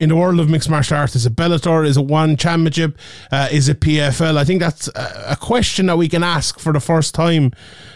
in 0.00 0.08
the 0.08 0.16
world 0.16 0.40
of 0.40 0.50
mixed 0.50 0.68
martial 0.68 0.96
arts. 0.96 1.14
Is 1.14 1.24
it 1.24 1.36
Bellator? 1.36 1.86
Is 1.86 1.96
it 1.96 2.04
One 2.04 2.36
Championship? 2.36 2.98
Uh, 3.30 3.48
is 3.50 3.68
it 3.68 3.80
PFL? 3.80 4.36
I 4.36 4.44
think 4.44 4.60
that's 4.60 4.88
a, 4.88 5.26
a 5.30 5.36
question 5.36 5.86
that 5.86 5.96
we 5.96 6.08
can 6.08 6.22
ask 6.22 6.58
for 6.58 6.72
the 6.72 6.80
first 6.80 7.14
time 7.14 7.52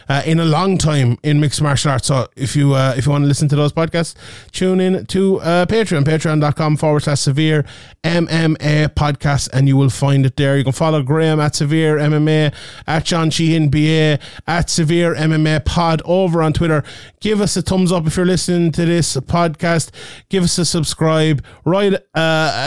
uh, 0.09 0.23
in 0.25 0.41
a 0.41 0.45
long 0.45 0.79
time 0.79 1.19
in 1.23 1.41
mixed 1.41 1.61
martial 1.63 1.91
arts. 1.91 2.09
So 2.09 2.29
if 2.37 2.57
you 2.57 2.75
uh, 2.75 2.95
if 2.97 3.07
you 3.07 3.13
want 3.13 3.23
to 3.25 3.29
listen 3.29 3.49
to 3.49 3.57
those 3.57 3.73
podcasts, 3.73 4.15
tune 4.53 4.81
in 4.81 5.07
to 5.07 5.41
uh, 5.41 5.67
Patreon, 5.67 6.05
patreon.com 6.05 6.77
forward 6.77 7.01
slash 7.01 7.21
severe 7.21 7.65
MMA 8.05 8.89
podcast, 8.95 9.49
and 9.53 9.69
you 9.69 9.77
will 9.77 9.91
find 9.91 10.25
it 10.25 10.37
there. 10.37 10.57
You 10.57 10.65
can 10.65 10.73
follow 10.73 11.03
Graham 11.03 11.41
at 11.41 11.55
severe 11.55 11.97
MMA, 11.99 12.55
at 12.87 13.05
John 13.05 13.31
Sheehan 13.31 13.69
BA, 13.69 14.19
at 14.47 14.71
severe 14.71 15.15
MMA 15.15 15.65
pod 15.65 16.03
over 16.05 16.43
on 16.43 16.53
Twitter. 16.53 16.83
Give 17.21 17.41
us 17.41 17.57
a 17.57 17.63
thumbs 17.63 17.93
up 17.93 18.07
if 18.07 18.17
you're 18.17 18.27
listening 18.27 18.73
to 18.73 18.85
this 18.85 19.17
podcast. 19.17 19.91
Give 20.29 20.45
us 20.45 20.57
a 20.59 20.65
subscribe. 20.65 21.45
Write 21.65 21.95
uh, 22.15 22.19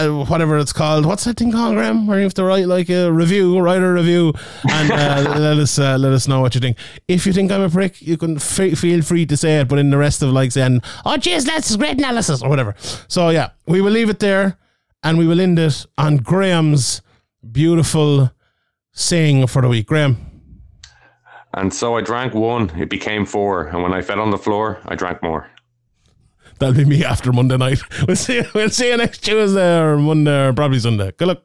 uh, 0.01 0.25
whatever 0.25 0.57
it's 0.57 0.73
called. 0.73 1.05
What's 1.05 1.23
that 1.23 1.37
thing 1.37 1.51
called, 1.51 1.75
Graham? 1.75 2.07
Where 2.07 2.17
you 2.17 2.23
have 2.23 2.33
to 2.35 2.43
write 2.43 2.67
like 2.67 2.89
a 2.89 3.11
review, 3.11 3.59
write 3.59 3.81
a 3.81 3.91
review, 3.91 4.33
and 4.69 4.91
uh, 4.91 5.35
let 5.39 5.57
us 5.57 5.79
uh, 5.79 5.97
let 5.97 6.11
us 6.11 6.27
know 6.27 6.41
what 6.41 6.55
you 6.55 6.61
think. 6.61 6.77
If 7.07 7.25
you 7.31 7.35
think 7.35 7.51
I'm 7.51 7.61
a 7.61 7.69
prick, 7.69 8.01
you 8.01 8.17
can 8.17 8.35
f- 8.35 8.77
feel 8.77 9.01
free 9.01 9.25
to 9.25 9.37
say 9.37 9.59
it. 9.61 9.67
But 9.69 9.79
in 9.79 9.89
the 9.89 9.97
rest 9.97 10.21
of 10.21 10.29
like 10.31 10.51
saying, 10.51 10.81
"Oh, 11.05 11.17
jeez, 11.17 11.45
that's 11.45 11.75
great 11.75 11.97
analysis" 11.97 12.41
or 12.43 12.49
whatever. 12.49 12.75
So 13.07 13.29
yeah, 13.29 13.51
we 13.67 13.79
will 13.81 13.91
leave 13.91 14.09
it 14.09 14.19
there, 14.19 14.57
and 15.03 15.17
we 15.17 15.25
will 15.25 15.39
end 15.39 15.57
it 15.59 15.85
on 15.97 16.17
Graham's 16.17 17.01
beautiful 17.51 18.31
saying 18.91 19.47
for 19.47 19.61
the 19.61 19.69
week. 19.69 19.87
Graham. 19.87 20.17
And 21.53 21.73
so 21.73 21.97
I 21.97 22.01
drank 22.01 22.33
one, 22.33 22.69
it 22.79 22.89
became 22.89 23.25
four. 23.25 23.67
And 23.67 23.83
when 23.83 23.93
I 23.93 24.01
fell 24.01 24.21
on 24.21 24.31
the 24.31 24.37
floor, 24.37 24.79
I 24.85 24.95
drank 24.95 25.21
more. 25.21 25.49
That'll 26.59 26.75
be 26.75 26.85
me 26.85 27.03
after 27.03 27.33
Monday 27.33 27.57
night. 27.57 27.79
We'll 28.07 28.15
see. 28.15 28.43
We'll 28.53 28.69
see 28.69 28.89
you 28.89 28.97
next 28.97 29.19
Tuesday 29.19 29.79
or 29.79 29.97
Monday 29.97 30.47
or 30.47 30.53
probably 30.53 30.79
Sunday. 30.79 31.11
Good 31.17 31.27
luck. 31.27 31.43